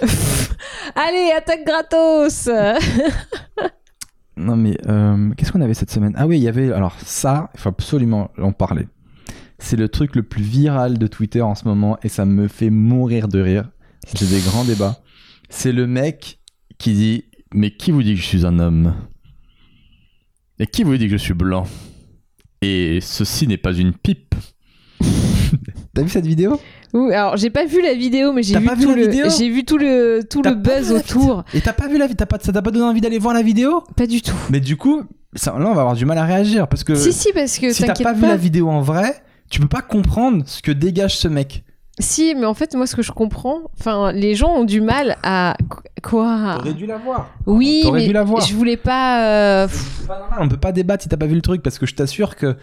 Allez, 0.94 1.30
attaque 1.36 1.64
gratos 1.66 2.48
Non 4.36 4.56
mais 4.56 4.78
euh, 4.88 5.30
qu'est-ce 5.36 5.52
qu'on 5.52 5.60
avait 5.60 5.74
cette 5.74 5.90
semaine? 5.90 6.14
Ah 6.16 6.26
oui, 6.26 6.38
il 6.38 6.42
y 6.42 6.48
avait 6.48 6.72
alors 6.72 6.96
ça, 7.04 7.50
il 7.54 7.60
faut 7.60 7.68
absolument 7.68 8.30
en 8.40 8.52
parler. 8.52 8.86
C'est 9.62 9.76
le 9.76 9.88
truc 9.88 10.16
le 10.16 10.22
plus 10.22 10.42
viral 10.42 10.98
de 10.98 11.06
Twitter 11.06 11.42
en 11.42 11.54
ce 11.54 11.66
moment 11.66 11.98
et 12.02 12.08
ça 12.08 12.24
me 12.24 12.48
fait 12.48 12.70
mourir 12.70 13.28
de 13.28 13.40
rire. 13.40 13.70
J'ai 14.14 14.26
des 14.26 14.40
grands 14.40 14.64
débats. 14.64 15.00
C'est 15.48 15.72
le 15.72 15.86
mec 15.86 16.40
qui 16.78 16.92
dit 16.94 17.24
"Mais 17.54 17.70
qui 17.70 17.90
vous 17.92 18.02
dit 18.02 18.14
que 18.14 18.20
je 18.20 18.26
suis 18.26 18.46
un 18.46 18.58
homme? 18.58 18.94
Et 20.58 20.66
qui 20.66 20.82
vous 20.82 20.96
dit 20.96 21.06
que 21.06 21.12
je 21.12 21.22
suis 21.22 21.34
blanc? 21.34 21.66
Et 22.62 22.98
ceci 23.02 23.46
n'est 23.46 23.58
pas 23.58 23.72
une 23.72 23.92
pipe." 23.92 24.34
T'as 25.94 26.02
vu 26.02 26.08
cette 26.08 26.26
vidéo? 26.26 26.58
Ouh, 26.94 27.10
Alors, 27.10 27.36
j'ai 27.36 27.50
pas 27.50 27.64
vu 27.66 27.82
la 27.82 27.94
vidéo, 27.94 28.32
mais 28.32 28.42
j'ai 28.42 28.58
vu, 28.58 28.64
pas 28.64 28.74
vu 28.74 28.84
tout 28.84 28.90
la 28.90 28.96
le, 28.96 29.08
vidéo? 29.08 29.26
j'ai 29.36 29.48
vu 29.48 29.64
tout 29.64 29.78
le, 29.78 30.20
tout 30.28 30.42
T'as 30.42 30.50
le 30.50 30.62
pas 30.62 30.80
buzz 30.80 30.92
autour. 30.92 31.44
Et 31.54 31.60
t'as 31.60 31.72
pas 31.72 31.86
vu 31.88 31.98
la 31.98 32.06
vidéo 32.06 32.26
pas, 32.26 32.38
Ça 32.40 32.52
t'a 32.52 32.62
pas 32.62 32.70
donné 32.70 32.84
envie 32.84 33.00
d'aller 33.00 33.18
voir 33.18 33.34
la 33.34 33.42
vidéo? 33.42 33.82
Pas 33.96 34.06
du 34.06 34.22
tout. 34.22 34.34
Mais 34.50 34.60
du 34.60 34.76
coup, 34.76 35.02
ça, 35.34 35.52
là 35.58 35.66
on 35.66 35.74
va 35.74 35.82
avoir 35.82 35.94
du 35.94 36.04
mal 36.06 36.18
à 36.18 36.24
réagir 36.24 36.66
parce 36.68 36.82
que 36.82 36.94
si, 36.94 37.12
si, 37.12 37.32
parce 37.32 37.58
que 37.58 37.72
si 37.72 37.82
t'as 37.82 37.88
t'inquiète 37.88 38.06
pas 38.06 38.12
vu 38.12 38.22
la 38.22 38.36
vidéo 38.36 38.68
en 38.68 38.80
vrai, 38.80 39.22
tu 39.50 39.60
peux 39.60 39.68
pas 39.68 39.82
comprendre 39.82 40.44
ce 40.46 40.62
que 40.62 40.72
dégage 40.72 41.18
ce 41.18 41.28
mec. 41.28 41.64
Si, 41.98 42.34
mais 42.34 42.46
en 42.46 42.54
fait, 42.54 42.74
moi, 42.74 42.86
ce 42.86 42.96
que 42.96 43.02
je 43.02 43.12
comprends, 43.12 43.60
enfin, 43.78 44.10
les 44.12 44.34
gens 44.34 44.54
ont 44.54 44.64
du 44.64 44.80
mal 44.80 45.18
à. 45.22 45.54
Quoi? 46.02 46.58
Dû 46.74 46.86
la 46.86 46.96
voir. 46.96 47.28
Oui, 47.46 47.80
T'aurais 47.82 48.00
mais 48.00 48.06
dû 48.06 48.12
la 48.14 48.22
voir. 48.24 48.40
je 48.46 48.54
voulais 48.54 48.78
pas. 48.78 49.26
euh, 49.64 49.68
pas 50.06 50.18
normal, 50.18 50.38
on 50.40 50.48
peut 50.48 50.56
pas 50.56 50.72
débattre 50.72 51.02
si 51.02 51.08
t'as 51.10 51.18
pas 51.18 51.26
vu 51.26 51.34
le 51.34 51.42
truc 51.42 51.62
parce 51.62 51.78
que 51.78 51.84
je 51.84 51.94
t'assure 51.94 52.36
que 52.36 52.56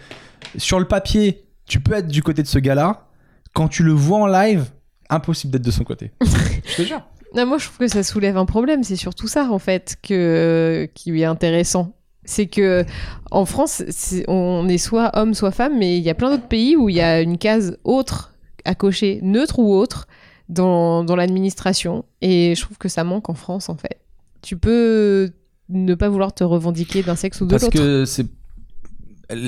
sur 0.56 0.80
le 0.80 0.86
papier, 0.86 1.44
tu 1.66 1.78
peux 1.78 1.92
être 1.92 2.08
du 2.08 2.22
côté 2.22 2.42
de 2.42 2.48
ce 2.48 2.58
gars-là. 2.58 3.06
Quand 3.54 3.68
tu 3.68 3.84
le 3.84 3.92
vois 3.92 4.18
en 4.18 4.26
live, 4.26 4.64
impossible 5.08 5.52
d'être 5.52 5.64
de 5.64 5.70
son 5.70 5.84
côté. 5.84 6.10
je 6.66 6.74
te 6.76 6.82
jure. 6.82 7.02
Non, 7.36 7.46
moi, 7.46 7.58
je 7.58 7.66
trouve 7.66 7.78
que 7.78 7.88
ça 7.88 8.02
soulève 8.02 8.36
un 8.38 8.46
problème. 8.46 8.82
C'est 8.82 8.96
surtout 8.96 9.28
ça, 9.28 9.48
en 9.52 9.58
fait, 9.58 9.96
que... 10.02 10.88
qui 10.94 11.20
est 11.20 11.24
intéressant. 11.26 11.92
C'est 12.30 12.46
que 12.46 12.84
en 13.30 13.46
France, 13.46 13.82
on 14.28 14.68
est 14.68 14.76
soit 14.76 15.10
homme, 15.18 15.32
soit 15.32 15.50
femme, 15.50 15.78
mais 15.78 15.96
il 15.96 16.04
y 16.04 16.10
a 16.10 16.14
plein 16.14 16.30
d'autres 16.30 16.46
pays 16.46 16.76
où 16.76 16.90
il 16.90 16.96
y 16.96 17.00
a 17.00 17.22
une 17.22 17.38
case 17.38 17.78
autre 17.84 18.34
à 18.66 18.74
cocher, 18.74 19.20
neutre 19.22 19.58
ou 19.58 19.72
autre, 19.74 20.06
dans, 20.50 21.04
dans 21.04 21.16
l'administration. 21.16 22.04
Et 22.20 22.54
je 22.54 22.60
trouve 22.60 22.76
que 22.76 22.90
ça 22.90 23.02
manque 23.02 23.30
en 23.30 23.34
France, 23.34 23.70
en 23.70 23.76
fait. 23.76 24.00
Tu 24.42 24.58
peux 24.58 25.30
ne 25.70 25.94
pas 25.94 26.10
vouloir 26.10 26.34
te 26.34 26.44
revendiquer 26.44 27.02
d'un 27.02 27.16
sexe 27.16 27.40
ou 27.40 27.46
de 27.46 27.50
Parce 27.50 27.62
l'autre. 27.62 27.78
que 27.78 28.04
c'est 28.04 28.26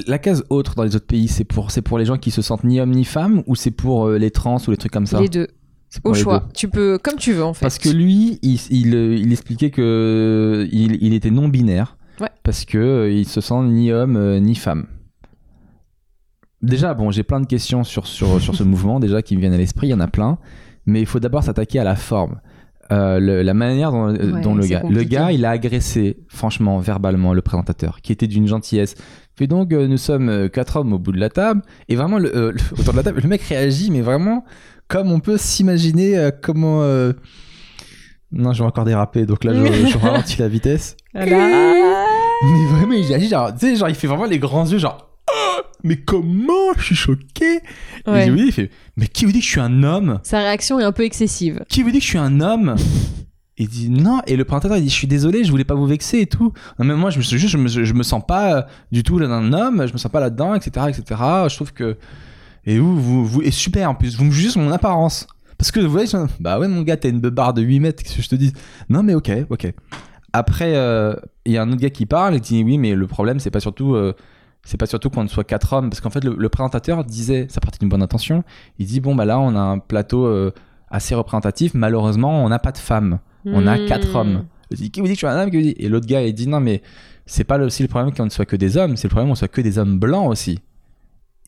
la 0.07 0.19
case 0.19 0.43
autre 0.49 0.75
dans 0.75 0.85
les 0.85 0.97
autres 0.97 1.07
pays, 1.07 1.29
c'est 1.29 1.45
pour 1.45 1.69
pour 1.85 1.99
les 1.99 2.07
gens 2.07 2.17
qui 2.17 2.31
se 2.31 2.41
sentent 2.41 2.65
ni 2.65 2.81
homme 2.81 2.93
ni 2.93 3.05
femme 3.05 3.43
ou 3.47 3.57
c'est 3.57 3.71
pour 3.71 4.07
euh, 4.07 4.17
les 4.17 4.31
trans 4.31 4.57
ou 4.67 4.71
les 4.71 4.79
trucs 4.79 4.93
comme 4.93 5.07
ça? 5.07 5.21
Les 5.21 5.29
deux, 5.29 5.49
au 6.05 6.15
les 6.15 6.21
choix. 6.21 6.41
deux. 6.41 6.53
Tu 6.55 6.69
peux, 6.69 6.99
comme 6.99 7.17
tu 7.17 7.33
veux, 7.35 7.45
en 7.45 7.53
fait. 7.53 7.65
Parce 7.67 7.79
que 7.79 7.91
lui, 7.91 8.39
il, 8.43 8.59
il, 8.71 8.95
euh, 8.95 9.17
il 9.17 9.31
expliquait 9.33 9.71
que 9.71 10.67
il, 10.73 10.97
il 11.03 11.13
était 11.13 11.31
non 11.31 11.49
binaire. 11.49 11.99
Ouais. 12.21 12.29
Parce 12.43 12.65
que 12.65 12.79
euh, 12.79 13.11
il 13.11 13.27
se 13.27 13.41
sent 13.41 13.61
ni 13.65 13.93
homme 13.93 14.17
euh, 14.17 14.39
ni 14.41 14.55
femme. 14.55 14.87
Déjà, 16.63 16.93
bon, 16.95 17.11
j'ai 17.11 17.23
plein 17.23 17.41
de 17.41 17.47
questions 17.47 17.85
sur, 17.85 18.07
sur, 18.07 18.41
sur 18.41 18.55
ce 18.55 18.63
mouvement 18.65 19.01
déjà 19.01 19.23
qui 19.23 19.35
me 19.37 19.41
viennent 19.41 19.55
à 19.55 19.59
l'esprit. 19.59 19.87
Il 19.89 19.91
y 19.91 19.95
en 19.95 20.01
a 20.01 20.09
plein, 20.09 20.39
mais 20.87 21.01
il 21.01 21.07
faut 21.07 21.21
d'abord 21.21 21.43
s'attaquer 21.43 21.79
à 21.79 21.85
la 21.85 21.97
forme. 21.97 22.41
Euh, 22.93 23.21
le- 23.21 23.43
la 23.43 23.55
manière 23.55 23.93
dont, 23.93 24.09
Ouais, 24.15 24.41
dont 24.43 24.55
le 24.55 24.67
gars, 24.67 24.83
le 24.91 25.03
gars, 25.05 25.33
il 25.33 25.45
a 25.45 25.51
agressé, 25.51 26.19
franchement, 26.29 26.79
verbalement, 26.81 27.33
le 27.33 27.41
présentateur, 27.41 28.01
qui 28.03 28.11
était 28.13 28.27
d'une 28.27 28.49
gentillesse. 28.49 28.97
Fait 29.37 29.47
donc, 29.47 29.73
euh, 29.73 29.87
nous 29.87 29.97
sommes 29.97 30.51
quatre 30.51 30.77
hommes 30.77 30.93
au 30.93 30.99
bout 30.99 31.13
de 31.13 31.21
la 31.21 31.31
table, 31.31 31.63
et 31.89 31.95
vraiment, 31.97 32.19
le, 32.19 32.37
euh, 32.37 32.53
le- 32.53 32.61
autour 32.81 32.93
de 32.93 32.99
la 32.99 33.05
table, 33.05 33.21
le 33.23 33.29
mec 33.29 33.43
réagit, 33.43 33.91
mais 33.91 34.01
vraiment 34.03 34.45
comme 34.89 35.13
on 35.13 35.21
peut 35.21 35.37
s'imaginer 35.39 36.31
comment. 36.43 36.83
Non, 38.33 38.53
je 38.53 38.63
vais 38.63 38.69
encore 38.69 38.85
déraper, 38.85 39.27
donc 39.27 39.45
là, 39.45 39.53
je, 39.55 39.87
je 39.87 39.99
ralentis 40.03 40.39
la 40.41 40.49
vitesse. 40.49 40.97
Voilà. 41.15 41.37
Mais 42.43 42.67
vraiment, 42.67 42.93
il 42.95 43.13
agit 43.13 43.29
genre, 43.29 43.53
tu 43.53 43.61
sais, 43.67 43.77
genre, 43.77 43.89
il 43.89 43.95
fait 43.95 44.07
vraiment 44.07 44.25
les 44.27 44.39
grands 44.39 44.65
yeux, 44.67 44.79
genre, 44.79 45.09
Ah, 45.29 45.61
mais 45.85 45.97
comment? 45.97 46.73
Je 46.79 46.85
suis 46.85 46.95
choqué. 46.95 47.57
Et 48.07 48.11
Ouais. 48.11 48.27
je 48.27 48.31
lui 48.31 48.41
dis, 48.43 48.47
il 48.49 48.53
fait, 48.53 48.71
mais 48.97 49.07
qui 49.09 49.25
vous 49.27 49.33
dit 49.33 49.41
que 49.41 49.45
je 49.45 49.51
suis 49.51 49.61
un 49.61 49.83
homme? 49.83 50.21
Sa 50.23 50.39
réaction 50.39 50.79
est 50.81 50.85
un 50.85 50.93
peu 50.93 51.05
excessive. 51.05 51.65
Qui 51.69 51.83
vous 51.83 51.91
dit 51.91 51.99
que 51.99 52.05
je 52.05 52.09
suis 52.11 52.19
un 52.19 52.41
homme? 52.41 52.77
Il 53.59 53.69
dit 53.69 53.91
non, 53.91 54.23
et 54.27 54.37
le 54.37 54.45
présentateur 54.47 54.79
il 54.79 54.85
dit 54.85 54.89
je 54.89 54.95
suis 54.95 55.07
désolé, 55.07 55.45
je 55.45 55.51
voulais 55.51 55.65
pas 55.65 55.75
vous 55.75 55.85
vexer 55.87 56.21
et 56.21 56.27
tout. 56.27 56.55
Non 56.79 56.87
mais 56.87 56.95
moi 56.95 57.11
je 57.11 57.19
me 57.19 57.23
suis 57.23 57.39
juste, 57.39 57.53
je 57.53 57.59
me, 57.59 57.69
je 57.69 57.93
me 57.93 58.03
sens 58.03 58.23
pas 58.27 58.55
euh, 58.57 58.63
du 58.91 59.03
tout 59.03 59.19
là 59.19 59.27
d'un 59.27 59.53
homme, 59.53 59.87
je 59.87 59.93
me 59.93 59.99
sens 59.99 60.11
pas 60.11 60.21
là-dedans, 60.21 60.55
etc., 60.55 60.87
etc. 60.89 61.21
Je 61.47 61.55
trouve 61.57 61.75
que 61.75 61.99
et 62.65 62.79
vous, 62.79 62.99
vous, 62.99 63.27
vous 63.27 63.43
et 63.43 63.51
super 63.51 63.91
en 63.91 63.95
plus, 63.95 64.17
vous 64.17 64.25
me 64.25 64.31
jugez 64.31 64.49
sur 64.49 64.63
mon 64.63 64.73
apparence. 64.73 65.27
Parce 65.61 65.71
que 65.73 65.81
vous 65.81 65.91
voyez, 65.91 66.07
je- 66.07 66.17
bah 66.41 66.59
ouais 66.59 66.69
mon 66.69 66.81
gars, 66.81 66.97
t'as 66.97 67.11
une 67.11 67.21
beubare 67.21 67.53
de 67.53 67.61
8 67.61 67.81
mètres, 67.81 68.03
qu'est-ce 68.03 68.17
que 68.17 68.23
je 68.23 68.29
te 68.31 68.35
dis? 68.35 68.53
Non 68.89 69.03
mais 69.03 69.15
ok, 69.15 69.31
ok. 69.51 69.73
Après, 70.33 70.75
euh, 70.75 71.15
il 71.45 71.53
y 71.53 71.59
a 71.59 71.63
un 71.63 71.69
autre 71.71 71.81
gars 71.83 71.91
qui 71.91 72.07
parle 72.07 72.37
et 72.37 72.41
qui 72.41 72.55
dit 72.55 72.65
oui, 72.65 72.79
mais 72.79 72.95
le 72.95 73.07
problème 73.07 73.41
c'est 73.41 73.51
pas 73.51 73.61
surtout, 73.61 73.95
euh, 73.95 74.15
c'est 74.65 74.79
pas 74.79 74.87
surtout 74.87 75.11
qu'on 75.11 75.23
ne 75.25 75.29
soit 75.29 75.45
quatre 75.45 75.75
hommes, 75.75 75.91
parce 75.91 76.01
qu'en 76.01 76.09
fait 76.09 76.25
le, 76.25 76.35
le 76.35 76.49
présentateur 76.49 77.05
disait, 77.05 77.47
ça 77.51 77.61
partait 77.61 77.79
d'une 77.79 77.91
bonne 77.91 78.03
intention, 78.03 78.43
il 78.79 78.87
dit 78.87 79.01
bon 79.01 79.15
bah 79.15 79.27
là 79.27 79.39
on 79.39 79.55
a 79.55 79.61
un 79.61 79.79
plateau 79.79 80.25
euh, 80.25 80.51
assez 80.89 81.15
représentatif, 81.15 81.75
malheureusement 81.75 82.43
on 82.43 82.49
n'a 82.49 82.59
pas 82.59 82.73
de 82.73 82.79
femmes, 82.79 83.19
on 83.45 83.67
a 83.67 83.77
Hmm. 83.77 83.87
quatre 83.87 84.17
hommes. 84.17 84.47
Il 84.71 84.77
dit 84.79 84.91
qui 84.91 85.01
vous 85.01 85.07
dit 85.09 85.13
que 85.13 85.21
je 85.21 85.27
suis 85.27 85.27
un 85.27 85.43
homme 85.43 85.51
Qui 85.51 85.57
vous 85.57 85.63
dit? 85.63 85.75
Et 85.79 85.89
l'autre 85.89 86.07
gars 86.07 86.23
il 86.23 86.33
dit 86.33 86.47
non 86.47 86.61
mais 86.61 86.81
c'est 87.27 87.45
pas 87.45 87.59
aussi 87.59 87.83
le 87.83 87.89
problème 87.89 88.15
qu'on 88.15 88.25
ne 88.25 88.31
soit 88.31 88.47
que 88.47 88.57
des 88.57 88.77
hommes, 88.77 88.97
c'est 88.97 89.09
le 89.09 89.11
problème 89.11 89.29
qu'on 89.29 89.35
soit 89.35 89.49
que 89.49 89.61
des 89.61 89.79
hommes 89.79 89.99
blancs 89.99 90.29
aussi. 90.31 90.61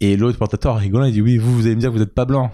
Et 0.00 0.16
l'autre 0.16 0.36
présentateur 0.38 0.76
rigolant, 0.76 1.04
il 1.06 1.12
dit 1.12 1.20
oui, 1.22 1.38
vous, 1.38 1.52
vous 1.54 1.66
allez 1.66 1.76
me 1.76 1.80
dire 1.80 1.90
que 1.90 1.94
vous 1.94 2.00
n'êtes 2.00 2.14
pas 2.14 2.24
blanc. 2.24 2.50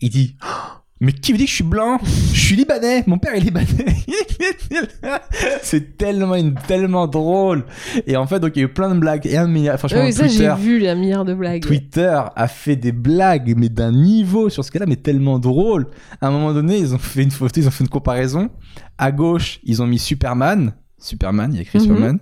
Il 0.00 0.10
dit 0.10 0.36
Oh, 0.44 0.77
mais 1.00 1.12
qui 1.12 1.32
me 1.32 1.38
dit 1.38 1.44
que 1.44 1.50
je 1.50 1.54
suis 1.56 1.64
blanc? 1.64 1.98
Je 2.32 2.40
suis 2.40 2.56
libanais, 2.56 3.04
mon 3.06 3.18
père 3.18 3.34
est 3.34 3.40
libanais. 3.40 3.66
c'est 5.62 5.96
tellement, 5.96 6.34
une- 6.34 6.54
tellement 6.54 7.06
drôle. 7.06 7.64
Et 8.06 8.16
en 8.16 8.26
fait, 8.26 8.40
donc 8.40 8.52
il 8.56 8.60
y 8.60 8.62
a 8.62 8.66
eu 8.66 8.72
plein 8.72 8.94
de 8.94 8.98
blagues. 9.00 9.26
Et 9.26 9.36
un 9.36 9.46
milliard, 9.46 9.78
franchement, 9.78 10.02
Oui, 10.04 10.12
ça, 10.12 10.26
j'ai 10.26 10.38
Twitter, 10.38 10.54
vu 10.58 10.78
les 10.78 10.94
milliard 10.94 11.24
de 11.24 11.34
blagues. 11.34 11.62
Twitter 11.62 12.20
a 12.34 12.48
fait 12.48 12.76
des 12.76 12.92
blagues, 12.92 13.54
mais 13.56 13.68
d'un 13.68 13.92
niveau 13.92 14.48
sur 14.48 14.64
ce 14.64 14.70
cas-là, 14.70 14.86
mais 14.86 14.96
tellement 14.96 15.38
drôle. 15.38 15.86
À 16.20 16.28
un 16.28 16.30
moment 16.30 16.52
donné, 16.52 16.78
ils 16.78 16.94
ont 16.94 16.98
fait 16.98 17.22
une 17.22 17.30
photo, 17.30 17.60
ils 17.60 17.68
ont 17.68 17.72
fait 17.72 17.84
une 17.84 17.90
comparaison. 17.90 18.50
À 18.98 19.12
gauche, 19.12 19.60
ils 19.64 19.82
ont 19.82 19.86
mis 19.86 19.98
Superman. 19.98 20.72
Superman, 20.98 21.50
il 21.52 21.56
y 21.56 21.58
a 21.58 21.62
écrit 21.62 21.78
Mhm. 21.78 21.84
Superman. 21.84 22.18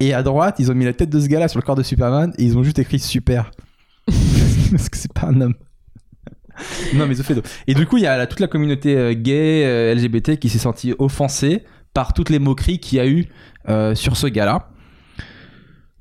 Et 0.00 0.14
à 0.14 0.22
droite, 0.22 0.56
ils 0.58 0.70
ont 0.70 0.74
mis 0.74 0.84
la 0.84 0.94
tête 0.94 1.10
de 1.10 1.20
ce 1.20 1.26
gars-là 1.28 1.48
sur 1.48 1.60
le 1.60 1.64
corps 1.64 1.76
de 1.76 1.82
Superman 1.82 2.32
et 2.38 2.42
ils 2.44 2.56
ont 2.58 2.62
juste 2.62 2.78
écrit 2.78 2.98
Super. 2.98 3.50
Parce 4.70 4.88
que 4.88 4.96
c'est 4.96 5.12
pas 5.12 5.26
un 5.28 5.40
homme. 5.40 5.54
non, 6.94 7.06
mais 7.06 7.14
d'autres. 7.14 7.48
Et 7.66 7.74
du 7.74 7.86
coup, 7.86 7.96
il 7.98 8.02
y 8.04 8.06
a 8.06 8.16
la- 8.16 8.26
toute 8.26 8.40
la 8.40 8.46
communauté 8.48 8.96
euh, 8.96 9.14
gay, 9.14 9.62
euh, 9.64 9.94
LGBT 9.94 10.38
qui 10.38 10.48
s'est 10.48 10.58
sentie 10.58 10.94
offensée 10.98 11.62
par 11.94 12.12
toutes 12.14 12.30
les 12.30 12.38
moqueries 12.38 12.78
qu'il 12.78 12.98
y 12.98 13.00
a 13.00 13.06
eu 13.06 13.26
euh, 13.68 13.94
sur 13.94 14.16
ce 14.16 14.26
gars-là. 14.26 14.68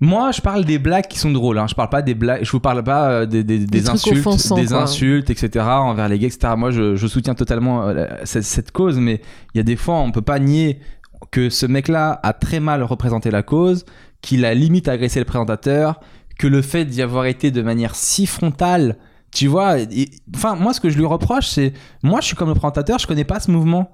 Moi, 0.04 0.32
je 0.32 0.42
parle 0.42 0.66
des 0.66 0.80
blagues 0.80 1.06
qui 1.08 1.20
sont 1.20 1.30
drôles. 1.32 1.60
Hein. 1.60 1.68
Je 1.70 1.76
parle 1.76 1.90
pas 1.90 2.02
des 2.02 2.16
blagues. 2.16 2.44
Je 2.44 2.52
vous 2.52 2.60
parle 2.60 2.84
pas 2.84 3.12
euh, 3.12 3.26
des, 3.28 3.44
des- 3.44 3.60
des 3.60 3.84
trucs 3.84 3.94
insultes, 4.08 4.56
des 4.56 4.66
quoi. 4.68 4.82
insultes, 4.84 5.30
etc. 5.30 5.64
envers 5.68 6.10
les 6.10 6.18
gays, 6.18 6.28
etc. 6.28 6.54
Moi, 6.58 6.72
je, 6.72 6.96
je 6.96 7.08
soutiens 7.08 7.36
totalement 7.36 7.88
euh, 7.88 8.08
cette, 8.24 8.44
cette 8.44 8.72
cause, 8.72 8.98
mais 9.00 9.22
il 9.54 9.58
y 9.58 9.60
a 9.60 9.64
des 9.64 9.76
fois, 9.76 10.00
on 10.00 10.12
peut 10.12 10.24
pas 10.24 10.40
nier 10.40 10.80
que 11.30 11.50
ce 11.52 11.68
mec-là 11.68 12.20
a 12.24 12.34
très 12.34 12.60
mal 12.60 12.82
représenté 12.82 13.30
la 13.30 13.44
cause, 13.44 13.86
qu'il 14.24 14.44
a 14.44 14.56
limite 14.56 14.88
agressé 14.88 15.20
le 15.20 15.26
présentateur, 15.26 16.00
que 16.40 16.48
le 16.48 16.64
fait 16.64 16.86
d'y 16.86 17.04
avoir 17.04 17.26
été 17.28 17.52
de 17.52 17.62
manière 17.62 17.94
si 17.94 18.26
frontale, 18.26 18.98
tu 19.34 19.48
vois. 19.48 19.78
Enfin, 20.36 20.56
moi, 20.56 20.74
ce 20.74 20.80
que 20.82 20.90
je 20.90 20.98
lui 20.98 21.06
reproche, 21.06 21.48
c'est 21.48 21.74
moi, 22.04 22.22
je 22.22 22.28
suis 22.28 22.36
comme 22.36 22.50
le 22.50 22.56
présentateur, 22.56 23.00
je 23.00 23.08
connais 23.08 23.24
pas 23.26 23.40
ce 23.40 23.52
mouvement. 23.52 23.92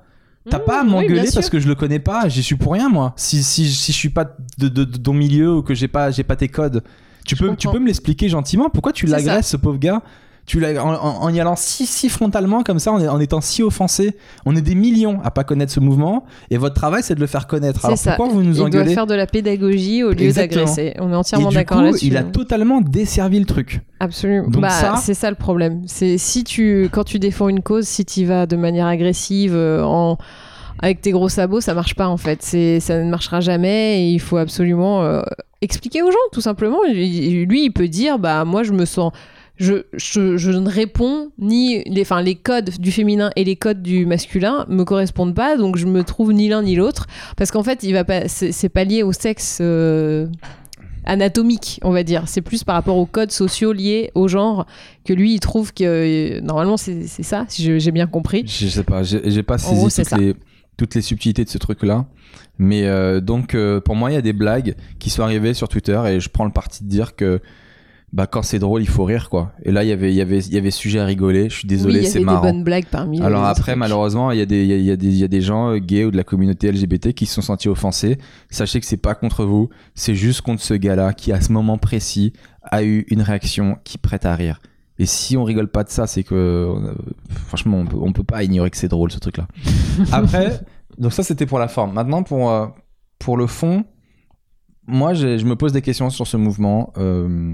T'as 0.50 0.60
Mmh, 0.60 0.64
pas 0.66 0.82
à 0.82 0.84
oui, 0.84 0.90
m'engueuler 0.90 1.32
parce 1.34 1.50
que 1.50 1.60
je 1.60 1.68
le 1.68 1.76
connais 1.76 2.00
pas, 2.00 2.30
j'y 2.30 2.42
suis 2.44 2.56
pour 2.56 2.74
rien 2.74 2.90
moi. 2.90 3.14
Si, 3.18 3.44
si, 3.44 3.70
si 3.70 3.92
je 3.92 3.98
suis 3.98 4.10
pas 4.10 4.26
de, 4.58 4.70
de- 4.70 4.86
de 4.86 4.98
ton 4.98 5.14
milieu 5.14 5.56
ou 5.58 5.62
que 5.62 5.74
j'ai 5.74 5.90
pas, 5.90 6.10
j'ai 6.12 6.24
pas 6.24 6.36
tes 6.38 6.48
codes, 6.48 6.84
tu 7.26 7.36
Je 7.36 7.36
peux, 7.36 7.56
tu 7.58 7.68
peux 7.68 7.80
me 7.80 7.88
l'expliquer 7.88 8.30
gentiment? 8.30 8.70
Pourquoi 8.70 8.94
tu 8.94 9.06
l'agresses 9.08 9.50
ce 9.50 9.58
pauvre 9.58 9.78
gars? 9.78 10.02
Tu 10.48 10.60
l'ag- 10.62 10.78
en, 10.80 11.30
y 11.30 11.39
allant 11.39 11.56
si, 11.56 11.86
si 11.86 12.08
frontalement 12.10 12.64
comme 12.64 12.80
ça, 12.80 12.91
en, 12.93 13.06
en 13.06 13.20
étant 13.20 13.41
si 13.41 13.62
offensé. 13.62 14.16
On 14.45 14.56
est 14.56 14.62
des 14.62 14.74
millions 14.76 15.20
à 15.24 15.30
pas 15.30 15.43
connaître 15.43 15.72
ce 15.74 15.80
mouvement 15.80 16.24
et 16.50 16.58
votre 16.58 16.74
travail 16.74 17.04
c'est 17.04 17.14
de 17.16 17.20
le 17.20 17.28
faire 17.28 17.45
connaître. 17.48 17.86
Alors 17.86 17.98
ça. 17.98 18.14
pourquoi 18.16 18.34
vous 18.34 18.41
nous 18.41 18.52
Il 18.54 18.58
doit 18.58 18.66
engueulez 18.68 18.93
faire 18.93 19.06
de 19.08 19.14
la 19.14 19.28
pédagogie 19.28 20.04
au 20.04 20.12
lieu 20.14 20.32
d'agresser. 20.32 20.93
On 21.00 21.12
est 21.12 21.16
entièrement 21.16 21.50
d'accord 21.52 21.82
là-dessus. 21.82 22.06
il 22.08 22.18
a 22.18 22.24
totalement 22.24 22.80
desservi 22.82 23.39
le 23.39 23.45
truc. 23.45 23.82
Absolument. 24.00 24.48
Donc 24.48 24.62
bah, 24.62 24.70
ça- 24.70 24.95
c'est 24.95 25.14
ça 25.14 25.30
le 25.30 25.36
problème. 25.36 25.82
C'est 25.86 26.18
si 26.18 26.43
tu, 26.45 26.88
quand 26.93 27.04
tu 27.04 27.20
défends 27.20 27.50
une 27.50 27.62
cause, 27.62 27.86
si 27.86 28.06
tu 28.06 28.24
vas 28.26 28.45
de 28.45 28.56
manière 28.56 28.88
agressive, 28.88 29.54
euh, 29.54 29.84
en 29.84 30.18
avec 30.80 31.02
tes 31.02 31.12
gros 31.12 31.28
sabots, 31.28 31.60
ça 31.60 31.74
marche 31.74 31.95
pas 31.95 32.08
en 32.08 32.18
fait. 32.18 32.39
C'est, 32.41 32.80
ça 32.80 33.04
ne 33.04 33.10
marchera 33.10 33.41
jamais. 33.41 34.00
Et 34.04 34.12
il 34.12 34.20
faut 34.22 34.38
absolument 34.38 35.04
euh, 35.04 35.22
expliquer 35.62 36.04
aux 36.04 36.12
gens, 36.12 36.18
tout 36.32 36.39
simplement. 36.41 36.84
Il- 36.86 37.43
Lui, 37.45 37.66
il 37.66 37.72
peut 37.72 37.88
dire, 37.89 38.18
bah 38.20 38.45
moi, 38.45 38.64
je 38.64 38.72
me 38.72 38.86
sens. 38.86 39.12
Je, 39.58 39.86
je, 39.93 40.38
je 40.38 40.51
ne 40.51 40.70
réponds 40.70 41.32
ni 41.39 41.84
les, 41.86 42.01
enfin, 42.01 42.22
les 42.22 42.36
codes 42.36 42.70
du 42.80 42.91
féminin 42.91 43.32
et 43.36 43.43
les 43.43 43.55
codes 43.55 43.82
du 43.82 44.05
masculin 44.05 44.66
me 44.70 44.84
correspondent 44.84 45.34
pas, 45.34 45.58
donc 45.58 45.78
je 45.78 45.88
me 45.88 46.03
trouve 46.03 46.32
ni 46.32 46.47
l'un 46.47 46.62
ni 46.62 46.76
l'autre. 46.76 47.08
Parce 47.36 47.49
qu'en 47.49 47.64
fait, 47.64 47.82
il 47.82 47.93
va 47.93 48.03
pas, 48.03 48.28
c'est, 48.28 48.70
pas 48.70 48.84
lié 48.84 49.01
au 49.01 49.14
sexe 49.14 49.58
euh, 49.60 50.28
anatomique, 51.05 51.80
on 51.84 51.91
va 51.91 52.03
dire. 52.03 52.24
C'est 52.28 52.41
plus 52.41 52.64
par 52.64 52.76
rapport 52.76 52.97
aux 52.97 53.08
codes 53.08 53.32
sociaux 53.32 53.74
liés 53.74 54.12
au 54.14 54.28
genre 54.28 54.68
que 55.03 55.14
lui, 55.14 55.34
il 55.34 55.39
trouve 55.39 55.74
que 55.74 56.38
euh, 56.38 56.41
normalement 56.41 56.78
c'est, 56.78 57.08
ça, 57.08 57.45
si 57.47 57.80
j'ai 57.80 57.91
bien 57.91 58.05
compris. 58.05 58.43
Je 58.45 58.68
sais 58.68 58.84
pas, 58.84 59.01
j'ai 59.01 59.43
pas 59.43 59.58
saisi 59.58 59.76
gros, 59.76 59.89
toutes, 59.89 60.20
les, 60.20 60.36
toutes 60.78 60.93
les 60.93 61.01
subtilités 61.01 61.43
de 61.43 61.49
ce 61.49 61.58
truc-là. 61.58 62.05
Mais 62.60 62.86
euh, 62.86 63.22
donc, 63.22 63.58
pour 63.86 63.95
moi, 63.95 64.12
il 64.12 64.14
y 64.14 64.18
a 64.18 64.22
des 64.22 64.34
blagues 64.34 64.76
qui 64.99 65.10
sont 65.10 65.24
arrivées 65.24 65.55
sur 65.55 65.68
Twitter 65.68 65.99
et 66.08 66.20
je 66.20 66.30
prends 66.30 66.45
le 66.45 66.51
parti 66.51 66.84
de 66.84 66.89
dire 66.89 67.16
que 67.16 67.41
bah, 68.14 68.26
quand 68.26 68.41
c'est 68.41 68.60
drôle, 68.60 68.82
il 68.82 68.88
faut 68.88 69.03
rire, 69.03 69.30
quoi. 69.30 69.51
Et 69.64 69.72
là, 69.72 69.84
il 69.84 69.89
y 69.89 69.91
avait, 69.91 70.12
il 70.14 70.16
y 70.16 70.22
avait, 70.22 70.39
il 70.39 70.53
y 70.53 70.58
avait 70.58 70.72
sujet 70.72 70.99
à 70.99 71.05
rigoler. 71.05 71.49
Je 71.49 71.55
suis 71.55 71.66
oui, 71.66 71.70
désolé, 71.76 71.99
il 71.99 72.03
y 72.03 72.08
c'est 72.08 72.18
avait 72.18 72.26
marrant. 72.26 72.41
des 72.45 72.51
bonnes 72.53 72.64
blagues 72.64 72.86
parmi 72.89 73.22
Alors 73.22 73.43
les 73.43 73.49
après, 73.49 73.72
trucs. 73.74 73.76
malheureusement, 73.80 74.32
il 74.32 74.39
y, 74.39 74.41
a 74.41 74.45
des- 74.45 74.64
il 74.64 74.70
y, 74.70 74.74
a, 74.74 74.78
y 74.78 74.91
a 74.91 74.95
des- 74.95 75.08
il 75.08 75.18
y 75.18 75.24
a 75.26 75.28
des 75.28 75.41
gens 75.41 75.72
euh, 75.74 75.78
gays 75.80 76.05
ou 76.05 76.12
de 76.12 76.18
la 76.18 76.24
communauté 76.24 76.72
LGBT 76.72 77.14
qui 77.14 77.26
se 77.26 77.36
sont 77.36 77.41
sentis 77.41 77.68
offensés. 77.68 78.18
Sachez 78.49 78.80
que 78.80 78.86
c'est 78.86 78.95
pas 78.97 79.14
contre 79.14 79.43
vous, 79.43 79.70
c'est 79.93 80.16
juste 80.16 80.39
contre 80.41 80.62
ce 80.62 80.74
gars-là 80.74 81.12
qui, 81.14 81.32
à 81.34 81.41
ce 81.41 81.51
moment 81.51 81.78
précis, 81.78 82.32
a 82.64 82.82
eu 82.84 83.05
une 83.10 83.22
réaction 83.22 83.78
qui 83.84 83.97
prête 83.97 84.26
à 84.26 84.36
rire. 84.36 84.60
Et 84.99 85.05
si 85.05 85.36
on 85.38 85.43
rigole 85.43 85.68
pas 85.68 85.84
de 85.84 85.89
ça, 85.89 86.08
c'est 86.08 86.24
que 86.24 86.34
euh, 86.34 86.93
franchement, 87.47 87.78
on 87.78 87.86
peut, 87.86 87.97
on 88.01 88.14
peut 88.14 88.24
pas 88.24 88.43
ignorer 88.43 88.70
que 88.72 88.78
c'est 88.78 88.88
drôle 88.88 89.12
ce 89.12 89.20
truc-là. 89.20 89.47
Après, 90.14 90.62
donc 90.97 91.12
ça 91.14 91.22
c'était 91.24 91.45
pour 91.45 91.60
la 91.60 91.68
forme. 91.68 91.93
Maintenant 91.93 92.24
pour 92.24 92.49
euh, 92.49 92.66
pour 93.20 93.38
le 93.38 93.45
fond, 93.47 93.84
moi 94.88 95.14
je 95.14 95.43
me 95.45 95.55
pose 95.55 95.74
des 95.74 95.82
questions 95.82 96.10
sur 96.10 96.26
ce 96.26 96.38
mouvement. 96.38 96.93
Euh, 96.97 97.53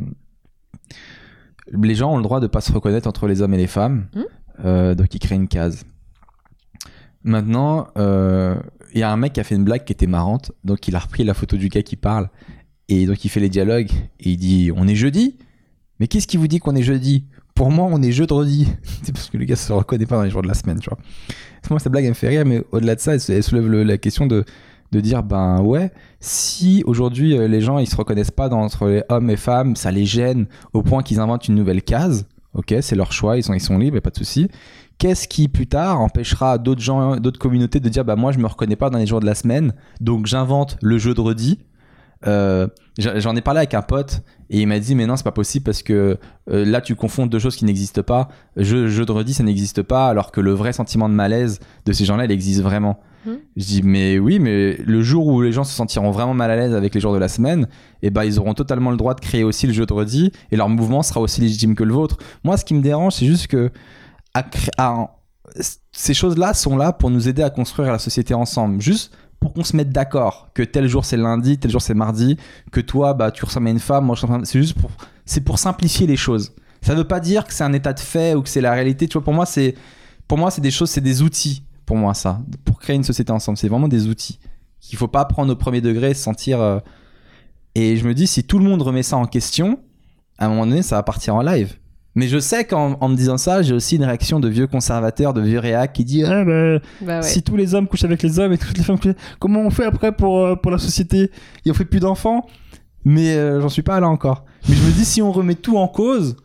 les 1.71 1.95
gens 1.95 2.11
ont 2.13 2.17
le 2.17 2.23
droit 2.23 2.39
de 2.39 2.47
pas 2.47 2.61
se 2.61 2.71
reconnaître 2.71 3.07
entre 3.07 3.27
les 3.27 3.41
hommes 3.41 3.53
et 3.53 3.57
les 3.57 3.67
femmes, 3.67 4.07
Hmm. 4.15 4.21
Euh, 4.65 4.93
donc 4.95 5.13
ils 5.15 5.19
créent 5.19 5.35
une 5.35 5.47
case. 5.47 5.83
Maintenant, 7.23 7.87
euh, 7.97 8.55
il 8.93 8.99
y 8.99 9.03
a 9.03 9.11
un 9.11 9.17
mec 9.17 9.33
qui 9.33 9.39
a 9.39 9.43
fait 9.43 9.55
une 9.55 9.63
blague 9.63 9.83
qui 9.85 9.93
était 9.93 10.07
marrante, 10.07 10.51
donc 10.63 10.87
il 10.87 10.95
a 10.95 10.99
repris 10.99 11.23
la 11.23 11.33
photo 11.33 11.55
du 11.57 11.69
gars 11.69 11.81
qui 11.81 11.95
parle 11.95 12.29
et 12.89 13.05
donc 13.05 13.23
il 13.23 13.29
fait 13.29 13.39
les 13.39 13.49
dialogues 13.49 13.91
et 14.19 14.31
il 14.31 14.37
dit 14.37 14.71
on 14.75 14.87
est 14.87 14.95
jeudi, 14.95 15.37
mais 15.99 16.07
qu'est-ce 16.07 16.27
qui 16.27 16.37
vous 16.37 16.47
dit 16.47 16.59
qu'on 16.59 16.75
est 16.75 16.83
jeudi? 16.83 17.25
Pour 17.55 17.71
moi, 17.71 17.87
on 17.89 18.01
est 18.01 18.11
jeudi. 18.11 18.67
C'est 19.03 19.11
parce 19.13 19.29
que 19.29 19.37
le 19.37 19.45
gars 19.45 19.55
se 19.55 19.71
reconnaît 19.71 20.05
pas 20.05 20.17
dans 20.17 20.23
les 20.23 20.29
jours 20.31 20.41
de 20.41 20.47
la 20.47 20.53
semaine, 20.53 20.79
tu 20.79 20.89
vois. 20.89 20.97
Moi, 21.69 21.79
cette 21.79 21.91
blague, 21.91 22.03
elle 22.03 22.09
me 22.09 22.15
fait 22.15 22.27
rire, 22.27 22.45
mais 22.45 22.63
au-delà 22.71 22.95
de 22.95 22.99
ça, 22.99 23.13
elle, 23.15 23.43
soulève 23.43 23.67
le- 23.67 23.83
la 23.83 23.97
question 23.97 24.25
de, 24.27 24.43
de 24.93 24.99
dire, 25.01 25.23
ben 25.23 25.61
ouais, 25.61 25.91
si 26.19 26.83
aujourd'hui 26.85 27.37
euh, 27.37 27.47
les 27.47 27.61
gens 27.61 27.79
ils 27.79 27.87
se 27.87 27.95
reconnaissent 27.95 28.31
pas 28.31 28.49
entre 28.49 28.87
les 28.87 29.03
hommes 29.09 29.29
et 29.29 29.35
femmes, 29.35 29.75
ça 29.75 29.91
les 29.91 30.05
gêne 30.05 30.45
au 30.71 30.83
point 30.83 31.03
qu'ils 31.03 31.19
inventent 31.19 31.47
une 31.47 31.55
nouvelle 31.55 31.81
case. 31.81 32.27
Ok, 32.53 32.75
c'est 32.81 32.95
leur 32.95 33.11
choix, 33.11 33.35
ils 33.35 33.43
sont, 33.43 33.55
ils 33.55 33.59
sont 33.59 33.79
libres, 33.79 33.97
a 33.97 34.01
pas 34.01 34.11
de 34.11 34.17
souci. 34.17 34.47
Qu'est-ce 34.99 35.27
qui 35.27 35.47
plus 35.47 35.65
tard 35.65 35.99
empêchera 35.99 36.59
d'autres 36.59 36.81
gens, 36.81 37.17
d'autres 37.17 37.39
communautés 37.39 37.79
de 37.79 37.89
dire, 37.89 38.05
bah 38.05 38.15
moi 38.15 38.31
je 38.31 38.37
me 38.37 38.45
reconnais 38.45 38.75
pas 38.75 38.91
dans 38.91 38.99
les 38.99 39.07
jours 39.07 39.19
de 39.19 39.25
la 39.25 39.33
semaine, 39.33 39.73
donc 39.99 40.27
j'invente 40.27 40.77
le 40.81 40.99
jeu 40.99 41.15
de. 41.15 41.59
Euh, 42.25 42.67
j'en 42.97 43.35
ai 43.35 43.41
parlé 43.41 43.57
avec 43.59 43.73
un 43.73 43.81
pote 43.81 44.21
et 44.49 44.61
il 44.61 44.67
m'a 44.67 44.79
dit 44.79 44.95
mais 44.95 45.05
non 45.07 45.17
c'est 45.17 45.23
pas 45.23 45.31
possible 45.31 45.63
parce 45.65 45.83
que 45.83 46.17
euh, 46.51 46.65
là 46.65 46.79
tu 46.79 46.95
confonds 46.95 47.25
deux 47.25 47.39
choses 47.39 47.55
qui 47.55 47.65
n'existent 47.65 48.03
pas. 48.03 48.29
Jeu, 48.55 48.87
jeu 48.87 49.05
de 49.05 49.11
redis 49.11 49.33
ça 49.33 49.43
n'existe 49.43 49.81
pas 49.81 50.07
alors 50.07 50.31
que 50.31 50.39
le 50.41 50.51
vrai 50.51 50.71
sentiment 50.73 51.09
de 51.09 51.13
malaise 51.13 51.59
de 51.85 51.91
ces 51.93 52.05
gens-là 52.05 52.25
il 52.25 52.31
existe 52.31 52.61
vraiment. 52.61 52.99
Mhm. 53.25 53.37
Je 53.57 53.63
dis 53.65 53.81
mais 53.83 54.19
oui 54.19 54.39
mais 54.39 54.77
le 54.85 55.01
jour 55.01 55.25
où 55.27 55.41
les 55.41 55.51
gens 55.51 55.63
se 55.63 55.73
sentiront 55.73 56.11
vraiment 56.11 56.33
mal 56.33 56.51
à 56.51 56.55
l'aise 56.55 56.73
avec 56.75 56.93
les 56.95 57.01
jours 57.01 57.13
de 57.13 57.17
la 57.19 57.27
semaine, 57.29 57.67
et 58.01 58.09
ben 58.09 58.23
ils 58.25 58.39
auront 58.39 58.53
totalement 58.53 58.91
le 58.91 58.97
droit 58.97 59.15
de 59.15 59.21
créer 59.21 59.43
aussi 59.43 59.65
le 59.67 59.73
jeu 59.73 59.85
de 59.85 59.93
redis 59.93 60.31
et 60.51 60.55
leur 60.55 60.69
mouvement 60.69 61.03
sera 61.03 61.19
aussi 61.19 61.41
légitime 61.41 61.75
que 61.75 61.83
le 61.83 61.93
vôtre. 61.93 62.17
Moi 62.43 62.57
ce 62.57 62.63
qui 62.65 62.73
me 62.73 62.81
dérange 62.81 63.13
c'est 63.15 63.25
juste 63.25 63.47
que 63.47 63.69
à 64.33 64.43
cré- 64.43 64.71
à- 64.77 65.07
ces 65.91 66.13
choses-là 66.13 66.53
sont 66.53 66.77
là 66.77 66.93
pour 66.93 67.09
nous 67.11 67.27
aider 67.27 67.43
à 67.43 67.49
construire 67.49 67.91
la 67.91 67.99
société 67.99 68.33
ensemble. 68.33 68.81
Juste 68.81 69.13
pour 69.43 69.51
qu'on 69.51 69.65
se 69.65 69.75
mette 69.75 69.89
d'accord 69.89 70.47
que 70.53 70.63
tel 70.63 70.87
jour 70.87 71.03
c'est 71.03 71.17
lundi, 71.17 71.57
tel 71.57 71.69
jour 71.69 71.81
c'est 71.81 71.93
mardi, 71.93 72.37
que 72.71 72.79
toi 72.79 73.13
bah 73.13 73.29
tu 73.29 73.43
ressembles 73.43 73.67
à 73.67 73.71
une 73.71 73.79
femme, 73.79 74.05
moi 74.05 74.15
je 74.15 74.21
ressemble 74.21 74.43
à- 74.43 74.45
c'est 74.45 74.57
juste 74.57 74.79
pour 74.79 74.89
c'est 75.25 75.41
pour 75.41 75.59
simplifier 75.59 76.07
les 76.07 76.15
choses. 76.15 76.53
Ça 76.81 76.95
veut 76.95 77.03
pas 77.03 77.19
dire 77.19 77.45
que 77.45 77.51
c'est 77.53 77.65
un 77.65 77.73
état 77.73 77.91
de 77.91 77.99
fait 77.99 78.35
ou 78.35 78.41
que 78.41 78.47
c'est 78.47 78.61
la 78.61 78.71
réalité, 78.71 79.05
tu 79.05 79.13
vois 79.17 79.23
pour 79.25 79.33
moi 79.33 79.45
c'est 79.45 79.75
pour 80.29 80.37
moi 80.37 80.49
c'est 80.49 80.61
des 80.61 80.71
choses, 80.71 80.89
c'est 80.89 81.01
des 81.01 81.21
outils 81.21 81.63
pour 81.85 81.97
moi 81.97 82.13
ça 82.13 82.39
pour 82.63 82.79
créer 82.79 82.95
une 82.95 83.03
société 83.03 83.33
ensemble, 83.33 83.57
c'est 83.57 83.67
vraiment 83.67 83.89
des 83.89 84.07
outils 84.07 84.39
qu'il 84.79 84.97
faut 84.97 85.09
pas 85.09 85.25
prendre 85.25 85.51
au 85.51 85.57
premier 85.57 85.81
degré 85.81 86.11
et 86.11 86.13
se 86.13 86.23
sentir 86.23 86.61
euh, 86.61 86.79
et 87.75 87.97
je 87.97 88.07
me 88.07 88.13
dis 88.13 88.27
si 88.27 88.45
tout 88.45 88.59
le 88.59 88.63
monde 88.65 88.81
remet 88.81 89.03
ça 89.03 89.17
en 89.17 89.25
question, 89.25 89.77
à 90.37 90.45
un 90.45 90.49
moment 90.49 90.65
donné 90.65 90.83
ça 90.83 90.95
va 90.95 91.03
partir 91.03 91.35
en 91.35 91.41
live. 91.41 91.75
Mais 92.15 92.27
je 92.27 92.37
sais 92.37 92.65
qu'en 92.65 92.97
en 93.01 93.09
me 93.09 93.15
disant 93.15 93.37
ça, 93.37 93.61
j'ai 93.63 93.73
aussi 93.73 93.95
une 93.95 94.03
réaction 94.03 94.39
de 94.39 94.47
vieux 94.47 94.67
conservateur, 94.67 95.33
de 95.33 95.41
vieux 95.41 95.59
réac 95.59 95.93
qui 95.93 96.05
dit 96.05 96.23
ah 96.23 96.43
bah, 96.45 96.79
Bah 97.01 97.17
ouais. 97.17 97.21
si 97.23 97.41
tous 97.41 97.55
les 97.55 97.73
hommes 97.73 97.87
couchent 97.87 98.03
avec 98.03 98.21
les 98.21 98.39
hommes 98.39 98.53
et 98.53 98.57
toutes 98.57 98.77
les 98.77 98.83
femmes 98.83 98.99
couchent... 98.99 99.15
comment 99.39 99.61
on 99.61 99.71
fait 99.71 99.85
après 99.85 100.11
pour, 100.11 100.39
euh, 100.39 100.55
pour 100.55 100.71
la 100.71 100.77
société? 100.77 101.31
Et 101.65 101.71
on 101.71 101.73
fait 101.73 101.85
plus 101.85 101.99
d'enfants? 101.99 102.45
Mais 103.03 103.35
euh, 103.35 103.61
j'en 103.61 103.69
suis 103.69 103.81
pas 103.81 103.99
là 103.99 104.07
encore. 104.07 104.45
Mais 104.69 104.75
je 104.75 104.83
me 104.83 104.91
dis, 104.91 105.05
si 105.05 105.21
on 105.21 105.31
remet 105.31 105.55
tout 105.55 105.77
en 105.77 105.87
cause, 105.87 106.37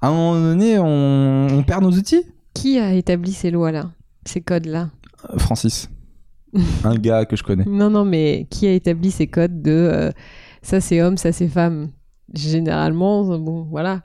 à 0.00 0.08
un 0.08 0.10
moment 0.10 0.34
donné, 0.34 0.78
on, 0.78 1.48
on 1.50 1.62
perd 1.62 1.82
nos 1.84 1.92
outils. 1.92 2.24
Qui 2.54 2.78
a 2.78 2.92
établi 2.94 3.32
ces 3.32 3.50
lois-là, 3.50 3.90
ces 4.24 4.40
codes-là? 4.40 4.90
Euh, 5.30 5.38
Francis. 5.38 5.88
un 6.84 6.94
gars 6.96 7.26
que 7.26 7.36
je 7.36 7.42
connais. 7.44 7.64
Non, 7.64 7.90
non, 7.90 8.04
mais 8.04 8.46
qui 8.50 8.66
a 8.66 8.72
établi 8.72 9.10
ces 9.10 9.26
codes 9.28 9.62
de 9.62 9.70
euh, 9.70 10.10
ça 10.62 10.80
c'est 10.80 11.00
homme, 11.00 11.16
ça 11.16 11.30
c'est 11.30 11.46
femme? 11.48 11.90
Généralement, 12.34 13.38
bon, 13.38 13.66
voilà. 13.70 14.02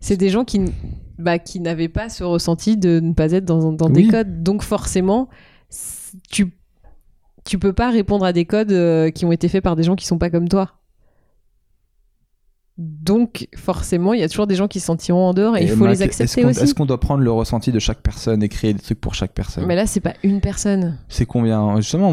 C'est 0.00 0.16
des 0.16 0.28
gens 0.28 0.44
qui, 0.44 0.60
bah, 1.18 1.38
qui 1.38 1.60
n'avaient 1.60 1.88
pas 1.88 2.08
ce 2.08 2.24
ressenti 2.24 2.76
de 2.76 3.00
ne 3.00 3.12
pas 3.12 3.32
être 3.32 3.44
dans, 3.44 3.72
dans 3.72 3.90
des 3.90 4.08
codes. 4.08 4.42
Donc 4.42 4.62
forcément, 4.62 5.28
tu, 6.30 6.52
tu 7.44 7.58
peux 7.58 7.72
pas 7.72 7.90
répondre 7.90 8.24
à 8.24 8.32
des 8.32 8.44
codes 8.44 8.72
euh, 8.72 9.10
qui 9.10 9.24
ont 9.24 9.32
été 9.32 9.48
faits 9.48 9.64
par 9.64 9.76
des 9.76 9.82
gens 9.82 9.96
qui 9.96 10.06
sont 10.06 10.18
pas 10.18 10.30
comme 10.30 10.48
toi. 10.48 10.72
Donc, 12.78 13.48
forcément, 13.56 14.14
il 14.14 14.20
y 14.20 14.22
a 14.22 14.28
toujours 14.28 14.46
des 14.46 14.54
gens 14.54 14.68
qui 14.68 14.78
se 14.78 14.86
sentiront 14.86 15.26
en 15.26 15.34
dehors 15.34 15.56
et, 15.56 15.64
il 15.64 15.68
faut 15.68 15.82
Mac, 15.82 15.94
les 15.94 16.02
accepter 16.02 16.24
est-ce 16.24 16.40
qu'on, 16.40 16.48
aussi. 16.50 16.60
Est-ce 16.62 16.74
qu'on 16.76 16.86
doit 16.86 17.00
prendre 17.00 17.24
le 17.24 17.32
ressenti 17.32 17.72
de 17.72 17.80
chaque 17.80 18.02
personne 18.02 18.40
et 18.40 18.48
créer 18.48 18.72
des 18.72 18.78
trucs 18.78 19.00
pour 19.00 19.14
chaque 19.14 19.32
personne? 19.32 19.66
Mais 19.66 19.74
là, 19.74 19.86
c'est 19.86 19.98
pas 19.98 20.14
une 20.22 20.40
personne. 20.40 20.96
C'est 21.08 21.26
combien? 21.26 21.74
Justement, 21.80 22.10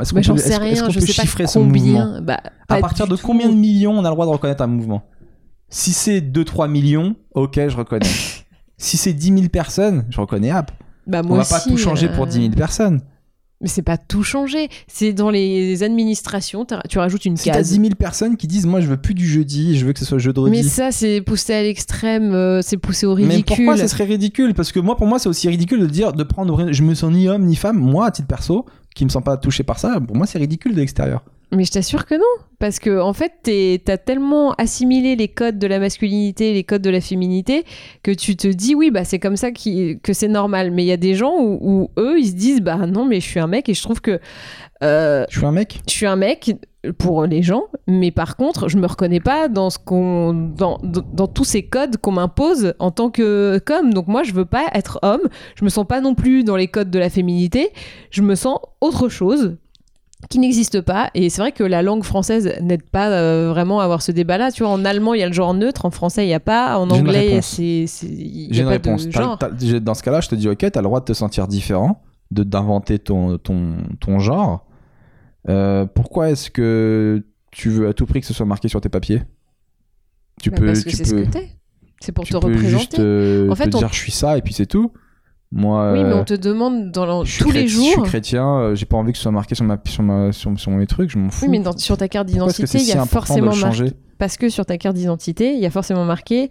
est-ce 0.00 0.12
qu'on 0.12 0.20
peut, 0.20 1.06
chiffrer 1.06 1.46
ce 1.46 1.60
mouvement? 1.60 2.20
Bah, 2.22 2.40
À 2.68 2.80
partir 2.80 3.06
de 3.06 3.14
tout. 3.14 3.24
combien 3.24 3.48
de 3.48 3.54
millions 3.54 3.92
on 3.92 4.04
a 4.04 4.08
le 4.08 4.14
droit 4.14 4.26
de 4.26 4.32
reconnaître 4.32 4.62
un 4.62 4.66
mouvement? 4.66 5.04
Si 5.70 5.92
c'est 5.92 6.20
2-3 6.20 6.68
millions, 6.68 7.14
ok, 7.34 7.54
je 7.68 7.76
reconnais. 7.76 8.06
si 8.76 8.96
c'est 8.96 9.12
10 9.12 9.28
000 9.34 9.48
personnes, 9.48 10.04
je 10.10 10.20
reconnais 10.20 10.50
app. 10.50 10.72
Bah, 11.06 11.22
On 11.24 11.28
moi 11.28 11.38
va 11.38 11.44
pas 11.44 11.60
tout 11.60 11.76
changer 11.76 12.08
euh, 12.08 12.14
pour 12.16 12.26
10 12.26 12.40
000 12.40 12.50
personnes. 12.50 13.00
Mais 13.62 13.68
c'est 13.68 13.82
pas 13.82 13.98
tout 13.98 14.22
changer. 14.22 14.68
C'est 14.88 15.12
dans 15.12 15.28
les 15.28 15.82
administrations, 15.82 16.66
tu 16.88 16.98
rajoutes 16.98 17.26
une 17.26 17.36
Si 17.36 17.50
t'as 17.50 17.56
case. 17.58 17.68
10 17.72 17.74
000 17.74 17.88
personnes 17.94 18.38
qui 18.38 18.46
disent 18.46 18.64
moi 18.64 18.80
je 18.80 18.86
veux 18.86 18.96
plus 18.96 19.12
du 19.12 19.26
jeudi, 19.26 19.78
je 19.78 19.84
veux 19.84 19.92
que 19.92 19.98
ce 19.98 20.06
soit 20.06 20.16
jeudi. 20.18 20.40
Mais 20.48 20.62
ça, 20.62 20.90
c'est 20.92 21.20
poussé 21.20 21.52
à 21.52 21.62
l'extrême, 21.62 22.32
euh, 22.32 22.62
c'est 22.62 22.78
poussé 22.78 23.04
au 23.04 23.14
Mais 23.16 23.24
ridicule. 23.26 23.56
pourquoi 23.56 23.76
ça 23.76 23.86
serait 23.86 24.04
ridicule? 24.04 24.54
Parce 24.54 24.72
que 24.72 24.80
moi, 24.80 24.96
pour 24.96 25.06
moi, 25.06 25.18
c'est 25.18 25.28
aussi 25.28 25.46
ridicule 25.48 25.80
de 25.80 25.86
dire 25.86 26.14
de 26.14 26.22
prendre. 26.22 26.72
Je 26.72 26.82
me 26.82 26.94
sens 26.94 27.12
ni 27.12 27.28
homme 27.28 27.44
ni 27.44 27.54
femme. 27.54 27.76
Moi, 27.76 28.06
à 28.06 28.10
titre 28.10 28.28
perso, 28.28 28.64
qui 28.94 29.04
me 29.04 29.10
sens 29.10 29.22
pas 29.22 29.36
touché 29.36 29.62
par 29.62 29.78
ça, 29.78 30.00
pour 30.00 30.16
moi, 30.16 30.26
c'est 30.26 30.38
ridicule 30.38 30.72
de 30.72 30.78
l'extérieur. 30.80 31.22
Mais 31.52 31.64
je 31.64 31.72
t'assure 31.72 32.06
que 32.06 32.14
non. 32.14 32.44
Parce 32.60 32.78
que, 32.78 33.00
en 33.00 33.12
fait, 33.12 33.32
t'as 33.84 33.96
tellement 33.96 34.52
assimilé 34.52 35.16
les 35.16 35.28
codes 35.28 35.58
de 35.58 35.66
la 35.66 35.78
masculinité, 35.78 36.52
les 36.52 36.62
codes 36.62 36.82
de 36.82 36.90
la 36.90 37.00
féminité, 37.00 37.64
que 38.02 38.10
tu 38.10 38.36
te 38.36 38.46
dis, 38.46 38.74
oui, 38.74 38.90
bah, 38.90 39.04
c'est 39.04 39.18
comme 39.18 39.36
ça 39.36 39.50
que 39.50 40.12
c'est 40.12 40.28
normal. 40.28 40.70
Mais 40.70 40.84
il 40.84 40.86
y 40.86 40.92
a 40.92 40.98
des 40.98 41.14
gens 41.14 41.34
où, 41.38 41.58
où 41.62 41.90
eux, 41.98 42.18
ils 42.18 42.28
se 42.28 42.34
disent, 42.34 42.60
bah 42.60 42.76
non, 42.86 43.04
mais 43.06 43.20
je 43.20 43.26
suis 43.26 43.40
un 43.40 43.46
mec 43.46 43.68
et 43.68 43.74
je 43.74 43.82
trouve 43.82 44.00
que 44.00 44.20
euh, 44.82 45.24
Je 45.30 45.38
suis 45.38 45.46
un 45.46 45.52
mec? 45.52 45.80
je 45.88 45.92
suis 45.92 46.06
un 46.06 46.16
mec 46.16 46.54
pour 46.98 47.26
les 47.26 47.42
gens, 47.42 47.64
mais 47.86 48.10
par 48.10 48.36
contre, 48.36 48.68
je 48.68 48.78
me 48.78 48.86
reconnais 48.86 49.20
pas 49.20 49.48
dans 49.48 49.68
ce 49.68 49.78
qu'on, 49.78 50.32
dans, 50.32 50.78
dans, 50.82 51.02
dans 51.12 51.26
tous 51.26 51.44
ces 51.44 51.62
codes 51.62 51.98
qu'on 51.98 52.12
m'impose 52.12 52.74
en 52.78 52.90
tant 52.90 53.10
que 53.10 53.58
qu'homme. 53.58 53.92
Donc 53.92 54.06
moi, 54.06 54.22
je 54.22 54.32
veux 54.32 54.46
pas 54.46 54.66
être 54.74 54.98
homme. 55.02 55.28
Je 55.56 55.64
me 55.64 55.68
sens 55.68 55.86
pas 55.86 56.00
non 56.00 56.14
plus 56.14 56.44
dans 56.44 56.56
les 56.56 56.68
codes 56.68 56.90
de 56.90 56.98
la 56.98 57.10
féminité. 57.10 57.70
Je 58.10 58.22
me 58.22 58.34
sens 58.34 58.58
autre 58.80 59.08
chose 59.08 59.56
qui 60.28 60.38
n'existe 60.38 60.80
pas. 60.82 61.10
Et 61.14 61.30
c'est 61.30 61.40
vrai 61.40 61.52
que 61.52 61.64
la 61.64 61.82
langue 61.82 62.04
française 62.04 62.54
n'aide 62.60 62.82
pas 62.82 63.08
euh, 63.10 63.48
vraiment 63.50 63.80
à 63.80 63.84
avoir 63.84 64.02
ce 64.02 64.12
débat-là. 64.12 64.52
Tu 64.52 64.62
vois, 64.62 64.70
en 64.72 64.84
allemand, 64.84 65.14
il 65.14 65.20
y 65.20 65.22
a 65.22 65.26
le 65.26 65.32
genre 65.32 65.54
neutre, 65.54 65.86
en 65.86 65.90
français, 65.90 66.24
il 66.24 66.28
n'y 66.28 66.34
a 66.34 66.40
pas. 66.40 66.78
En 66.78 66.90
anglais, 66.90 67.40
c'est, 67.42 67.86
J'ai 67.86 68.48
a 68.50 68.56
une 68.60 68.64
pas 68.64 68.70
réponse. 68.70 69.06
de 69.08 69.78
dans 69.78 69.94
ce 69.94 70.02
cas-là, 70.02 70.20
je 70.20 70.28
te 70.28 70.34
dis 70.34 70.48
ok, 70.48 70.58
t'as 70.70 70.80
le 70.80 70.84
droit 70.84 71.00
de 71.00 71.06
te 71.06 71.12
sentir 71.14 71.48
différent, 71.48 72.02
de 72.30 72.42
d'inventer 72.44 72.98
ton, 72.98 73.38
ton, 73.38 73.76
ton 73.98 74.18
genre. 74.18 74.66
Euh, 75.48 75.86
pourquoi 75.86 76.30
est-ce 76.30 76.50
que 76.50 77.24
tu 77.50 77.70
veux 77.70 77.88
à 77.88 77.94
tout 77.94 78.04
prix 78.06 78.20
que 78.20 78.26
ce 78.26 78.34
soit 78.34 78.46
marqué 78.46 78.68
sur 78.68 78.80
tes 78.80 78.88
papiers? 78.90 79.22
Tu 80.42 80.50
Bah, 80.50 80.58
peux, 80.58 80.66
parce 80.66 80.84
que 80.84 80.90
tu 80.90 80.96
c'est 80.96 81.04
ce 81.04 81.14
peux, 81.14 81.22
que 81.24 81.30
t'es. 81.30 81.48
C'est 82.00 82.12
pour 82.12 82.24
tu 82.24 82.32
te 82.32 82.36
représenter. 82.36 82.68
juste 82.68 82.98
euh, 82.98 83.50
En 83.50 83.54
fait, 83.54 83.68
te 83.70 83.76
on- 83.76 83.80
dire 83.80 83.88
je 83.92 83.98
suis 83.98 84.12
ça 84.12 84.38
et 84.38 84.42
puis 84.42 84.52
c'est 84.54 84.66
tout. 84.66 84.92
Moi, 85.52 85.92
Oui, 85.94 86.04
mais 86.04 86.10
euh, 86.12 86.20
on 86.20 86.24
te 86.24 86.34
demande 86.34 86.92
dans 86.92 87.24
tous 87.24 87.50
les 87.50 87.64
chréti- 87.64 87.68
Je 87.68 87.74
jours. 87.74 87.84
suis 87.92 88.02
chrétien, 88.02 88.46
euh, 88.58 88.74
j'ai 88.76 88.86
pas 88.86 88.96
envie 88.96 89.10
que 89.10 89.18
ce 89.18 89.22
soit 89.24 89.32
marqué 89.32 89.54
sur, 89.56 89.64
ma, 89.64 89.78
sur, 89.84 90.02
ma, 90.04 90.30
sur, 90.32 90.58
sur 90.58 90.70
mes 90.70 90.86
trucs, 90.86 91.10
je 91.10 91.18
m'en 91.18 91.28
fous. 91.30 91.44
Oui, 91.46 91.50
mais 91.50 91.58
dans- 91.58 91.76
sur 91.76 91.96
ta 91.96 92.06
carte 92.08 92.28
d'identité, 92.28 92.78
il 92.78 92.84
y 92.86 92.92
a 92.92 93.04
forcément 93.04 93.54
marqué. 93.54 93.92
Parce 94.18 94.36
que 94.36 94.48
sur 94.48 94.64
ta 94.64 94.78
carte 94.78 94.94
d'identité, 94.96 95.52
il 95.54 95.58
y 95.60 95.66
a 95.66 95.70
forcément 95.70 96.04
marqué 96.04 96.50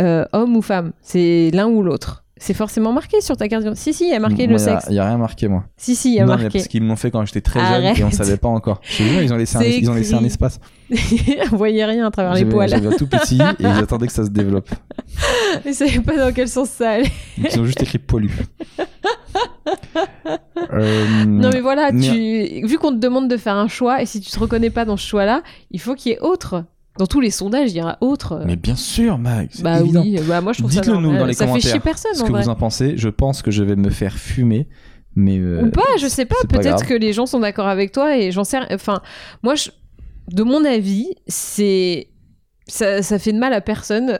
euh, 0.00 0.24
homme 0.32 0.56
ou 0.56 0.62
femme. 0.62 0.92
C'est 1.02 1.50
l'un 1.52 1.66
ou 1.66 1.82
l'autre. 1.82 2.24
C'est 2.42 2.54
forcément 2.54 2.90
marqué 2.94 3.20
sur 3.20 3.36
ta 3.36 3.48
carte 3.48 3.62
d'identité. 3.64 3.92
Si, 3.92 3.98
si, 3.98 4.04
il 4.06 4.10
y 4.12 4.14
a 4.14 4.18
marqué 4.18 4.46
Moi, 4.48 4.54
le 4.54 4.58
sexe. 4.58 4.86
y 4.88 4.98
a 4.98 5.04
rien 5.06 5.18
marqué, 5.18 5.46
moi. 5.46 5.64
Si, 5.76 5.94
si, 5.94 6.12
il 6.12 6.14
y 6.14 6.20
a 6.20 6.24
non, 6.24 6.36
mais 6.36 6.42
marqué. 6.44 6.58
parce 6.58 6.68
qu'ils 6.68 6.82
m'ont 6.82 6.96
fait 6.96 7.10
quand 7.10 7.22
j'étais 7.26 7.42
très 7.42 7.60
jeune 7.60 7.84
et 7.94 8.02
on 8.02 8.10
savait 8.10 8.38
pas 8.38 8.48
encore. 8.48 8.80
Je 8.82 9.04
jure, 9.04 9.20
ils 9.22 9.30
ont 9.30 9.36
laissé, 9.36 9.58
un, 9.58 9.62
ils 9.62 9.90
ont 9.90 9.94
laissé 9.94 10.14
un 10.14 10.18
écrit. 10.24 10.28
espace. 10.28 10.58
On 11.52 11.56
voyait 11.56 11.84
rien 11.84 12.06
à 12.06 12.10
travers 12.10 12.32
les 12.32 12.46
poils. 12.46 12.68
j'avais 12.70 12.96
tout 12.96 13.06
petit 13.06 13.38
et 13.40 13.44
ils 13.60 13.66
attendaient 13.66 14.06
que 14.06 14.12
ça 14.14 14.24
se 14.24 14.30
développe. 14.30 14.70
Ils 15.66 15.74
savaient 15.74 16.00
pas 16.00 16.16
dans 16.16 16.32
quel 16.32 16.48
sens 16.48 16.70
ça 16.70 16.92
allait. 16.92 17.10
Donc, 17.36 17.52
ils 17.54 17.60
ont 17.60 17.64
juste 17.66 17.82
écrit 17.82 17.98
pollu. 17.98 18.30
Euh, 20.72 21.24
Non, 21.26 21.50
mais 21.52 21.60
voilà, 21.60 21.90
mais- 21.92 22.00
tu... 22.62 22.66
vu 22.66 22.78
qu'on 22.78 22.92
te 22.92 22.96
demande 22.98 23.28
de 23.28 23.36
faire 23.36 23.56
un 23.56 23.68
choix, 23.68 24.00
et 24.02 24.06
si 24.06 24.20
tu 24.20 24.30
te 24.30 24.38
reconnais 24.38 24.70
pas 24.70 24.84
dans 24.84 24.96
ce 24.96 25.06
choix-là, 25.06 25.42
il 25.70 25.80
faut 25.80 25.94
qu'il 25.94 26.12
y 26.12 26.14
ait 26.14 26.20
autre. 26.20 26.64
Dans 26.98 27.06
tous 27.06 27.20
les 27.20 27.30
sondages, 27.30 27.70
il 27.72 27.76
y 27.78 27.80
aura 27.80 27.96
autre. 28.00 28.42
mais 28.46 28.56
bien 28.56 28.76
sûr, 28.76 29.16
Max, 29.16 29.62
bah 29.62 29.80
évident. 29.80 30.02
oui, 30.02 30.18
bah 30.28 30.40
moi 30.40 30.52
je 30.52 30.58
trouve 30.58 30.72
ça 30.72 30.80
Dites-le 30.80 30.98
nous 30.98 31.16
dans 31.16 31.24
les 31.24 31.32
ça 31.32 31.44
fait 31.44 31.50
commentaires. 31.52 31.70
chier 31.70 31.80
personne 31.80 32.14
Ce 32.14 32.22
en 32.22 32.26
que 32.26 32.32
vrai. 32.32 32.42
vous 32.42 32.48
en 32.48 32.56
pensez, 32.56 32.96
je 32.96 33.08
pense 33.08 33.42
que 33.42 33.50
je 33.50 33.62
vais 33.62 33.76
me 33.76 33.90
faire 33.90 34.14
fumer. 34.18 34.68
Mais 35.16 35.38
euh, 35.38 35.64
Ou 35.64 35.70
pas, 35.70 35.82
je 36.00 36.06
sais 36.06 36.24
pas. 36.24 36.36
Peut-être 36.48 36.86
que 36.86 36.94
les 36.94 37.12
gens 37.12 37.26
sont 37.26 37.40
d'accord 37.40 37.66
avec 37.68 37.90
toi 37.92 38.16
et 38.16 38.30
j'en 38.32 38.44
sais. 38.44 38.58
Enfin, 38.72 39.00
moi, 39.42 39.54
je- 39.56 39.70
de 40.32 40.42
mon 40.44 40.64
avis, 40.64 41.08
c'est 41.26 42.08
ça, 42.68 43.02
ça 43.02 43.18
fait 43.18 43.32
de 43.32 43.38
mal 43.38 43.52
à 43.52 43.60
personne 43.60 44.18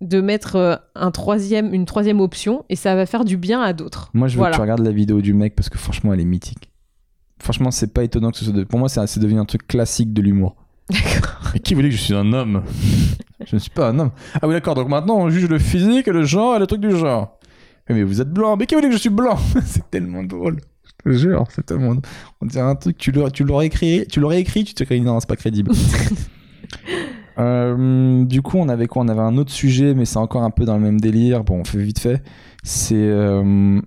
de 0.00 0.20
mettre 0.20 0.56
euh, 0.56 0.76
un 0.94 1.10
troisième, 1.10 1.72
une 1.74 1.84
troisième 1.86 2.20
option 2.20 2.64
et 2.68 2.76
ça 2.76 2.94
va 2.94 3.06
faire 3.06 3.24
du 3.24 3.36
bien 3.36 3.60
à 3.62 3.72
d'autres. 3.72 4.10
Moi, 4.14 4.28
je 4.28 4.34
veux 4.34 4.38
Voilà. 4.40 4.52
que 4.52 4.56
tu 4.56 4.62
regardes 4.62 4.84
la 4.84 4.92
vidéo 4.92 5.20
du 5.20 5.32
mec 5.34 5.54
parce 5.56 5.68
que 5.70 5.78
franchement, 5.78 6.12
elle 6.12 6.20
est 6.20 6.24
mythique. 6.26 6.70
Franchement, 7.40 7.70
c'est 7.70 7.92
pas 7.92 8.02
étonnant 8.04 8.30
que 8.30 8.36
ce 8.38 8.44
soit. 8.44 8.54
de- 8.54 8.64
Pour 8.64 8.78
moi, 8.78 8.88
c'est 8.88 9.20
devenu 9.20 9.38
un 9.40 9.44
truc 9.44 9.66
classique 9.66 10.12
de 10.12 10.20
l'humour. 10.22 10.56
D'accord. 10.90 11.50
Mais 11.52 11.60
qui 11.60 11.74
vous 11.74 11.82
dit 11.82 11.88
que 11.88 11.94
je 11.94 12.00
suis 12.00 12.14
un 12.14 12.32
homme? 12.32 12.62
Je 13.46 13.56
ne 13.56 13.60
suis 13.60 13.70
pas 13.70 13.90
un 13.90 13.98
homme. 13.98 14.10
Ah 14.40 14.46
oui, 14.48 14.54
d'accord, 14.54 14.74
donc 14.74 14.88
maintenant 14.88 15.16
on 15.18 15.30
juge 15.30 15.48
le 15.48 15.58
physique, 15.58 16.06
le 16.06 16.24
genre 16.24 16.56
et 16.56 16.58
le 16.58 16.66
truc 16.66 16.80
du 16.80 16.90
genre. 16.96 17.38
Mais, 17.88 17.94
mais 17.94 18.02
vous 18.02 18.20
êtes 18.20 18.30
blanc. 18.30 18.56
Mais 18.56 18.66
qui 18.66 18.74
vous 18.74 18.80
dit 18.80 18.88
que 18.88 18.94
je 18.94 18.98
suis 18.98 19.10
blanc? 19.10 19.38
C'est 19.64 19.90
tellement 19.90 20.22
drôle. 20.22 20.60
Je 20.84 21.10
te 21.10 21.16
jure, 21.16 21.44
c'est 21.50 21.64
tellement. 21.64 21.94
On 22.40 22.46
dirait 22.46 22.64
un 22.64 22.74
truc, 22.74 22.98
tu 22.98 23.12
l'aurais, 23.12 23.66
écrit, 23.66 24.06
tu 24.10 24.20
l'aurais 24.20 24.40
écrit, 24.40 24.64
tu 24.64 24.74
te 24.74 24.82
dirais 24.82 25.00
non, 25.00 25.20
c'est 25.20 25.28
pas 25.28 25.36
crédible. 25.36 25.72
Euh, 27.38 28.24
du 28.24 28.42
coup, 28.42 28.58
on 28.58 28.68
avait 28.68 28.88
quoi? 28.88 29.02
On 29.02 29.06
avait 29.06 29.20
un 29.20 29.36
autre 29.36 29.52
sujet, 29.52 29.94
mais 29.94 30.04
c'est 30.06 30.16
encore 30.16 30.42
un 30.42 30.50
peu 30.50 30.64
dans 30.64 30.74
le 30.74 30.82
même 30.82 31.00
délire. 31.00 31.44
Bon, 31.44 31.60
on 31.60 31.64
fait 31.64 31.78
vite 31.78 32.00
fait. 32.00 32.20
C'est 32.64 32.96
euh, 32.96 33.80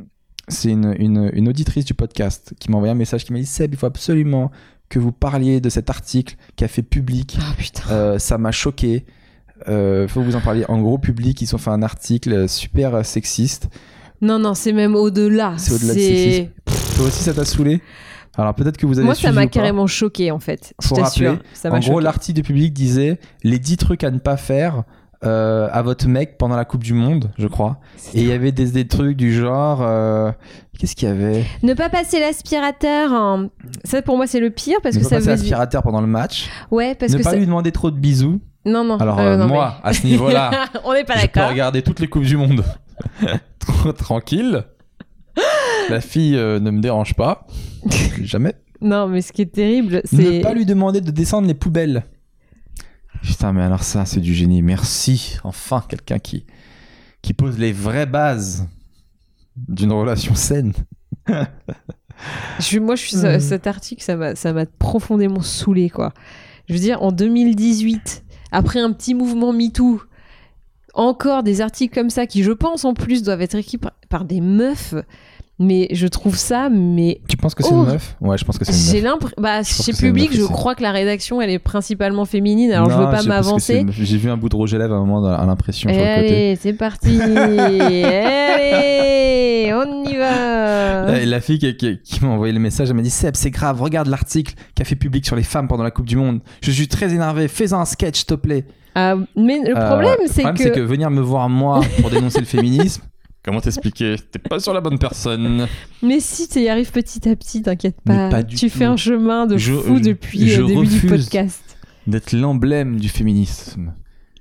c'est 0.47 0.69
une, 0.69 0.95
une, 0.97 1.29
une 1.33 1.49
auditrice 1.49 1.83
du 1.85 1.93
podcast 1.93 2.53
qui 2.59 2.71
m'a 2.71 2.77
envoyé 2.77 2.91
un 2.93 2.95
message 2.95 3.25
qui 3.25 3.33
m'a 3.33 3.39
dit 3.39 3.45
Seb, 3.45 3.73
il 3.73 3.77
faut 3.77 3.85
absolument 3.87 4.51
que 4.91 4.99
vous 4.99 5.11
parliez 5.11 5.59
de 5.61 5.69
cet 5.69 5.89
article 5.89 6.35
qui 6.55 6.63
a 6.63 6.67
fait 6.67 6.83
public 6.83 7.37
Ah 7.41 7.53
putain. 7.57 7.83
euh, 7.89 8.19
ça 8.19 8.37
m'a 8.37 8.51
choqué. 8.51 9.05
Euh, 9.67 10.07
faut 10.07 10.19
que 10.19 10.25
vous 10.25 10.35
en 10.35 10.41
parliez. 10.41 10.65
En 10.67 10.79
gros, 10.81 10.97
public, 10.97 11.41
ils 11.41 11.55
ont 11.55 11.57
fait 11.57 11.69
un 11.69 11.81
article 11.81 12.49
super 12.49 13.05
sexiste. 13.05 13.69
Non, 14.21 14.37
non, 14.37 14.53
c'est 14.53 14.73
même 14.73 14.95
au-delà. 14.95 15.53
C'est 15.57 15.73
au-delà 15.73 15.93
de 15.95 15.99
sexisme. 15.99 16.49
Toi 16.95 17.05
aussi, 17.05 17.23
ça 17.23 17.33
t'a 17.33 17.45
saoulé? 17.45 17.81
Alors 18.37 18.53
peut-être 18.53 18.77
que 18.77 18.85
vous 18.85 18.97
avez 18.97 19.05
Moi, 19.05 19.15
ça 19.15 19.31
m'a 19.31 19.47
carrément 19.47 19.87
choqué 19.87 20.31
en 20.31 20.39
fait. 20.39 20.73
Faut 20.81 20.95
rappeler, 20.95 21.37
Ça 21.53 21.71
En 21.71 21.79
gros, 21.79 21.99
l'article 21.99 22.35
du 22.37 22.43
public 22.43 22.73
disait 22.73 23.19
les 23.43 23.59
10 23.59 23.77
trucs 23.77 24.03
à 24.03 24.11
ne 24.11 24.19
pas 24.19 24.37
faire 24.37 24.83
euh, 25.23 25.67
à 25.71 25.81
votre 25.81 26.07
mec 26.07 26.37
pendant 26.37 26.55
la 26.55 26.65
Coupe 26.65 26.83
du 26.83 26.93
Monde, 26.93 27.31
je 27.37 27.47
crois. 27.47 27.79
Et 28.13 28.21
il 28.21 28.27
y 28.27 28.31
avait 28.31 28.51
des, 28.51 28.71
des 28.71 28.87
trucs 28.87 29.15
du 29.17 29.33
genre. 29.33 29.81
euh, 29.81 30.31
Qu'est-ce 30.79 30.95
qu'il 30.95 31.07
y 31.07 31.11
avait 31.11 31.43
Ne 31.63 31.73
pas 31.75 31.89
passer 31.89 32.19
l'aspirateur. 32.19 33.11
en- 33.11 33.49
Ça, 33.85 34.01
pour 34.01 34.17
moi, 34.17 34.25
c'est 34.27 34.39
le 34.39 34.49
pire 34.49 34.77
parce 34.81 34.95
Ne 34.95 34.99
que 35.01 35.05
pas 35.05 35.09
ça 35.09 35.15
passer 35.17 35.25
veut. 35.27 35.31
l'aspirateur 35.33 35.83
pendant 35.83 36.01
le 36.01 36.07
match. 36.07 36.49
Ouais, 36.71 36.95
parce 36.95 37.11
ne 37.11 37.17
que 37.19 37.23
pas 37.23 37.31
ça- 37.31 37.35
lui 37.35 37.45
demander 37.45 37.71
trop 37.71 37.91
de 37.91 37.97
bisous. 37.97 38.41
Non, 38.65 38.83
non. 38.83 38.97
Alors, 38.97 39.19
euh, 39.19 39.37
non, 39.37 39.47
moi, 39.47 39.75
à 39.83 39.93
ce 39.93 40.05
niveau-là, 40.07 40.51
on 40.85 40.93
n'est 40.93 41.03
pas 41.03 41.15
je 41.17 41.21
peux 41.27 41.27
d'accord. 41.33 41.49
regarder 41.49 41.81
toutes 41.83 41.99
les 41.99 42.07
Coupes 42.07 42.23
du 42.25 42.37
Monde. 42.37 42.63
Trop 43.59 43.91
Tranquille. 43.91 44.63
La 45.89 46.01
fille 46.01 46.35
euh, 46.37 46.59
ne 46.59 46.71
me 46.71 46.79
dérange 46.81 47.13
pas. 47.15 47.45
Jamais. 48.23 48.53
Non, 48.81 49.07
mais 49.07 49.21
ce 49.21 49.31
qui 49.31 49.43
est 49.43 49.51
terrible, 49.53 50.01
Ne 50.11 50.21
c'est. 50.21 50.41
pas 50.41 50.53
lui 50.53 50.65
demander 50.65 51.01
de 51.01 51.11
descendre 51.11 51.47
les 51.47 51.53
poubelles. 51.53 52.03
Putain, 53.21 53.53
mais 53.53 53.61
alors 53.61 53.83
ça, 53.83 54.05
c'est 54.05 54.19
du 54.19 54.33
génie. 54.33 54.61
Merci. 54.61 55.37
Enfin, 55.43 55.83
quelqu'un 55.87 56.19
qui, 56.19 56.45
qui 57.21 57.33
pose 57.33 57.57
les 57.57 57.71
vraies 57.73 58.05
bases 58.05 58.67
d'une 59.55 59.91
relation 59.91 60.33
saine. 60.35 60.73
Je- 62.59 62.79
moi, 62.79 62.95
je 62.95 63.01
suis 63.05 63.17
Hmm. 63.17 63.39
cet 63.39 63.65
article, 63.67 64.03
ça 64.03 64.15
m'a, 64.15 64.35
ça 64.35 64.53
m'a 64.53 64.65
profondément 64.65 65.41
saoulé, 65.41 65.89
quoi. 65.89 66.13
Je 66.67 66.73
veux 66.73 66.79
dire, 66.79 67.01
en 67.01 67.11
2018, 67.11 68.23
après 68.51 68.79
un 68.79 68.91
petit 68.93 69.13
mouvement 69.15 69.53
MeToo, 69.53 70.01
encore 70.93 71.41
des 71.43 71.61
articles 71.61 71.93
comme 71.93 72.09
ça 72.09 72.27
qui, 72.27 72.43
je 72.43 72.51
pense, 72.51 72.85
en 72.85 72.93
plus, 72.93 73.23
doivent 73.23 73.41
être 73.41 73.55
écrits 73.55 73.77
par, 73.77 73.93
par 74.09 74.25
des 74.25 74.41
meufs. 74.41 74.93
Mais 75.63 75.89
je 75.91 76.07
trouve 76.07 76.37
ça, 76.37 76.69
mais 76.71 77.21
Tu 77.27 77.37
penses 77.37 77.53
que 77.53 77.61
c'est 77.61 77.73
Oh. 77.73 77.83
une 77.83 77.91
meuf? 77.91 78.15
Ouais, 78.19 78.35
je 78.37 78.45
pense 78.45 78.57
que 78.57 78.65
c'est 78.65 78.71
une 78.71 78.77
j'ai 78.79 79.01
meuf. 79.01 79.11
l'impression. 79.11 79.35
Bah, 79.37 79.61
chez 79.63 79.91
que 79.91 79.97
Public, 79.97 80.31
je 80.33 80.41
crois 80.43 80.73
que 80.75 80.81
la 80.81 80.91
rédaction, 80.91 81.39
elle 81.41 81.51
est 81.51 81.59
principalement 81.59 82.25
féminine. 82.25 82.71
Alors, 82.71 82.89
je 82.89 82.95
Non, 82.95 83.05
veux 83.05 83.11
pas 83.11 83.21
que 83.21 83.27
m'avancer. 83.27 83.85
J'ai 83.91 84.17
vu 84.17 84.29
un 84.31 84.37
bout 84.37 84.49
de 84.49 84.55
Roger 84.55 84.77
Lève 84.79 84.91
à 84.91 84.95
un 84.95 85.05
moment 85.05 85.23
à 85.25 85.45
l'impression 85.45 85.89
Et 85.89 85.93
sur 85.93 86.01
le 86.03 86.07
côté. 86.15 86.27
allez, 86.27 86.55
c'est 86.59 86.73
parti. 86.73 87.21
allez, 88.01 88.01
on 89.73 90.03
y 90.09 90.15
va. 90.17 91.17
Et 91.19 91.25
la 91.25 91.41
fille 91.41 91.59
qui, 91.59 91.75
qui- 91.77 91.99
qui 92.01 92.23
m'a 92.25 92.31
envoyé 92.31 92.53
le 92.53 92.59
message, 92.59 92.89
elle 92.89 92.95
m'a 92.95 93.01
dit 93.01 93.09
Seb, 93.09 93.35
c'est 93.35 93.51
grave, 93.51 93.81
regarde 93.81 94.07
l'article 94.07 94.55
qu'a 94.75 94.83
fait 94.83 94.95
public 94.95 95.25
sur 95.25 95.35
les 95.35 95.43
femmes 95.43 95.67
pendant 95.67 95.83
la 95.83 95.91
Coupe 95.91 96.07
du 96.07 96.15
Monde. 96.15 96.39
Je 96.61 96.71
suis 96.71 96.87
très 96.87 97.13
énervé, 97.13 97.47
fais-en 97.47 97.79
un 97.79 97.85
sketch, 97.85 98.17
s'il 98.17 98.25
te 98.25 98.33
plaît. 98.35 98.65
Ah, 98.95 99.15
mais 99.37 99.59
le 99.65 99.77
Euh, 99.77 99.87
problème, 99.87 100.15
le 100.21 100.27
c'est 100.27 100.41
problème, 100.43 100.71
que... 100.73 100.79
venir 100.81 101.09
me 101.09 101.21
voir 101.21 101.47
moi 101.49 101.81
pour 102.01 102.09
dénoncer 102.09 102.39
le 102.39 102.45
féminisme. 102.57 103.03
Comment 103.43 103.59
t'expliquer? 103.61 104.15
T'es 104.31 104.37
pas 104.39 104.59
sur 104.59 104.73
la 104.73 104.81
bonne 104.81 104.99
personne. 104.99 105.67
Mais 106.03 106.19
si 106.19 106.47
tu 106.47 106.59
y 106.59 106.69
arrives 106.69 106.91
petit 106.91 107.27
à 107.27 107.35
petit, 107.35 107.61
t'inquiète 107.63 107.97
pas. 108.05 108.29
pas 108.29 108.43
du 108.43 108.55
tu 108.55 108.69
tout. 108.69 108.77
fais 108.77 108.85
un 108.85 108.97
chemin 108.97 109.47
de 109.47 109.57
Je- 109.57 109.73
fou 109.73 109.97
je- 109.97 110.03
depuis 110.03 110.47
je 110.47 110.61
le 110.61 110.67
début 110.67 110.85
du 110.87 110.99
podcast. 111.07 111.77
D'être 112.05 112.33
l'emblème 112.33 112.99
du 112.99 113.09
féminisme. 113.09 113.93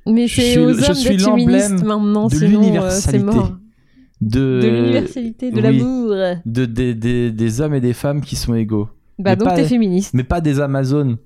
Mais 0.06 0.28
c'est 0.28 0.58
aux 0.58 0.72
je 0.74 0.84
hommes 0.84 0.94
d'être 0.94 0.96
féministes 1.02 1.26
l'emblème 1.26 1.82
maintenant, 1.84 2.26
de 2.26 2.34
sinon 2.34 2.60
euh, 2.82 2.90
c'est 2.90 3.12
l'universalité. 3.12 3.24
mort. 3.24 3.52
De, 4.20 4.60
De 4.62 4.68
l'universalité, 4.68 5.50
de 5.50 5.56
oui. 5.56 5.62
l'amour. 5.62 6.14
de, 6.44 6.64
des- 6.66 6.94
des- 6.94 7.30
des 7.30 7.60
hommes 7.62 7.74
et 7.74 7.80
des 7.80 7.94
femmes 7.94 8.20
qui 8.20 8.36
sont 8.36 8.54
égaux. 8.54 8.88
Bah 9.18 9.30
Mais 9.30 9.36
donc 9.36 9.48
pas- 9.48 9.56
t'es 9.56 9.64
féministe. 9.64 10.12
Mais 10.14 10.24
pas 10.24 10.40
des 10.42 10.60
Amazones 10.60 11.16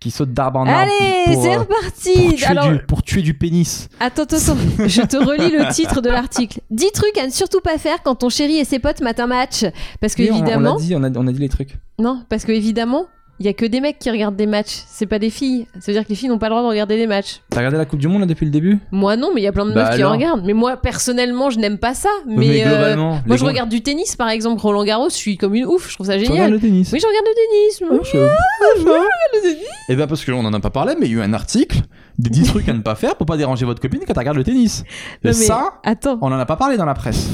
qui 0.00 0.10
sautent 0.10 0.32
d'arbre 0.32 0.60
en 0.60 0.66
arbre. 0.66 0.90
Allez, 1.26 1.36
c'est 1.40 1.54
euh, 1.54 1.58
reparti 1.60 2.12
pour 2.14 2.34
tuer, 2.34 2.46
Alors, 2.46 2.70
du, 2.72 2.78
pour 2.86 3.02
tuer 3.02 3.22
du 3.22 3.34
pénis. 3.34 3.88
attends, 4.00 4.22
attends, 4.22 4.36
je 4.86 5.02
te 5.02 5.16
relis 5.18 5.50
le 5.52 5.70
titre 5.72 6.00
de 6.00 6.08
l'article. 6.08 6.60
10 6.70 6.92
trucs 6.92 7.18
à 7.18 7.26
ne 7.26 7.30
surtout 7.30 7.60
pas 7.60 7.76
faire 7.78 8.02
quand 8.02 8.14
ton 8.14 8.30
chéri 8.30 8.56
et 8.56 8.64
ses 8.64 8.78
potes 8.78 9.00
matent 9.02 9.20
un 9.20 9.26
match. 9.26 9.64
Parce 10.00 10.14
que 10.14 10.22
Oui, 10.22 10.30
on- 10.32 10.36
évidemment... 10.38 10.72
on, 10.72 10.76
a 10.76 10.80
dit, 10.80 10.96
on, 10.96 11.02
a, 11.04 11.10
on 11.14 11.26
a 11.26 11.32
dit 11.32 11.38
les 11.40 11.48
trucs. 11.50 11.76
Non, 11.98 12.22
parce 12.30 12.44
que 12.44 12.52
évidemment, 12.52 13.06
il 13.40 13.46
y 13.46 13.48
a 13.48 13.54
que 13.54 13.64
des 13.64 13.80
mecs 13.80 13.98
qui 13.98 14.10
regardent 14.10 14.36
des 14.36 14.46
matchs. 14.46 14.82
C'est 14.86 15.06
pas 15.06 15.18
des 15.18 15.30
filles. 15.30 15.66
Ça 15.80 15.90
veut 15.90 15.94
dire 15.94 16.04
que 16.04 16.10
les 16.10 16.14
filles 16.14 16.28
n'ont 16.28 16.38
pas 16.38 16.46
le 16.48 16.50
droit 16.50 16.62
de 16.62 16.68
regarder 16.68 16.96
des 16.98 17.06
matchs. 17.06 17.40
T'as 17.48 17.58
regardé 17.58 17.78
la 17.78 17.86
Coupe 17.86 17.98
du 17.98 18.06
Monde 18.06 18.20
là, 18.20 18.26
depuis 18.26 18.44
le 18.44 18.52
début? 18.52 18.78
Moi 18.92 19.16
non, 19.16 19.30
mais 19.34 19.40
il 19.40 19.44
y 19.44 19.46
a 19.48 19.52
plein 19.52 19.64
de 19.66 19.72
Bah 19.72 19.86
meufs 19.88 19.96
qui 19.96 20.04
en 20.04 20.12
regardent. 20.12 20.44
Mais 20.44 20.52
moi 20.52 20.76
personnellement, 20.76 21.48
je 21.50 21.58
n'aime 21.58 21.78
pas 21.78 21.94
ça. 21.94 22.10
Mais, 22.26 22.36
Mais 22.36 22.62
euh, 22.66 22.96
moi 22.96 23.18
je 23.30 23.36
gros- 23.36 23.46
regarde 23.48 23.70
du 23.70 23.80
tennis 23.82 24.14
par 24.14 24.28
exemple, 24.28 24.60
Roland 24.60 24.84
Garros, 24.84 25.08
je 25.08 25.14
suis 25.14 25.36
comme 25.38 25.54
une 25.54 25.64
ouf, 25.66 25.88
je 25.88 25.94
trouve 25.94 26.06
ça 26.06 26.18
génial. 26.18 26.32
regardes 26.32 26.52
le 26.52 26.58
tennis 26.60 26.92
Oui, 26.92 27.00
je 27.00 27.06
regarde 27.06 27.26
le 27.26 28.76
tennis. 28.76 28.84
moi. 28.84 29.00
Et 29.88 29.96
ben 29.96 30.06
parce 30.06 30.24
qu'on 30.24 30.44
en 30.44 30.52
a 30.52 30.60
pas 30.60 30.70
parlé, 30.70 30.94
mais 31.00 31.06
il 31.06 31.12
y 31.12 31.14
a 31.16 31.18
eu 31.18 31.22
un 31.22 31.32
article 31.32 31.78
des 32.18 32.28
10 32.30 32.42
trucs 32.48 32.68
à 32.68 32.72
ne 32.74 32.80
pas 32.80 32.94
faire 32.94 33.16
pour 33.16 33.26
pas 33.26 33.36
déranger 33.38 33.64
votre 33.64 33.80
copine 33.80 34.00
quand 34.06 34.12
elle 34.12 34.18
regarde 34.18 34.36
le 34.36 34.44
tennis. 34.44 34.84
Non, 35.24 35.30
mais 35.30 35.32
ça, 35.32 35.80
attends, 35.84 36.18
on 36.20 36.26
en 36.26 36.38
a 36.38 36.44
pas 36.46 36.56
parlé 36.56 36.76
dans 36.76 36.84
la 36.84 36.94
presse. 36.94 37.28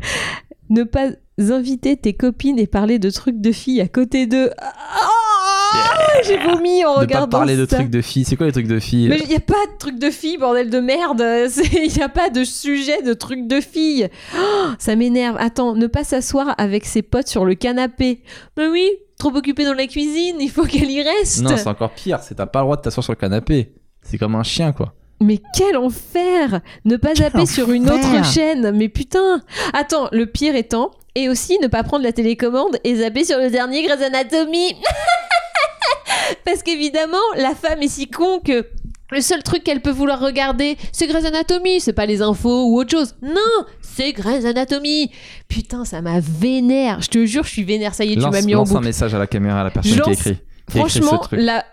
ne 0.70 0.82
pas 0.84 1.08
inviter 1.38 1.96
tes 1.96 2.14
copines 2.14 2.58
et 2.58 2.66
parler 2.66 2.98
de 2.98 3.10
trucs 3.10 3.40
de 3.40 3.52
filles 3.52 3.80
à 3.80 3.88
côté 3.88 4.26
d'eux. 4.26 4.50
Ah, 4.58 6.22
J'ai 6.24 6.38
vomi 6.38 6.84
en 6.84 6.94
pas 6.94 7.00
regardant 7.00 7.38
parler 7.38 7.56
de 7.56 7.64
trucs 7.64 7.90
de 7.90 8.00
filles. 8.00 8.24
C'est 8.24 8.36
quoi 8.36 8.46
les 8.46 8.52
trucs 8.52 8.66
de 8.66 8.80
filles? 8.80 9.08
Mais 9.08 9.18
il 9.20 9.28
n'y 9.28 9.36
a 9.36 9.40
pas 9.40 9.54
de 9.72 9.78
trucs 9.78 9.98
de 9.98 10.10
filles, 10.10 10.38
bordel 10.38 10.70
de 10.70 10.80
merde. 10.80 11.20
Il 11.72 11.92
n'y 11.92 12.02
a 12.02 12.08
pas 12.08 12.30
de 12.30 12.44
sujet 12.44 13.02
de 13.02 13.12
trucs 13.14 13.46
de 13.46 13.60
filles. 13.60 14.08
Oh, 14.36 14.66
ça 14.78 14.96
m'énerve. 14.96 15.36
Attends, 15.38 15.74
ne 15.74 15.86
pas 15.86 16.04
s'asseoir 16.04 16.54
avec 16.58 16.84
ses 16.84 17.02
potes 17.02 17.28
sur 17.28 17.44
le 17.44 17.54
canapé. 17.54 18.22
Mais 18.56 18.66
oui, 18.66 18.88
trop 19.18 19.34
occupé 19.34 19.64
dans 19.64 19.74
la 19.74 19.86
cuisine, 19.86 20.36
il 20.40 20.50
faut 20.50 20.64
qu'elle 20.64 20.90
y 20.90 21.02
reste. 21.02 21.42
Non, 21.42 21.56
c'est 21.56 21.68
encore 21.68 21.90
pire. 21.92 22.20
C'est 22.20 22.34
t'as 22.34 22.46
pas 22.46 22.60
le 22.60 22.64
droit 22.64 22.76
de 22.76 22.82
t'asseoir 22.82 23.04
sur 23.04 23.12
le 23.12 23.18
canapé. 23.18 23.74
C'est 24.02 24.18
comme 24.18 24.34
un 24.34 24.42
chien, 24.42 24.72
quoi. 24.72 24.94
Mais 25.20 25.40
quel 25.56 25.76
enfer 25.76 26.60
Ne 26.84 26.96
pas 26.96 27.14
zapper 27.14 27.46
sur 27.46 27.70
une 27.72 27.90
autre 27.90 28.24
chaîne. 28.32 28.70
Mais 28.72 28.88
putain 28.88 29.42
Attends, 29.72 30.08
le 30.12 30.26
pire 30.26 30.54
étant, 30.54 30.92
et 31.14 31.28
aussi 31.28 31.58
ne 31.60 31.66
pas 31.66 31.82
prendre 31.82 32.04
la 32.04 32.12
télécommande 32.12 32.78
et 32.84 32.96
zapper 32.96 33.24
sur 33.24 33.38
le 33.38 33.50
dernier 33.50 33.82
Grey's 33.82 34.00
Anatomy. 34.02 34.74
Parce 36.44 36.62
qu'évidemment, 36.62 37.16
la 37.36 37.54
femme 37.54 37.82
est 37.82 37.88
si 37.88 38.08
con 38.08 38.40
que 38.40 38.66
le 39.10 39.20
seul 39.22 39.42
truc 39.42 39.64
qu'elle 39.64 39.80
peut 39.80 39.90
vouloir 39.90 40.20
regarder, 40.20 40.76
c'est 40.92 41.06
Grey's 41.06 41.24
Anatomy, 41.24 41.80
c'est 41.80 41.92
pas 41.94 42.06
les 42.06 42.20
infos 42.22 42.66
ou 42.66 42.78
autre 42.78 42.90
chose. 42.90 43.14
Non, 43.22 43.64
c'est 43.80 44.12
Grey's 44.12 44.44
Anatomy. 44.44 45.10
Putain, 45.48 45.84
ça 45.84 46.02
m'a 46.02 46.20
vénère. 46.20 47.00
Je 47.00 47.08
te 47.08 47.24
jure, 47.24 47.44
je 47.44 47.50
suis 47.50 47.64
vénère. 47.64 47.94
Ça 47.94 48.04
y 48.04 48.12
est, 48.12 48.16
tu 48.16 48.20
m'as 48.20 48.42
mis 48.42 48.54
en 48.54 48.58
lance 48.58 48.74
un 48.74 48.80
message 48.80 49.14
à 49.14 49.18
la 49.18 49.26
caméra 49.26 49.62
à 49.62 49.64
la 49.64 49.70
personne 49.70 50.00
qui 50.00 50.10
écrit. 50.12 50.36
qui 50.70 50.78
a 50.78 50.82
écrit 50.82 50.90
ce 50.90 50.98
Franchement, 51.00 51.18
truc. 51.18 51.40
la 51.40 51.64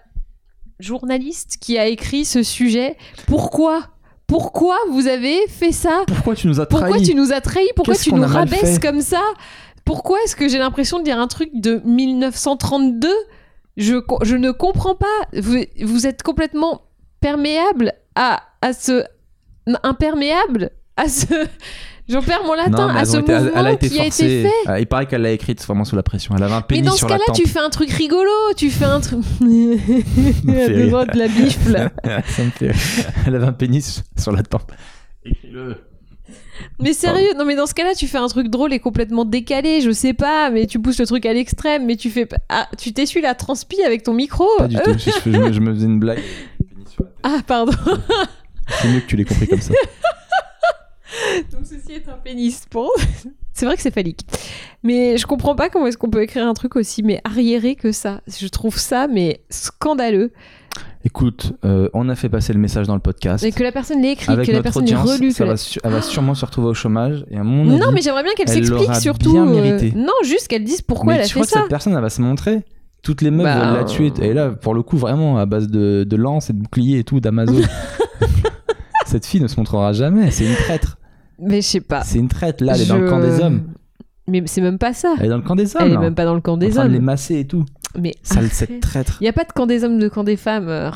journaliste 0.79 1.57
qui 1.59 1.77
a 1.77 1.87
écrit 1.87 2.25
ce 2.25 2.43
sujet, 2.43 2.97
pourquoi? 3.27 3.87
Pourquoi 4.27 4.77
vous 4.89 5.07
avez 5.07 5.47
fait 5.47 5.71
ça? 5.71 6.03
Pourquoi 6.07 6.35
tu 6.35 6.47
nous 6.47 6.59
as 6.59 6.65
Pourquoi 6.65 6.89
trahis? 6.89 7.03
tu 7.03 7.15
nous 7.15 7.31
as 7.31 7.41
trahis? 7.41 7.69
Pourquoi 7.75 7.95
tu 7.95 8.13
nous 8.13 8.25
rabaisses 8.25 8.79
comme 8.79 9.01
ça? 9.01 9.21
Pourquoi 9.85 10.17
est-ce 10.23 10.35
que 10.35 10.47
j'ai 10.49 10.57
l'impression 10.57 10.97
de 10.97 11.03
dire 11.03 11.19
un 11.19 11.27
truc 11.27 11.49
de 11.53 11.79
1932 11.85 13.07
je, 13.77 13.95
je 14.23 14.35
ne 14.35 14.51
comprends 14.51 14.95
pas. 14.95 15.05
Vous, 15.33 15.57
vous 15.83 16.07
êtes 16.07 16.23
complètement 16.23 16.81
perméable 17.19 17.93
à, 18.15 18.41
à 18.61 18.73
ce... 18.73 19.03
Imperméable 19.83 20.71
à 20.97 21.09
ce... 21.09 21.25
J'en 22.07 22.21
perds 22.21 22.43
mon 22.43 22.53
latin 22.53 22.69
Non, 22.87 22.93
mais 22.93 22.99
à 22.99 23.05
ce 23.05 23.17
été- 23.17 23.33
mouvement 23.33 23.51
elle 23.55 23.65
a 23.67 23.71
été 23.71 23.89
qui 23.89 23.99
a 23.99 24.05
été 24.05 24.43
fait. 24.43 24.69
Euh, 24.69 24.79
Il 24.79 24.85
paraît 24.85 25.07
qu'elle 25.07 25.23
l'a 25.23 25.31
écrite 25.31 25.63
vraiment 25.65 25.85
sous 25.85 25.95
la 25.95 26.03
pression. 26.03 26.35
Elle 26.37 26.43
avait 26.43 26.53
un 26.53 26.57
Mais 26.59 26.65
pénis 26.77 26.85
dans 26.85 26.91
ce 26.91 26.99
sur 26.99 27.07
la 27.09 27.15
cas-là, 27.15 27.25
tempe. 27.27 27.35
tu 27.35 27.47
fais 27.47 27.59
un 27.59 27.69
truc 27.69 27.89
rigolo, 27.89 28.29
tu 28.55 28.69
fais 28.69 28.85
un 28.85 28.99
truc. 28.99 29.19
Besoin 29.41 31.05
de 31.13 31.17
la 31.17 31.27
bifle. 31.27 31.89
Ça 32.27 32.43
me 32.43 32.49
fait. 32.51 32.71
Elle 33.25 33.35
avait 33.35 33.47
un 33.47 33.53
pénis 33.53 34.03
sur 34.17 34.31
la 34.31 34.43
tempe. 34.43 34.71
Écris-le. 35.25 35.77
Mais 36.79 36.93
sérieux, 36.93 37.33
non 37.37 37.43
mais 37.45 37.55
dans 37.55 37.65
ce 37.65 37.73
cas-là, 37.73 37.93
tu 37.95 38.07
fais 38.07 38.17
un 38.17 38.27
truc 38.27 38.47
drôle 38.49 38.71
et 38.73 38.79
complètement 38.79 39.25
décalé, 39.25 39.81
je 39.81 39.91
sais 39.91 40.13
pas, 40.13 40.49
mais 40.49 40.65
tu 40.67 40.79
pousses 40.79 40.99
le 40.99 41.05
truc 41.05 41.25
à 41.25 41.33
l'extrême, 41.33 41.85
mais 41.85 41.95
tu 41.97 42.09
fais 42.09 42.27
ah, 42.49 42.67
tu 42.77 42.93
t'essuies 42.93 43.21
la 43.21 43.35
transpi 43.35 43.81
avec 43.83 44.03
ton 44.03 44.13
micro. 44.13 44.47
Pas 44.57 44.67
du 44.67 44.77
Euh, 44.77 44.81
tout. 44.83 44.95
Je, 44.97 45.11
je 45.31 45.37
me, 45.37 45.51
je 45.51 45.59
me 45.59 45.73
faisais 45.73 45.85
une 45.85 45.99
blague. 45.99 46.21
Ah 47.23 47.39
pardon. 47.45 47.73
C'est 48.69 48.87
mieux 48.87 49.01
que 49.01 49.05
tu 49.07 49.15
l'aies 49.17 49.25
compris 49.25 49.47
comme 49.47 49.59
ça. 49.61 49.73
Donc 51.51 51.61
ceci 51.65 51.93
est 51.93 52.07
un 52.09 52.17
pénis. 52.23 52.63
Bon, 52.71 52.87
c'est 53.53 53.65
vrai 53.65 53.75
que 53.75 53.81
c'est 53.81 53.91
phallique. 53.93 54.21
Mais 54.83 55.17
je 55.17 55.25
comprends 55.25 55.55
pas 55.55 55.69
comment 55.69 55.87
est-ce 55.87 55.97
qu'on 55.97 56.09
peut 56.09 56.21
écrire 56.21 56.45
un 56.47 56.53
truc 56.53 56.75
aussi 56.75 57.03
mais 57.03 57.21
arriéré 57.23 57.75
que 57.75 57.91
ça. 57.91 58.21
Je 58.27 58.47
trouve 58.47 58.77
ça 58.77 59.07
mais 59.07 59.41
scandaleux 59.49 60.31
Écoute, 61.05 61.53
euh, 61.63 61.87
on 61.93 62.09
a 62.09 62.15
fait 62.15 62.29
passer 62.29 62.51
le 62.51 62.59
message 62.59 62.87
dans 62.87 62.95
le 62.95 62.99
podcast. 62.99 63.43
et 63.45 63.51
que 63.51 63.63
la 63.63 63.71
personne 63.71 64.01
l'ait 64.01 64.13
écrit, 64.13 64.31
Avec 64.33 64.47
que 64.47 64.51
la 64.51 64.61
personne 64.63 64.85
l'ait 64.85 64.95
relu. 64.95 65.31
ça 65.31 65.43
que 65.45 65.49
va 65.51 65.57
su- 65.57 65.79
elle 65.83 65.91
va 65.91 66.01
sûrement 66.01 66.33
se 66.33 66.43
retrouver 66.45 66.67
au 66.69 66.73
chômage. 66.73 67.25
Et 67.29 67.37
à 67.37 67.43
mon 67.43 67.63
Non 67.63 67.91
mais 67.93 68.01
j'aimerais 68.01 68.23
bien 68.23 68.33
qu'elle 68.33 68.49
elle 68.49 68.65
s'explique 68.65 68.95
surtout. 68.95 69.31
bien 69.31 69.47
euh. 69.47 69.89
Non 69.95 70.13
juste 70.23 70.47
qu'elle 70.47 70.63
dise 70.63 70.81
pourquoi 70.81 71.13
mais 71.13 71.19
elle 71.19 71.25
a 71.25 71.27
tu 71.27 71.33
fait 71.33 71.39
vois 71.39 71.45
que 71.45 71.51
ça. 71.51 71.59
cette 71.61 71.69
personne, 71.69 71.93
elle 71.93 72.01
va 72.01 72.09
se 72.09 72.21
montrer? 72.21 72.63
Toutes 73.03 73.21
les 73.21 73.29
meufs 73.29 73.43
Bah, 73.45 73.67
veulent 73.67 73.77
la 73.77 73.83
tuer. 73.83 74.11
Et 74.21 74.33
là, 74.33 74.49
pour 74.49 74.73
le 74.73 74.81
coup, 74.81 74.97
vraiment, 74.97 75.37
à 75.37 75.45
base 75.45 75.67
de, 75.67 76.03
de 76.09 76.15
lances 76.15 76.49
et 76.49 76.53
de 76.53 76.57
boucliers 76.57 76.97
et 76.97 77.03
tout, 77.03 77.19
d'Amazon. 77.19 77.61
cette 79.05 79.25
fille 79.27 79.41
ne 79.41 79.47
se 79.47 79.57
montrera 79.57 79.93
jamais. 79.93 80.31
C'est 80.31 80.45
une 80.45 80.55
traître. 80.55 80.97
Mais 81.39 81.61
je 81.61 81.67
sais 81.67 81.81
pas. 81.81 82.03
C'est 82.03 82.19
une 82.19 82.27
traître. 82.27 82.63
Là, 82.63 82.73
elle 82.75 82.81
est 82.81 82.85
dans 82.87 82.97
le 82.97 83.09
camp 83.09 83.19
des 83.19 83.39
hommes. 83.39 83.63
Mais 84.27 84.41
c'est 84.45 84.61
même 84.61 84.79
pas 84.79 84.93
ça. 84.93 85.13
Elle 85.19 85.27
est 85.27 85.29
dans 85.29 85.37
le 85.37 85.43
camp 85.43 85.55
des 85.55 85.75
hommes. 85.75 85.83
Elle 85.85 85.91
est 85.91 85.95
là. 85.95 85.99
même 86.01 86.15
pas 86.15 86.25
dans 86.25 86.33
le 86.33 86.41
camp 86.41 86.53
en 86.53 86.57
des 86.57 86.69
train 86.71 86.85
de 86.85 86.89
les 86.89 86.97
hommes. 86.97 87.03
masser 87.03 87.39
et 87.39 87.45
tout. 87.45 87.63
Mais 87.99 88.13
Sale, 88.23 88.49
cette 88.49 88.79
traître. 88.81 89.17
Il 89.21 89.23
n'y 89.25 89.29
a 89.29 89.33
pas 89.33 89.43
de 89.45 89.51
camp 89.53 89.67
des 89.67 89.83
hommes, 89.83 89.99
de 89.99 90.07
camp 90.09 90.23
des 90.23 90.35
femmes. 90.35 90.67
euh. 90.67 90.89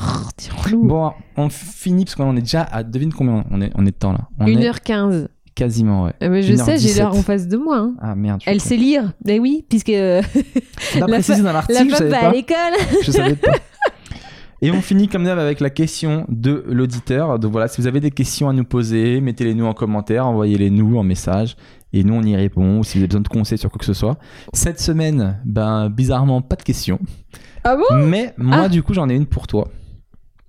Bon, 0.72 1.12
on 1.36 1.48
finit 1.48 2.04
parce 2.04 2.14
qu'on 2.16 2.36
est 2.36 2.40
déjà 2.40 2.62
à. 2.62 2.82
Devine 2.82 3.12
combien 3.12 3.44
on 3.50 3.60
est, 3.60 3.70
on 3.76 3.82
est 3.86 3.90
de 3.92 3.96
temps 3.96 4.12
là 4.12 4.28
On 4.38 4.46
est 4.46 4.54
1h15. 4.56 5.28
quasiment, 5.54 6.04
ouais. 6.04 6.12
Euh, 6.22 6.28
mais 6.28 6.42
je 6.42 6.54
sais, 6.56 6.76
j'ai 6.78 6.88
1h17. 6.90 6.98
l'heure 6.98 7.14
en 7.16 7.22
face 7.22 7.46
de 7.48 7.56
moi. 7.56 7.78
hein. 7.78 7.94
Ah 8.00 8.14
merde. 8.14 8.40
Elle 8.46 8.60
sait 8.60 8.76
lire. 8.76 9.12
Ben 9.24 9.40
oui, 9.40 9.64
puisque 9.68 9.90
euh, 9.90 10.20
la 10.98 11.06
précisé 11.06 11.38
dans 11.38 11.44
la 11.48 11.52
l'article, 11.54 11.86
je 11.90 11.94
femme 11.96 12.08
va 12.08 12.20
pas. 12.20 12.28
à 12.28 12.32
l'école. 12.32 12.56
Je 13.04 13.10
savais 13.12 13.36
pas. 13.36 13.52
Et 14.62 14.70
on 14.70 14.82
finit 14.82 15.08
comme 15.08 15.24
d'hab 15.24 15.38
avec 15.38 15.60
la 15.60 15.70
question 15.70 16.26
de 16.28 16.64
l'auditeur. 16.68 17.38
Donc 17.38 17.50
voilà, 17.52 17.66
si 17.68 17.80
vous 17.80 17.86
avez 17.86 18.00
des 18.00 18.10
questions 18.10 18.48
à 18.48 18.52
nous 18.52 18.64
poser, 18.64 19.20
mettez-les 19.22 19.54
nous 19.54 19.64
en 19.64 19.72
commentaire, 19.72 20.26
envoyez-les 20.26 20.68
nous 20.70 20.98
en 20.98 21.02
message. 21.02 21.56
Et 21.94 22.04
nous, 22.04 22.14
on 22.14 22.22
y 22.22 22.36
répond. 22.36 22.78
Ou 22.78 22.84
si 22.84 22.98
vous 22.98 23.02
avez 23.02 23.08
besoin 23.08 23.22
de 23.22 23.28
conseils 23.28 23.56
sur 23.58 23.70
quoi 23.70 23.78
que 23.78 23.84
ce 23.86 23.94
soit. 23.94 24.18
Cette 24.52 24.78
semaine, 24.78 25.40
ben, 25.46 25.88
bizarrement, 25.88 26.42
pas 26.42 26.56
de 26.56 26.62
questions. 26.62 27.00
Ah 27.64 27.76
bon? 27.76 28.06
Mais 28.06 28.34
moi, 28.36 28.62
Ah. 28.64 28.68
du 28.68 28.82
coup, 28.82 28.92
j'en 28.94 29.08
ai 29.08 29.14
une 29.14 29.26
pour 29.26 29.46
toi. 29.46 29.68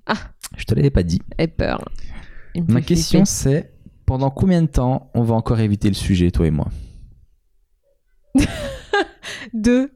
Ah. 0.06 0.16
Je 0.58 0.66
te 0.66 0.76
l'avais 0.76 0.90
pas 0.90 1.04
dit. 1.04 1.22
J'ai 1.40 1.48
peur. 1.48 1.84
Ma 2.68 2.82
question, 2.82 3.24
c'est 3.24 3.72
pendant 4.06 4.30
combien 4.30 4.62
de 4.62 4.68
temps 4.68 5.10
on 5.14 5.24
va 5.24 5.36
encore 5.36 5.62
éviter 5.62 5.88
le 5.88 5.94
sujet, 5.96 6.32
toi 6.32 6.46
et 6.48 6.52
moi? 6.52 6.68
Deux. 9.54 9.90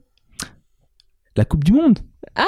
La 1.35 1.43
Coupe 1.43 1.65
du 1.65 1.73
Monde? 1.73 1.99
Ah 2.35 2.45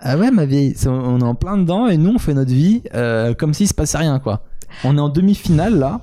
Ah 0.00 0.16
ouais, 0.18 0.30
ma 0.30 0.44
vieille, 0.46 0.74
on 0.86 1.20
est 1.20 1.24
en 1.24 1.34
plein 1.34 1.56
dedans 1.58 1.86
et 1.88 1.96
nous, 1.96 2.10
on 2.14 2.18
fait 2.18 2.34
notre 2.34 2.52
vie 2.52 2.82
euh, 2.94 3.34
comme 3.34 3.54
s'il 3.54 3.68
se 3.68 3.74
passait 3.74 3.98
rien, 3.98 4.18
quoi. 4.18 4.44
On 4.84 4.96
est 4.96 5.00
en 5.00 5.08
demi-finale, 5.08 5.78
là. 5.78 6.00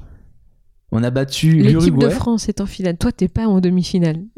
On 0.91 1.03
a 1.03 1.10
battu 1.10 1.53
L'équipe 1.61 1.97
de. 1.97 2.10
France 2.10 2.47
est 2.49 2.61
en 2.61 2.65
finale. 2.68 2.97
Toi, 2.97 3.11
t'es 3.11 3.27
pas 3.27 3.47
en 3.47 3.60
demi-finale. 3.60 4.18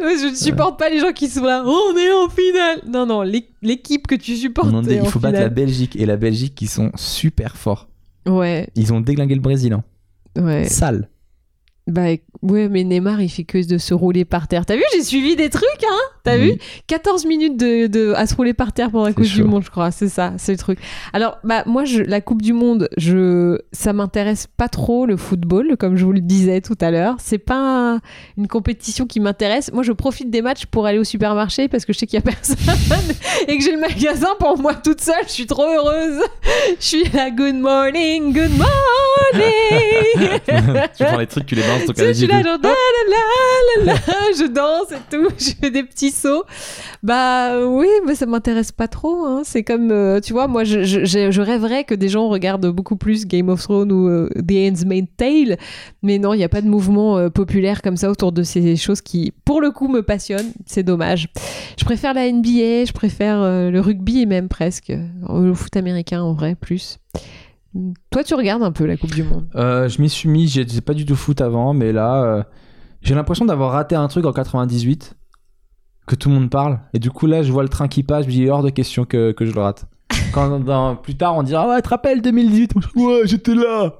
je 0.00 0.30
ne 0.30 0.34
supporte 0.34 0.78
pas 0.78 0.88
les 0.88 0.98
gens 0.98 1.12
qui 1.12 1.28
sont 1.28 1.44
là. 1.44 1.62
Oh, 1.66 1.90
on 1.92 1.96
est 1.98 2.10
en 2.10 2.28
finale. 2.30 2.80
Non, 2.88 3.04
non, 3.06 3.20
l'é- 3.22 3.50
l'équipe 3.60 4.06
que 4.06 4.14
tu 4.14 4.36
supportes 4.36 4.72
est- 4.86 4.92
est 4.92 4.96
il 4.96 5.02
en 5.02 5.04
faut 5.04 5.18
battre 5.20 5.38
la. 5.40 5.48
Belgique 5.50 5.94
et 5.96 6.06
la 6.06 6.16
Belgique 6.16 6.54
qui 6.54 6.66
sont 6.68 6.90
super 6.96 7.56
forts. 7.56 7.88
Ouais, 8.26 8.68
Ils 8.76 8.92
ont 8.94 9.00
déglingué 9.00 9.34
le 9.34 9.40
Brésil. 9.42 9.72
Hein. 9.74 9.84
ouais. 10.40 10.64
Sale. 10.68 11.09
Bah 11.90 12.02
ouais, 12.42 12.68
mais 12.68 12.84
Neymar, 12.84 13.20
il 13.20 13.28
fait 13.28 13.42
que 13.44 13.66
de 13.66 13.76
se 13.78 13.92
rouler 13.94 14.24
par 14.24 14.46
terre. 14.48 14.64
T'as 14.64 14.76
vu, 14.76 14.82
j'ai 14.94 15.02
suivi 15.02 15.34
des 15.34 15.50
trucs, 15.50 15.64
hein? 15.84 15.98
T'as 16.22 16.36
Oui. 16.38 16.52
vu? 16.52 16.58
14 16.86 17.26
minutes 17.26 17.56
de, 17.56 17.86
de- 17.88 18.12
à 18.16 18.26
se 18.26 18.34
rouler 18.36 18.54
par 18.54 18.72
terre 18.72 18.90
pour 18.90 19.04
la 19.04 19.12
Coupe 19.12 19.24
du. 19.24 19.42
Monde, 19.42 19.64
je 19.64 19.70
crois. 19.70 19.90
C'est 19.90 20.08
ça, 20.08 20.34
c'est 20.38 20.52
le 20.52 20.58
truc. 20.58 20.78
Alors, 21.12 21.38
bah 21.44 21.64
moi, 21.66 21.84
je, 21.84 22.00
la 22.02 22.20
Coupe 22.20 22.42
du 22.42 22.52
Monde, 22.52 22.88
je, 22.96 23.58
ça 23.72 23.92
m'intéresse 23.92 24.46
pas 24.56 24.68
trop 24.68 25.04
le 25.06 25.16
football, 25.16 25.76
comme 25.78 25.96
je 25.96 26.04
vous 26.04 26.12
le 26.12 26.20
disais 26.20 26.60
tout 26.60 26.76
à 26.80 26.90
l'heure. 26.90 27.16
C'est 27.18 27.38
pas 27.38 27.98
une 28.38 28.46
compétition 28.46 29.06
qui 29.06 29.18
m'intéresse. 29.18 29.72
Moi, 29.72 29.82
je 29.82 29.92
profite 29.92 30.30
des 30.30 30.42
matchs 30.42 30.66
pour 30.66 30.86
aller 30.86 30.98
au 30.98 31.04
supermarché 31.04 31.66
parce 31.68 31.84
que 31.84 31.92
je 31.92 31.98
sais 31.98 32.06
qu'il 32.06 32.18
y 32.18 32.22
a 32.22 32.22
personne 32.30 32.56
et 33.48 33.58
que 33.58 33.64
j'ai 33.64 33.72
le 33.72 33.80
magasin 33.80 34.28
pour 34.38 34.58
moi 34.58 34.74
toute 34.74 35.00
seule. 35.00 35.24
Je 35.26 35.32
suis 35.32 35.46
trop 35.46 35.64
heureuse. 35.66 36.20
Je 36.78 36.84
suis 36.86 37.04
là, 37.12 37.30
good 37.30 37.56
morning, 37.56 38.32
good 38.32 38.50
morning. 38.56 38.68
tu 40.96 41.04
prends 41.04 41.18
les 41.18 41.26
trucs, 41.26 41.46
tu 41.46 41.54
les 41.54 41.62
balances 41.86 42.00
au 42.00 42.06
je 42.06 42.12
suis 42.12 42.26
là, 42.26 42.42
genre, 42.42 42.58
la, 42.62 42.68
la, 42.68 43.84
la, 43.84 43.92
la, 43.92 44.00
je 44.36 44.46
danse 44.46 44.92
et 44.92 45.10
tout, 45.10 45.28
je 45.38 45.50
fais 45.60 45.70
des 45.70 45.82
petits 45.82 46.10
sauts. 46.10 46.44
Bah 47.02 47.66
oui, 47.66 47.88
mais 48.06 48.14
ça 48.14 48.26
m'intéresse 48.26 48.72
pas 48.72 48.88
trop. 48.88 49.24
Hein. 49.24 49.42
C'est 49.44 49.62
comme, 49.62 49.90
euh, 49.90 50.20
tu 50.20 50.32
vois, 50.32 50.48
moi, 50.48 50.64
je, 50.64 50.84
je, 50.84 51.30
je, 51.30 51.40
rêverais 51.40 51.84
que 51.84 51.94
des 51.94 52.08
gens 52.08 52.28
regardent 52.28 52.68
beaucoup 52.68 52.96
plus 52.96 53.26
Game 53.26 53.48
of 53.48 53.62
Thrones 53.62 53.92
ou 53.92 54.08
euh, 54.08 54.28
The 54.36 54.52
Handmaid's 54.52 55.10
Tale, 55.16 55.56
mais 56.02 56.18
non, 56.18 56.34
il 56.34 56.38
n'y 56.38 56.44
a 56.44 56.48
pas 56.48 56.62
de 56.62 56.68
mouvement 56.68 57.18
euh, 57.18 57.28
populaire 57.30 57.82
comme 57.82 57.96
ça 57.96 58.10
autour 58.10 58.32
de 58.32 58.42
ces 58.42 58.76
choses 58.76 59.00
qui, 59.00 59.32
pour 59.44 59.60
le 59.60 59.70
coup, 59.70 59.88
me 59.88 60.02
passionnent. 60.02 60.52
C'est 60.66 60.82
dommage. 60.82 61.28
Je 61.78 61.84
préfère 61.84 62.14
la 62.14 62.30
NBA, 62.30 62.84
je 62.84 62.92
préfère 62.92 63.40
le 63.40 63.80
rugby 63.80 64.22
et 64.22 64.26
même 64.26 64.48
presque 64.48 64.92
le 65.28 65.54
foot 65.54 65.76
américain 65.76 66.22
en 66.22 66.32
vrai 66.32 66.54
plus. 66.54 66.98
Toi, 68.10 68.24
tu 68.24 68.34
regardes 68.34 68.62
un 68.62 68.72
peu 68.72 68.84
la 68.84 68.96
Coupe 68.96 69.14
du 69.14 69.22
Monde 69.22 69.46
Je 69.54 70.00
m'y 70.00 70.08
suis 70.08 70.28
mis. 70.28 70.48
J'étais 70.48 70.80
pas 70.80 70.94
du 70.94 71.04
tout 71.04 71.16
foot 71.16 71.40
avant, 71.40 71.72
mais 71.72 71.92
là, 71.92 72.46
j'ai 73.02 73.14
l'impression 73.14 73.44
d'avoir 73.44 73.72
raté 73.72 73.94
un 73.94 74.08
truc 74.08 74.26
en 74.26 74.32
98 74.32 75.16
que 76.10 76.16
tout 76.16 76.28
le 76.28 76.34
monde 76.34 76.50
parle. 76.50 76.80
Et 76.92 76.98
du 76.98 77.10
coup, 77.10 77.26
là, 77.26 77.42
je 77.42 77.52
vois 77.52 77.62
le 77.62 77.68
train 77.68 77.88
qui 77.88 78.02
passe, 78.02 78.24
je 78.24 78.28
me 78.28 78.32
dis 78.32 78.48
hors 78.48 78.62
de 78.62 78.70
question 78.70 79.04
que, 79.04 79.32
que 79.32 79.46
je 79.46 79.52
le 79.52 79.60
rate. 79.60 79.86
Quand 80.32 80.96
plus 80.96 81.14
tard, 81.14 81.36
on 81.36 81.42
dira 81.42 81.68
Ouais, 81.68 81.76
tu 81.76 81.82
te 81.82 81.88
rappelles 81.88 82.20
2018 82.20 82.74
Ouais, 82.96 83.22
j'étais 83.24 83.54
là 83.54 83.94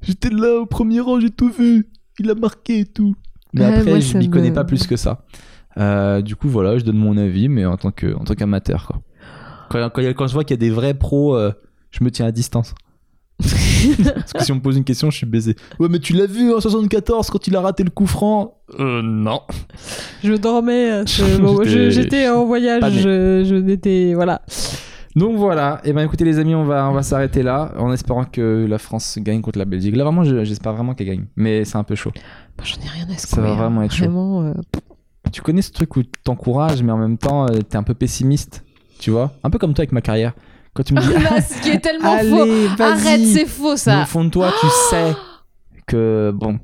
J'étais 0.00 0.30
là 0.30 0.60
au 0.60 0.66
premier 0.66 1.00
rang, 1.00 1.20
j'ai 1.20 1.30
tout 1.30 1.50
vu. 1.50 1.88
Il 2.18 2.28
a 2.30 2.34
marqué 2.34 2.80
et 2.80 2.84
tout. 2.84 3.14
Mais 3.54 3.64
après, 3.64 4.00
je 4.00 4.18
m'y 4.18 4.28
connais 4.28 4.50
pas 4.50 4.64
plus 4.64 4.86
que 4.86 4.96
ça. 4.96 5.24
Euh, 5.78 6.20
du 6.20 6.36
coup, 6.36 6.48
voilà, 6.48 6.76
je 6.76 6.84
donne 6.84 6.98
mon 6.98 7.16
avis, 7.16 7.48
mais 7.48 7.64
en 7.64 7.76
tant 7.76 7.92
qu'amateur. 7.92 8.88
Quoi. 8.88 9.00
Quand, 9.70 9.90
quand, 9.90 10.02
quand, 10.02 10.26
je 10.26 10.34
vois 10.34 10.44
qu'il 10.44 10.54
y 10.54 10.58
a 10.58 10.60
des 10.60 10.70
vrais 10.70 10.94
pros, 10.94 11.36
euh, 11.36 11.52
je 11.90 12.02
me 12.02 12.10
tiens 12.10 12.26
à 12.26 12.32
distance. 12.32 12.74
Parce 14.14 14.32
que 14.32 14.44
si 14.44 14.52
on 14.52 14.56
me 14.56 14.60
pose 14.60 14.76
une 14.76 14.84
question, 14.84 15.10
je 15.10 15.16
suis 15.16 15.26
baisé. 15.26 15.56
Ouais, 15.78 15.88
mais 15.90 15.98
tu 15.98 16.12
l'as 16.12 16.26
vu 16.26 16.52
en 16.52 16.60
74 16.60 17.30
quand 17.30 17.46
il 17.46 17.56
a 17.56 17.60
raté 17.60 17.84
le 17.84 17.90
coup 17.90 18.06
franc? 18.06 18.54
Euh, 18.78 19.02
non. 19.02 19.40
Je 20.22 20.34
dormais. 20.34 20.90
Euh, 20.90 21.04
j'étais 21.90 22.28
en 22.28 22.44
voyage. 22.44 22.82
Je, 22.92 23.44
je 23.44 23.54
n'étais. 23.54 24.14
Voilà. 24.14 24.42
Donc 25.14 25.36
voilà, 25.36 25.80
et 25.84 25.90
eh 25.90 25.92
ben 25.92 26.02
écoutez 26.04 26.24
les 26.24 26.38
amis, 26.38 26.54
on 26.54 26.64
va, 26.64 26.88
on 26.88 26.94
va 26.94 27.02
s'arrêter 27.02 27.42
là 27.42 27.74
en 27.76 27.92
espérant 27.92 28.24
que 28.24 28.64
la 28.66 28.78
France 28.78 29.18
gagne 29.20 29.42
contre 29.42 29.58
la 29.58 29.66
Belgique. 29.66 29.94
Là 29.94 30.04
vraiment, 30.04 30.24
j'espère 30.24 30.72
vraiment 30.72 30.94
qu'elle 30.94 31.08
gagne, 31.08 31.24
mais 31.36 31.66
c'est 31.66 31.76
un 31.76 31.84
peu 31.84 31.94
chaud. 31.94 32.12
Bah, 32.56 32.64
J'en 32.64 32.80
ai 32.80 32.88
rien 32.88 33.06
à 33.14 33.18
Ça 33.18 33.42
va 33.42 33.52
vraiment 33.52 33.82
être 33.82 33.92
chaud. 33.92 34.42
Euh, 34.42 34.54
tu 35.30 35.42
connais 35.42 35.60
ce 35.60 35.70
truc 35.70 35.96
où 35.96 36.02
t'encourages, 36.24 36.82
mais 36.82 36.92
en 36.92 36.96
même 36.96 37.18
temps, 37.18 37.44
euh, 37.46 37.60
t'es 37.60 37.76
un 37.76 37.82
peu 37.82 37.92
pessimiste, 37.92 38.64
tu 38.98 39.10
vois? 39.10 39.32
Un 39.44 39.50
peu 39.50 39.58
comme 39.58 39.74
toi 39.74 39.82
avec 39.82 39.92
ma 39.92 40.00
carrière. 40.00 40.32
Quand 40.74 40.82
tu 40.82 40.94
me 40.94 41.00
dis. 41.00 41.06
ce 41.48 41.62
qui 41.62 41.70
est 41.70 41.80
tellement 41.80 42.18
faux. 42.18 42.82
Arrête, 42.82 43.26
c'est 43.26 43.46
faux 43.46 43.76
ça. 43.76 44.02
au 44.02 44.06
fond 44.06 44.24
de 44.24 44.30
toi, 44.30 44.52
tu 44.60 44.66
sais 44.90 45.12
que 45.86 46.32
bon. 46.34 46.58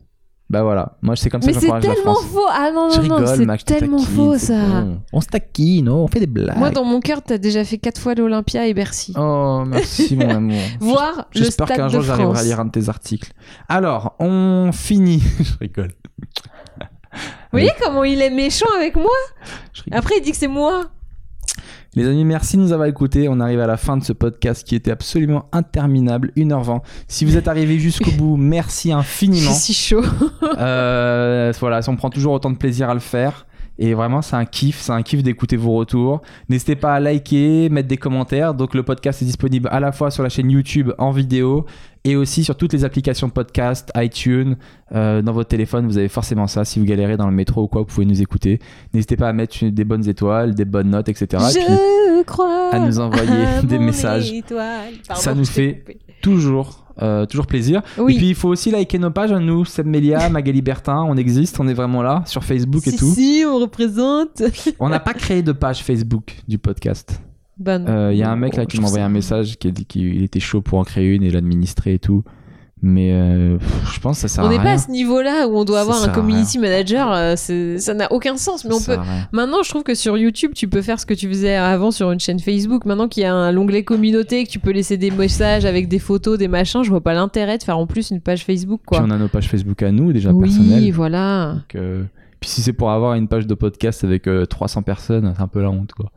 Bah 0.50 0.62
voilà, 0.62 0.96
moi 1.02 1.14
c'est 1.14 1.28
comme 1.28 1.42
ça 1.42 1.52
que 1.52 1.60
je 1.60 1.66
la 1.66 1.74
Mais 1.74 1.80
c'est 1.82 1.94
tellement 1.94 2.14
faux. 2.14 2.46
Ah 2.48 2.70
non, 2.72 2.88
non, 2.88 3.18
non, 3.20 3.26
c'est 3.26 3.64
tellement 3.64 3.98
faux 3.98 4.38
ça. 4.38 4.86
On 5.12 5.20
se 5.20 5.26
taquine, 5.26 5.90
on 5.90 6.06
fait 6.08 6.20
des 6.20 6.26
blagues. 6.26 6.56
Moi 6.56 6.70
dans 6.70 6.84
mon 6.84 7.00
cœur, 7.00 7.20
t'as 7.22 7.36
déjà 7.36 7.64
fait 7.64 7.76
quatre 7.76 8.00
fois 8.00 8.14
l'Olympia 8.14 8.66
et 8.66 8.72
Bercy. 8.72 9.12
Oh, 9.18 9.64
merci 9.66 10.16
mon 10.16 10.30
amour. 10.36 10.56
Voir 10.80 11.28
le 11.34 11.42
J'espère 11.42 11.66
qu'un 11.66 11.88
jour 11.88 12.00
j'arriverai 12.00 12.40
à 12.40 12.42
lire 12.44 12.60
un 12.60 12.64
de 12.64 12.70
tes 12.70 12.88
articles. 12.88 13.30
Alors, 13.68 14.16
on 14.20 14.70
finit. 14.72 15.22
je 15.40 15.52
rigole. 15.60 15.92
Vous 17.12 17.18
voyez 17.52 17.70
comment 17.82 18.04
il 18.04 18.22
est 18.22 18.30
méchant 18.30 18.68
avec 18.74 18.96
moi? 18.96 19.10
Après, 19.90 20.14
il 20.16 20.22
dit 20.22 20.30
que 20.30 20.36
c'est 20.36 20.48
moi. 20.48 20.86
Les 21.98 22.06
amis, 22.06 22.24
merci 22.24 22.56
de 22.56 22.62
nous 22.62 22.70
avoir 22.70 22.86
écoutés. 22.86 23.28
On 23.28 23.40
arrive 23.40 23.58
à 23.58 23.66
la 23.66 23.76
fin 23.76 23.96
de 23.96 24.04
ce 24.04 24.12
podcast 24.12 24.64
qui 24.64 24.76
était 24.76 24.92
absolument 24.92 25.46
interminable, 25.50 26.30
1h20. 26.36 26.80
Si 27.08 27.24
vous 27.24 27.36
êtes 27.36 27.48
arrivé 27.48 27.80
jusqu'au 27.80 28.12
bout, 28.12 28.36
merci 28.36 28.92
infiniment. 28.92 29.50
C'est 29.50 29.72
si 29.72 29.74
chaud. 29.74 30.04
euh, 30.58 31.52
voilà, 31.58 31.80
on 31.88 31.96
prend 31.96 32.08
toujours 32.08 32.34
autant 32.34 32.52
de 32.52 32.56
plaisir 32.56 32.88
à 32.88 32.94
le 32.94 33.00
faire. 33.00 33.48
Et 33.80 33.94
vraiment, 33.94 34.22
c'est 34.22 34.36
un 34.36 34.44
kiff, 34.44 34.80
c'est 34.80 34.92
un 34.92 35.02
kiff 35.02 35.24
d'écouter 35.24 35.56
vos 35.56 35.72
retours. 35.72 36.22
N'hésitez 36.48 36.76
pas 36.76 36.94
à 36.94 37.00
liker, 37.00 37.68
mettre 37.68 37.88
des 37.88 37.96
commentaires. 37.96 38.54
Donc, 38.54 38.76
le 38.76 38.84
podcast 38.84 39.20
est 39.22 39.24
disponible 39.24 39.68
à 39.72 39.80
la 39.80 39.90
fois 39.90 40.12
sur 40.12 40.22
la 40.22 40.28
chaîne 40.28 40.52
YouTube 40.52 40.92
en 40.98 41.10
vidéo 41.10 41.66
et 42.08 42.16
aussi 42.16 42.42
sur 42.42 42.56
toutes 42.56 42.72
les 42.72 42.84
applications 42.84 43.28
podcast, 43.28 43.90
iTunes. 43.96 44.56
Euh, 44.94 45.20
dans 45.20 45.32
votre 45.32 45.48
téléphone, 45.48 45.86
vous 45.86 45.98
avez 45.98 46.08
forcément 46.08 46.46
ça. 46.46 46.64
Si 46.64 46.78
vous 46.78 46.86
galérez 46.86 47.18
dans 47.18 47.26
le 47.26 47.34
métro 47.34 47.64
ou 47.64 47.68
quoi, 47.68 47.82
vous 47.82 47.86
pouvez 47.86 48.06
nous 48.06 48.22
écouter. 48.22 48.60
N'hésitez 48.94 49.16
pas 49.16 49.28
à 49.28 49.32
mettre 49.34 49.66
des 49.66 49.84
bonnes 49.84 50.08
étoiles, 50.08 50.54
des 50.54 50.64
bonnes 50.64 50.90
notes, 50.90 51.10
etc. 51.10 51.44
Je 51.52 52.22
crois 52.24 52.70
à 52.72 52.78
nous 52.78 52.98
envoyer 52.98 53.44
des 53.64 53.78
messages. 53.78 54.32
ça 55.14 55.34
nous 55.34 55.44
fait 55.44 55.84
toujours 56.22 56.86
euh, 57.00 57.26
toujours 57.26 57.46
plaisir. 57.46 57.82
Et 57.98 58.16
puis 58.16 58.30
il 58.30 58.34
faut 58.34 58.48
aussi 58.48 58.70
liker 58.72 58.98
nos 58.98 59.10
pages 59.10 59.30
à 59.30 59.38
nous, 59.38 59.64
Seb 59.64 59.86
Melia, 59.86 60.28
Magali 60.30 60.62
Bertin, 60.62 61.04
on 61.06 61.16
existe, 61.16 61.60
on 61.60 61.68
est 61.68 61.74
vraiment 61.74 62.02
là 62.02 62.24
sur 62.26 62.42
Facebook 62.42 62.86
et 62.88 62.96
tout. 62.96 63.12
Si, 63.14 63.44
on 63.46 63.58
représente. 63.58 64.42
on 64.80 64.88
n'a 64.88 64.98
pas 64.98 65.14
créé 65.14 65.42
de 65.42 65.52
page 65.52 65.84
Facebook 65.84 66.42
du 66.48 66.58
podcast. 66.58 67.20
Il 67.58 67.64
ben 67.64 67.88
euh, 67.88 68.14
y 68.14 68.22
a 68.22 68.30
un 68.30 68.36
mec 68.36 68.56
là 68.56 68.66
qui 68.66 68.80
m'a 68.80 68.86
envoyé 68.86 69.04
un 69.04 69.08
message 69.08 69.58
qui 69.58 69.68
a 69.68 69.70
dit 69.70 69.84
qu'il 69.84 70.22
était 70.22 70.40
chaud 70.40 70.60
pour 70.60 70.78
en 70.78 70.84
créer 70.84 71.14
une 71.14 71.22
et 71.22 71.30
l'administrer 71.30 71.94
et 71.94 71.98
tout. 71.98 72.22
Mais 72.80 73.12
euh, 73.12 73.58
je 73.92 73.98
pense 73.98 74.16
que 74.16 74.28
ça 74.28 74.28
sert 74.28 74.44
on 74.44 74.48
n'est 74.48 74.58
pas 74.58 74.72
à 74.72 74.78
ce 74.78 74.90
niveau-là 74.90 75.48
où 75.48 75.56
on 75.56 75.64
doit 75.64 75.80
avoir 75.80 76.02
un 76.02 76.08
community 76.08 76.58
manager. 76.58 77.12
Euh, 77.12 77.34
ça 77.36 77.94
n'a 77.94 78.12
aucun 78.12 78.36
sens. 78.36 78.64
Mais 78.64 78.74
on 78.74 78.80
peut. 78.80 78.96
Maintenant, 79.32 79.62
je 79.64 79.70
trouve 79.70 79.82
que 79.82 79.94
sur 79.94 80.16
YouTube, 80.16 80.52
tu 80.54 80.68
peux 80.68 80.82
faire 80.82 81.00
ce 81.00 81.06
que 81.06 81.14
tu 81.14 81.28
faisais 81.28 81.56
avant 81.56 81.90
sur 81.90 82.12
une 82.12 82.20
chaîne 82.20 82.38
Facebook. 82.38 82.84
Maintenant 82.84 83.08
qu'il 83.08 83.24
y 83.24 83.26
a 83.26 83.34
un 83.34 83.56
onglet 83.56 83.82
communauté, 83.82 84.44
que 84.44 84.50
tu 84.50 84.60
peux 84.60 84.70
laisser 84.70 84.96
des 84.96 85.10
messages 85.10 85.64
avec 85.64 85.88
des 85.88 85.98
photos, 85.98 86.38
des 86.38 86.48
machins, 86.48 86.84
je 86.84 86.90
vois 86.90 87.00
pas 87.00 87.14
l'intérêt 87.14 87.58
de 87.58 87.64
faire 87.64 87.78
en 87.78 87.86
plus 87.86 88.10
une 88.10 88.20
page 88.20 88.44
Facebook. 88.44 88.80
Quoi. 88.86 88.98
Puis 88.98 89.08
on 89.08 89.12
a 89.12 89.18
nos 89.18 89.28
pages 89.28 89.48
Facebook 89.48 89.82
à 89.82 89.90
nous 89.90 90.12
déjà 90.12 90.30
oui, 90.30 90.44
personnelles. 90.48 90.82
Oui, 90.84 90.90
voilà. 90.92 91.56
Euh, 91.74 92.04
puis 92.38 92.48
si 92.48 92.62
c'est 92.62 92.72
pour 92.72 92.92
avoir 92.92 93.14
une 93.14 93.26
page 93.26 93.48
de 93.48 93.54
podcast 93.54 94.04
avec 94.04 94.28
300 94.48 94.82
personnes, 94.82 95.32
c'est 95.36 95.42
un 95.42 95.48
peu 95.48 95.62
la 95.62 95.70
honte, 95.70 95.92
quoi. 95.94 96.12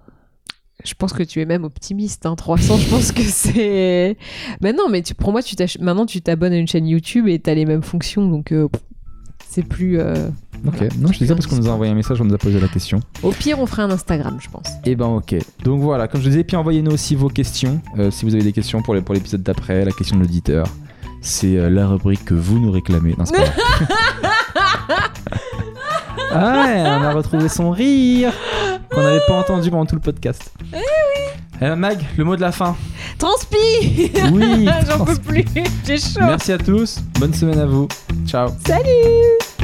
Je 0.84 0.94
pense 0.94 1.14
que 1.14 1.24
tu 1.24 1.42
es 1.42 1.46
même 1.46 1.64
optimiste. 1.64 2.26
Hein. 2.26 2.36
300, 2.36 2.78
je 2.78 2.90
pense 2.90 3.12
que 3.12 3.24
c'est. 3.24 4.18
Mais 4.62 4.74
non, 4.74 4.90
mais 4.90 5.02
tu, 5.02 5.14
pour 5.14 5.32
moi, 5.32 5.42
tu 5.42 5.56
maintenant, 5.80 6.06
tu 6.06 6.22
t'abonnes 6.22 6.54
à 6.54 6.58
une 6.58 6.68
chaîne 6.68 6.88
YouTube 6.88 7.28
et 7.28 7.40
tu 7.40 7.50
as 7.50 7.56
les 7.56 7.66
mêmes 7.66 7.84
fonctions. 7.84 8.28
Donc, 8.28 8.52
euh, 8.52 8.68
c'est 9.48 9.64
plus. 9.64 10.00
Euh, 10.00 10.30
ok, 10.66 10.82
non, 10.98 11.12
je 11.12 11.20
disais 11.20 11.34
parce 11.34 11.48
qu'on 11.48 11.58
nous 11.58 11.68
a 11.68 11.72
envoyé 11.72 11.92
un 11.92 11.96
message, 11.96 12.22
on 12.22 12.26
nous 12.26 12.34
a 12.34 12.38
posé 12.38 12.60
la 12.60 12.68
question. 12.68 13.00
Au 13.24 13.32
pire, 13.32 13.60
on 13.60 13.66
ferait 13.66 13.84
un 13.84 13.92
Instagram, 13.92 14.38
je 14.42 14.50
pense. 14.50 14.68
Et 14.86 14.92
eh 14.92 14.96
ben, 14.96 15.08
ok. 15.08 15.36
Donc 15.64 15.82
voilà, 15.82 16.08
comme 16.08 16.22
je 16.22 16.30
disais, 16.30 16.44
puis 16.44 16.56
envoyez-nous 16.56 16.92
aussi 16.92 17.16
vos 17.16 17.30
questions. 17.30 17.82
Euh, 17.98 18.12
si 18.12 18.26
vous 18.26 18.34
avez 18.34 18.44
des 18.44 18.54
questions 18.54 18.82
pour 18.82 18.94
l'épisode 18.94 19.44
d'après, 19.44 19.86
la 19.86 19.92
question 19.92 20.18
de 20.18 20.22
l'auditeur. 20.22 20.68
C'est 21.24 21.70
la 21.70 21.88
rubrique 21.88 22.26
que 22.26 22.34
vous 22.34 22.58
nous 22.58 22.72
réclamez. 22.72 23.14
Non, 23.16 23.26
c'est 23.26 23.36
pas? 23.36 23.44
Ah 26.34 26.64
ouais, 26.66 26.82
on 26.86 27.04
a 27.04 27.14
retrouvé 27.14 27.50
son 27.50 27.72
rire 27.72 28.34
qu'on 28.90 29.02
n'avait 29.02 29.22
pas 29.28 29.34
entendu 29.40 29.70
pendant 29.70 29.86
tout 29.86 29.96
le 29.96 30.02
podcast. 30.02 30.52
Eh 30.74 30.78
oui 30.78 31.42
eh, 31.62 31.76
Mag, 31.76 32.00
le 32.18 32.24
mot 32.24 32.36
de 32.36 32.42
la 32.42 32.52
fin. 32.52 32.76
Transpi 33.18 34.12
Oui 34.32 34.68
J'en 34.90 35.06
peux 35.06 35.16
plus, 35.16 35.46
j'ai 35.86 35.98
chaud. 35.98 36.22
Merci 36.22 36.52
à 36.54 36.58
tous, 36.58 37.00
bonne 37.20 37.34
semaine 37.34 37.60
à 37.60 37.66
vous. 37.66 37.88
Ciao. 38.26 38.50
Salut 38.66 39.61